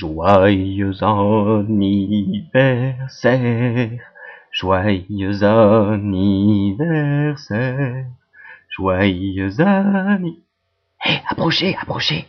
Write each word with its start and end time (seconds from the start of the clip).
Joyeux 0.00 0.96
anniversaire, 1.02 4.00
joyeux 4.50 5.44
anniversaire, 5.44 8.06
joyeux 8.70 9.60
anniversaire. 9.60 10.40
Hé, 11.04 11.20
approchez, 11.28 11.76
approchez. 11.76 12.26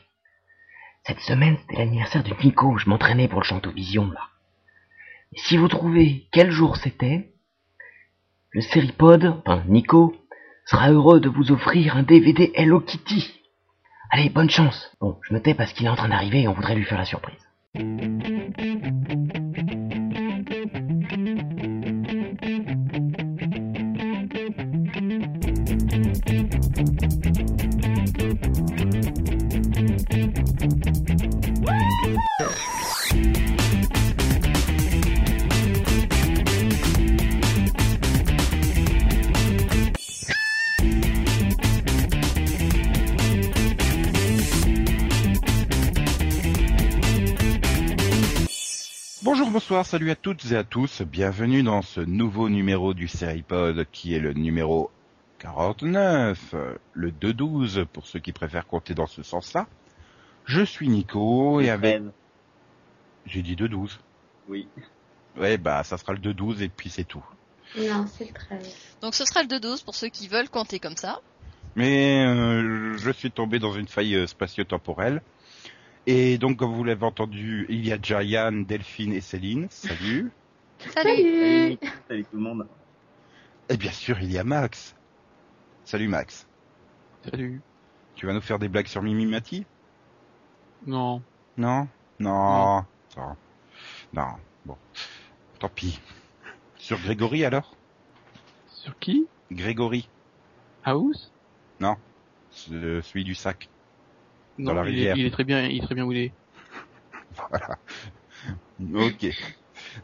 Cette 1.04 1.22
semaine, 1.22 1.56
c'était 1.62 1.78
l'anniversaire 1.78 2.24
de 2.24 2.34
Nico, 2.44 2.78
je 2.78 2.90
m'entraînais 2.90 3.30
pour 3.30 3.40
le 3.40 3.46
Chantovision, 3.46 4.12
là. 4.12 4.28
Et 5.32 5.40
si 5.40 5.56
vous 5.56 5.70
trouvez 5.70 6.28
quel 6.34 6.52
jour 6.52 6.76
c'était, 6.76 7.32
le 8.50 8.60
Seripod, 8.60 9.42
enfin 9.46 9.64
Nico, 9.70 10.14
sera 10.66 10.92
heureux 10.92 11.22
de 11.22 11.30
vous 11.30 11.54
offrir 11.54 11.96
un 11.96 12.04
DVD 12.04 12.52
Hello 12.54 12.82
Kitty. 12.82 13.32
Allez, 14.10 14.28
bonne 14.28 14.50
chance. 14.50 14.94
Bon, 15.00 15.18
je 15.22 15.34
me 15.34 15.42
tais 15.42 15.54
parce 15.54 15.72
qu'il 15.72 15.86
est 15.86 15.90
en 15.90 15.96
train 15.96 16.10
d'arriver 16.10 16.42
et 16.42 16.50
on 16.50 16.54
voudrait 16.54 16.76
lui 16.76 16.84
faire 16.84 16.98
la 16.98 17.06
surprise. 17.06 17.48
Woo! 17.74 18.12
Bonsoir, 49.72 49.86
salut 49.86 50.12
à 50.12 50.18
toutes 50.18 50.52
et 50.52 50.58
à 50.58 50.66
tous, 50.66 51.02
bienvenue 51.02 51.64
dans 51.64 51.82
ce 51.82 52.02
nouveau 52.02 52.50
numéro 52.50 52.94
du 52.94 53.08
Seripod 53.08 53.88
qui 53.94 54.14
est 54.14 54.20
le 54.20 54.34
numéro 54.34 54.92
49, 55.40 56.54
euh, 56.56 56.76
le 56.92 57.10
2-12 57.10 57.86
pour 57.86 58.06
ceux 58.06 58.20
qui 58.20 58.34
préfèrent 58.34 58.68
compter 58.68 58.94
dans 58.96 59.08
ce 59.08 59.24
sens-là. 59.24 59.68
Je 60.44 60.62
suis 60.62 60.90
Nico 60.90 61.62
et 61.62 61.70
avec... 61.70 62.02
J'ai 63.26 63.42
dit 63.42 63.56
2-12. 63.56 63.92
Oui. 64.50 64.68
Ouais, 65.38 65.58
bah 65.58 65.86
ça 65.86 65.98
sera 65.98 66.12
le 66.12 66.20
2-12 66.20 66.64
et 66.64 66.68
puis 66.68 66.90
c'est 66.90 67.06
tout. 67.06 67.24
Non, 67.78 68.06
c'est 68.08 68.26
le 68.26 68.34
13. 68.34 68.76
Donc 69.02 69.16
ce 69.16 69.24
sera 69.24 69.42
le 69.42 69.48
2-12 69.48 69.86
pour 69.86 69.96
ceux 69.96 70.10
qui 70.10 70.28
veulent 70.28 70.50
compter 70.50 70.80
comme 70.80 70.98
ça. 70.98 71.22
Mais 71.78 72.26
euh, 72.26 72.98
je 72.98 73.12
suis 73.12 73.32
tombé 73.32 73.60
dans 73.60 73.72
une 73.72 73.88
faille 73.88 74.16
euh, 74.16 74.28
spatio-temporelle. 74.28 75.22
Et 76.08 76.38
donc, 76.38 76.58
comme 76.58 76.74
vous 76.74 76.84
l'avez 76.84 77.06
entendu, 77.06 77.66
il 77.70 77.86
y 77.86 77.92
a 77.92 77.98
Jayan, 78.02 78.52
Delphine 78.64 79.14
et 79.14 79.22
Céline. 79.22 79.68
Salut. 79.70 80.32
Salut 80.80 81.16
Salut 81.16 81.78
Salut 82.08 82.24
tout 82.26 82.38
le 82.38 82.42
monde. 82.42 82.68
Et 83.70 83.78
bien 83.78 83.92
sûr, 83.92 84.20
il 84.20 84.32
y 84.32 84.38
a 84.38 84.44
Max. 84.44 84.96
Salut 85.86 86.08
Max. 86.08 86.48
Salut. 87.30 87.62
Tu 88.16 88.26
vas 88.26 88.34
nous 88.34 88.42
faire 88.42 88.60
des 88.60 88.68
blagues 88.68 88.88
sur 88.88 89.02
Mimi 89.02 89.26
Mati? 89.26 89.66
Non. 90.88 91.22
Non? 91.58 91.88
Non. 92.20 92.84
Non. 93.16 93.36
Non. 94.14 94.28
Bon. 94.66 94.78
Tant 95.60 95.70
pis. 95.70 96.00
Sur 96.78 97.00
Grégory 97.00 97.46
alors? 97.46 97.76
Sur 98.68 98.98
qui? 98.98 99.28
Grégory. 99.52 100.10
House? 100.84 101.32
Non. 101.80 101.96
Ce- 102.50 103.02
Celui 103.02 103.24
du 103.24 103.36
sac. 103.36 103.70
Non, 104.58 104.74
la 104.74 104.82
il 104.84 104.88
est- 104.88 104.90
rivière. 104.92 105.18
Il 105.18 105.26
est, 105.26 105.32
très 105.32 105.44
bien, 105.44 105.66
il 105.68 105.78
est 105.82 105.86
très 105.86 105.96
bien 105.96 106.06
où 106.06 106.12
il 106.12 106.18
est. 106.20 106.32
Voilà. 107.50 107.78
Ok. 109.06 109.28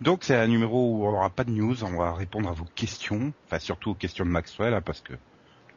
Donc 0.01 0.23
c'est 0.23 0.35
un 0.35 0.47
numéro 0.47 0.91
où 0.97 1.05
on 1.05 1.11
n'aura 1.11 1.29
pas 1.29 1.43
de 1.43 1.51
news, 1.51 1.83
on 1.83 1.97
va 1.97 2.13
répondre 2.13 2.49
à 2.49 2.53
vos 2.53 2.65
questions, 2.75 3.33
enfin 3.45 3.59
surtout 3.59 3.91
aux 3.91 3.95
questions 3.95 4.25
de 4.25 4.29
Maxwell, 4.29 4.73
hein, 4.73 4.81
parce 4.81 5.01
que 5.01 5.13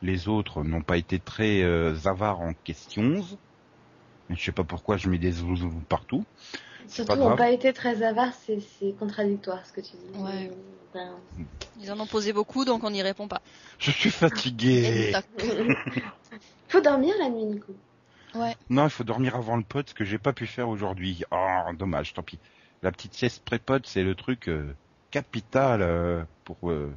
les 0.03 0.29
autres 0.29 0.63
n'ont 0.65 0.83
pas 0.83 0.97
été 0.97 1.19
très 1.19 1.63
euh, 1.63 1.95
avares 2.07 2.41
en 2.41 2.53
questions. 2.55 3.25
Je 4.29 4.43
sais 4.43 4.53
pas 4.53 4.65
pourquoi 4.65 4.97
je 4.97 5.09
mets 5.09 5.19
des 5.19 5.33
zouzous 5.33 5.73
partout. 5.89 6.25
Surtout, 6.89 7.17
grave. 7.17 7.37
pas 7.37 7.51
été 7.51 7.73
très 7.73 8.03
avares, 8.03 8.33
c'est 8.35 8.93
contradictoire 8.99 9.65
ce 9.67 9.73
que 9.73 9.81
tu 9.81 9.93
dis. 9.97 10.19
Ouais. 10.19 10.51
Ben, 10.93 11.11
Ils 11.81 11.91
en 11.93 12.01
ont 12.01 12.07
posé 12.07 12.33
beaucoup 12.33 12.65
donc 12.65 12.83
on 12.83 12.91
n'y 12.91 13.03
répond 13.03 13.29
pas. 13.29 13.43
Je 13.79 13.91
suis 13.93 14.11
fatigué. 14.11 15.13
Faut 16.69 16.81
dormir 16.81 17.15
la 17.21 17.29
nuit, 17.29 17.45
Nico. 17.45 17.73
Non, 18.69 18.85
il 18.85 18.91
faut 18.91 19.05
dormir 19.05 19.37
avant 19.37 19.57
le 19.57 19.63
pod, 19.63 19.89
ce 19.89 19.95
que 19.95 20.05
j'ai 20.05 20.19
pas 20.19 20.33
pu 20.33 20.47
faire 20.47 20.69
aujourd'hui. 20.69 21.25
Oh, 21.31 21.73
dommage, 21.77 22.15
tant 22.15 22.23
pis. 22.23 22.39
La 22.83 22.93
petite 22.93 23.15
sieste 23.15 23.45
pré-pod, 23.45 23.87
c'est 23.87 24.03
le 24.03 24.15
truc 24.15 24.49
euh, 24.49 24.75
capital 25.11 25.83
euh, 25.83 26.23
pour 26.45 26.71
euh, 26.71 26.93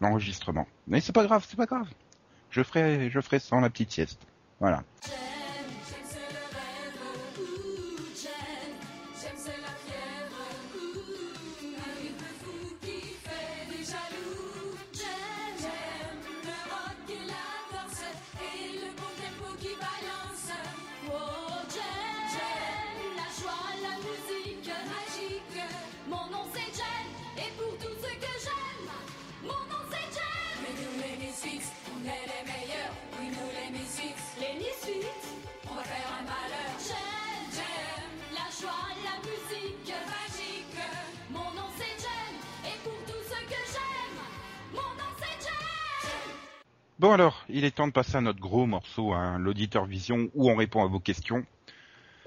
l'enregistrement. 0.00 0.66
Mais 0.86 1.00
c'est 1.00 1.12
pas 1.12 1.24
grave, 1.24 1.44
c'est 1.48 1.56
pas 1.56 1.66
grave. 1.66 1.88
Je 2.50 2.62
ferai, 2.62 3.08
je 3.10 3.20
ferai 3.20 3.38
sans 3.38 3.60
la 3.60 3.70
petite 3.70 3.90
sieste. 3.90 4.20
Voilà. 4.60 4.82
Bon 47.02 47.10
alors, 47.10 47.44
il 47.48 47.64
est 47.64 47.74
temps 47.74 47.88
de 47.88 47.92
passer 47.92 48.14
à 48.18 48.20
notre 48.20 48.38
gros 48.38 48.64
morceau, 48.64 49.12
hein, 49.12 49.36
l'auditeur 49.36 49.86
vision, 49.86 50.30
où 50.34 50.48
on 50.48 50.54
répond 50.54 50.84
à 50.84 50.86
vos 50.86 51.00
questions. 51.00 51.44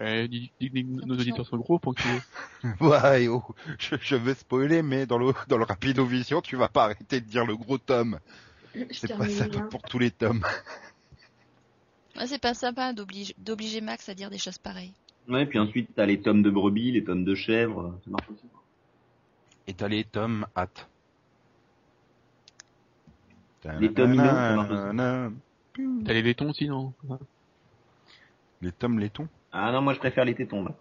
Dis- 0.02 0.52
nos 0.59 1.13
auditeurs 1.13 1.47
sont 1.47 1.56
gros 1.56 1.80
pour 1.80 1.96
qu'ils... 1.96 2.19
Ouais, 2.81 3.30
oh, 3.30 3.41
je, 3.80 3.96
je 4.02 4.18
vais 4.18 4.34
spoiler, 4.34 4.81
mais 4.81 5.06
dans 5.06 5.18
le 5.18 5.31
dans 5.47 5.58
le 5.58 5.64
rapido 5.64 6.06
vision, 6.06 6.41
tu 6.41 6.58
vas 6.58 6.68
pas 6.68 6.84
arrêter 6.84 7.22
de 7.22 7.25
dire 7.25 7.46
le 7.46 7.56
gros 7.56 7.78
tome. 7.78 8.19
Je 8.75 8.84
C'est 8.91 9.18
pas 9.18 9.30
ça 9.30 9.47
bien. 9.47 9.62
pour 9.62 9.81
tous 9.81 9.97
les 9.97 10.12
tomes. 10.12 10.46
Ouais, 12.18 12.28
c'est 12.28 12.41
pas 12.41 12.53
sympa 12.53 12.91
d'obliger 12.91 13.34
d'obliger 13.38 13.80
Max 13.81 14.08
à 14.09 14.14
dire 14.14 14.30
des 14.30 14.38
choses 14.38 14.58
pareilles. 14.58 14.94
Ouais, 15.30 15.46
puis 15.46 15.59
ensuite 15.59 15.90
t'as 15.96 16.06
les 16.06 16.22
tomes 16.22 16.44
de 16.44 16.50
brebis, 16.50 16.91
les 16.91 17.03
tomes 17.03 17.24
de 17.25 17.35
chèvres, 17.35 17.97
ça 18.03 18.12
marche 18.12 18.30
aussi. 18.30 18.46
Et 19.68 19.74
t'as 19.74 19.88
les 19.90 20.03
tomes 20.03 20.46
hâte. 20.56 20.88
Les 23.80 23.94
tomes. 23.94 24.16
T'as 26.06 26.14
les 26.14 26.22
laitons 26.22 26.50
aussi, 26.50 26.68
non? 26.68 26.94
Les 28.62 28.72
tomes 28.72 29.00
laitons 29.00 29.28
Ah 29.52 29.72
non, 29.72 29.81
moi 29.81 29.94
je 29.94 30.00
préfère 30.00 30.26
les 30.26 30.36
tétons 30.36 30.64
là. 30.64 30.72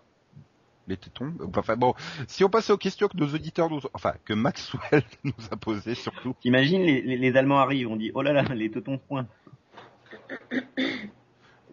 Les 0.87 0.97
tétons 0.97 1.33
Enfin 1.57 1.77
bon, 1.77 1.95
si 2.29 2.45
on 2.45 2.51
passait 2.51 2.73
aux 2.73 2.77
questions 2.79 3.09
que 3.09 3.17
nos 3.17 3.27
auditeurs 3.35 3.71
nous... 3.71 3.81
Enfin, 3.95 4.13
que 4.25 4.35
Maxwell 4.35 5.03
nous 5.25 5.33
a 5.51 5.57
posées 5.57 5.95
surtout. 5.95 6.35
T'imagines, 6.41 6.83
les, 6.83 7.01
les, 7.01 7.17
les 7.17 7.37
Allemands 7.37 7.59
arrivent, 7.59 7.89
on 7.89 7.97
dit 7.97 8.13
oh 8.15 8.23
là 8.23 8.33
là, 8.33 8.43
les 8.55 8.71
tétons 8.71 8.99
se 8.99 9.03
pointent. 9.03 9.29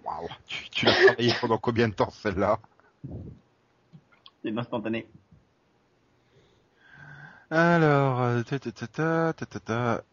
Waouh 0.04 0.28
Tu, 0.48 0.70
tu 0.70 0.86
l'as 0.86 0.94
travaillé 0.94 1.34
pendant 1.40 1.58
combien 1.58 1.90
de 1.90 1.94
temps 1.94 2.10
celle-là? 2.10 2.60
C'est 4.44 4.58
instantané. 4.58 5.08
Alors, 7.50 8.22
euh, 8.22 8.44
ta, 8.44 8.60
ta, 8.60 8.72
ta, 8.72 8.88
ta, 8.88 9.34
ta, 9.34 9.46
ta, 9.46 9.60
ta. 9.60 10.04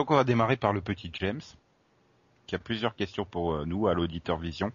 Donc 0.00 0.10
on 0.10 0.16
va 0.16 0.24
démarrer 0.24 0.56
par 0.56 0.72
le 0.72 0.80
petit 0.80 1.10
James, 1.20 1.42
qui 2.46 2.54
a 2.54 2.58
plusieurs 2.58 2.96
questions 2.96 3.26
pour 3.26 3.52
euh, 3.52 3.66
nous 3.66 3.86
à 3.86 3.92
l'auditeur 3.92 4.38
Vision. 4.38 4.72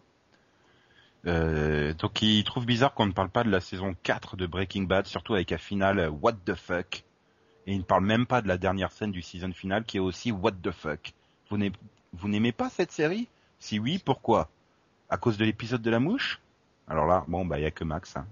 Euh, 1.26 1.96
donc 1.96 2.22
il 2.22 2.44
trouve 2.44 2.68
bizarre 2.68 2.94
qu'on 2.94 3.08
ne 3.08 3.12
parle 3.12 3.32
pas 3.32 3.44
de 3.44 3.50
la 3.50 3.60
saison 3.60 3.96
4 4.04 4.38
de 4.38 4.46
Breaking 4.46 4.84
Bad, 4.84 5.08
surtout 5.08 5.34
avec 5.34 5.52
un 5.52 5.58
final 5.58 5.98
euh, 5.98 6.12
What 6.12 6.34
the 6.46 6.54
fuck. 6.54 7.04
Et 7.66 7.74
il 7.74 7.80
ne 7.80 7.84
parle 7.84 8.06
même 8.06 8.28
pas 8.28 8.44
de 8.44 8.48
la 8.48 8.60
dernière 8.60 8.92
scène 8.92 9.12
du 9.12 9.24
season 9.24 9.52
final 9.52 9.84
qui 9.84 9.98
est 9.98 10.00
aussi 10.00 10.32
What 10.32 10.52
the 10.62 10.70
fuck. 10.70 11.14
Vous 11.50 11.58
n'aimez, 12.28 12.52
pas 12.52 12.70
cette 12.70 12.92
série? 12.92 13.28
Si 13.58 13.80
oui, 13.80 13.98
pourquoi? 13.98 14.52
À 15.10 15.18
cause 15.18 15.40
de 15.40 15.46
l'épisode 15.46 15.82
de 15.82 15.90
la 15.90 16.00
mouche? 16.00 16.40
Alors 16.88 17.08
là, 17.08 17.26
bon 17.28 17.48
bah 17.48 17.58
il 17.58 17.64
y 17.64 17.66
a 17.66 17.72
que 17.72 17.84
Max 17.84 18.16
hein, 18.16 18.28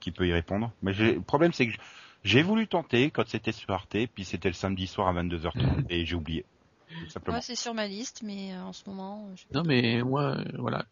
qui 0.00 0.10
peut 0.10 0.26
y 0.26 0.32
répondre. 0.32 0.72
Mais 0.82 0.92
le 0.92 1.20
problème 1.20 1.52
c'est 1.52 1.68
que 1.68 1.78
j'ai 2.24 2.42
voulu 2.42 2.66
tenter 2.66 3.10
quand 3.10 3.26
c'était 3.26 3.52
sur 3.52 3.70
Arte, 3.70 3.96
puis 4.14 4.24
c'était 4.24 4.48
le 4.48 4.54
samedi 4.54 4.86
soir 4.86 5.08
à 5.08 5.12
22h30 5.22 5.84
et 5.88 6.04
j'ai 6.06 6.14
oublié. 6.14 6.44
Tout 6.88 7.10
simplement. 7.10 7.36
Moi 7.36 7.42
c'est 7.42 7.56
sur 7.56 7.74
ma 7.74 7.86
liste 7.86 8.22
mais 8.22 8.52
euh, 8.54 8.62
en 8.62 8.72
ce 8.72 8.88
moment 8.88 9.28
je... 9.34 9.44
Non, 9.56 9.64
mais 9.64 10.02
moi, 10.02 10.36
euh, 10.38 10.44
voilà. 10.58 10.84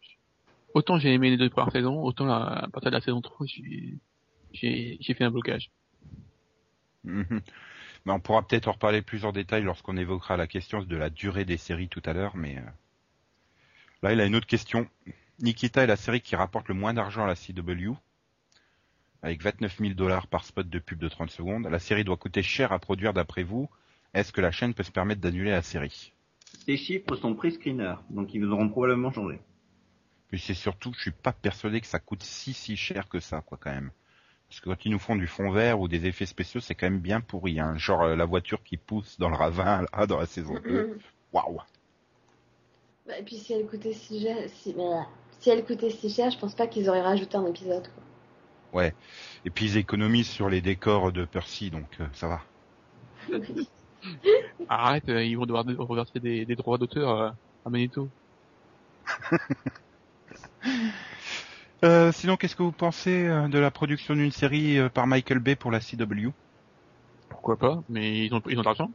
autant 0.73 0.97
j'ai 0.99 1.13
aimé 1.13 1.29
les 1.29 1.37
deux 1.37 1.49
premières 1.49 1.71
saisons, 1.71 2.01
autant 2.03 2.25
la- 2.25 2.63
à 2.63 2.67
partir 2.69 2.91
de 2.91 2.95
la 2.95 3.01
saison 3.01 3.21
3, 3.21 3.45
j'ai, 3.45 3.97
j'ai, 4.51 4.97
j'ai 4.99 5.13
fait 5.13 5.23
un 5.23 5.31
blocage. 5.31 5.71
Mhm. 7.03 7.41
Mais 8.05 8.13
on 8.13 8.19
pourra 8.19 8.45
peut-être 8.47 8.67
en 8.67 8.71
reparler 8.73 9.01
plus 9.01 9.25
en 9.25 9.31
détail 9.31 9.63
lorsqu'on 9.63 9.95
évoquera 9.97 10.35
la 10.37 10.47
question 10.47 10.81
de 10.81 10.95
la 10.95 11.09
durée 11.09 11.45
des 11.45 11.57
séries 11.57 11.87
tout 11.87 12.01
à 12.05 12.13
l'heure, 12.13 12.35
mais 12.35 12.57
euh, 12.57 12.61
là 14.01 14.13
il 14.13 14.19
a 14.19 14.25
une 14.25 14.35
autre 14.35 14.47
question. 14.47 14.87
Nikita 15.39 15.83
est 15.83 15.87
la 15.87 15.95
série 15.95 16.21
qui 16.21 16.35
rapporte 16.35 16.67
le 16.67 16.73
moins 16.73 16.93
d'argent 16.93 17.23
à 17.23 17.27
la 17.27 17.35
CW, 17.35 17.93
avec 19.21 19.41
29 19.41 19.77
000 19.79 19.93
dollars 19.93 20.27
par 20.27 20.43
spot 20.43 20.67
de 20.67 20.79
pub 20.79 20.99
de 20.99 21.07
30 21.07 21.29
secondes. 21.29 21.67
La 21.67 21.79
série 21.79 22.03
doit 22.03 22.17
coûter 22.17 22.41
cher 22.41 22.71
à 22.71 22.79
produire 22.79 23.13
d'après 23.13 23.43
vous. 23.43 23.69
Est-ce 24.13 24.31
que 24.33 24.41
la 24.41 24.51
chaîne 24.51 24.73
peut 24.73 24.83
se 24.83 24.91
permettre 24.91 25.21
d'annuler 25.21 25.51
la 25.51 25.61
série? 25.61 26.13
Ces 26.65 26.77
chiffres 26.77 27.15
sont 27.15 27.33
pre-screeners, 27.33 27.95
donc 28.09 28.33
ils 28.33 28.43
auront 28.45 28.69
probablement 28.69 29.11
changé. 29.11 29.39
Puis 30.29 30.39
c'est 30.39 30.53
surtout, 30.53 30.93
je 30.93 31.01
suis 31.01 31.11
pas 31.11 31.33
persuadé 31.33 31.81
que 31.81 31.87
ça 31.87 31.99
coûte 31.99 32.23
si 32.23 32.53
si 32.53 32.75
cher 32.75 33.09
que 33.09 33.19
ça, 33.19 33.41
quoi, 33.41 33.57
quand 33.61 33.71
même. 33.71 33.91
Parce 34.49 34.59
que 34.59 34.69
quand 34.69 34.85
ils 34.85 34.91
nous 34.91 34.99
font 34.99 35.15
du 35.15 35.27
fond 35.27 35.49
vert 35.51 35.79
ou 35.79 35.87
des 35.87 36.05
effets 36.07 36.25
spéciaux, 36.25 36.59
c'est 36.59 36.75
quand 36.75 36.87
même 36.87 36.99
bien 36.99 37.21
pourri, 37.21 37.59
hein. 37.59 37.77
Genre 37.77 38.01
euh, 38.03 38.15
la 38.15 38.25
voiture 38.25 38.63
qui 38.63 38.75
pousse 38.75 39.17
dans 39.17 39.29
le 39.29 39.35
ravin, 39.35 39.85
là, 39.93 40.07
dans 40.07 40.19
la 40.19 40.25
saison 40.25 40.55
2. 40.63 40.99
Waouh 41.31 41.61
Bah, 43.07 43.17
et 43.17 43.23
puis 43.23 43.37
si 43.37 43.53
elle 43.53 43.65
coûtait 43.65 43.93
si 43.93 44.21
cher, 44.21 44.37
si, 44.49 44.73
bah, 44.73 45.07
si 45.39 45.49
elle 45.49 45.63
coûtait 45.63 45.89
si 45.89 46.09
cher, 46.09 46.31
je 46.31 46.37
pense 46.37 46.53
pas 46.53 46.67
qu'ils 46.67 46.89
auraient 46.89 47.01
rajouté 47.01 47.37
un 47.37 47.45
épisode. 47.45 47.87
Quoi. 47.93 48.03
Et 49.45 49.49
puis 49.49 49.65
ils 49.65 49.77
économisent 49.77 50.29
sur 50.29 50.49
les 50.49 50.61
décors 50.61 51.11
de 51.11 51.25
Percy, 51.25 51.69
donc 51.69 51.99
euh, 51.99 52.07
ça 52.13 52.27
va. 52.27 52.41
Arrête, 54.69 55.07
euh, 55.09 55.23
ils 55.23 55.35
vont 55.37 55.45
devoir 55.45 55.65
de- 55.65 55.75
reverser 55.77 56.19
des, 56.19 56.45
des 56.45 56.55
droits 56.55 56.77
d'auteur 56.77 57.09
euh, 57.21 57.29
à 57.65 57.69
Magneto. 57.69 58.11
Euh, 61.83 62.11
sinon, 62.11 62.37
qu'est-ce 62.37 62.55
que 62.55 62.63
vous 62.63 62.71
pensez 62.71 63.25
euh, 63.27 63.47
de 63.47 63.57
la 63.59 63.71
production 63.71 64.15
d'une 64.15 64.31
série 64.31 64.77
euh, 64.77 64.89
par 64.89 65.07
Michael 65.07 65.39
Bay 65.39 65.55
pour 65.55 65.71
la 65.71 65.79
CW 65.81 66.29
Pourquoi 67.29 67.57
pas, 67.57 67.79
mais 67.89 68.25
ils 68.25 68.33
ont, 68.33 68.41
ils 68.47 68.57
ont 68.57 68.61
de 68.61 68.65
l'argent. 68.65 68.91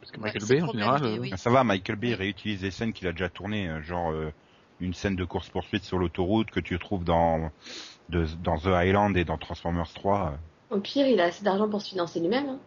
Parce 0.00 0.12
que 0.12 0.20
Ouais, 0.20 0.28
Michael 0.28 0.42
c'est 0.42 0.48
Bay, 0.48 0.56
le 0.56 0.62
en 0.62 0.66
problème, 0.66 0.88
général, 0.88 1.04
euh, 1.04 1.18
oui. 1.20 1.30
Ah, 1.32 1.36
Ça 1.36 1.50
va, 1.50 1.64
Michael 1.64 1.96
Bay 1.96 2.14
réutilise 2.14 2.60
des 2.60 2.70
scènes 2.70 2.92
qu'il 2.92 3.06
a 3.08 3.12
déjà 3.12 3.30
tournées, 3.30 3.68
euh, 3.68 3.82
genre 3.82 4.10
euh, 4.12 4.30
une 4.80 4.94
scène 4.94 5.16
de 5.16 5.24
course-poursuite 5.24 5.84
sur 5.84 5.98
l'autoroute 5.98 6.50
que 6.50 6.60
tu 6.60 6.78
trouves 6.78 7.04
dans, 7.04 7.50
de- 8.08 8.26
dans 8.42 8.58
The 8.58 8.68
Island 8.86 9.16
et 9.16 9.24
dans 9.24 9.38
Transformers 9.38 9.92
3. 9.92 10.32
euh. 10.70 10.76
Au 10.76 10.80
pire, 10.80 11.06
il 11.06 11.20
a 11.20 11.24
assez 11.24 11.44
d'argent 11.44 11.68
pour 11.68 11.80
se 11.82 11.88
financer 11.90 12.20
lui-même. 12.20 12.48
Hein. 12.48 12.58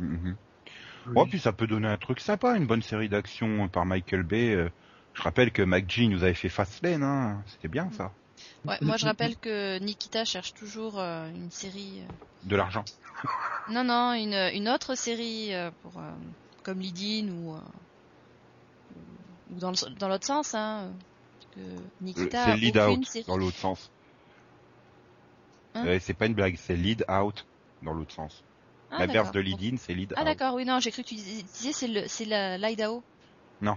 Oui. 0.00 1.12
Oh, 1.16 1.26
puis 1.26 1.38
ça 1.38 1.52
peut 1.52 1.66
donner 1.66 1.88
un 1.88 1.96
truc 1.98 2.18
sympa, 2.20 2.56
une 2.56 2.66
bonne 2.66 2.82
série 2.82 3.08
d'action 3.08 3.68
par 3.68 3.84
Michael 3.86 4.22
Bay. 4.22 4.54
euh. 4.54 4.68
Je 5.12 5.22
rappelle 5.22 5.52
que 5.52 5.62
McGee 5.62 6.08
nous 6.08 6.24
avait 6.24 6.34
fait 6.34 6.48
Fastlane, 6.48 7.02
hein. 7.04 7.42
c'était 7.46 7.68
bien 7.68 7.88
ça. 7.92 8.10
Ouais, 8.64 8.76
moi 8.80 8.96
je 8.96 9.04
rappelle 9.06 9.36
que 9.36 9.78
Nikita 9.78 10.24
cherche 10.24 10.54
toujours 10.54 10.98
euh, 10.98 11.28
une 11.30 11.50
série. 11.52 12.00
euh, 12.00 12.12
De 12.48 12.56
l'argent. 12.56 12.84
Non, 13.70 13.84
non, 13.84 14.12
une, 14.14 14.34
une 14.54 14.68
autre 14.68 14.96
série 14.96 15.54
euh, 15.54 15.70
pour 15.82 15.98
euh, 15.98 16.10
comme 16.64 16.80
Lydine 16.80 17.30
ou, 17.30 17.54
euh, 17.54 17.58
ou 19.54 19.58
dans 19.60 20.08
l'autre 20.08 20.26
sens, 20.26 20.54
hein. 20.54 20.90
Parce 21.38 21.54
que 21.54 21.60
Euh, 21.60 21.76
Nikita 22.00 22.44
C'est 22.46 22.50
a 22.50 22.56
lead 22.56 22.76
aucune 22.78 22.98
out 23.00 23.06
série. 23.06 23.24
dans 23.26 23.36
l'autre 23.36 23.56
sens. 23.56 23.90
Hein 25.74 25.84
Euh, 25.86 25.98
c'est 26.00 26.14
pas 26.14 26.26
une 26.26 26.34
blague, 26.34 26.56
c'est 26.56 26.76
lead 26.76 27.04
out 27.10 27.46
dans 27.82 27.92
l'autre 27.92 28.12
sens. 28.14 28.42
Ah, 28.90 28.98
L'inverse 29.00 29.26
d'accord. 29.26 29.32
de 29.32 29.40
lead 29.40 29.74
in, 29.74 29.76
c'est 29.76 29.94
lead 29.94 30.12
Ah 30.16 30.20
out. 30.20 30.26
d'accord, 30.26 30.54
oui, 30.54 30.64
non, 30.64 30.78
j'ai 30.80 30.90
cru 30.92 31.02
que 31.02 31.08
tu 31.08 31.14
disais, 31.16 31.72
c'est 31.72 31.88
le 31.88 32.06
c'est 32.06 32.24
la 32.24 32.58
l'Idaho. 32.58 33.02
Non. 33.60 33.76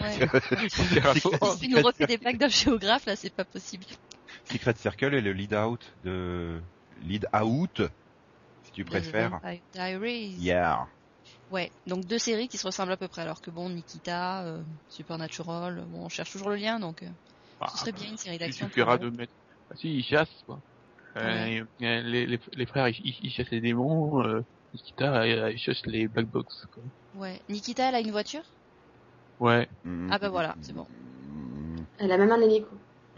Ouais. 0.00 0.18
Tu 1.60 1.68
nous 1.68 1.82
refais 1.82 2.06
des 2.06 2.16
blagues 2.18 2.38
d'un 2.38 2.48
géographe 2.48 3.06
là, 3.06 3.16
c'est 3.16 3.34
pas 3.34 3.44
possible. 3.44 3.84
Secret 4.44 4.74
Circle 4.76 5.14
est 5.14 5.20
le 5.20 5.32
lead 5.32 5.54
out 5.54 5.80
de 6.04 6.60
lead 7.02 7.26
out, 7.34 7.82
si 8.62 8.72
tu 8.72 8.84
préfères. 8.84 9.40
Diaries. 9.72 10.36
Yeah. 10.38 10.86
Ouais, 11.50 11.70
donc 11.86 12.04
deux 12.06 12.18
séries 12.18 12.48
qui 12.48 12.58
se 12.58 12.66
ressemblent 12.66 12.92
à 12.92 12.96
peu 12.96 13.08
près, 13.08 13.22
alors 13.22 13.40
que 13.40 13.50
bon, 13.50 13.68
Nikita, 13.68 14.42
euh, 14.44 14.62
Supernatural, 14.88 15.84
bon, 15.88 16.04
on 16.04 16.08
cherche 16.08 16.32
toujours 16.32 16.48
le 16.50 16.56
lien, 16.56 16.80
donc 16.80 17.02
euh, 17.02 17.08
Ah, 17.60 17.68
ce 17.70 17.78
serait 17.78 17.92
bien 17.92 18.08
une 18.08 18.16
série 18.16 18.36
Il 18.36 18.38
d'action. 18.38 18.66
suffira 18.66 18.96
pour 18.98 19.10
de 19.10 19.16
mettre. 19.16 19.32
Ah, 19.70 19.74
si, 19.76 19.94
ils 19.98 20.02
chassent, 20.02 20.42
quoi. 20.46 20.58
Euh, 21.16 21.64
euh, 21.82 22.02
les, 22.02 22.26
les, 22.26 22.40
les 22.52 22.66
frères, 22.66 22.88
ils, 22.88 23.30
chassent 23.30 23.50
les 23.50 23.60
démons. 23.60 24.22
Euh, 24.24 24.44
Nikita, 24.72 25.26
ils 25.50 25.58
chassent 25.58 25.86
les 25.86 26.08
black 26.08 26.26
box. 26.26 26.66
Quoi. 26.72 26.82
Ouais. 27.16 27.40
Nikita, 27.48 27.88
elle 27.88 27.94
a 27.94 28.00
une 28.00 28.10
voiture? 28.10 28.42
Ouais. 29.40 29.68
Ah 30.10 30.18
bah 30.18 30.28
voilà, 30.28 30.56
c'est 30.60 30.72
bon. 30.74 30.86
Mm, 31.28 31.76
Elle 31.98 32.12
a 32.12 32.18
même 32.18 32.32
un 32.32 32.40
hélico. 32.40 32.68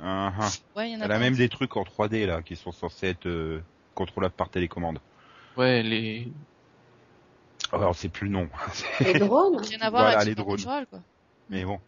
ah, 0.03 0.33
ah. 0.39 0.49
Ouais, 0.77 0.91
y 0.91 0.97
en 0.97 1.01
a 1.01 1.05
Elle 1.05 1.13
a 1.13 1.19
même 1.19 1.37
des 1.37 1.49
trucs 1.49 1.77
en 1.77 1.83
3D 1.83 2.27
là 2.27 2.43
qui 2.43 2.57
sont 2.57 2.73
censés 2.73 3.09
être 3.09 3.27
euh, 3.27 3.63
contrôlables 3.95 4.35
par 4.35 4.49
télécommande. 4.51 4.99
Ouais, 5.57 5.83
les. 5.83 6.31
Alors 7.73 7.95
c'est 7.95 8.09
plus 8.09 8.27
le 8.27 8.33
nom. 8.33 8.49
Les 9.01 9.19
drones 9.19 9.57
Rien 9.57 9.81
à 9.81 9.91
voir 9.91 10.03
Voilà, 10.03 10.17
avec 10.19 10.29
les 10.29 10.35
drones. 10.35 10.59
Supernatural, 10.59 10.87
quoi. 10.89 11.01
Mais 11.51 11.65
bon. 11.65 11.81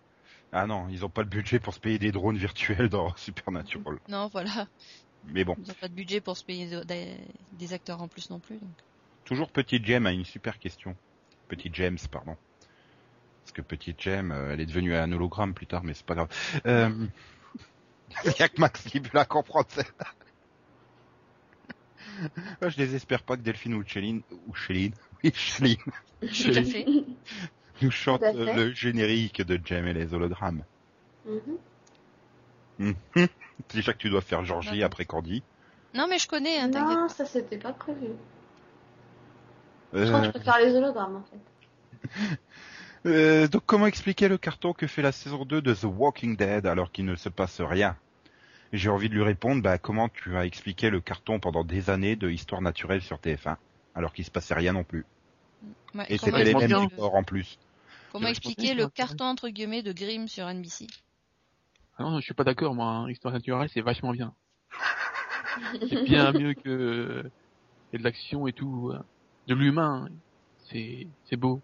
Ah 0.51 0.67
non, 0.67 0.87
ils 0.91 1.05
ont 1.05 1.11
pas 1.11 1.21
le 1.23 1.29
budget 1.29 1.59
pour 1.61 1.75
se 1.75 1.81
payer 1.81 1.99
des 1.99 2.11
drones 2.11 2.37
virtuels 2.39 2.89
dans 2.89 3.15
Supernatural. 3.17 3.99
Non, 4.09 4.29
voilà. 4.33 4.67
Mais 5.27 5.45
bon. 5.45 5.57
Ils 5.65 5.71
ont 5.71 5.75
pas 5.75 5.89
de 5.89 5.95
budget 5.95 6.21
pour 6.21 6.37
se 6.37 6.45
payer 6.45 6.69
de- 6.71 6.83
des, 6.85 7.17
des 7.53 7.73
acteurs 7.73 8.01
en 8.03 8.09
plus 8.09 8.31
non 8.31 8.39
plus. 8.39 8.57
Donc. 8.57 8.71
Toujours 9.25 9.51
Petite 9.51 9.85
Jem 9.85 10.07
a 10.07 10.13
une 10.13 10.25
super 10.25 10.59
question. 10.59 10.97
Petite 11.49 11.75
James, 11.75 11.99
pardon. 12.11 12.37
Parce 13.45 13.53
que 13.53 13.63
Petite 13.63 14.01
Jem, 14.01 14.33
euh, 14.33 14.53
elle 14.53 14.61
est 14.61 14.67
devenue 14.67 14.95
un 14.95 15.11
hologramme 15.13 15.55
plus 15.55 15.67
tard, 15.67 15.85
mais 15.85 15.95
c'est 15.95 16.07
pas 16.07 16.15
grave. 16.15 16.29
Euh... 16.67 17.07
Il 18.25 18.33
y 18.39 18.43
a 18.43 18.49
que 18.49 18.61
Max 18.61 18.83
qui 18.85 19.01
peut 19.01 19.11
la 19.13 19.25
comprendre 19.27 19.67
celle-là. 19.71 20.07
Je 22.69 22.77
désespère 22.77 23.23
pas 23.23 23.37
que 23.37 23.43
Delphine 23.43 23.75
ou 23.75 23.85
Chéline, 23.87 24.23
ou 24.49 24.55
Chéline, 24.55 24.93
oui 25.23 25.33
Chéline, 25.43 25.77
Tout 26.53 26.59
à 26.59 26.63
fait. 26.65 26.87
nous 27.83 27.91
chante 27.91 28.21
Tout 28.21 28.27
à 28.27 28.31
euh, 28.35 28.47
fait. 28.47 28.55
le 28.55 28.73
générique 28.73 29.43
de 29.43 29.61
Jem 29.65 29.87
et 29.87 29.93
les 29.95 30.13
hologrammes. 30.15 30.65
Mhm. 31.27 31.59
Mhm. 32.79 33.29
Déjà 33.71 33.93
que 33.93 33.99
tu 33.99 34.11
dois 34.11 34.21
faire 34.23 34.45
Georgie 34.45 34.83
après 34.83 35.05
Candy. 35.05 35.43
Non, 35.95 36.07
mais 36.09 36.19
je 36.19 36.29
connais, 36.29 36.59
hein. 36.61 36.69
Non, 36.69 37.09
ça 37.09 37.25
c'était 37.27 37.59
pas 37.59 37.73
prévu. 37.73 38.09
Je 39.93 39.99
Euh, 39.99 40.07
crois 40.07 40.21
que 40.21 40.27
je 40.27 40.31
peux 40.33 40.41
faire 40.41 40.59
les 40.59 40.75
hologrammes 40.75 41.17
en 41.17 41.23
fait. 41.25 41.41
Euh, 43.07 43.47
donc 43.49 43.63
comment 43.65 43.87
expliquer 43.87 44.29
le 44.29 44.39
carton 44.39 44.73
que 44.73 44.87
fait 44.89 45.03
la 45.03 45.13
saison 45.13 45.45
2 45.45 45.63
de 45.63 45.73
The 45.75 45.85
Walking 45.85 46.37
Dead 46.37 46.67
alors 46.67 46.91
qu'il 46.93 47.05
ne 47.05 47.15
se 47.15 47.29
passe 47.29 47.61
rien? 47.61 47.97
J'ai 48.73 48.91
envie 48.91 49.09
de 49.09 49.15
lui 49.15 49.23
répondre, 49.23 49.63
bah 49.63 49.79
comment 49.79 50.09
tu 50.09 50.37
as 50.37 50.47
expliqué 50.47 50.91
le 50.91 51.01
carton 51.01 51.41
pendant 51.41 51.65
des 51.65 51.91
années 51.91 52.17
de 52.17 52.31
Histoire 52.31 52.63
naturelle 52.63 53.03
sur 53.03 53.19
TF1 53.19 53.57
alors 53.95 54.13
qu'il 54.13 54.25
se 54.25 54.31
passait 54.33 54.55
rien 54.55 54.73
non 54.75 54.85
plus? 54.85 55.07
Ouais, 55.95 56.07
Et 56.09 56.19
c'était 56.19 56.45
les 56.45 56.55
mêmes 56.55 56.75
décors 56.75 57.15
en 57.15 57.25
plus. 57.25 57.59
comment 58.09 58.29
expliquer 58.29 58.75
le 58.75 58.89
carton 58.89 59.25
entre 59.25 59.49
guillemets 59.49 59.83
de 59.83 59.93
Grimm 59.93 60.29
sur 60.29 60.47
NBC 60.47 60.87
Ah 61.99 62.05
non, 62.05 62.19
je 62.21 62.25
suis 62.25 62.35
pas 62.35 62.45
d'accord, 62.45 62.75
moi. 62.75 62.87
hein. 62.87 63.11
Histoire 63.11 63.35
naturelle, 63.35 63.69
c'est 63.73 63.81
vachement 63.81 64.13
bien. 64.13 64.33
C'est 65.89 66.05
bien 66.05 66.33
mieux 66.33 66.55
que 66.55 67.31
et 67.93 67.99
de 67.99 68.03
l'action 68.05 68.47
et 68.47 68.53
tout. 68.53 68.91
euh, 68.95 68.99
De 69.49 69.55
l'humain. 69.55 70.09
C'est, 70.71 71.09
c'est 71.29 71.37
beau. 71.37 71.61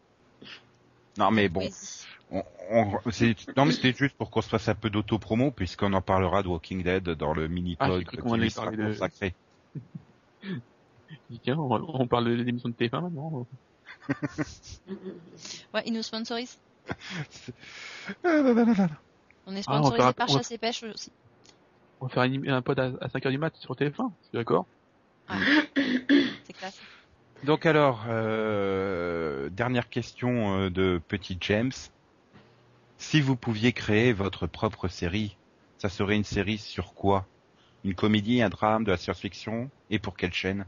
Non 1.17 1.31
mais 1.31 1.49
bon, 1.49 1.61
Vas-y. 1.61 2.07
on, 2.31 2.43
on- 2.71 3.11
c'est- 3.13 3.57
non 3.57 3.67
mais 3.67 3.73
c'était 3.73 3.93
juste 3.93 4.17
pour 4.17 4.31
qu'on 4.33 4.43
se 4.43 4.49
fasse 4.49 4.69
un 4.69 4.75
peu 4.75 4.91
d'auto-promo 4.91 5.53
puisqu'on 5.53 5.93
en 5.93 6.03
parlera 6.03 6.43
de 6.43 6.49
Walking 6.49 6.83
Dead 6.83 7.09
dans 7.11 7.33
le 7.35 7.45
Ah, 7.45 7.49
mini-pod 7.49 7.99
j'ai 8.01 8.05
cru 8.05 8.17
qui 8.29 8.37
lui 8.37 8.51
sera 8.51 8.71
de- 8.73 8.85
consacré. 8.89 9.35
Tiens, 11.43 11.57
on, 11.59 11.71
on 12.01 12.09
parle 12.09 12.25
de 12.25 12.43
l'émission 12.43 12.69
de 12.69 12.75
TF1 12.75 13.01
maintenant. 13.03 13.47
Ouais, 15.75 15.83
ils 15.87 15.93
nous 15.93 16.03
sponsorisent. 16.03 16.59
Ah. 19.47 19.51
On 19.51 19.55
est 19.57 19.59
Ah, 19.61 19.63
sponsorisé 19.63 20.03
faire- 20.03 20.15
par 20.15 20.29
Chasse 20.29 20.51
et 20.53 20.59
Pêche 20.59 20.83
aussi. 20.85 21.13
On 22.01 22.07
va 22.07 22.13
faire 22.13 22.23
un, 22.25 22.49
un 22.49 22.63
pod 22.63 22.79
à, 22.79 22.85
à 23.01 23.09
5h 23.09 23.31
du 23.31 23.39
mat 23.39 23.55
sur 23.57 23.75
TF1. 23.75 24.11
C'est 24.23 24.35
d'accord? 24.39 24.67
C'est 25.77 26.53
classe. 26.53 26.81
Donc 27.45 27.67
alors, 27.67 28.05
euh, 28.09 29.49
dernière 29.51 29.89
question 29.91 30.59
euh, 30.61 30.71
de 30.71 31.01
Petit 31.09 31.37
James. 31.43 31.73
Si 32.99 33.21
vous 33.21 33.37
pouviez 33.37 33.73
créer 33.73 34.13
votre 34.13 34.47
propre 34.47 34.89
série, 34.89 35.37
ça 35.79 35.89
serait 35.89 36.17
une 36.17 36.25
série 36.25 36.59
sur 36.59 36.95
quoi? 36.95 37.27
Une 37.85 37.95
comédie, 37.95 38.41
un 38.41 38.49
drame, 38.49 38.85
de 38.85 38.91
la 38.91 38.97
science-fiction? 38.97 39.71
Et 39.91 39.99
pour 39.99 40.17
quelle 40.17 40.33
chaîne? 40.33 40.65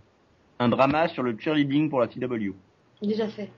Un 0.58 0.68
drama 0.68 1.08
sur 1.08 1.22
le 1.22 1.36
cheerleading 1.38 1.88
pour 1.88 2.00
la 2.00 2.08
CW. 2.08 2.52
Déjà 3.02 3.28
fait. 3.28 3.50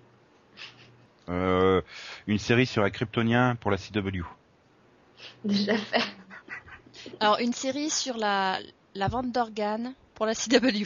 euh, 1.29 1.81
Une 2.29 2.39
série 2.39 2.67
sur 2.67 2.85
un 2.85 2.91
kryptonien 2.91 3.57
pour 3.57 3.71
la 3.71 3.79
CW 3.79 4.23
Déjà 5.45 5.77
fait. 5.77 6.03
Alors, 7.21 7.39
une 7.41 7.53
série 7.53 7.91
sur 7.91 8.17
la, 8.17 8.59
la 8.95 9.09
vente 9.09 9.33
d'organes 9.33 9.95
pour 10.15 10.27
la 10.27 10.35
CW. 10.35 10.85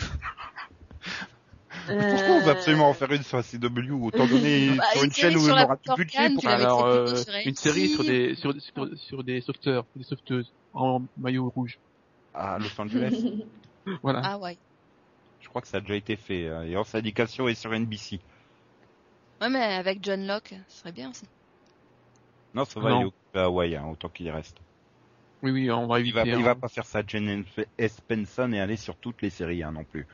Pourquoi 1.87 2.35
on 2.35 2.41
va 2.45 2.53
absolument 2.53 2.89
en 2.91 2.95
faire 2.95 3.11
une 3.13 3.23
sur 3.23 3.39
la 3.39 3.43
CW 3.43 3.93
Autant 4.05 4.27
donner 4.27 4.71
Bah, 4.77 4.85
sur 4.93 5.03
une 5.03 5.09
une 5.09 5.13
chaîne 5.15 5.37
où 5.37 5.41
on 5.49 5.51
aura 5.51 5.77
plus 5.77 5.91
de 5.91 5.95
budget 5.97 6.31
pour 6.35 6.47
Alors, 6.47 6.85
euh, 6.85 7.15
une 7.45 7.57
série 7.57 7.89
sur 7.89 8.05
des 8.05 8.35
sur, 8.37 8.55
sur, 8.61 8.89
sur 8.97 9.25
des 9.25 9.41
sauveteurs, 9.41 9.85
des 9.97 10.05
sauveteuses 10.05 10.53
en 10.75 11.03
maillot 11.19 11.49
rouge. 11.55 11.79
à 12.35 12.59
Los 12.59 12.81
Angeles. 12.81 13.15
Voilà. 14.03 14.21
Ah 14.25 14.39
ouais. 14.39 14.57
Je 15.41 15.49
crois 15.49 15.61
que 15.61 15.67
ça 15.67 15.79
a 15.79 15.81
déjà 15.81 15.97
été 15.97 16.15
fait. 16.15 16.49
hein, 16.49 16.63
Et 16.63 16.77
en 16.77 16.85
syndication 16.85 17.49
et 17.49 17.57
sur 17.57 17.73
NBC. 17.73 18.21
Ouais, 19.41 19.49
mais 19.49 19.59
avec 19.75 19.99
John 20.05 20.25
Locke, 20.25 20.55
ce 20.69 20.79
serait 20.79 20.93
bien 20.93 21.11
aussi. 21.11 21.25
Non, 22.55 22.65
ça 22.65 22.81
va, 22.81 22.91
Non. 22.91 22.99
il 22.99 23.03
est 23.03 23.07
occupé 23.07 23.39
à 23.39 23.45
Hawaï, 23.45 23.77
hein, 23.77 23.87
autant 23.91 24.09
qu'il 24.09 24.31
reste. 24.31 24.57
Oui, 25.43 25.51
oui, 25.51 25.71
on 25.71 25.87
va 25.87 25.99
Il 25.99 26.03
éviter. 26.03 26.19
va, 26.19 26.25
il 26.27 26.35
hein. 26.35 26.43
va 26.43 26.55
pas 26.55 26.69
faire 26.69 26.85
ça 26.85 27.03
Jen 27.07 27.45
Espenson 27.79 28.53
et 28.53 28.61
aller 28.61 28.77
sur 28.77 28.97
toutes 28.97 29.23
les 29.23 29.31
séries 29.31 29.63
hein, 29.63 29.73
non 29.73 29.85
plus. 29.85 30.07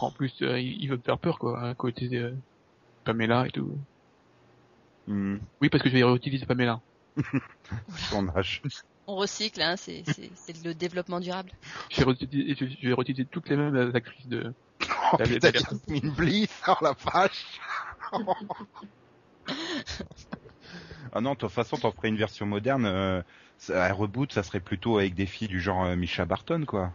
En 0.00 0.10
plus, 0.10 0.34
euh, 0.42 0.58
il 0.58 0.82
il 0.82 0.88
veut 0.88 0.96
me 0.96 1.02
faire 1.02 1.18
peur, 1.18 1.38
quoi, 1.38 1.60
à 1.62 1.74
côté 1.74 2.08
de 2.08 2.34
Pamela 3.04 3.46
et 3.46 3.50
tout. 3.50 3.76
Hmm, 5.06 5.36
Oui, 5.60 5.68
parce 5.68 5.82
que 5.84 5.90
je 5.90 5.94
vais 5.94 6.02
réutiliser 6.04 6.46
Pamela. 6.46 6.80
son 8.10 8.28
âge. 8.30 8.62
On 9.06 9.16
recycle, 9.16 9.60
hein, 9.60 9.76
c'est 9.76 10.02
c'est- 10.06 10.30
c'est 10.34 10.64
le 10.64 10.74
développement 10.74 11.20
durable. 11.20 11.50
Je 11.90 11.98
vais 12.00 12.04
réutiliser, 12.06 12.54
je, 12.58 12.64
je 12.80 12.88
vais 12.88 12.94
réutiliser 12.94 13.26
toutes 13.26 13.48
les 13.48 13.56
mêmes 13.56 13.92
actrices 13.94 14.26
de... 14.28 14.52
Oh 15.12 15.18
putain, 15.18 15.50
Jasmine 15.52 16.10
Bliss, 16.12 16.62
oh 16.66 16.74
la 16.80 16.94
vache 16.94 17.60
Ah 21.12 21.20
non, 21.20 21.32
de 21.32 21.38
toute 21.38 21.50
façon, 21.50 21.76
t'en 21.76 21.92
ferais 21.92 22.08
une 22.08 22.16
version 22.16 22.46
moderne, 22.46 22.86
euh, 22.86 23.22
un 23.68 23.92
reboot, 23.92 24.32
ça 24.32 24.42
serait 24.42 24.60
plutôt 24.60 24.98
avec 24.98 25.14
des 25.14 25.26
filles 25.26 25.48
du 25.48 25.60
genre 25.60 25.84
euh, 25.84 25.96
Misha 25.96 26.24
Barton, 26.24 26.64
quoi. 26.66 26.92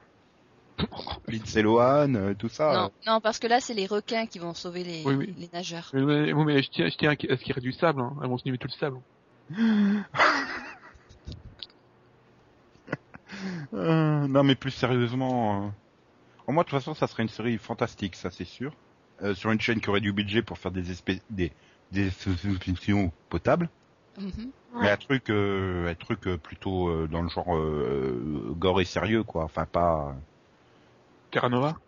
Lindsay 1.28 1.62
Lohan, 1.62 2.16
euh, 2.16 2.34
tout 2.34 2.50
ça. 2.50 2.74
Non, 2.74 2.92
non, 3.14 3.22
parce 3.22 3.40
que 3.40 3.48
là, 3.48 3.60
c'est 3.60 3.74
les 3.74 3.86
requins 3.86 4.26
qui 4.26 4.40
vont 4.40 4.54
sauver 4.54 4.84
les, 4.84 5.04
Oui, 5.06 5.16
oui. 5.16 5.36
les 5.38 5.50
nageurs. 5.54 5.90
Mais, 5.94 6.02
mais, 6.02 6.34
oui, 6.34 6.46
mais 6.46 6.64
je 6.64 6.70
tiens, 6.70 6.90
je 6.90 6.98
tiens 6.98 7.12
à 7.12 7.14
ce 7.14 7.18
qu'il 7.44 7.56
y 7.56 7.58
ait 7.58 7.62
du 7.62 7.72
sable, 7.74 8.02
hein. 8.02 8.16
Elles 8.22 8.30
vont 8.30 8.38
se 8.38 8.46
niveler 8.46 8.60
tout 8.60 8.68
le 8.68 8.74
sable. 8.74 8.98
Euh, 13.74 14.28
non, 14.28 14.44
mais 14.44 14.56
plus 14.56 14.72
sérieusement, 14.72 15.66
euh, 15.66 15.70
en 16.48 16.54
moi, 16.54 16.64
de 16.64 16.70
toute 16.70 16.80
façon, 16.80 16.94
ça 16.94 17.08
serait 17.08 17.24
une 17.24 17.30
série 17.30 17.58
fantastique, 17.58 18.16
ça 18.16 18.32
c'est 18.32 18.46
sûr. 18.46 18.74
Euh, 19.22 19.34
sur 19.34 19.52
une 19.52 19.60
chaîne 19.60 19.80
qui 19.82 19.90
aurait 19.90 20.02
du 20.02 20.14
budget 20.14 20.42
pour 20.42 20.58
faire 20.58 20.72
des 20.72 20.92
espèces, 20.92 21.22
des, 21.30 21.52
des 21.92 22.10
solutions 22.10 23.12
potables. 23.30 23.70
Mhm. 24.18 24.54
Mais 24.80 24.90
un 24.90 24.98
truc, 24.98 25.30
euh, 25.30 25.88
un 25.90 25.96
truc 25.96 26.28
euh, 26.28 26.38
plutôt 26.38 26.90
euh, 26.90 27.08
dans 27.08 27.22
le 27.22 27.30
genre 27.30 27.56
euh, 27.56 28.54
gore 28.58 28.82
et 28.82 28.86
sérieux, 28.86 29.24
quoi. 29.24 29.44
Enfin, 29.44 29.66
pas. 29.66 30.16
Terra 31.32 31.50
Nova? 31.50 31.80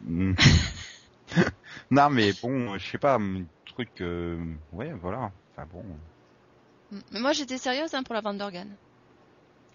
Hmm. 0.00 0.34
non, 1.90 2.10
mais 2.10 2.32
bon, 2.32 2.78
je 2.78 2.86
sais 2.90 2.98
pas, 2.98 3.16
un 3.16 3.46
truc. 3.64 4.00
euh, 4.00 4.56
Ouais, 4.72 4.92
voilà. 4.92 5.32
Enfin 5.52 5.66
bon, 5.66 5.98
Mm. 6.90 7.00
Mais 7.12 7.20
moi, 7.20 7.32
j'étais 7.32 7.58
sérieuse 7.58 7.94
hein, 7.94 8.02
pour 8.02 8.14
la 8.14 8.20
vente 8.22 8.38
d'organes. 8.38 8.76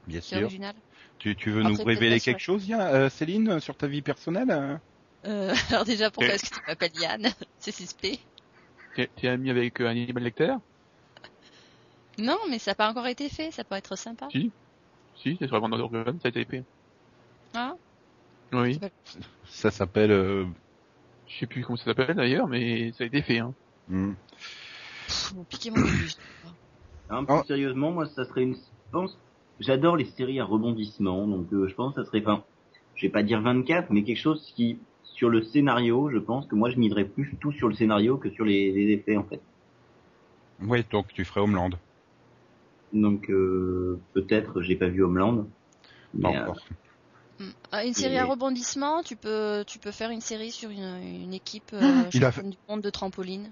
bien 0.06 0.22
C'est 0.22 0.36
sûr. 0.36 0.38
original. 0.38 0.76
Tu, 1.20 1.36
tu 1.38 1.52
veux 1.52 1.64
Après, 1.64 1.72
nous 1.72 1.80
révéler 1.84 2.22
quelque 2.22 2.40
chose, 2.42 2.68
Yann, 2.68 2.82
euh, 2.82 3.10
Céline, 3.10 3.60
sur 3.62 3.78
ta 3.78 3.88
vie 3.88 4.02
personnelle 4.04 4.52
hein? 4.52 4.82
Euh, 5.26 5.54
alors 5.70 5.86
déjà, 5.86 6.12
pourquoi 6.12 6.36
est-ce 6.36 6.44
que 6.46 6.56
tu 6.56 6.62
m'appelles 6.68 6.96
Yann? 6.98 7.28
C'est 7.60 7.72
suspect. 7.72 8.20
T'es 8.94 9.28
ami 9.28 9.50
avec 9.50 9.82
euh, 9.82 9.88
Hannibal 9.90 10.24
Lecter? 10.24 10.56
Non, 12.20 12.38
mais 12.50 12.60
ça 12.60 12.72
n'a 12.72 12.76
pas 12.76 12.90
encore 12.90 13.08
été 13.08 13.30
fait, 13.30 13.52
ça 13.52 13.64
peut 13.64 13.76
être 13.76 13.96
sympa. 13.98 14.28
Si. 14.32 14.52
Si, 15.16 15.36
c'est 15.40 15.48
sur 15.48 15.56
la 15.56 15.62
bande 15.62 15.78
d'organes, 15.78 16.20
ça 16.22 16.28
a 16.28 16.30
été 16.30 16.46
fait. 16.46 16.64
Ah, 17.54 17.76
Oui. 18.54 18.80
Ça 19.46 19.72
s'appelle. 19.72 20.12
euh, 20.12 20.46
Je 21.28 21.40
sais 21.40 21.48
plus 21.48 21.64
comment 21.64 21.78
ça 21.78 21.86
s'appelle 21.86 22.16
d'ailleurs, 22.16 22.48
mais 22.48 22.92
ça 22.94 23.04
a 23.04 23.08
été 23.08 23.22
fait, 23.22 23.40
hein. 23.40 23.54
hmm. 23.88 24.14
pff, 25.08 25.34
bon, 25.36 25.44
piquez 25.46 25.72
mon 25.72 25.82
plus. 25.86 26.18
Hein, 27.10 27.24
plus 27.26 27.36
Oh. 27.36 27.44
sérieusement, 27.46 27.92
moi, 27.92 28.06
ça 28.08 28.26
serait 28.26 28.44
une. 28.44 28.56
Je 28.56 28.92
pense. 28.92 29.18
J'adore 29.60 29.96
les 29.96 30.06
séries 30.06 30.40
à 30.40 30.46
rebondissement, 30.46 31.28
donc 31.28 31.52
euh, 31.54 31.68
je 31.68 31.76
pense 31.76 31.94
que 31.94 32.02
ça 32.04 32.08
serait. 32.08 32.22
Enfin, 32.22 32.44
je 32.96 33.06
vais 33.06 33.12
pas 33.12 33.22
dire 33.24 33.42
24, 33.42 33.90
mais 33.92 34.04
quelque 34.04 34.18
chose 34.18 34.52
qui, 34.56 34.80
sur 35.04 35.30
le 35.30 35.44
scénario, 35.44 36.10
je 36.10 36.18
pense 36.18 36.48
que 36.48 36.56
moi, 36.56 36.70
je 36.72 36.78
miserais 36.78 37.06
plus 37.06 37.36
tout 37.40 37.52
sur 37.52 37.68
le 37.68 37.76
scénario 37.76 38.18
que 38.18 38.30
sur 38.32 38.44
les, 38.46 38.72
les 38.72 38.92
effets, 38.94 39.18
en 39.18 39.24
fait. 39.24 39.42
Ouais, 40.62 40.84
donc 40.92 41.08
tu 41.14 41.26
ferais 41.26 41.42
Homeland. 41.42 41.72
Donc 42.94 43.30
euh, 43.30 44.00
peut-être, 44.14 44.62
j'ai 44.62 44.76
pas 44.76 44.88
vu 44.88 45.04
Homeland. 45.04 45.48
Mais, 46.14 46.36
euh, 46.38 46.42
encore. 46.42 46.60
Mm. 47.40 47.46
Ah, 47.72 47.86
Une 47.86 47.94
série 47.94 48.18
à 48.18 48.26
rebondissement, 48.26 49.04
tu 49.04 49.16
peux, 49.16 49.64
tu 49.66 49.80
peux 49.80 49.92
faire 49.92 50.10
une 50.10 50.22
série 50.22 50.52
sur 50.52 50.70
une, 50.70 51.02
une 51.04 51.34
équipe 51.34 51.72
euh, 51.74 52.04
Il 52.14 52.24
a 52.24 52.32
championne 52.32 52.52
du 52.52 52.58
monde 52.68 52.82
de 52.82 52.90
trampoline. 52.90 53.52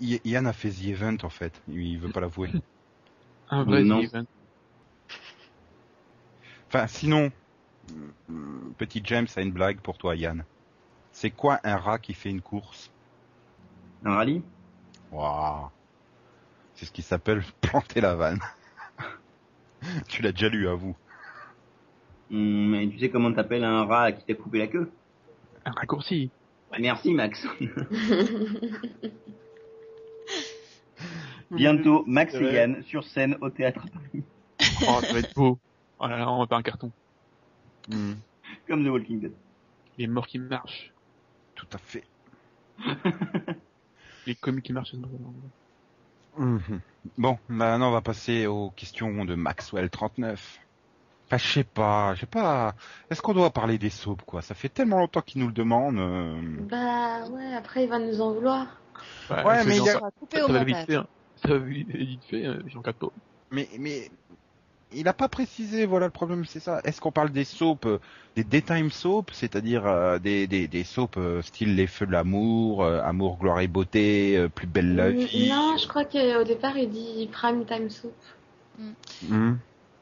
Yann 0.00 0.46
a 0.46 0.52
fait 0.52 0.70
The 0.70 0.84
Event 0.86 1.18
en 1.22 1.30
fait. 1.30 1.52
Il 1.68 1.98
veut 1.98 2.10
pas 2.10 2.20
l'avouer. 2.20 2.50
Un 3.50 3.64
vrai 3.64 3.82
Non. 3.82 4.02
Enfin, 6.68 6.86
sinon, 6.86 7.32
petit 8.78 9.02
James 9.04 9.26
a 9.34 9.40
une 9.40 9.50
blague 9.50 9.80
pour 9.80 9.98
toi, 9.98 10.14
Yann. 10.14 10.44
C'est 11.10 11.30
quoi 11.30 11.58
un 11.64 11.76
rat 11.76 11.98
qui 11.98 12.14
fait 12.14 12.30
une 12.30 12.40
course? 12.40 12.92
Un 14.04 14.14
rallye? 14.14 14.42
Waouh 15.10 15.68
C'est 16.76 16.86
ce 16.86 16.92
qui 16.92 17.02
s'appelle 17.02 17.42
planter 17.60 18.00
la 18.00 18.14
vanne. 18.14 18.40
tu 20.08 20.22
l'as 20.22 20.32
déjà 20.32 20.48
lu, 20.48 20.68
à 20.68 20.74
vous. 20.74 20.96
Hum, 22.30 22.70
Mais 22.70 22.88
tu 22.88 22.98
sais 22.98 23.10
comment 23.10 23.32
t'appelles 23.32 23.64
un 23.64 23.84
rat 23.84 24.12
qui 24.12 24.24
t'a 24.24 24.34
coupé 24.34 24.58
la 24.58 24.66
queue? 24.68 24.90
Un 25.64 25.72
raccourci. 25.72 26.30
Merci 26.78 27.12
Max. 27.12 27.46
Bientôt, 31.50 32.04
Max 32.06 32.34
et. 32.34 32.52
Yann 32.54 32.82
sur 32.84 33.02
scène 33.04 33.36
au 33.40 33.50
théâtre, 33.50 33.84
Oh, 34.86 35.00
ça 35.00 35.12
va 35.12 35.18
être 35.18 35.34
beau. 35.34 35.58
Oh 35.98 36.06
là 36.06 36.18
là, 36.18 36.30
on 36.30 36.38
va 36.38 36.46
faire 36.46 36.58
un 36.58 36.62
carton. 36.62 36.92
Hmm, 37.88 38.12
comme 38.68 38.84
The 38.84 38.88
Walking 38.88 39.20
Dead. 39.20 39.32
Les 39.98 40.06
morts 40.06 40.26
qui 40.26 40.38
marchent. 40.38 40.92
tout 41.54 41.66
à 41.72 41.78
fait. 41.78 42.04
Les 44.26 44.34
comiques 44.34 44.66
qui 44.66 44.72
marchent. 44.72 44.94
Mhm. 46.36 46.80
Bon, 47.16 47.38
maintenant 47.48 47.88
on 47.88 47.92
va 47.92 48.02
passer 48.02 48.46
aux 48.46 48.70
questions 48.70 49.24
de 49.24 49.34
Maxwell 49.34 49.88
39. 49.90 50.58
Enfin, 51.26 51.38
je 51.38 51.46
sais 51.46 51.64
pas, 51.64 52.14
je 52.14 52.20
sais 52.20 52.26
pas. 52.26 52.74
Est-ce 53.08 53.22
qu'on 53.22 53.34
doit 53.34 53.50
parler 53.50 53.78
des 53.78 53.90
soaps, 53.90 54.24
quoi? 54.24 54.42
Ça 54.42 54.54
fait 54.54 54.68
tellement 54.68 54.98
longtemps 54.98 55.22
qu'il 55.22 55.40
nous 55.40 55.46
le 55.46 55.52
demande. 55.52 55.98
euh. 55.98 56.40
Bah 56.68 57.26
ouais, 57.28 57.54
après 57.54 57.84
il 57.84 57.88
va 57.88 57.98
nous 57.98 58.20
en 58.20 58.32
vouloir. 58.34 58.66
Ouais, 59.30 59.64
mais 59.64 59.76
il 59.78 59.84
y 59.84 59.88
a- 59.88 59.92
Ça 59.94 60.00
va 60.00 60.60
au 60.60 60.64
vite 60.64 60.76
montage. 60.76 60.86
fait. 60.86 60.94
hein. 60.96 61.06
Ça 61.36 61.48
va 61.48 61.58
vite 61.58 62.24
fait, 62.24 62.92
pas. 62.98 63.08
Mais, 63.52 63.68
mais, 63.78 64.10
il 64.92 65.08
a 65.08 65.12
pas 65.14 65.28
précisé, 65.28 65.86
voilà 65.86 66.06
le 66.06 66.12
problème, 66.12 66.44
c'est 66.44 66.60
ça. 66.60 66.80
Est-ce 66.84 67.00
qu'on 67.00 67.12
parle 67.12 67.30
des 67.30 67.44
soaps, 67.44 67.86
euh, 67.86 67.98
des 68.36 68.44
daytime 68.44 68.90
soaps, 68.90 69.32
c'est-à-dire 69.34 69.86
euh, 69.86 70.18
des, 70.18 70.46
des, 70.46 70.68
des 70.68 70.84
soaps 70.84 71.16
euh, 71.18 71.42
style 71.42 71.74
Les 71.76 71.86
Feux 71.86 72.06
de 72.06 72.12
l'amour, 72.12 72.82
euh, 72.84 73.00
Amour, 73.02 73.38
Gloire 73.38 73.60
et 73.60 73.68
Beauté, 73.68 74.36
euh, 74.36 74.48
Plus 74.48 74.66
belle 74.66 74.94
la 74.96 75.10
Mm, 75.10 75.26
vie 75.26 75.48
Non, 75.48 75.76
je 75.76 75.86
crois 75.88 76.04
qu'au 76.04 76.44
départ 76.44 76.76
il 76.76 76.90
dit 76.90 77.28
prime 77.32 77.64
time 77.64 77.90
soup. 77.90 78.12
Hmm. 79.22 79.54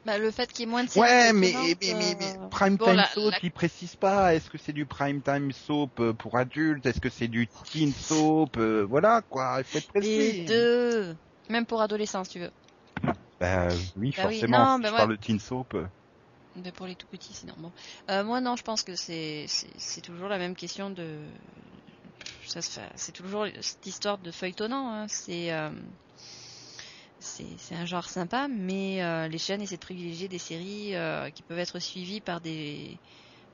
Bah, 0.05 0.17
le 0.19 0.31
fait 0.31 0.51
qu'il 0.51 0.61
y 0.61 0.63
ait 0.63 0.71
moins 0.71 0.85
de 0.85 0.89
séries 0.89 1.09
Ouais, 1.09 1.33
mais, 1.35 1.53
mais, 1.53 1.77
étonnantes, 1.77 1.79
mais, 1.83 2.17
mais 2.19 2.49
prime 2.51 2.79
bon, 2.79 2.85
time 2.85 2.95
la- 2.95 3.09
soap, 3.09 3.33
la- 3.33 3.39
il 3.43 3.51
précise 3.53 3.97
pas. 3.97 4.35
Est-ce 4.35 4.49
que 4.49 4.57
c'est 4.59 4.73
du 4.73 4.87
prime 4.87 5.21
time 5.23 5.53
soap 5.53 6.13
pour 6.13 6.37
adultes? 6.39 6.87
Est-ce 6.87 7.01
que 7.01 7.11
c'est 7.11 7.29
du 7.29 7.47
teen 7.71 7.93
soap 7.93 8.57
euh, 8.57 8.87
Voilà, 8.89 9.23
quoi, 9.29 9.57
il 9.59 9.65
faut 9.65 9.79
être 9.79 9.87
précis. 9.87 10.19
Les 10.19 10.45
deux. 10.47 11.17
Même 11.51 11.67
pour 11.67 11.81
adolescents, 11.83 12.25
si 12.25 12.31
tu 12.33 12.39
veux. 12.41 12.51
Bah, 13.41 13.69
oui, 13.97 14.15
Bah 14.17 14.25
oui, 14.27 14.41
forcément, 14.41 14.65
non, 14.65 14.77
si 14.77 14.83
bah 14.83 14.89
je 14.89 14.93
ouais. 14.93 14.99
parle 14.99 15.11
de 15.11 15.17
teen 15.17 15.39
soap. 15.39 15.77
Mais 16.57 16.73
pour 16.73 16.87
les 16.87 16.97
tout 16.97 17.07
petits, 17.07 17.35
sinon. 17.35 17.55
Bon. 17.59 17.73
Euh, 18.11 18.25
moi, 18.25 18.41
non, 18.41 18.57
je 18.57 18.63
pense 18.63 18.83
que 18.83 18.97
c'est 18.97 19.45
c'est 19.49 19.71
c'est 19.77 20.01
toujours 20.01 20.29
la 20.29 20.39
même 20.39 20.57
question 20.57 20.91
de. 20.91 21.21
C'est 22.97 23.13
toujours 23.13 23.47
cette 23.61 23.87
histoire 23.87 24.19
de 24.19 24.31
feuilletonnant. 24.31 24.93
Hein. 24.93 25.07
C'est 25.09 25.53
euh, 25.53 25.71
c'est 27.21 27.47
c'est 27.59 27.75
un 27.75 27.87
genre 27.87 28.09
sympa, 28.09 28.49
mais 28.49 29.03
euh, 29.03 29.29
les 29.29 29.39
chaînes 29.39 29.61
essaient 29.63 29.77
de 29.77 29.81
privilégier 29.81 30.29
des 30.29 30.39
séries 30.39 30.95
qui 31.35 31.43
peuvent 31.43 31.59
être 31.59 31.79
suivies 31.79 32.21
par 32.21 32.41
des 32.41 32.99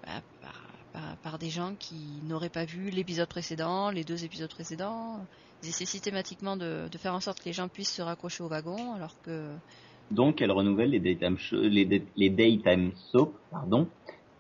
bah, 0.07 0.23
par, 0.41 0.63
par, 0.93 1.17
par 1.19 1.39
des 1.39 1.51
gens 1.51 1.75
qui 1.75 2.21
n'auraient 2.23 2.49
pas 2.49 2.65
vu 2.65 2.91
l'épisode 2.91 3.29
précédent, 3.29 3.91
les 3.91 4.05
deux 4.05 4.25
épisodes 4.25 4.51
précédents. 4.51 5.27
Essaient 5.69 5.85
systématiquement 5.87 6.57
de, 6.57 6.89
de 6.91 6.99
faire 6.99 7.15
en 7.15 7.21
sorte 7.21 7.41
que 7.41 7.47
les 7.47 7.53
gens 7.53 7.69
puissent 7.69 7.93
se 7.95 8.03
raccrocher 8.03 8.43
au 8.43 8.49
wagon, 8.49 8.95
alors 8.95 9.15
que 9.23 9.51
Donc, 10.11 10.43
elle 10.43 10.51
renouvelle 10.53 10.91
les 10.91 11.01
daytime, 11.01 11.39
show- 11.39 11.61
les, 11.61 11.85
day- 11.85 12.05
les 12.17 12.31
daytime 12.31 12.93
soap, 13.11 13.35
pardon, 13.51 13.89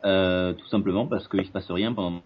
euh, 0.05 0.53
tout 0.53 0.67
simplement 0.69 1.07
parce 1.07 1.27
qu'il 1.29 1.45
se 1.47 1.51
passe 1.51 1.71
rien 1.71 1.93
pendant 1.93 2.23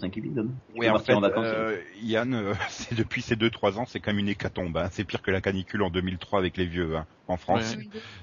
5 0.00 0.16
épisodes. 0.16 0.50
Oui, 0.76 0.88
en 0.88 0.98
fait, 1.00 1.12
en 1.12 1.20
vacances. 1.20 1.44
euh, 1.48 1.78
Yann, 2.02 2.32
euh, 2.32 2.54
depuis 2.96 3.20
ces 3.20 3.36
deux 3.36 3.50
trois 3.50 3.78
ans, 3.78 3.84
c'est 3.86 4.00
quand 4.00 4.10
même 4.12 4.20
une 4.20 4.28
hécatombe. 4.28 4.76
Hein. 4.76 4.88
C'est 4.92 5.04
pire 5.04 5.20
que 5.20 5.30
la 5.30 5.40
canicule 5.40 5.82
en 5.82 5.90
2003 5.90 6.38
avec 6.38 6.56
les 6.56 6.64
vieux, 6.66 6.96
hein, 6.96 7.06
en 7.28 7.36
France. 7.36 7.76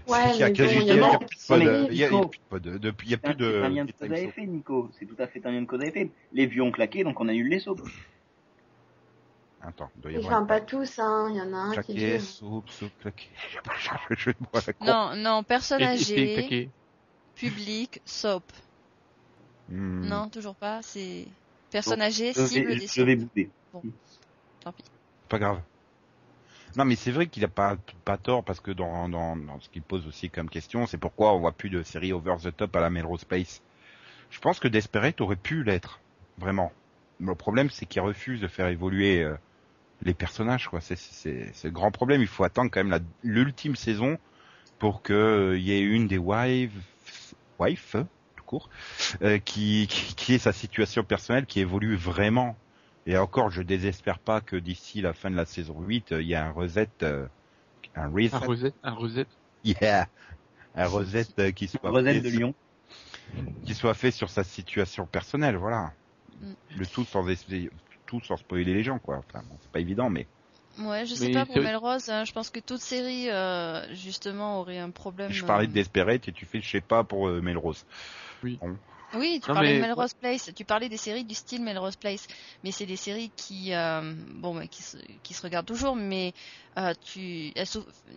Ouais. 0.07 0.13
Ouais, 0.13 0.35
il 0.35 0.39
y 0.39 0.43
a 0.43 0.49
il 0.49 0.55
il 0.81 0.87
y 0.87 0.91
a 0.99 1.05
a 1.13 1.19
plus 1.19 1.37
de 1.65 1.87
il 1.91 1.97
y 1.97 2.03
a- 2.03 2.07
a 2.07 3.17
plus 3.17 3.35
de 3.35 3.45
a 3.45 3.51
C'est 3.51 3.63
un 3.65 3.69
lien 3.69 3.85
cause 3.85 4.11
à 4.11 4.19
effet, 4.29 4.45
Nico. 4.47 4.89
C'est 4.97 5.05
tout 5.05 5.15
à 5.19 5.27
fait 5.27 5.45
un 5.45 5.51
lien 5.51 5.61
de 5.61 5.67
cause 5.67 5.81
à 5.81 5.85
effet. 5.85 6.09
Les 6.31 6.47
vieux 6.47 6.63
ont 6.63 6.71
claqué, 6.71 7.03
donc 7.03 7.19
on 7.19 7.27
annule 7.27 7.49
les 7.49 7.59
soaps. 7.59 7.83
Attends, 9.61 9.89
il 9.97 10.01
doit 10.01 10.11
y 10.11 10.13
Ils 10.15 10.17
avoir. 10.17 10.31
ferment 10.33 10.47
pas 10.47 10.61
tous, 10.61 10.99
hein. 10.99 11.27
Il 11.31 11.35
y 11.37 11.41
en 11.41 11.53
a 11.53 11.57
un 11.57 11.69
qui 11.81 11.93
Claquet, 11.93 12.17
dure. 12.17 12.21
soupe, 12.21 12.69
soupe, 12.69 12.91
je 14.17 14.31
la 14.53 14.73
con. 14.73 14.85
Non, 14.85 15.15
non, 15.15 15.43
personne 15.43 15.81
Et- 15.81 15.83
et- 15.83 15.87
et 15.87 15.91
âgée, 15.91 16.69
public, 17.35 18.01
soap. 18.05 18.51
Hmm. 19.69 20.05
Non, 20.07 20.29
toujours 20.29 20.55
pas. 20.55 20.81
C'est 20.81 21.25
personne 21.71 21.99
Bon, 21.99 22.05
âgée, 22.05 22.33
Je 22.33 22.45
cible 22.45 22.67
vais, 22.69 22.75
des 22.79 22.87
je 22.87 23.01
vais 23.03 23.17
soaps. 23.17 23.29
bouder. 23.33 23.49
Tant 24.61 24.71
pis. 24.71 24.83
Pas 25.27 25.39
grave. 25.39 25.61
Non, 26.75 26.85
mais 26.85 26.95
c'est 26.95 27.11
vrai 27.11 27.27
qu'il 27.27 27.43
a 27.43 27.47
pas, 27.47 27.77
pas 28.05 28.17
tort 28.17 28.43
parce 28.43 28.59
que 28.59 28.71
dans, 28.71 29.09
dans, 29.09 29.35
dans 29.35 29.59
ce 29.59 29.69
qu'il 29.69 29.81
pose 29.81 30.07
aussi 30.07 30.29
comme 30.29 30.49
question, 30.49 30.85
c'est 30.85 30.97
pourquoi 30.97 31.33
on 31.33 31.39
voit 31.39 31.51
plus 31.51 31.69
de 31.69 31.83
séries 31.83 32.13
over 32.13 32.35
the 32.41 32.55
top 32.55 32.75
à 32.75 32.79
la 32.81 32.89
Melrose 32.89 33.25
Place. 33.25 33.61
Je 34.29 34.39
pense 34.39 34.59
que 34.59 34.67
Desperate 34.67 35.19
aurait 35.21 35.35
pu 35.35 35.63
l'être, 35.63 35.99
vraiment. 36.37 36.71
Le 37.19 37.33
problème, 37.35 37.69
c'est 37.69 37.85
qu'il 37.85 38.01
refuse 38.01 38.39
de 38.39 38.47
faire 38.47 38.67
évoluer 38.67 39.23
euh, 39.23 39.35
les 40.01 40.13
personnages, 40.13 40.67
quoi. 40.67 40.81
C'est, 40.81 40.97
c'est, 40.97 41.51
c'est 41.53 41.67
le 41.67 41.73
grand 41.73 41.91
problème. 41.91 42.21
Il 42.21 42.27
faut 42.27 42.43
attendre 42.43 42.69
quand 42.71 42.79
même 42.79 42.89
la, 42.91 42.99
l'ultime 43.23 43.75
saison 43.75 44.17
pour 44.77 45.01
que 45.01 45.13
euh, 45.13 45.57
il 45.57 45.63
y 45.63 45.71
ait 45.73 45.81
une 45.81 46.07
des 46.07 46.17
wives, 46.17 46.71
wife, 47.59 47.95
tout 48.35 48.43
court, 48.45 48.69
euh, 49.21 49.37
qui, 49.39 49.87
qui, 49.89 50.15
qui 50.15 50.33
ait 50.35 50.39
sa 50.39 50.53
situation 50.53 51.03
personnelle 51.03 51.45
qui 51.45 51.59
évolue 51.59 51.95
vraiment. 51.95 52.55
Et 53.05 53.17
encore, 53.17 53.49
je 53.49 53.61
désespère 53.61 54.19
pas 54.19 54.39
que 54.39 54.55
d'ici 54.55 55.01
la 55.01 55.13
fin 55.13 55.29
de 55.31 55.35
la 55.35 55.45
saison 55.45 55.81
8, 55.81 56.11
euh, 56.13 56.21
il 56.21 56.27
y 56.27 56.35
a 56.35 56.45
un 56.45 56.51
reset, 56.51 56.89
euh, 57.01 57.27
un 57.95 58.07
reset, 58.07 58.35
Un 58.35 58.39
reset, 58.39 58.73
un 58.83 58.93
reset. 58.93 59.25
yeah, 59.63 60.07
un 60.75 60.85
reset 60.87 61.25
euh, 61.39 61.51
qui 61.51 61.67
soit 61.67 61.89
Rosette 61.89 62.15
fait 62.15 62.21
de 62.21 62.29
sur- 62.29 62.39
Lyon. 62.39 62.55
qui 63.65 63.73
soit 63.73 63.93
fait 63.93 64.11
sur 64.11 64.29
sa 64.29 64.43
situation 64.43 65.05
personnelle, 65.07 65.55
voilà. 65.57 65.91
Mm. 66.41 66.53
Le 66.77 66.85
tout 66.87 67.03
sans 67.05 67.23
tout 68.09 68.19
sans 68.25 68.37
spoiler 68.37 68.73
les 68.73 68.81
gens, 68.83 68.97
quoi. 68.97 69.17
Enfin, 69.19 69.43
bon, 69.47 69.55
c'est 69.61 69.71
pas 69.71 69.79
évident, 69.79 70.09
mais 70.09 70.27
Ouais, 70.79 71.05
je 71.05 71.13
sais 71.13 71.27
Mais 71.27 71.33
pas 71.33 71.45
pour 71.45 71.57
Melrose, 71.57 72.09
hein, 72.09 72.25
je 72.25 72.31
pense 72.31 72.49
que 72.49 72.59
toute 72.59 72.81
série 72.81 73.29
euh, 73.29 73.93
justement 73.93 74.61
aurait 74.61 74.79
un 74.79 74.91
problème. 74.91 75.31
je 75.31 75.43
parlais 75.45 75.67
de 75.67 75.71
euh, 75.71 75.75
Desperate 75.75 76.27
et 76.27 76.31
tu 76.31 76.45
fais, 76.45 76.61
je 76.61 76.69
sais 76.69 76.81
pas, 76.81 77.03
pour 77.03 77.27
euh, 77.27 77.41
Melrose. 77.41 77.83
Oui, 78.43 79.39
tu 79.41 79.49
Non, 79.49 79.55
parlais 79.55 79.69
mais- 79.69 79.75
de 79.77 79.81
Melrose 79.81 80.13
Place, 80.13 80.51
tu 80.55 80.65
parlais 80.65 80.87
des 80.87 80.97
séries 80.97 81.25
du 81.25 81.33
style 81.33 81.63
Melrose 81.63 81.95
Place, 81.95 82.27
mais 82.63 82.71
c'est 82.71 82.85
des 82.85 82.95
séries 82.95 83.31
qui, 83.35 83.73
euh, 83.73 84.13
bon, 84.35 84.65
qui 84.67 84.83
se, 84.83 84.97
qui 85.23 85.33
se 85.33 85.41
regardent 85.41 85.65
toujours, 85.65 85.95
mais 85.95 86.33
euh, 86.77 86.93
tu, 87.01 87.51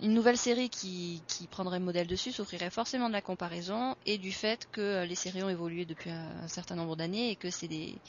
une 0.02 0.12
nouvelle 0.12 0.36
série 0.36 0.68
qui, 0.68 1.24
qui 1.28 1.48
prendrait 1.48 1.80
modèle 1.80 2.06
dessus 2.06 2.30
souffrirait 2.30 2.70
forcément 2.70 3.08
de 3.08 3.14
la 3.14 3.22
comparaison 3.22 3.96
et 4.04 4.18
du 4.18 4.32
fait 4.32 4.68
que 4.70 5.04
les 5.04 5.14
séries 5.14 5.42
ont 5.42 5.48
évolué 5.48 5.86
depuis 5.86 6.10
un, 6.10 6.42
un 6.42 6.48
certain 6.48 6.76
nombre 6.76 6.94
d'années 6.94 7.30
et 7.30 7.36
que 7.36 7.50
c'est 7.50 7.68
des, 7.68 8.02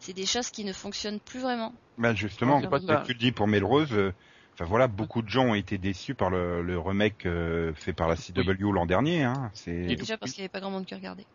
c'est 0.00 0.12
des 0.14 0.26
choses 0.26 0.50
qui 0.50 0.64
ne 0.64 0.72
fonctionnent 0.72 1.20
plus 1.20 1.40
vraiment. 1.40 1.72
Ben 1.98 2.14
justement, 2.14 2.60
pas 2.62 2.80
ce 2.80 2.86
ça. 2.86 2.96
que 2.96 3.06
tu 3.06 3.14
dis 3.14 3.32
pour 3.32 3.48
Melrose, 3.48 3.92
euh, 3.92 4.12
enfin 4.54 4.64
voilà, 4.64 4.86
beaucoup 4.86 5.22
de 5.22 5.28
gens 5.28 5.46
ont 5.46 5.54
été 5.54 5.78
déçus 5.78 6.14
par 6.14 6.30
le, 6.30 6.62
le 6.62 6.78
remake 6.78 7.26
euh, 7.26 7.74
fait 7.74 7.92
par 7.92 8.08
la 8.08 8.16
CW 8.16 8.72
l'an 8.72 8.86
dernier. 8.86 9.24
Hein. 9.24 9.50
C'est 9.54 9.96
Déjà 9.96 10.16
parce 10.16 10.32
qu'il 10.32 10.42
n'y 10.42 10.44
avait 10.44 10.52
pas 10.52 10.60
grand 10.60 10.70
monde 10.70 10.86
qui 10.86 10.94
regardait. 10.94 11.26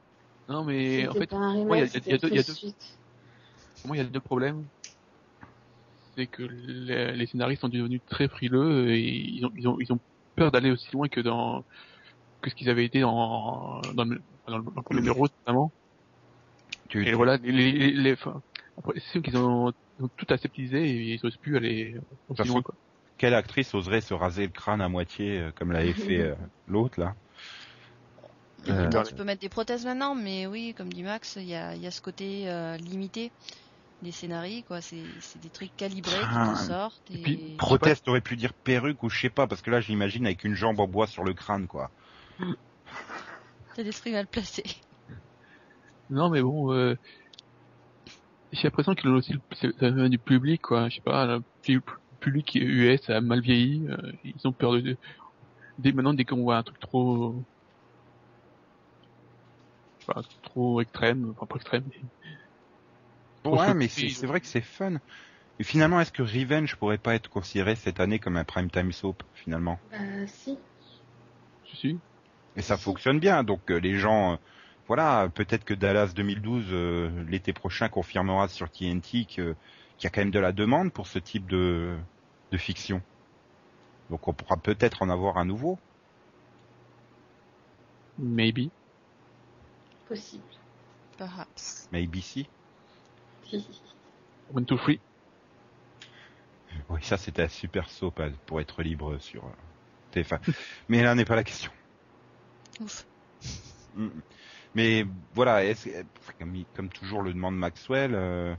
Non, 0.47 0.63
mais 0.63 1.07
en 1.07 1.13
fait, 1.13 1.29
il 1.31 1.77
y 1.77 1.81
a- 1.81 2.15
y 2.15 2.19
deux- 2.19 2.29
y 2.29 2.39
a 2.39 2.43
moi, 3.85 3.97
il 3.97 3.99
y 3.99 4.01
a 4.01 4.05
deux 4.09 4.19
problèmes. 4.21 4.65
C'est 6.15 6.27
que 6.27 6.43
les, 6.43 7.11
les 7.13 7.25
scénaristes 7.25 7.61
sont 7.61 7.69
devenus 7.69 8.01
très 8.07 8.27
frileux 8.27 8.91
et 8.91 9.01
ils 9.01 9.45
ont, 9.45 9.51
ils 9.57 9.67
ont, 9.67 9.77
ils 9.79 9.91
ont 9.91 9.99
peur 10.35 10.51
d'aller 10.51 10.71
aussi 10.71 10.87
loin 10.93 11.07
que 11.07 11.19
dans 11.21 11.65
que 12.41 12.49
ce 12.49 12.55
qu'ils 12.55 12.69
avaient 12.69 12.85
été 12.85 12.99
dans 13.01 13.81
dans 13.93 14.03
le, 14.05 14.21
dans 14.47 14.57
le, 14.57 14.63
dans 14.63 14.71
le 14.75 14.81
premier 14.83 15.01
numéro 15.01 15.27
notamment. 15.45 15.71
tu, 16.89 17.07
Et 17.07 17.13
voilà, 17.13 17.37
les, 17.37 17.51
les, 17.71 17.91
les- 17.91 18.13
enfin, 18.13 18.41
après, 18.77 18.93
c'est 18.99 19.11
sûr 19.11 19.21
qu'ils 19.21 19.37
ont, 19.37 19.71
tout 20.17 20.25
aseptisé 20.29 20.83
et 20.83 21.13
ils 21.13 21.25
osent 21.25 21.37
plus 21.37 21.57
aller 21.57 21.95
aussi 22.29 22.37
Parce 22.37 22.49
loin, 22.49 22.61
que- 22.61 22.67
quoi. 22.67 22.75
quelle 23.17 23.33
actrice 23.33 23.73
oserait 23.73 24.01
se 24.01 24.13
raser 24.13 24.45
le 24.45 24.51
crâne 24.51 24.81
à 24.81 24.89
moitié 24.89 25.39
euh, 25.39 25.51
comme 25.55 25.71
l'avait 25.71 25.93
fait 25.93 26.19
euh, 26.19 26.35
l'autre 26.67 26.99
là? 26.99 27.15
Euh, 28.69 29.03
tu 29.03 29.13
peux 29.13 29.23
mettre 29.25 29.41
des 29.41 29.49
prothèses 29.49 29.85
maintenant, 29.85 30.15
mais 30.15 30.47
oui, 30.47 30.73
comme 30.75 30.91
dit 30.91 31.03
Max, 31.03 31.35
il 31.35 31.43
y 31.45 31.55
a, 31.55 31.75
il 31.75 31.81
y 31.81 31.87
a 31.87 31.91
ce 31.91 32.01
côté 32.01 32.49
euh, 32.49 32.77
limité 32.77 33.31
des 34.01 34.11
scénarios, 34.11 34.63
quoi. 34.63 34.81
C'est 34.81 35.03
c'est 35.21 35.39
des 35.39 35.49
trucs 35.49 35.75
calibrés 35.75 36.19
qui 36.19 36.25
Ah. 36.27 36.53
te 36.53 36.59
sortent. 36.59 37.11
Et, 37.11 37.15
Et 37.15 37.17
puis, 37.17 37.57
Prothèse, 37.57 38.01
t'aurais 38.01 38.21
pu 38.21 38.35
dire 38.35 38.53
perruque 38.53 39.03
ou 39.03 39.09
je 39.09 39.19
sais 39.19 39.29
pas, 39.29 39.47
parce 39.47 39.61
que 39.61 39.69
là 39.69 39.81
j'imagine 39.81 40.25
avec 40.25 40.43
une 40.43 40.55
jambe 40.55 40.79
en 40.79 40.87
bois 40.87 41.07
sur 41.07 41.23
le 41.23 41.33
crâne 41.33 41.67
quoi. 41.67 41.91
t'as 43.75 43.83
des 43.83 43.91
trucs 43.91 44.13
mal 44.13 44.27
placés. 44.27 44.63
Non, 46.09 46.29
mais 46.29 46.41
bon, 46.41 46.71
euh, 46.73 46.95
j'ai 48.53 48.63
l'impression 48.65 48.95
que 48.95 49.07
aussi, 49.09 49.33
le- 49.33 49.41
c'est- 49.53 49.77
ça 49.79 49.91
vient 49.91 50.09
du 50.09 50.19
public, 50.19 50.61
quoi. 50.61 50.89
Je 50.89 50.95
sais 50.97 51.01
pas, 51.01 51.25
le 51.27 51.41
pu- 51.63 51.81
public 52.21 52.55
US 52.55 53.09
a 53.09 53.21
mal 53.21 53.41
vieilli. 53.41 53.87
euh, 53.89 54.13
ils 54.23 54.47
ont 54.47 54.53
peur 54.53 54.73
de, 54.81 54.97
dès 55.77 55.91
maintenant, 55.93 56.13
dès 56.15 56.25
qu'on 56.25 56.43
voit 56.43 56.57
un 56.57 56.63
truc 56.63 56.79
trop, 56.79 57.45
je 59.99 60.05
sais 60.05 60.13
pas, 60.13 60.21
trop 60.43 60.81
extrême, 60.81 61.31
enfin 61.35 61.45
pas 61.47 61.55
extrême. 61.55 61.85
Ouais, 63.45 63.73
mais 63.73 63.87
c'est 63.87 64.09
c'est 64.09 64.27
vrai 64.27 64.41
que 64.41 64.47
c'est 64.47 64.59
fun. 64.61 64.97
Et 65.59 65.63
finalement, 65.65 66.01
est-ce 66.01 66.11
que 66.11 66.23
Revenge 66.23 66.75
pourrait 66.77 66.97
pas 66.99 67.15
être 67.15 67.29
considéré 67.29 67.75
cette 67.75 67.99
année 68.01 68.19
comme 68.19 68.37
un 68.37 68.45
prime 68.45 68.71
time 68.71 68.91
soap 68.93 69.23
finalement? 69.33 69.79
Bah, 69.89 70.27
si. 70.27 70.57
Suis. 71.63 72.01
Et 72.55 72.61
ça 72.63 72.77
fonctionne 72.77 73.19
bien, 73.19 73.43
donc 73.43 73.69
euh, 73.69 73.77
les 73.79 73.95
gens, 73.99 74.33
euh, 74.33 74.37
voilà, 74.87 75.29
peut-être 75.33 75.63
que 75.63 75.73
Dallas 75.73 76.11
2012 76.15 76.65
euh, 76.71 77.23
l'été 77.29 77.53
prochain 77.53 77.89
confirmera 77.89 78.47
sur 78.47 78.69
TNT 78.69 79.25
que- 79.25 79.55
qu'il 79.97 80.03
y 80.03 80.07
a 80.07 80.09
quand 80.09 80.21
même 80.21 80.31
de 80.31 80.39
la 80.39 80.51
demande 80.51 80.91
pour 80.91 81.07
ce 81.07 81.19
type 81.19 81.47
de, 81.47 81.95
de 82.51 82.57
fiction. 82.57 83.01
Donc 84.09 84.27
on 84.27 84.33
pourra 84.33 84.57
peut-être 84.57 85.01
en 85.01 85.09
avoir 85.09 85.37
un 85.37 85.45
nouveau. 85.45 85.79
Maybe. 88.19 88.69
Possible. 90.07 90.43
Perhaps. 91.17 91.87
Maybe 91.91 92.21
si. 92.21 92.47
One, 94.53 94.65
two, 94.65 94.77
three. 94.77 94.99
Oui, 96.89 96.99
ça 97.03 97.17
c'était 97.17 97.43
un 97.43 97.47
super 97.47 97.87
hein, 98.01 98.31
pour 98.45 98.59
être 98.59 98.83
libre 98.83 99.17
sur 99.19 99.43
euh, 99.45 99.49
TF1. 100.13 100.39
Mais 100.89 101.01
là 101.03 101.15
n'est 101.15 101.25
pas 101.25 101.35
la 101.35 101.43
question. 101.43 101.71
Ouf. 102.81 103.05
Mm. 103.95 104.09
Mais 104.75 105.05
voilà, 105.33 105.65
est-ce 105.65 105.89
que- 105.89 106.33
comme, 106.39 106.55
comme 106.75 106.89
toujours 106.89 107.21
le 107.21 107.33
demande 107.33 107.55
Maxwell, 107.57 108.13
euh, 108.15 108.55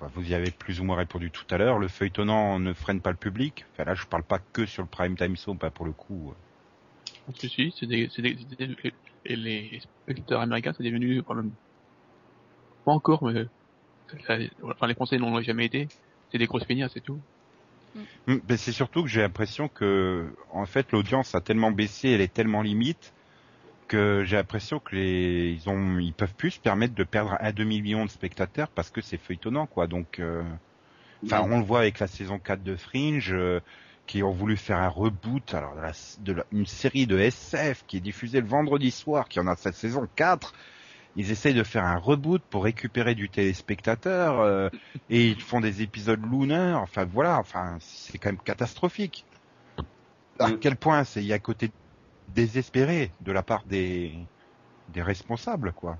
bah, 0.00 0.08
vous 0.14 0.22
y 0.30 0.34
avez 0.34 0.50
plus 0.52 0.80
ou 0.80 0.84
moins 0.84 0.96
répondu 0.96 1.30
tout 1.32 1.46
à 1.50 1.58
l'heure, 1.58 1.78
le 1.78 1.88
feuilletonnant 1.88 2.60
ne 2.60 2.72
freine 2.74 3.00
pas 3.02 3.10
le 3.12 3.16
public. 3.18 3.64
Enfin 3.72 3.84
là, 3.84 3.94
je 3.94 4.06
parle 4.06 4.24
pas 4.24 4.40
que 4.52 4.66
sur 4.66 4.82
le 4.82 4.88
prime 4.88 5.16
time 5.16 5.36
soap, 5.36 5.58
pas 5.60 5.70
pour 5.70 5.86
le 5.86 5.92
coup. 5.92 6.34
Je 7.42 7.46
suis. 7.48 7.74
C'est 7.78 7.86
des, 7.86 8.08
c'est 8.10 8.22
des, 8.22 8.36
c'est 8.48 8.56
des- 8.66 8.92
et 9.26 9.36
les 9.36 9.80
spectateurs 9.80 10.40
américains, 10.40 10.72
c'est 10.76 10.82
devenu 10.84 11.22
quand 11.22 11.34
même 11.34 11.52
pas 12.84 12.92
encore, 12.92 13.24
mais 13.24 13.44
ça- 14.26 14.38
enfin 14.64 14.86
les 14.88 14.94
Français 14.94 15.18
n'ont 15.18 15.40
jamais 15.42 15.66
été. 15.66 15.90
C'est 16.32 16.38
des 16.38 16.46
grosses 16.46 16.64
feignasses, 16.66 16.92
c'est 16.94 17.02
tout. 17.02 17.22
Mm, 18.26 18.36
Mais 18.48 18.56
c'est 18.56 18.72
surtout 18.72 19.02
que 19.02 19.08
j'ai 19.08 19.20
l'impression 19.20 19.68
que, 19.68 20.34
en 20.50 20.66
fait, 20.66 20.92
l'audience 20.92 21.34
a 21.34 21.40
tellement 21.40 21.70
baissé, 21.72 22.10
elle 22.10 22.20
est 22.20 22.32
tellement 22.32 22.62
limite 22.62 23.14
que 23.86 24.24
j'ai 24.24 24.36
l'impression 24.36 24.80
que 24.80 24.96
les, 24.96 25.52
ils 25.52 25.68
ont, 25.68 25.98
ils 25.98 26.14
peuvent 26.14 26.34
plus 26.34 26.52
se 26.52 26.60
permettre 26.60 26.94
de 26.94 27.04
perdre 27.04 27.36
un 27.40 27.52
demi 27.52 27.82
million 27.82 28.04
de 28.04 28.10
spectateurs 28.10 28.70
parce 28.70 28.90
que 28.90 29.00
c'est 29.00 29.18
feuilletonnant, 29.18 29.66
quoi. 29.66 29.86
Donc, 29.86 30.18
euh, 30.20 30.42
enfin, 31.24 31.42
on 31.42 31.58
le 31.58 31.64
voit 31.64 31.80
avec 31.80 31.98
la 32.00 32.06
saison 32.06 32.38
4 32.38 32.62
de 32.62 32.76
Fringe, 32.76 33.32
euh, 33.32 33.60
qui 34.06 34.22
ont 34.22 34.32
voulu 34.32 34.56
faire 34.56 34.78
un 34.78 34.88
reboot, 34.88 35.54
alors 35.54 35.74
de, 35.76 35.80
la, 35.80 35.92
de 36.18 36.32
la- 36.32 36.46
une 36.52 36.66
série 36.66 37.06
de 37.06 37.18
SF 37.18 37.84
qui 37.86 37.96
est 37.98 38.00
diffusée 38.00 38.40
le 38.40 38.46
vendredi 38.46 38.90
soir, 38.90 39.28
qui 39.28 39.40
en 39.40 39.46
a 39.46 39.56
cette 39.56 39.74
saison 39.76 40.08
4. 40.16 40.54
Ils 41.16 41.30
essayent 41.30 41.54
de 41.54 41.62
faire 41.64 41.84
un 41.84 41.98
reboot 41.98 42.42
pour 42.50 42.64
récupérer 42.64 43.14
du 43.14 43.30
téléspectateur 43.30 44.40
euh, 44.40 44.68
et 45.08 45.28
ils 45.30 45.40
font 45.40 45.60
des 45.60 45.82
épisodes 45.82 46.20
lunar. 46.24 46.82
Enfin 46.82 47.04
voilà, 47.04 47.38
enfin 47.38 47.78
c'est 47.80 48.18
quand 48.18 48.30
même 48.30 48.40
catastrophique. 48.42 49.24
À 50.38 50.50
Mm. 50.50 50.58
quel 50.60 50.76
point 50.76 51.04
c'est 51.04 51.22
il 51.22 51.26
y 51.26 51.32
a 51.32 51.36
un 51.36 51.38
côté 51.38 51.70
désespéré 52.34 53.10
de 53.20 53.32
la 53.32 53.42
part 53.42 53.64
des 53.66 54.12
des 54.92 55.02
responsables 55.02 55.72
quoi. 55.72 55.96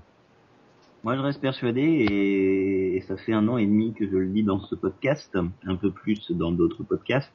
Moi, 1.03 1.15
je 1.15 1.21
reste 1.21 1.39
persuadé, 1.39 1.81
et 1.83 3.01
ça 3.07 3.15
fait 3.15 3.33
un 3.33 3.47
an 3.47 3.57
et 3.59 3.65
demi 3.67 3.93
que 3.93 4.07
je 4.09 4.15
le 4.17 4.27
dis 4.27 4.41
dans 4.41 4.59
ce 4.59 4.73
podcast, 4.73 5.37
un 5.67 5.75
peu 5.75 5.91
plus 5.91 6.31
dans 6.31 6.51
d'autres 6.51 6.83
podcasts. 6.83 7.31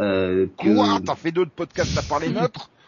Euh, 0.00 0.46
que... 0.58 0.74
Quoi? 0.74 0.98
T'en 1.04 1.14
fais 1.14 1.32
d'autres 1.32 1.50
podcasts 1.50 1.98
à 1.98 2.02
part 2.02 2.20
les 2.20 2.30
nôtres? 2.30 2.70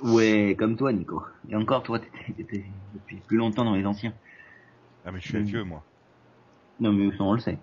Ouais, 0.00 0.54
comme 0.56 0.76
toi, 0.76 0.92
Nico. 0.92 1.24
Et 1.48 1.56
encore, 1.56 1.82
toi, 1.82 1.98
t'étais 1.98 2.62
depuis 2.94 3.16
plus 3.26 3.36
longtemps 3.36 3.64
dans 3.64 3.74
les 3.74 3.84
anciens. 3.84 4.12
Ah 5.04 5.10
mais 5.10 5.18
je 5.18 5.26
suis 5.26 5.36
un 5.36 5.40
Mm. 5.40 5.44
vieux 5.44 5.64
moi. 5.64 5.82
Non, 6.78 6.92
mais 6.92 7.10
ça, 7.16 7.24
on 7.24 7.32
le 7.32 7.40
sait. 7.40 7.58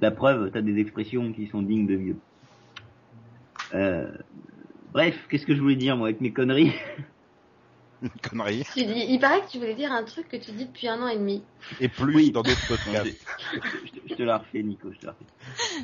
La 0.00 0.10
preuve, 0.10 0.50
t'as 0.52 0.62
des 0.62 0.78
expressions 0.78 1.34
qui 1.34 1.46
sont 1.48 1.60
dignes 1.60 1.86
de 1.86 1.96
vieux. 1.96 2.16
Euh... 3.74 4.10
Bref, 4.94 5.26
qu'est-ce 5.28 5.44
que 5.44 5.54
je 5.54 5.60
voulais 5.60 5.76
dire, 5.76 5.96
moi, 5.96 6.06
avec 6.08 6.20
mes 6.20 6.32
conneries? 6.32 6.72
Une 8.00 8.10
connerie. 8.10 8.62
Tu 8.74 8.84
dis, 8.84 9.06
il 9.08 9.18
paraît 9.18 9.40
que 9.42 9.50
tu 9.50 9.58
voulais 9.58 9.74
dire 9.74 9.92
un 9.92 10.04
truc 10.04 10.28
que 10.28 10.36
tu 10.36 10.52
dis 10.52 10.66
depuis 10.66 10.86
un 10.88 11.02
an 11.02 11.08
et 11.08 11.18
demi. 11.18 11.42
Et 11.80 11.88
plus 11.88 12.14
Oui. 12.14 12.30
dans 12.30 12.42
d'autres 12.42 12.66
podcasts. 12.66 13.26
je, 13.54 13.58
te- 14.00 14.08
je 14.08 14.14
te 14.14 14.22
la 14.22 14.38
refais, 14.38 14.62
Nico, 14.62 14.92
je 14.92 14.98
te 15.00 15.06
la 15.06 15.12
refais. 15.12 15.26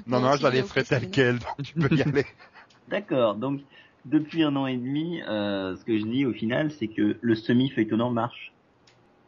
Non, 0.07 0.20
non, 0.20 0.37
je 0.37 0.42
la 0.44 0.51
laisserai 0.51 0.85
telle 0.85 1.11
quelle, 1.11 1.38
donc 1.38 1.62
tu 1.62 1.75
peux 1.75 1.94
y 1.94 2.03
aller. 2.03 2.25
D'accord, 2.88 3.35
donc 3.35 3.61
depuis 4.05 4.42
un 4.42 4.55
an 4.57 4.66
et 4.66 4.77
demi, 4.77 5.20
euh, 5.23 5.77
ce 5.77 5.85
que 5.85 5.99
je 5.99 6.05
dis 6.07 6.25
au 6.25 6.33
final, 6.33 6.70
c'est 6.73 6.88
que 6.88 7.18
le 7.20 7.35
semi-feuilletonnant 7.35 8.11
marche. 8.11 8.55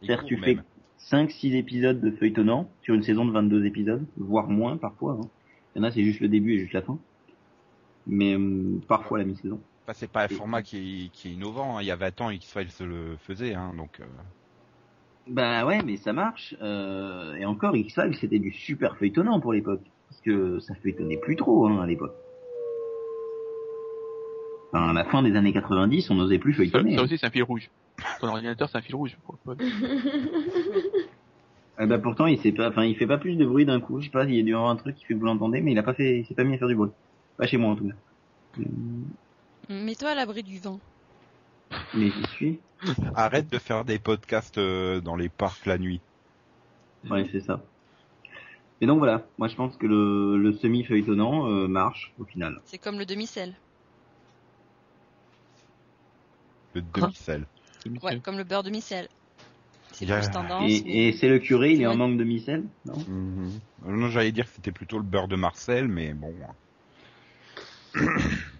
C'est-à-dire 0.01 0.23
que 0.23 0.27
tu 0.29 0.37
fais 0.37 0.57
5-6 0.97 1.55
épisodes 1.55 1.99
de 2.01 2.11
feuilletonnant 2.11 2.73
sur 2.81 2.93
une 2.95 3.03
saison 3.03 3.25
de 3.25 3.31
22 3.31 3.65
épisodes, 3.65 4.05
voire 4.17 4.47
moins 4.49 4.77
parfois. 4.77 5.13
Hein. 5.21 5.29
Il 5.75 5.79
y 5.79 5.81
en 5.81 5.83
a, 5.85 5.91
c'est 5.91 6.03
juste 6.03 6.19
le 6.19 6.27
début 6.29 6.53
et 6.53 6.59
juste 6.59 6.73
la 6.73 6.81
fin. 6.81 6.99
Mais 8.05 8.35
hum, 8.35 8.81
parfois 8.87 9.17
la 9.19 9.25
mi-saison. 9.25 9.61
Enfin, 9.83 9.93
c'est 9.93 10.09
pas 10.11 10.23
un 10.23 10.27
format 10.29 10.61
qui 10.61 10.77
est, 11.05 11.09
qui 11.09 11.27
est 11.29 11.31
innovant. 11.33 11.77
hein. 11.77 11.81
Il 11.81 11.87
y 11.87 11.91
a 11.91 11.95
20 11.95 12.21
ans, 12.21 12.29
X-Files 12.29 12.71
se 12.71 12.83
le 12.83 13.17
faisait, 13.27 13.53
hein, 13.53 13.73
donc. 13.77 13.99
euh, 13.99 14.05
Bah 15.27 15.65
ouais, 15.65 15.81
mais 15.83 15.97
ça 15.97 16.13
marche. 16.13 16.55
Euh, 16.61 17.35
et 17.35 17.45
encore, 17.45 17.75
X-Files, 17.75 18.15
c'était 18.15 18.39
du 18.39 18.51
super 18.53 18.95
feuilletonnant 18.97 19.39
pour 19.41 19.51
l'époque. 19.53 19.81
Parce 20.09 20.21
que 20.21 20.59
ça 20.59 20.73
feuilletonnait 20.75 21.17
plus 21.17 21.35
trop 21.35 21.67
hein, 21.67 21.81
à 21.81 21.85
l'époque. 21.87 22.13
Enfin, 24.71 24.89
à 24.89 24.93
la 24.93 25.03
fin 25.05 25.21
des 25.21 25.35
années 25.35 25.53
90, 25.53 26.09
on 26.11 26.15
n'osait 26.15 26.39
plus 26.39 26.53
Ça, 26.53 26.57
feuilletonner. 26.59 26.95
ça 26.95 27.03
aussi, 27.03 27.17
c'est 27.17 27.25
un 27.25 27.29
fil 27.29 27.43
rouge. 27.43 27.69
Ton 28.21 28.27
ordinateur, 28.29 28.69
c'est 28.69 28.77
un 28.77 28.81
fil 28.81 28.95
rouge. 28.95 29.17
Ah 31.77 31.85
bah 31.87 31.97
pourtant, 31.97 32.27
il 32.27 32.37
sait 32.39 32.51
pas, 32.51 32.69
enfin, 32.69 32.83
il 32.85 32.95
fait 32.95 33.07
pas 33.07 33.17
plus 33.17 33.35
de 33.35 33.45
bruit 33.45 33.65
d'un 33.65 33.79
coup. 33.79 33.99
Je 33.99 34.05
sais 34.05 34.11
pas, 34.11 34.25
il 34.25 34.35
y 34.35 34.39
a 34.39 34.43
dû 34.43 34.51
y 34.51 34.53
avoir 34.53 34.69
un 34.69 34.75
truc 34.75 34.95
qui 34.95 35.05
fait 35.05 35.13
que 35.15 35.19
vous 35.19 35.25
l'entendez, 35.25 35.59
mais 35.61 35.71
il 35.71 35.77
a 35.79 35.83
pas 35.83 35.93
fait, 35.95 36.19
il 36.19 36.25
s'est 36.25 36.35
pas 36.35 36.43
mis 36.43 36.53
à 36.53 36.57
faire 36.57 36.67
du 36.67 36.75
bruit. 36.75 36.91
Pas 37.37 37.47
chez 37.47 37.57
moi 37.57 37.71
en 37.71 37.75
tout 37.75 37.87
cas. 37.87 38.61
Mets-toi 39.69 40.09
à 40.11 40.15
l'abri 40.15 40.43
du 40.43 40.59
vent. 40.59 40.79
Mais 41.95 42.09
j'y 42.09 42.27
suis. 42.35 42.59
Arrête 43.15 43.49
de 43.49 43.57
faire 43.59 43.85
des 43.85 43.99
podcasts 43.99 44.57
euh, 44.57 44.99
dans 44.99 45.15
les 45.15 45.29
parcs 45.29 45.65
la 45.65 45.77
nuit. 45.77 46.01
Ouais, 47.09 47.25
c'est 47.31 47.41
ça. 47.41 47.61
Et 48.81 48.85
donc 48.85 48.97
voilà, 48.99 49.25
moi 49.37 49.47
je 49.47 49.55
pense 49.55 49.77
que 49.77 49.85
le, 49.85 50.37
le 50.37 50.53
semi-feuilletonnant 50.53 51.47
euh, 51.49 51.67
marche 51.67 52.11
au 52.19 52.25
final. 52.25 52.59
C'est 52.65 52.77
comme 52.77 52.99
le 52.99 53.05
demi-sel. 53.05 53.53
Le 56.75 56.81
demi-sel. 56.81 57.45
Ouais, 58.01 58.19
comme 58.19 58.37
le 58.37 58.43
beurre 58.43 58.63
demi-sel. 58.63 59.07
C'est 59.93 60.05
Yeah. 60.05 60.19
plus 60.19 60.31
tendance. 60.31 60.69
Et, 60.69 60.81
mais- 60.85 61.07
et 61.09 61.11
c'est 61.13 61.29
le 61.29 61.39
curé, 61.39 61.73
il 61.73 61.81
est 61.81 61.85
en 61.85 61.95
manque 61.95 62.17
de 62.17 62.23
micelle 62.23 62.63
Non? 62.85 62.97
Mhm. 63.07 63.59
Non, 63.85 64.09
j'allais 64.09 64.31
dire 64.31 64.45
que 64.45 64.51
c'était 64.55 64.71
plutôt 64.71 64.97
le 64.97 65.03
beurre 65.03 65.27
de 65.27 65.35
Marcel, 65.35 65.87
mais 65.87 66.13
bon. 66.13 66.33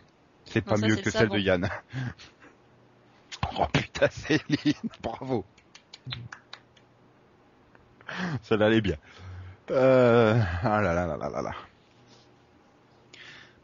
c'est 0.54 0.62
pas 0.62 0.78
Non, 0.78 0.88
mieux 0.88 0.96
que 0.96 1.06
le 1.06 1.12
celle 1.12 1.30
de. 1.30 1.40
Yann. 1.40 1.68
oh 3.58 3.66
putain, 3.74 4.08
Céline, 4.10 4.74
bravo. 5.02 5.46
Celle-là, 8.44 8.68
elle 8.68 8.74
est 8.74 8.82
bien. 8.82 8.98
Euh... 9.72 10.40
Ah 10.62 10.82
là 10.82 10.94
là 10.94 11.08
là 11.08 11.18
là 11.18 11.30
là 11.30 11.42
là. 11.42 11.52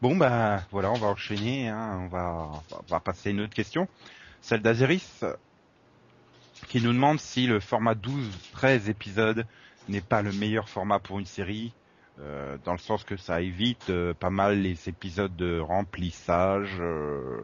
Bon 0.02 0.16
bah 0.16 0.62
voilà, 0.70 0.90
on 0.90 0.98
va 0.98 1.08
enchaîner, 1.08 1.68
hein. 1.68 2.00
on, 2.02 2.08
va, 2.08 2.50
on 2.72 2.86
va 2.88 3.00
passer 3.00 3.28
à 3.28 3.32
une 3.32 3.42
autre 3.42 3.54
question. 3.54 3.86
Celle 4.40 4.62
d'Azeris, 4.62 5.20
qui 6.68 6.80
nous 6.80 6.92
demande 6.92 7.20
si 7.20 7.46
le 7.46 7.60
format 7.60 7.94
12-13 7.94 8.88
épisodes 8.88 9.46
n'est 9.88 10.00
pas 10.00 10.22
le 10.22 10.32
meilleur 10.32 10.68
format 10.68 10.98
pour 10.98 11.18
une 11.18 11.26
série, 11.26 11.72
euh, 12.20 12.58
dans 12.64 12.72
le 12.72 12.78
sens 12.78 13.04
que 13.04 13.16
ça 13.16 13.40
évite 13.40 13.90
euh, 13.90 14.12
pas 14.14 14.30
mal 14.30 14.60
les 14.60 14.88
épisodes 14.88 15.34
de 15.36 15.58
remplissage. 15.58 16.76
euh. 16.80 17.40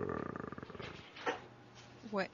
Ouais. 2.12 2.29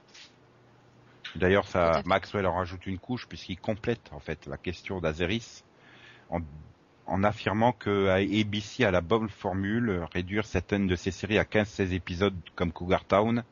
D'ailleurs, 1.35 1.67
ça. 1.67 2.01
Maxwell 2.05 2.45
en 2.45 2.53
rajoute 2.55 2.85
une 2.85 2.99
couche 2.99 3.27
puisqu'il 3.27 3.57
complète 3.57 4.11
en 4.11 4.19
fait 4.19 4.45
la 4.45 4.57
question 4.57 4.99
d'Azeris 4.99 5.63
en, 6.29 6.41
en 7.07 7.23
affirmant 7.23 7.71
que 7.71 8.07
ABC 8.09 8.83
a 8.85 8.91
la 8.91 9.01
bonne 9.01 9.29
formule, 9.29 10.05
réduire 10.13 10.45
certaines 10.45 10.87
de 10.87 10.95
ses 10.95 11.11
séries 11.11 11.39
à 11.39 11.43
15-16 11.43 11.93
épisodes 11.93 12.35
comme 12.55 12.71
Cougar 12.71 13.05
Town 13.05 13.43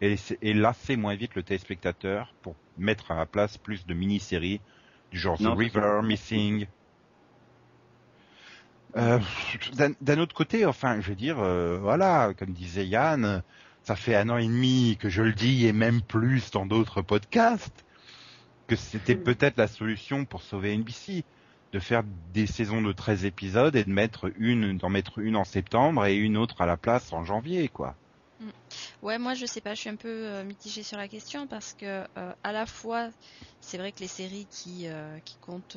et, 0.00 0.16
et 0.42 0.54
lasser 0.54 0.96
moins 0.96 1.14
vite 1.14 1.34
le 1.34 1.42
téléspectateur 1.42 2.34
pour 2.42 2.54
mettre 2.76 3.10
à 3.10 3.16
la 3.16 3.26
place 3.26 3.56
plus 3.58 3.86
de 3.86 3.94
mini-séries 3.94 4.60
du 5.10 5.18
genre 5.18 5.40
Non, 5.40 5.54
The 5.54 5.58
River. 5.58 6.00
Missing. 6.02 6.66
Euh, 8.96 9.18
d'un- 10.00 10.18
autre 10.18 10.34
côté, 10.34 10.66
enfin, 10.66 11.00
je 11.00 11.10
veux 11.10 11.16
dire, 11.16 11.38
euh, 11.38 11.78
voilà, 11.78 12.34
comme 12.34 12.52
disait 12.52 12.86
Yann, 12.86 13.42
ça 13.82 13.96
fait 13.96 14.14
un 14.16 14.28
an 14.28 14.38
et 14.38 14.46
demi 14.46 14.96
que 14.98 15.08
je 15.08 15.22
le 15.22 15.32
dis 15.32 15.66
et 15.66 15.72
même 15.72 16.02
plus 16.02 16.50
dans 16.50 16.66
d'autres 16.66 17.02
podcasts 17.02 17.84
que 18.68 18.76
c'était 18.76 19.16
Mm. 19.16 19.22
peut-être 19.24 19.58
la 19.58 19.68
solution 19.68 20.24
pour 20.26 20.42
sauver 20.42 20.72
NBC 20.74 21.24
de 21.72 21.78
faire 21.80 22.02
des 22.04 22.46
saisons 22.46 22.82
de 22.82 22.92
13 22.92 23.24
épisodes 23.24 23.76
et 23.76 23.84
de 23.84 23.90
mettre 23.90 24.32
une 24.36 24.76
d'en 24.78 24.90
mettre 24.90 25.18
une 25.20 25.36
en 25.36 25.44
septembre 25.44 26.04
et 26.06 26.16
une 26.16 26.36
autre 26.36 26.60
à 26.60 26.66
la 26.66 26.76
place 26.76 27.12
en 27.12 27.24
janvier 27.24 27.68
quoi. 27.68 27.96
Ouais, 29.02 29.18
moi 29.18 29.34
je 29.34 29.46
sais 29.46 29.60
pas, 29.60 29.74
je 29.74 29.80
suis 29.80 29.90
un 29.90 29.96
peu 29.96 30.08
euh, 30.08 30.44
mitigée 30.44 30.82
sur 30.82 30.96
la 30.96 31.08
question 31.08 31.46
parce 31.46 31.74
que 31.74 32.06
euh, 32.18 32.32
à 32.42 32.52
la 32.52 32.66
fois, 32.66 33.10
c'est 33.60 33.78
vrai 33.78 33.92
que 33.92 34.00
les 34.00 34.08
séries 34.08 34.46
qui 34.46 34.88
euh, 34.88 35.18
qui 35.20 35.36
comptent 35.38 35.76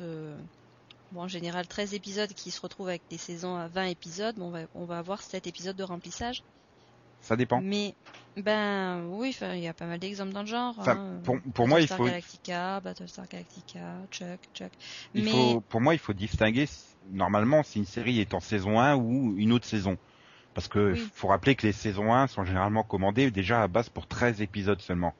bon 1.14 1.22
en 1.22 1.28
général 1.28 1.66
13 1.66 1.94
épisodes 1.94 2.32
qui 2.32 2.50
se 2.50 2.60
retrouvent 2.60 2.88
avec 2.88 3.02
des 3.08 3.18
saisons 3.18 3.56
à 3.56 3.68
20 3.68 3.84
épisodes, 3.84 4.36
bon, 4.36 4.46
on 4.46 4.50
va 4.50 4.60
on 4.74 4.84
va 4.84 4.98
avoir 4.98 5.22
7 5.22 5.46
épisodes 5.46 5.76
de 5.76 5.84
remplissage. 5.84 6.42
Ça 7.20 7.36
dépend. 7.36 7.62
Mais 7.62 7.94
ben 8.36 9.06
oui, 9.08 9.34
il 9.40 9.60
y 9.60 9.68
a 9.68 9.72
pas 9.72 9.86
mal 9.86 9.98
d'exemples 9.98 10.32
dans 10.32 10.42
le 10.42 10.46
genre. 10.46 10.74
Hein. 10.86 11.20
pour, 11.24 11.38
pour 11.54 11.68
moi 11.68 11.80
il 11.80 11.84
Battlestar 11.88 11.98
faut 11.98 12.04
Galactica, 12.04 12.80
Battlestar 12.80 13.28
Galactica, 13.28 13.96
Chuck, 14.10 14.40
Chuck. 14.52 14.72
il 15.14 15.24
Mais 15.24 15.30
faut 15.30 15.60
pour 15.62 15.80
moi 15.80 15.94
il 15.94 15.98
faut 15.98 16.12
distinguer 16.12 16.68
normalement 17.10 17.62
si 17.62 17.78
une 17.78 17.86
série 17.86 18.20
est 18.20 18.34
en 18.34 18.40
saison 18.40 18.78
1 18.78 18.96
ou 18.96 19.34
une 19.38 19.52
autre 19.52 19.66
saison. 19.66 19.96
Parce 20.52 20.68
que 20.68 20.92
Oui. 20.92 21.10
faut 21.14 21.28
rappeler 21.28 21.54
que 21.54 21.66
les 21.66 21.72
saisons 21.72 22.12
1 22.12 22.26
sont 22.26 22.44
généralement 22.44 22.82
commandées 22.82 23.30
déjà 23.30 23.62
à 23.62 23.68
base 23.68 23.88
pour 23.88 24.06
13 24.06 24.42
épisodes 24.42 24.80
seulement. 24.80 25.14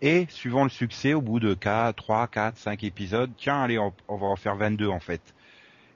Et 0.00 0.26
suivant 0.30 0.62
le 0.62 0.70
succès, 0.70 1.14
au 1.14 1.20
bout 1.20 1.40
de 1.40 1.54
4, 1.54 1.96
3, 1.96 2.28
4, 2.28 2.56
5 2.56 2.84
épisodes, 2.84 3.30
tiens, 3.36 3.62
allez, 3.62 3.78
on, 3.78 3.92
on 4.06 4.16
va 4.16 4.26
en 4.26 4.36
faire 4.36 4.54
22 4.56 4.88
en 4.88 5.00
fait. 5.00 5.34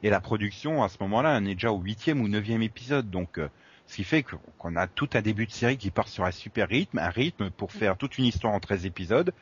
Et 0.03 0.11
la 0.11 0.21
production, 0.21 0.83
à 0.83 0.88
ce 0.88 0.97
moment-là, 1.01 1.38
on 1.41 1.45
est 1.47 1.55
déjà 1.55 1.71
au 1.71 1.79
huitième 1.79 2.21
ou 2.21 2.29
neuvième 2.29 2.62
épisode. 2.62 3.11
Donc, 3.11 3.38
euh, 3.38 3.49
ce 3.87 3.97
qui 3.97 4.05
fait 4.05 4.25
qu'on 4.59 4.75
a 4.77 4.87
tout 4.88 5.09
un 5.15 5.23
début 5.23 5.47
de 5.47 5.53
série 5.53 5.77
qui 5.77 5.91
part 5.91 6.09
sur 6.09 6.25
un 6.25 6.33
super 6.33 6.69
rythme, 6.69 6.99
un 6.99 7.11
rythme 7.11 7.51
pour 7.51 7.71
faire 7.73 7.97
toute 7.97 8.19
une 8.19 8.25
histoire 8.25 8.53
en 8.53 8.61
13 8.61 8.87
épisodes. 8.87 9.33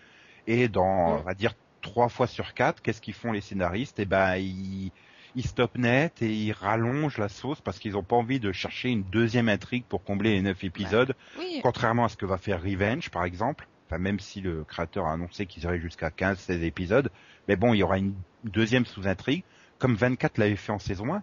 Et 0.47 0.69
dans, 0.69 1.19
on 1.19 1.23
va 1.23 1.35
dire, 1.35 1.55
trois 1.81 2.09
fois 2.09 2.27
sur 2.27 2.53
quatre, 2.53 2.83
qu'est-ce 2.83 3.01
qu'ils 3.01 3.15
font 3.15 3.33
les 3.33 3.41
scénaristes? 3.41 3.99
Eh 4.01 4.05
ben, 4.05 4.37
ils, 4.37 4.91
ils 5.37 5.47
stoppent 5.47 5.79
net 5.79 6.21
et 6.21 6.33
ils 6.33 6.53
rallongent 6.53 7.19
la 7.19 7.29
sauce 7.29 7.61
parce 7.63 7.79
qu'ils 7.79 7.93
n'ont 7.93 8.03
pas 8.03 8.17
envie 8.17 8.41
de 8.41 8.53
chercher 8.53 8.91
une 8.91 9.05
deuxième 9.05 9.49
intrigue 9.49 9.85
pour 9.89 10.05
combler 10.05 10.33
les 10.35 10.43
neuf 10.43 10.63
épisodes. 10.65 11.15
oui, 11.39 11.61
Contrairement 11.63 12.05
à 12.05 12.09
ce 12.11 12.17
que 12.17 12.27
va 12.27 12.37
faire 12.37 12.63
Revenge, 12.63 13.09
par 13.11 13.25
exemple, 13.25 13.67
enfin 13.91 13.99
même 13.99 14.21
si 14.21 14.41
le 14.41 14.63
créateur 14.65 15.07
a 15.07 15.13
annoncé 15.13 15.47
qu'ils 15.47 15.65
iraient 15.65 15.81
jusqu'à 15.81 16.11
15-16 16.11 16.63
épisodes, 16.63 17.11
mais 17.49 17.57
bon, 17.57 17.75
il 17.75 17.79
y 17.79 17.83
aura 17.83 17.99
une 17.99 18.15
deuxième 18.45 18.87
sous-intrigue, 18.87 19.43
comme 19.81 19.97
24 19.97 20.39
l'avait 20.39 20.55
fait 20.55 20.71
en 20.71 20.79
saison 20.79 21.13
1. 21.13 21.23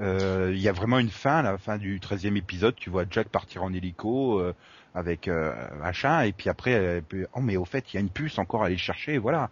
Euh, 0.00 0.50
Il 0.54 0.60
y 0.60 0.68
a 0.68 0.72
vraiment 0.72 0.98
une 0.98 1.10
fin, 1.10 1.42
la 1.42 1.56
fin 1.56 1.78
du 1.78 1.98
13e 2.00 2.36
épisode, 2.36 2.74
tu 2.76 2.90
vois 2.90 3.04
Jack 3.10 3.28
partir 3.28 3.62
en 3.62 3.72
hélico 3.72 4.38
euh, 4.40 4.54
avec 4.94 5.26
euh, 5.28 5.54
machin, 5.78 6.22
et 6.22 6.32
puis 6.32 6.50
après, 6.50 6.74
euh, 6.74 7.00
oh 7.34 7.40
mais 7.40 7.56
au 7.56 7.64
fait, 7.64 7.92
il 7.92 7.96
y 7.96 7.98
a 7.98 8.00
une 8.00 8.10
puce 8.10 8.38
encore 8.38 8.62
à 8.62 8.66
aller 8.66 8.78
chercher, 8.78 9.16
voilà. 9.18 9.50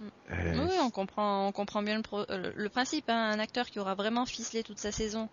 Mm. 0.00 0.60
Oui, 0.60 0.74
on 0.80 0.90
comprend, 0.90 1.46
on 1.48 1.52
comprend 1.52 1.82
bien 1.82 1.96
le, 1.96 2.02
pro- 2.02 2.24
le- 2.28 2.52
le 2.56 2.68
principe. 2.68 3.08
hein. 3.08 3.30
Un 3.32 3.38
acteur 3.38 3.66
qui 3.66 3.78
aura 3.78 3.94
vraiment 3.94 4.26
ficelé 4.26 4.62
toute 4.62 4.78
sa 4.78 4.90
saison, 4.92 5.28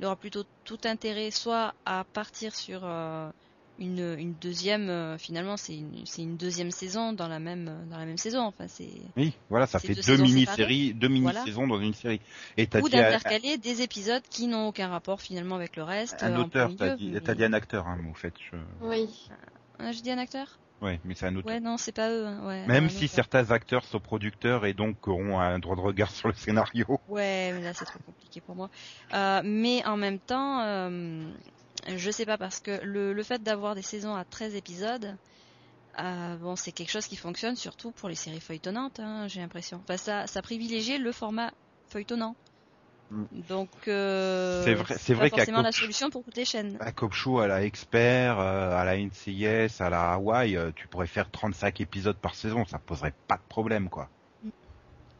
il 0.00 0.06
aura 0.06 0.16
plutôt 0.16 0.44
tout 0.64 0.78
intérêt 0.84 1.30
soit 1.30 1.74
à 1.86 2.04
partir 2.12 2.54
sur 2.54 2.84
une, 3.78 4.16
une 4.18 4.34
deuxième. 4.34 4.88
euh, 4.90 5.18
finalement, 5.18 5.56
c'est 5.56 5.76
une, 5.76 6.04
c'est 6.06 6.22
une 6.22 6.36
deuxième 6.36 6.70
saison 6.70 7.12
dans 7.12 7.28
la 7.28 7.38
même 7.38 7.86
dans 7.88 7.98
la 7.98 8.04
même 8.06 8.16
saison. 8.18 8.40
Enfin, 8.40 8.66
c'est 8.68 8.90
Oui, 9.16 9.32
voilà, 9.48 9.66
ça 9.66 9.78
fait 9.78 9.88
deux 9.88 9.94
deux 9.96 10.02
saisons 10.02 10.24
mini-séries, 10.24 10.94
deux 10.94 11.08
Voilà. 11.08 11.40
mini-saisons 11.40 11.66
dans 11.66 11.80
une 11.80 11.94
série. 11.94 12.20
Et 12.56 12.66
t'as 12.66 12.80
ou 12.80 12.88
d'intercaler 12.88 13.58
des 13.58 13.82
épisodes 13.82 14.22
qui 14.30 14.46
n'ont 14.46 14.68
aucun 14.68 14.88
rapport 14.88 15.20
finalement 15.20 15.54
avec 15.56 15.76
le 15.76 15.82
reste. 15.84 16.22
un 16.22 16.32
euh, 16.32 16.36
en 16.38 16.44
auteur, 16.44 16.70
t'as 16.76 16.96
dit, 16.96 17.12
t'as 17.24 17.32
mais- 17.32 17.36
dit 17.36 17.44
un 17.44 17.52
acteur, 17.52 17.86
hein, 17.86 17.98
mais 18.02 18.10
au 18.10 18.14
fait, 18.14 18.34
je... 18.50 18.56
Oui. 18.82 19.28
Ah, 19.78 19.92
J'ai 19.92 20.02
dit 20.02 20.10
un 20.10 20.18
acteur? 20.18 20.58
Ouais, 20.80 21.00
mais 21.04 21.14
c'est 21.14 21.26
un 21.26 21.34
auteur. 21.34 21.52
Ouais, 21.52 21.60
non, 21.60 21.76
c'est 21.76 21.90
pas 21.92 22.08
eux. 22.10 22.24
hein, 22.24 22.46
Ouais, 22.46 22.64
Même 22.66 22.88
si 22.88 23.08
certains 23.08 23.50
acteurs 23.50 23.84
sont 23.84 23.98
producteurs 23.98 24.64
et 24.64 24.74
donc 24.74 25.08
auront 25.08 25.38
un 25.40 25.58
droit 25.58 25.74
de 25.74 25.80
regard 25.80 26.10
sur 26.12 26.28
le 26.28 26.34
scénario. 26.34 26.86
Ouais, 27.08 27.52
mais 27.52 27.62
là 27.62 27.74
c'est 27.74 27.84
trop 27.84 27.98
compliqué 28.04 28.40
pour 28.40 28.54
moi. 28.54 28.70
Euh, 29.12 29.40
mais 29.44 29.84
en 29.86 29.96
même 29.96 30.20
temps, 30.20 30.60
euh, 30.62 31.32
je 31.96 32.10
sais 32.10 32.26
pas 32.26 32.38
parce 32.38 32.60
que 32.60 32.80
le, 32.84 33.12
le 33.12 33.22
fait 33.22 33.42
d'avoir 33.42 33.74
des 33.74 33.82
saisons 33.82 34.14
à 34.14 34.24
13 34.24 34.54
épisodes, 34.54 35.16
euh, 35.98 36.36
bon, 36.36 36.56
c'est 36.56 36.72
quelque 36.72 36.90
chose 36.90 37.06
qui 37.06 37.16
fonctionne 37.16 37.56
surtout 37.56 37.92
pour 37.92 38.08
les 38.08 38.14
séries 38.14 38.40
feuilletonnantes, 38.40 39.00
hein, 39.00 39.26
j'ai 39.28 39.40
l'impression. 39.40 39.80
Enfin, 39.82 39.96
ça, 39.96 40.26
ça 40.26 40.42
privilégie 40.42 40.98
le 40.98 41.12
format 41.12 41.52
feuilletonnant. 41.88 42.36
Mm. 43.10 43.24
Donc, 43.48 43.70
euh, 43.88 44.64
C'est 44.64 44.74
vrai- 44.74 44.98
c'est 44.98 45.14
vrai 45.14 45.30
qu'à 45.30 45.36
forcément 45.38 45.62
la 45.62 45.72
solution 45.72 46.10
pour 46.10 46.22
toutes 46.24 46.36
les 46.36 46.44
chaînes. 46.44 46.76
À 46.80 46.92
Cop 46.92 47.12
Show, 47.12 47.38
à 47.40 47.46
la 47.46 47.62
Expert, 47.64 48.38
euh, 48.38 48.76
à 48.76 48.84
la 48.84 48.96
NCIS, 48.96 49.80
à 49.80 49.88
la 49.90 50.12
Hawaii, 50.12 50.56
tu 50.76 50.88
pourrais 50.88 51.06
faire 51.06 51.30
35 51.30 51.80
épisodes 51.80 52.18
par 52.18 52.34
saison, 52.34 52.64
ça 52.66 52.78
poserait 52.78 53.14
pas 53.26 53.36
de 53.36 53.42
problème, 53.48 53.88
quoi. 53.88 54.10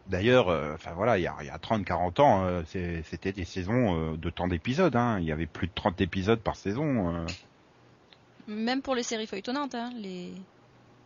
Mm. 0.09 0.13
D'ailleurs, 0.13 0.49
euh, 0.49 0.75
enfin 0.75 0.93
voilà, 0.95 1.19
il 1.19 1.23
y 1.23 1.27
a, 1.27 1.37
il 1.41 1.47
y 1.47 1.51
a 1.51 1.59
30-40 1.59 2.21
ans, 2.21 2.45
euh, 2.45 2.63
c'est- 2.67 3.03
c'était 3.05 3.33
des 3.33 3.45
saisons 3.45 4.13
euh, 4.13 4.17
de 4.17 4.31
temps 4.31 4.49
d'épisodes, 4.49 4.97
hein. 4.97 5.19
Il 5.21 5.27
y 5.27 5.33
avait 5.33 5.47
plus 5.47 5.67
de 5.69 5.73
30 5.75 6.01
épisodes 6.01 6.41
par 6.41 6.57
saison. 6.57 7.15
euh. 7.15 7.27
Même 8.47 8.81
pour 8.83 8.95
les 8.95 9.03
séries 9.03 9.27
feuilletonnantes, 9.27 9.75
hein, 9.75 9.91
les... 9.97 10.33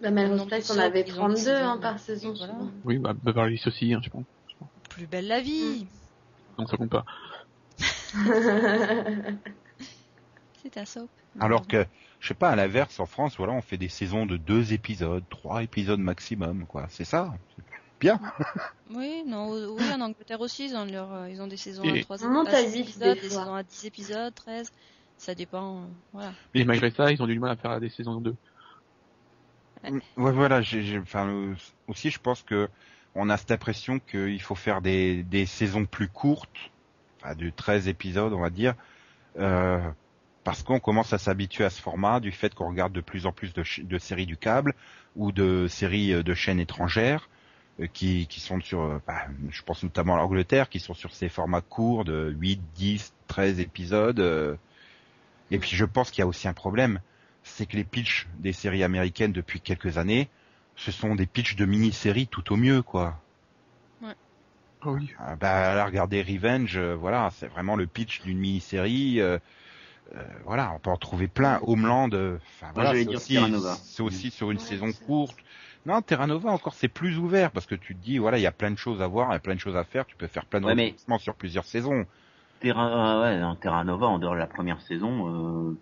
La 0.01 0.11
Melrose 0.11 0.38
nombre 0.38 0.49
Place, 0.49 0.71
on 0.71 0.79
avait 0.79 1.05
ils 1.07 1.12
ont 1.12 1.17
32 1.17 1.35
décidé, 1.35 1.53
hein, 1.53 1.79
par 1.81 1.99
saison. 1.99 2.35
voilà. 2.37 2.55
Oui, 2.85 2.99
bah, 2.99 3.12
Beverly 3.21 3.55
Hills 3.57 3.69
aussi, 3.69 3.95
hein, 3.95 4.01
je 4.03 4.11
pense. 4.11 4.25
plus 4.91 5.07
belle 5.07 5.29
la 5.29 5.41
vie. 5.41 5.87
Non, 6.59 6.67
ça 6.67 6.77
compte 6.77 6.91
pas. 6.91 7.05
C'est 10.62 10.77
un 10.77 10.85
soap. 10.85 11.11
Alors 11.41 11.67
que, 11.67 11.85
je 12.21 12.29
sais 12.29 12.35
pas, 12.35 12.51
à 12.51 12.57
l'inverse, 12.57 13.01
en 13.01 13.07
France, 13.07 13.37
voilà, 13.37 13.53
on 13.55 13.62
fait 13.62 13.79
des 13.79 13.88
saisons 13.88 14.27
de 14.27 14.37
deux 14.37 14.73
épisodes, 14.73 15.25
trois 15.31 15.62
épisodes 15.62 15.99
maximum, 16.01 16.67
quoi. 16.67 16.87
C'est 16.91 17.05
ça? 17.05 17.33
Bien. 18.03 18.21
Oui, 18.91 19.23
non, 19.27 19.53
oui, 19.53 19.85
en 19.93 20.01
Angleterre 20.01 20.41
aussi, 20.41 20.67
ils 20.67 20.77
ont, 20.77 20.85
leur, 20.85 21.12
euh, 21.12 21.31
ils 21.31 21.41
ont 21.41 21.47
des 21.47 21.57
saisons 21.57 21.85
Et- 21.85 22.01
à 22.01 22.03
3 22.03 22.25
On 22.25 22.31
monte 22.31 22.49
à 22.49 22.61
huit 22.62 22.81
épisodes, 22.81 23.15
des 23.15 23.21
des 23.23 23.29
saisons 23.29 23.55
à 23.55 23.62
10 23.62 23.85
épisodes, 23.87 24.35
13. 24.35 24.71
Ça 25.17 25.35
dépend, 25.37 25.83
euh, 25.83 25.87
voilà. 26.12 26.33
Et 26.53 26.65
malgré 26.65 26.91
ça, 26.91 27.12
ils 27.12 27.23
ont 27.23 27.27
du 27.27 27.38
mal 27.38 27.53
à 27.53 27.57
faire 27.57 27.81
des 27.81 27.88
saisons 27.88 28.21
2. 28.21 28.35
Ouais, 30.17 30.33
voilà, 30.33 30.62
j'ai, 30.62 30.99
enfin, 30.99 31.29
euh, 31.29 31.55
aussi, 31.87 32.11
je 32.11 32.19
pense 32.19 32.43
que 32.43 32.69
on 33.15 33.31
a 33.31 33.37
cette 33.37 33.51
impression 33.53 34.01
qu'il 34.01 34.41
faut 34.41 34.55
faire 34.55 34.81
des, 34.81 35.23
des 35.23 35.47
saisons 35.47 35.87
plus 35.87 36.09
courtes, 36.09 36.73
enfin, 37.21 37.35
de 37.35 37.51
13 37.51 37.88
épisodes, 37.88 38.33
on 38.33 38.41
va 38.41 38.51
dire, 38.51 38.75
euh, 39.38 39.81
parce 40.45 40.62
qu'on 40.62 40.81
commence 40.81 41.12
à 41.12 41.19
s'habituer 41.19 41.65
à 41.65 41.71
ce 41.71 41.81
format, 41.81 42.21
du 42.21 42.33
fait 42.33 42.55
qu'on 42.55 42.69
regarde 42.69 42.93
de 42.93 43.01
plus 43.01 43.27
en 43.27 43.33
plus 43.33 43.53
de, 43.55 43.65
de 43.83 43.99
séries 43.99 44.27
du 44.27 44.37
câble 44.37 44.75
ou 45.17 45.31
de 45.33 45.67
séries 45.69 46.23
de 46.23 46.35
chaînes 46.35 46.61
étrangères 46.61 47.29
qui, 47.87 48.27
qui 48.29 48.40
sont 48.40 48.61
sur, 48.61 48.83
euh, 48.83 48.99
bah, 49.07 49.27
je 49.51 49.62
pense 49.62 49.83
notamment 49.83 50.14
à 50.14 50.18
l'Angleterre, 50.18 50.68
qui 50.68 50.81
sont 50.81 50.95
sur 50.95 51.12
ces 51.14 51.29
formats 51.29 51.61
courts 51.62 52.05
de 52.05 52.35
8, 52.38 52.61
10, 52.75 53.14
13 53.29 53.61
épisodes. 53.61 54.21
euh. 54.21 54.57
Et 55.51 55.59
puis 55.59 55.77
je 55.77 55.85
pense 55.85 56.11
qu'il 56.11 56.21
y 56.21 56.23
a 56.23 56.27
aussi 56.27 56.49
un 56.49 56.55
problème, 56.55 57.01
c'est 57.42 57.66
que 57.66 57.77
les 57.77 57.85
pitchs 57.85 58.27
des 58.40 58.53
séries 58.53 58.83
américaines 58.85 59.33
depuis 59.33 59.61
quelques 59.61 59.99
années, 59.99 60.29
ce 60.77 60.90
sont 60.92 61.14
des 61.14 61.27
pitchs 61.27 61.57
de 61.57 61.64
mini-séries 61.66 62.27
tout 62.29 62.53
au 62.53 62.57
mieux, 62.57 62.83
quoi. 62.83 63.21
Ah 64.81 64.90
oui. 64.90 65.12
Ah, 65.18 65.37
bah, 65.37 65.75
là, 65.75 65.85
regardez 65.85 66.23
Revenge, 66.23 66.77
euh, 66.77 66.95
voilà, 66.97 67.31
c'est 67.37 67.47
vraiment 67.47 67.77
le 67.77 67.87
pitch 67.87 68.23
d'une 68.23 68.38
mini-série. 68.38 69.21
euh, 69.21 69.38
euh, 70.14 70.25
voilà, 70.45 70.73
on 70.75 70.79
peut 70.79 70.90
en 70.90 70.97
trouver 70.97 71.29
plein. 71.29 71.61
Homeland, 71.62 72.11
euh, 72.12 72.38
enfin 72.61 72.71
voilà, 72.75 72.95
c'est 72.95 73.09
aussi, 74.03 74.31
sur 74.31 74.51
une 74.51 74.59
Ouais, 74.59 74.64
saison 74.64 74.92
courte. 75.07 75.38
Non, 75.85 76.01
Terra 76.01 76.27
Nova 76.27 76.51
encore, 76.51 76.75
c'est 76.75 76.88
plus 76.88 77.18
ouvert 77.18 77.51
parce 77.51 77.66
que 77.66 77.75
tu 77.75 77.95
te 77.97 78.03
dis, 78.03 78.18
voilà, 78.18 78.38
il 78.38 78.42
y 78.42 78.47
a 78.47 78.53
plein 78.53 78.71
de 78.71 78.79
choses 78.79 79.03
à 79.03 79.07
voir, 79.09 79.29
il 79.31 79.33
y 79.33 79.37
a 79.37 79.40
plein 79.40 79.55
de 79.55 79.61
choses 79.61 79.77
à 79.77 79.85
faire. 79.85 80.07
Tu 80.07 80.16
peux 80.16 80.29
faire 80.29 80.45
plein 80.45 80.61
de 80.61 80.66
Ouais, 80.66 80.75
mais- 80.75 80.95
sur 81.18 81.35
plusieurs 81.35 81.64
saisons. 81.64 82.07
Terra, 82.61 83.21
ouais, 83.21 83.40
non, 83.40 83.57
Terra 83.57 83.83
Nova, 83.83 84.07
en 84.07 84.18
dehors 84.21 84.35
de 84.35 84.38
la 84.38 84.47
première 84.47 84.81
saison, 84.83 85.73
euh, 85.73 85.77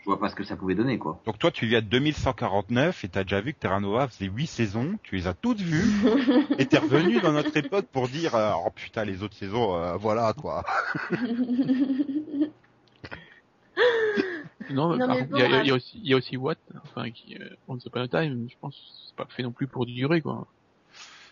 je 0.00 0.04
vois 0.04 0.20
pas 0.20 0.28
ce 0.28 0.34
que 0.34 0.44
ça 0.44 0.56
pouvait 0.56 0.74
donner, 0.74 0.98
quoi. 0.98 1.18
Donc 1.24 1.38
toi, 1.38 1.50
tu 1.50 1.66
viens 1.66 1.80
de 1.80 1.86
2149 1.86 3.04
et 3.04 3.08
t'as 3.08 3.22
déjà 3.22 3.40
vu 3.40 3.54
que 3.54 3.58
Terra 3.58 3.80
Nova 3.80 4.08
faisait 4.08 4.26
huit 4.30 4.46
saisons. 4.46 4.98
Tu 5.02 5.16
les 5.16 5.26
as 5.26 5.32
toutes 5.34 5.60
vues 5.60 5.82
et 6.58 6.66
t'es 6.66 6.78
revenu 6.78 7.20
dans 7.20 7.32
notre 7.32 7.56
époque 7.56 7.86
pour 7.86 8.08
dire, 8.08 8.34
euh, 8.34 8.52
oh 8.66 8.70
putain, 8.74 9.04
les 9.06 9.22
autres 9.22 9.36
saisons, 9.36 9.74
euh, 9.76 9.96
voilà 9.96 10.34
quoi. 10.34 10.62
Non, 14.70 14.96
Non, 14.96 14.98
par 14.98 15.08
mais 15.08 15.18
contre, 15.20 15.30
bon, 15.30 15.36
il 15.36 15.40
y, 15.40 15.44
a- 15.54 15.62
il 15.62 15.68
y 15.68 15.70
a 15.70 15.74
aussi, 15.74 16.00
il 16.02 16.08
y 16.10 16.14
a 16.14 16.16
aussi 16.16 16.36
Watt, 16.36 16.58
enfin, 16.84 17.10
qui, 17.10 17.36
euh, 17.36 17.48
Once 17.68 17.84
Upon 17.86 18.00
a 18.00 18.08
Time, 18.08 18.46
je 18.50 18.54
pense, 18.60 18.74
que 18.76 18.80
c'est 19.08 19.16
pas 19.16 19.26
fait 19.26 19.42
non 19.42 19.52
plus 19.52 19.66
pour 19.66 19.86
durer, 19.86 20.20
quoi. 20.20 20.46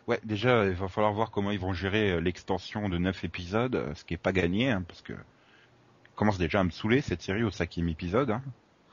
Ouais, 0.07 0.21
déjà, 0.25 0.65
il 0.67 0.73
va 0.75 0.89
falloir 0.89 1.13
voir 1.13 1.31
comment 1.31 1.51
ils 1.51 1.59
vont 1.59 1.73
gérer 1.73 2.13
euh, 2.13 2.21
l'extension 2.21 2.89
de 2.89 2.97
neuf 2.99 3.25
épisodes, 3.25 3.93
ce 3.95 4.05
qui 4.05 4.15
est 4.15 4.19
pas 4.19 4.33
gagné, 4.33 4.71
hein, 4.71 4.83
parce 4.87 5.03
que 5.03 5.13
commence 6.15 6.39
déjà 6.39 6.61
à 6.61 6.65
me 6.65 6.71
saouler 6.71 7.01
cette 7.01 7.23
série 7.23 7.43
au 7.43 7.51
cinquième 7.51 7.89
épisode. 7.89 8.31
Hein. 8.31 8.43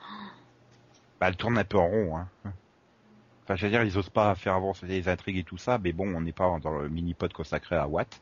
Bah, 1.20 1.28
elle 1.28 1.36
tourne 1.36 1.56
un 1.56 1.64
peu 1.64 1.78
en 1.78 1.86
rond. 1.86 2.16
Hein. 2.18 2.28
Enfin, 3.44 3.54
je 3.56 3.64
veux 3.66 3.70
dire, 3.70 3.82
ils 3.84 3.96
osent 3.96 4.10
pas 4.10 4.34
faire 4.34 4.54
avancer 4.54 4.86
les 4.86 5.08
intrigues 5.08 5.36
et 5.38 5.44
tout 5.44 5.58
ça, 5.58 5.78
mais 5.78 5.92
bon, 5.92 6.12
on 6.14 6.20
n'est 6.22 6.32
pas 6.32 6.58
dans 6.60 6.78
le 6.78 6.88
mini-pod 6.88 7.32
consacré 7.32 7.76
à 7.76 7.86
Watt. 7.86 8.20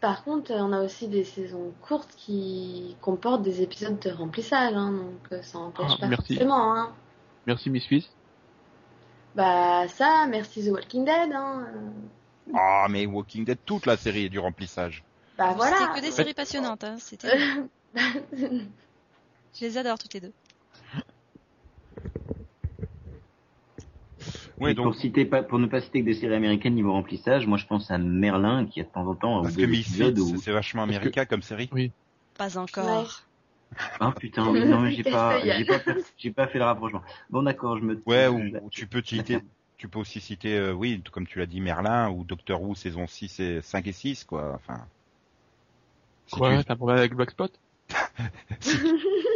Par 0.00 0.24
contre, 0.24 0.52
on 0.52 0.72
a 0.72 0.82
aussi 0.82 1.06
des 1.08 1.24
saisons 1.24 1.72
courtes 1.82 2.10
qui 2.16 2.96
comportent 3.00 3.42
des 3.42 3.62
épisodes 3.62 3.98
de 4.00 4.10
remplissage, 4.10 4.74
hein, 4.74 4.90
donc 4.92 5.32
euh, 5.32 5.42
ça 5.42 5.58
empêche 5.58 5.90
Ah, 5.94 6.00
pas 6.00 6.06
merci. 6.08 6.34
forcément. 6.34 6.74
Hein. 6.74 6.92
Merci 7.46 7.70
Miss 7.70 7.84
Fils. 7.86 8.10
Bah 9.34 9.86
ça, 9.88 10.26
merci 10.28 10.64
The 10.64 10.70
Walking 10.72 11.04
Dead. 11.04 11.32
Hein. 11.32 11.66
euh, 11.74 12.52
Ah, 12.54 12.86
mais 12.90 13.06
Walking 13.06 13.44
Dead, 13.44 13.58
toute 13.64 13.86
la 13.86 13.96
série 13.96 14.24
est 14.24 14.28
du 14.28 14.38
remplissage. 14.40 15.04
Bah 15.36 15.52
voilà. 15.54 15.76
C'était 15.76 16.00
que 16.00 16.04
des 16.06 16.10
séries 16.12 16.34
passionnantes, 16.34 16.82
hein. 16.82 16.96
C'était... 16.98 17.38
Je 18.34 19.60
les 19.60 19.78
adore 19.78 19.98
toutes 19.98 20.14
les 20.14 20.20
deux. 20.20 20.32
Donc, 24.74 24.84
pour 24.84 24.94
citer 24.94 25.24
pas, 25.24 25.42
pour 25.42 25.58
ne 25.58 25.66
pas 25.66 25.80
citer 25.80 26.00
que 26.00 26.06
des 26.06 26.14
séries 26.14 26.34
américaines 26.34 26.74
niveau 26.74 26.92
remplissage, 26.92 27.46
moi 27.46 27.58
je 27.58 27.66
pense 27.66 27.90
à 27.90 27.98
Merlin 27.98 28.66
qui 28.66 28.80
a 28.80 28.84
de 28.84 28.88
temps 28.88 29.06
en 29.06 29.14
temps 29.14 29.42
parce 29.42 29.56
ou 29.56 29.60
que 29.60 29.66
Misfits, 29.66 30.14
où 30.18 30.36
c'est 30.38 30.52
vachement 30.52 30.84
que- 30.86 30.90
américain 30.92 31.24
comme 31.24 31.42
série. 31.42 31.70
Pas 32.36 32.58
encore. 32.58 33.22
ah 34.00 34.12
putain 34.18 34.48
oui, 34.50 34.64
non 34.64 34.80
mais 34.80 34.90
j'ai 34.92 35.02
pas 35.04 35.40
j'ai 35.44 35.64
pas 35.64 35.78
fait- 35.80 36.12
j'ai 36.16 36.32
pas 36.32 36.46
fait 36.48 36.58
le 36.58 36.64
rapprochement. 36.64 37.02
Bon 37.30 37.42
d'accord, 37.42 37.78
je 37.78 37.84
me 37.84 38.02
Ouais, 38.06 38.28
ou, 38.28 38.40
ou 38.62 38.70
tu 38.70 38.86
peux 38.86 39.02
citer, 39.02 39.40
tu 39.76 39.88
peux 39.88 39.98
aussi 39.98 40.20
citer, 40.20 40.56
euh, 40.56 40.72
oui, 40.72 41.02
comme 41.12 41.26
tu 41.26 41.38
l'as 41.38 41.46
dit, 41.46 41.60
Merlin 41.60 42.10
ou 42.10 42.24
Doctor 42.24 42.62
Who 42.62 42.74
saison 42.74 43.06
6 43.06 43.38
et 43.40 43.60
5 43.62 43.86
et 43.86 43.92
6, 43.92 44.24
quoi. 44.24 44.52
Enfin. 44.54 44.86
si 46.26 46.36
Quoi, 46.36 46.58
tu- 46.58 46.64
t'as 46.64 46.74
un 46.74 46.76
problème 46.76 46.98
avec 46.98 47.14
Black 47.14 47.30
Spot? 47.30 47.52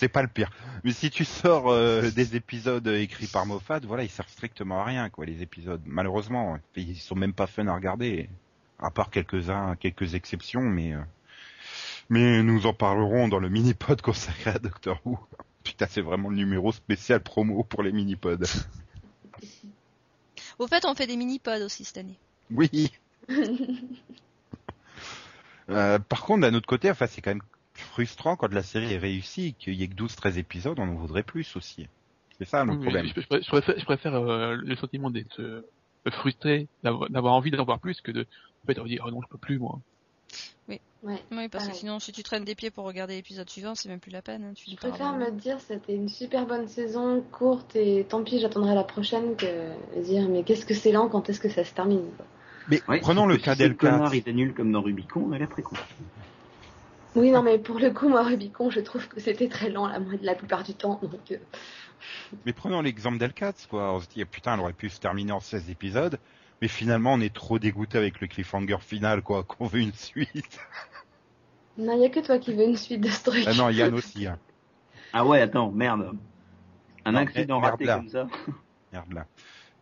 C'est 0.00 0.08
pas 0.08 0.22
le 0.22 0.28
pire. 0.28 0.50
Mais 0.82 0.92
si 0.92 1.10
tu 1.10 1.26
sors 1.26 1.68
euh, 1.68 2.10
des 2.10 2.34
épisodes 2.34 2.86
écrits 2.88 3.26
par 3.26 3.44
Moffat, 3.44 3.80
voilà, 3.80 4.02
ils 4.02 4.08
servent 4.08 4.30
strictement 4.30 4.80
à 4.80 4.84
rien, 4.84 5.10
quoi, 5.10 5.26
les 5.26 5.42
épisodes. 5.42 5.82
Malheureusement, 5.84 6.58
ils 6.74 6.96
sont 6.96 7.16
même 7.16 7.34
pas 7.34 7.46
fun 7.46 7.66
à 7.66 7.74
regarder, 7.74 8.30
à 8.78 8.90
part 8.90 9.10
quelques-uns, 9.10 9.76
quelques 9.76 10.14
exceptions, 10.14 10.62
mais 10.62 10.94
euh, 10.94 11.02
mais 12.08 12.42
nous 12.42 12.64
en 12.64 12.72
parlerons 12.72 13.28
dans 13.28 13.40
le 13.40 13.50
mini-pod 13.50 14.00
consacré 14.00 14.52
à 14.52 14.58
Doctor 14.58 14.98
Who. 15.04 15.18
Putain, 15.64 15.86
c'est 15.86 16.00
vraiment 16.00 16.30
le 16.30 16.36
numéro 16.36 16.72
spécial 16.72 17.20
promo 17.20 17.62
pour 17.62 17.82
les 17.82 17.92
mini-pods. 17.92 18.46
Au 20.58 20.66
fait, 20.66 20.86
on 20.86 20.94
fait 20.94 21.08
des 21.08 21.18
mini-pods 21.18 21.62
aussi 21.62 21.84
cette 21.84 21.98
année. 21.98 22.16
Oui. 22.50 22.90
Euh, 25.68 26.00
par 26.00 26.24
contre, 26.24 26.40
d'un 26.40 26.54
autre 26.54 26.66
côté, 26.66 26.90
enfin, 26.90 27.06
c'est 27.06 27.20
quand 27.20 27.30
même 27.30 27.42
frustrant 27.80 28.36
quand 28.36 28.52
la 28.52 28.62
série 28.62 28.92
est 28.92 28.98
réussie, 28.98 29.54
qu'il 29.54 29.74
y 29.74 29.82
ait 29.82 29.88
que 29.88 29.94
12-13 29.94 30.38
épisodes, 30.38 30.78
on 30.78 30.88
en 30.88 30.94
voudrait 30.94 31.22
plus 31.22 31.56
aussi. 31.56 31.86
C'est 32.38 32.44
ça 32.46 32.64
le 32.64 32.72
Oui, 32.72 32.78
problème. 32.78 33.06
Je, 33.06 33.20
je 33.20 33.26
préfère, 33.26 33.42
je 33.42 33.48
préfère, 33.50 33.78
je 33.78 33.84
préfère, 33.84 34.14
euh, 34.14 34.56
le 34.56 34.76
sentiment 34.76 35.10
d'être 35.10 35.40
euh, 35.40 35.62
frustré, 36.10 36.68
d'avoir 36.82 37.34
envie 37.34 37.50
d'en 37.50 37.64
voir 37.64 37.80
plus 37.80 38.00
que 38.00 38.10
de, 38.12 38.22
en 38.22 38.66
fait, 38.66 38.74
de 38.74 38.86
dire, 38.86 39.02
oh 39.06 39.10
non, 39.10 39.20
je 39.22 39.28
peux 39.28 39.38
plus, 39.38 39.58
moi. 39.58 39.78
Ouais. 41.02 41.18
Oui, 41.32 41.48
parce 41.48 41.66
que 41.66 41.74
sinon, 41.74 41.98
si 41.98 42.12
tu 42.12 42.22
traînes 42.22 42.44
des 42.44 42.54
pieds 42.54 42.70
pour 42.70 42.84
regarder 42.84 43.14
l'épisode 43.14 43.48
suivant, 43.48 43.74
c'est 43.74 43.88
même 43.88 44.00
plus 44.00 44.10
la 44.10 44.20
peine. 44.20 44.44
hein. 44.44 44.52
Tu 44.54 44.70
Je 44.70 44.76
préfère 44.76 45.14
me 45.14 45.30
dire 45.30 45.58
c'était 45.58 45.94
une 45.94 46.10
super 46.10 46.44
bonne 46.46 46.68
saison, 46.68 47.24
courte 47.32 47.74
et 47.74 48.04
tant 48.06 48.22
pis 48.22 48.38
j'attendrai 48.38 48.74
la 48.74 48.84
prochaine 48.84 49.34
que 49.34 49.46
dire 50.02 50.28
mais 50.28 50.42
qu'est-ce 50.44 50.66
que 50.66 50.74
c'est 50.74 50.92
lent, 50.92 51.08
quand 51.08 51.30
est-ce 51.30 51.40
que 51.40 51.48
ça 51.48 51.64
se 51.64 51.72
termine 51.72 52.04
quoi. 52.18 52.26
Mais 52.68 52.82
Ouais, 52.86 53.00
prenons 53.00 53.26
le 53.26 53.38
cas 53.38 53.54
ce 53.56 53.64
connard 53.68 54.10
d'El4. 54.12 54.16
était 54.18 54.32
nul 54.34 54.52
comme 54.52 54.70
dans 54.72 54.82
Rubicon, 54.82 55.32
elle 55.32 55.40
est 55.42 55.46
très 55.46 55.62
cool. 55.62 55.78
Oui 57.16 57.30
non 57.30 57.42
mais 57.42 57.58
pour 57.58 57.78
le 57.78 57.90
coup 57.90 58.08
moi 58.08 58.22
Rubicon 58.22 58.70
je 58.70 58.80
trouve 58.80 59.08
que 59.08 59.20
c'était 59.20 59.48
très 59.48 59.68
lent 59.70 59.86
la, 59.88 59.98
la 60.22 60.34
plupart 60.34 60.62
du 60.62 60.74
temps 60.74 61.00
donc 61.02 61.32
euh, 61.32 61.38
Mais 62.46 62.52
prenons 62.52 62.80
l'exemple 62.80 63.18
d'El4, 63.18 63.66
quoi. 63.68 63.92
On 63.94 64.00
se 64.00 64.08
dit, 64.08 64.22
ah, 64.22 64.26
putain, 64.26 64.54
elle 64.54 64.60
aurait 64.60 64.72
pu 64.72 64.88
se 64.88 65.00
terminer 65.00 65.32
en 65.32 65.40
16 65.40 65.70
épisodes. 65.70 66.18
Mais 66.62 66.68
finalement, 66.68 67.14
on 67.14 67.20
est 67.20 67.34
trop 67.34 67.58
dégoûté 67.58 67.98
avec 67.98 68.20
le 68.20 68.26
cliffhanger 68.26 68.78
final, 68.80 69.22
quoi, 69.22 69.42
qu'on 69.48 69.66
veut 69.66 69.80
une 69.80 69.92
suite. 69.92 70.60
non 71.78 71.94
il 71.96 72.02
y 72.02 72.04
a 72.04 72.10
que 72.10 72.20
toi 72.20 72.38
qui 72.38 72.52
veux 72.54 72.64
une 72.64 72.76
suite 72.76 73.00
de 73.00 73.08
ce 73.08 73.22
truc. 73.24 73.44
ah 73.46 73.54
non, 73.54 73.68
Yann 73.70 73.92
aussi, 73.94 74.26
hein. 74.26 74.38
Ah 75.12 75.24
ouais, 75.26 75.40
attends, 75.40 75.70
merde. 75.72 76.16
Un 77.04 77.12
Non, 77.12 77.18
accident 77.20 77.60
merde 77.60 77.72
raté 77.72 77.84
là. 77.84 77.96
comme 77.96 78.08
ça. 78.08 78.26
Merde, 78.92 79.12
là. 79.12 79.26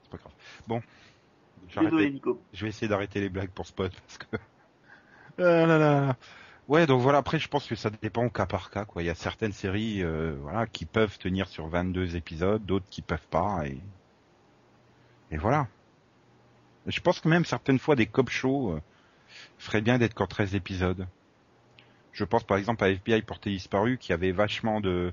C'est 0.02 0.10
pas 0.10 0.16
grave. 0.18 0.32
Bon. 0.66 0.80
Désolé 1.78 2.10
Nico. 2.10 2.40
Je 2.52 2.62
vais 2.64 2.70
essayer 2.70 2.88
d'arrêter 2.88 3.20
les 3.20 3.28
blagues 3.28 3.50
pour 3.50 3.66
Spot 3.66 3.92
parce 3.92 4.18
que. 4.18 4.36
Ah 5.38 5.66
là 5.66 5.78
là. 5.78 6.16
Ouais, 6.68 6.86
donc 6.86 7.00
voilà. 7.00 7.18
Après, 7.18 7.40
je 7.40 7.48
pense 7.48 7.66
que 7.66 7.74
ça 7.74 7.90
dépend 7.90 8.24
au 8.24 8.30
cas 8.30 8.46
par 8.46 8.70
cas, 8.70 8.84
quoi. 8.84 9.02
Il 9.02 9.06
y 9.06 9.10
a 9.10 9.14
certaines 9.16 9.52
séries, 9.52 10.02
euh, 10.04 10.36
voilà, 10.40 10.66
qui 10.68 10.84
peuvent 10.84 11.18
tenir 11.18 11.48
sur 11.48 11.66
22 11.68 12.14
épisodes, 12.16 12.64
d'autres 12.64 12.88
qui 12.90 13.02
peuvent 13.02 13.26
pas, 13.28 13.66
et 13.66 13.78
et 15.30 15.36
voilà. 15.38 15.68
Je 16.88 16.98
pense 17.00 17.20
que 17.20 17.28
même 17.28 17.44
certaines 17.44 17.78
fois 17.78 17.94
des 17.94 18.06
cop 18.06 18.30
shows, 18.30 18.72
euh, 18.72 18.80
ferait 19.58 19.82
bien 19.82 19.98
d'être 19.98 20.14
qu'en 20.14 20.26
13 20.28 20.54
épisodes. 20.56 21.06
Je 22.12 22.24
pense 22.24 22.44
par 22.44 22.56
exemple 22.58 22.84
à 22.84 22.90
FBI 22.90 23.22
Porté 23.22 23.50
Disparu 23.50 23.96
qui 23.98 24.12
avait 24.12 24.32
vachement 24.32 24.80
de, 24.80 25.12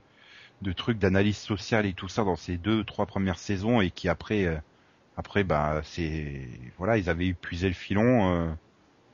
de 0.62 0.74
trucs 0.74 1.00
d'analyse 1.00 1.38
sociale 1.38 1.86
et 1.88 1.94
tout 1.94 2.10
ça 2.10 2.24
dans 2.26 2.36
ces 2.38 2.58
deux, 2.58 2.84
trois 2.86 3.06
premières 3.08 3.40
saisons 3.40 3.82
et 3.82 3.92
qui 3.92 4.10
après, 4.10 4.46
euh, 4.46 4.58
après 5.18 5.44
bah 5.46 5.82
c'est, 5.86 6.50
voilà, 6.78 6.98
ils 6.98 7.10
avaient 7.10 7.28
épuisé 7.28 7.68
le 7.70 7.76
filon 7.76 8.34
euh, 8.34 8.52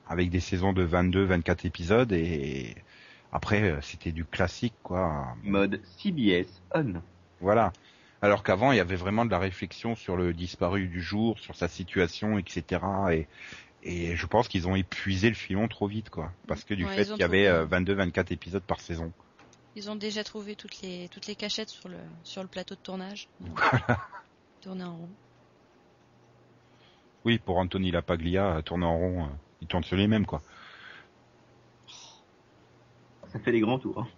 avec 0.08 0.30
des 0.30 0.40
saisons 0.40 0.72
de 0.72 0.82
22, 0.82 1.24
24 1.24 1.64
épisodes 1.64 2.12
et 2.12 2.74
après 3.32 3.62
euh, 3.62 3.80
c'était 3.80 4.12
du 4.12 4.24
classique 4.24 4.74
quoi. 4.82 5.34
Mode 5.42 5.80
CBS 5.98 6.46
on. 6.74 6.94
Voilà. 7.40 7.72
Alors 8.20 8.44
qu'avant, 8.44 8.70
il 8.70 8.76
y 8.76 8.80
avait 8.80 8.94
vraiment 8.94 9.24
de 9.24 9.30
la 9.32 9.40
réflexion 9.40 9.96
sur 9.96 10.16
le 10.16 10.32
disparu 10.32 10.86
du 10.86 11.02
jour, 11.02 11.40
sur 11.40 11.56
sa 11.56 11.66
situation, 11.66 12.38
etc. 12.38 12.80
Et, 13.10 13.26
et 13.82 14.14
je 14.14 14.26
pense 14.26 14.46
qu'ils 14.46 14.68
ont 14.68 14.76
épuisé 14.76 15.28
le 15.28 15.34
filon 15.34 15.66
trop 15.66 15.88
vite, 15.88 16.08
quoi. 16.08 16.30
Parce 16.46 16.62
que 16.62 16.72
du 16.74 16.84
Ouais, 16.84 16.94
fait 16.94 17.04
qu'il 17.06 17.18
y 17.18 17.24
avait 17.24 17.48
trouvé. 17.48 17.76
euh, 17.76 18.06
22-24 18.10 18.32
épisodes 18.32 18.62
par 18.62 18.78
saison. 18.78 19.10
Ils 19.74 19.90
ont 19.90 19.96
déjà 19.96 20.22
trouvé 20.22 20.54
toutes 20.54 20.82
les 20.82 21.08
toutes 21.08 21.26
les 21.26 21.34
cachettes 21.34 21.70
sur 21.70 21.88
le 21.88 21.96
sur 22.22 22.42
le 22.42 22.48
plateau 22.48 22.76
de 22.76 22.80
tournage. 22.80 23.26
Tourner 24.60 24.84
en 24.84 24.94
rond. 24.96 25.08
Oui, 27.24 27.38
pour 27.38 27.58
Anthony 27.58 27.90
Lapaglia, 27.90 28.56
euh, 28.58 28.62
tourner 28.62 28.86
en 28.86 28.96
rond, 28.98 29.28
euh, 29.62 29.64
il 29.64 29.66
tourne 29.66 29.84
sur 29.84 29.96
les 29.96 30.08
mêmes, 30.08 30.26
quoi. 30.26 30.42
Ça 33.32 33.38
fait 33.38 33.52
des 33.52 33.60
grands 33.60 33.78
tours. 33.78 34.00
hein. 34.00 34.08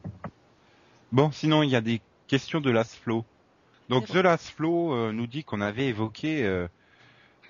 Bon, 1.13 1.31
sinon, 1.31 1.63
il 1.63 1.71
y 1.71 1.77
a 1.77 1.81
des 1.81 2.01
questions 2.27 2.61
de 2.61 2.71
Last 2.71 2.97
Flow. 2.97 3.25
Donc, 3.89 4.07
The 4.07 4.15
Last 4.17 4.49
Flow 4.51 4.93
euh, 4.95 5.13
nous 5.13 5.27
dit 5.27 5.45
qu'on 5.45 5.61
avait 5.61 5.87
évoqué 5.87 6.45
euh, 6.45 6.67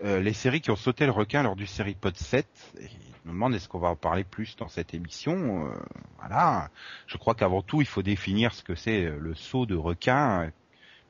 euh, 0.04 0.20
les 0.20 0.33
séries 0.33 0.61
qui 0.61 0.70
ont 0.70 0.76
sauté 0.76 1.07
le 1.07 1.12
requin 1.12 1.42
lors 1.42 1.57
du 1.57 1.66
série 1.66 1.94
Pod 1.94 2.16
7. 2.16 2.46
Et 2.80 2.85
il 2.85 2.90
nous 3.24 3.33
demande 3.33 3.54
est-ce 3.54 3.68
qu'on 3.68 3.78
va 3.78 3.88
en 3.88 3.96
parler 3.96 4.24
plus 4.24 4.57
dans 4.57 4.68
cette 4.68 4.92
émission. 4.92 5.66
Euh, 5.68 5.74
voilà. 6.18 6.70
Je 7.07 7.16
crois 7.16 7.35
qu'avant 7.35 7.62
tout, 7.62 7.80
il 7.80 7.87
faut 7.87 8.02
définir 8.02 8.52
ce 8.52 8.62
que 8.62 8.74
c'est 8.74 9.04
le 9.18 9.35
saut 9.35 9.64
de 9.64 9.76
requin, 9.76 10.50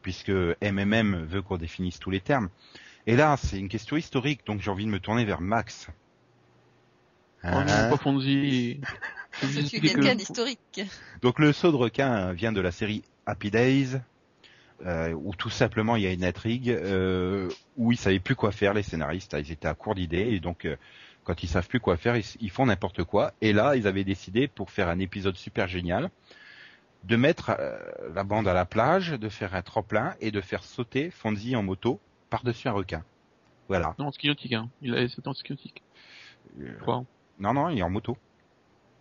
puisque 0.02 0.30
MMM 0.30 1.24
veut 1.24 1.42
qu'on 1.42 1.56
définisse 1.56 1.98
tous 1.98 2.10
les 2.10 2.20
termes. 2.20 2.50
Et 3.06 3.16
là, 3.16 3.36
c'est 3.36 3.58
une 3.58 3.68
question 3.68 3.96
historique, 3.96 4.46
donc 4.46 4.60
j'ai 4.60 4.70
envie 4.70 4.86
de 4.86 4.90
me 4.90 5.00
tourner 5.00 5.24
vers 5.24 5.40
Max. 5.40 5.88
Oh 7.44 7.50
non, 7.50 7.60
Hein 7.68 7.90
pas 7.90 7.96
Fonzie. 7.96 8.80
Faut 9.32 9.46
Je 9.48 9.60
suis 9.60 9.80
quelqu'un 9.80 10.14
d'historique. 10.14 10.80
Donc 11.22 11.38
le 11.38 11.52
saut 11.52 11.72
de 11.72 11.76
requin 11.76 12.32
vient 12.32 12.52
de 12.52 12.60
la 12.60 12.70
série 12.70 13.02
Happy 13.26 13.50
Days, 13.50 14.00
euh, 14.84 15.12
où 15.12 15.34
tout 15.34 15.50
simplement 15.50 15.96
il 15.96 16.02
y 16.02 16.06
a 16.06 16.12
une 16.12 16.24
intrigue 16.24 16.70
euh, 16.70 17.50
où 17.76 17.92
ils 17.92 17.98
savaient 17.98 18.20
plus 18.20 18.36
quoi 18.36 18.52
faire 18.52 18.74
les 18.74 18.82
scénaristes, 18.82 19.36
ils 19.38 19.52
étaient 19.52 19.68
à 19.68 19.74
court 19.74 19.94
d'idées 19.94 20.28
et 20.32 20.40
donc 20.40 20.64
euh, 20.64 20.76
quand 21.24 21.42
ils 21.42 21.48
savent 21.48 21.66
plus 21.68 21.80
quoi 21.80 21.96
faire, 21.96 22.16
ils, 22.16 22.24
ils 22.40 22.50
font 22.50 22.66
n'importe 22.66 23.02
quoi. 23.04 23.32
Et 23.40 23.52
là, 23.52 23.76
ils 23.76 23.86
avaient 23.86 24.04
décidé 24.04 24.46
pour 24.46 24.70
faire 24.70 24.88
un 24.88 24.98
épisode 24.98 25.36
super 25.36 25.66
génial 25.66 26.10
de 27.04 27.16
mettre 27.16 27.50
euh, 27.58 27.78
la 28.14 28.24
bande 28.24 28.48
à 28.48 28.54
la 28.54 28.64
plage, 28.64 29.10
de 29.10 29.28
faire 29.28 29.54
un 29.54 29.62
tremplin 29.62 30.14
et 30.20 30.30
de 30.30 30.40
faire 30.40 30.62
sauter 30.62 31.10
Fonzie 31.10 31.56
en 31.56 31.62
moto 31.62 32.00
par-dessus 32.30 32.68
un 32.68 32.72
requin. 32.72 33.04
Voilà. 33.68 33.94
Non, 33.98 34.06
en 34.06 34.12
ski 34.12 34.28
nautique, 34.28 34.52
hein. 34.52 34.68
Il 34.82 34.94
a 34.94 35.08
sauté 35.08 35.28
en 35.28 35.34
ski 35.34 35.52
nautique. 35.52 35.82
Euh, 36.60 36.72
Je 36.72 36.80
crois. 36.80 37.04
Non, 37.38 37.54
non, 37.54 37.68
il 37.68 37.78
est 37.78 37.82
en 37.82 37.90
moto. 37.90 38.16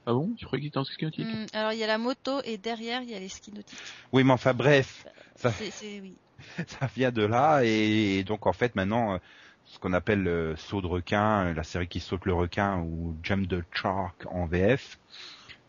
Ah 0.06 0.14
bon? 0.14 0.34
Tu 0.38 0.46
croyais 0.46 0.62
qu'il 0.62 0.68
était 0.68 0.78
en 0.78 0.84
ski 0.84 1.06
nautique? 1.06 1.26
Hmm, 1.26 1.46
alors 1.54 1.72
il 1.72 1.80
y 1.80 1.84
a 1.84 1.88
la 1.88 1.98
moto 1.98 2.42
et 2.44 2.58
derrière 2.58 3.02
il 3.02 3.10
y 3.10 3.16
a 3.16 3.20
les 3.20 3.30
skis 3.30 3.54
nautiques. 3.54 3.80
Oui, 4.12 4.24
mais 4.24 4.34
enfin 4.34 4.54
bref, 4.54 5.06
ça, 5.36 5.54
oui. 5.82 6.16
ça 6.68 6.88
vient 6.96 7.12
de 7.12 7.24
là 7.24 7.62
et, 7.64 8.24
donc 8.24 8.46
en 8.46 8.54
fait 8.54 8.76
maintenant 8.76 9.14
euh, 9.14 9.18
ce 9.66 9.80
qu'on 9.80 9.94
appelle 9.94 10.22
le 10.24 10.56
saut 10.58 10.82
de 10.82 10.88
requin, 10.88 11.46
euh, 11.46 11.54
la 11.54 11.64
série 11.64 11.88
qui 11.88 12.02
saute 12.02 12.26
le 12.26 12.34
requin 12.34 12.80
ou 12.80 13.16
Jump 13.24 13.48
the 13.48 13.64
Shark 13.72 14.26
en 14.30 14.46
VF, 14.46 15.00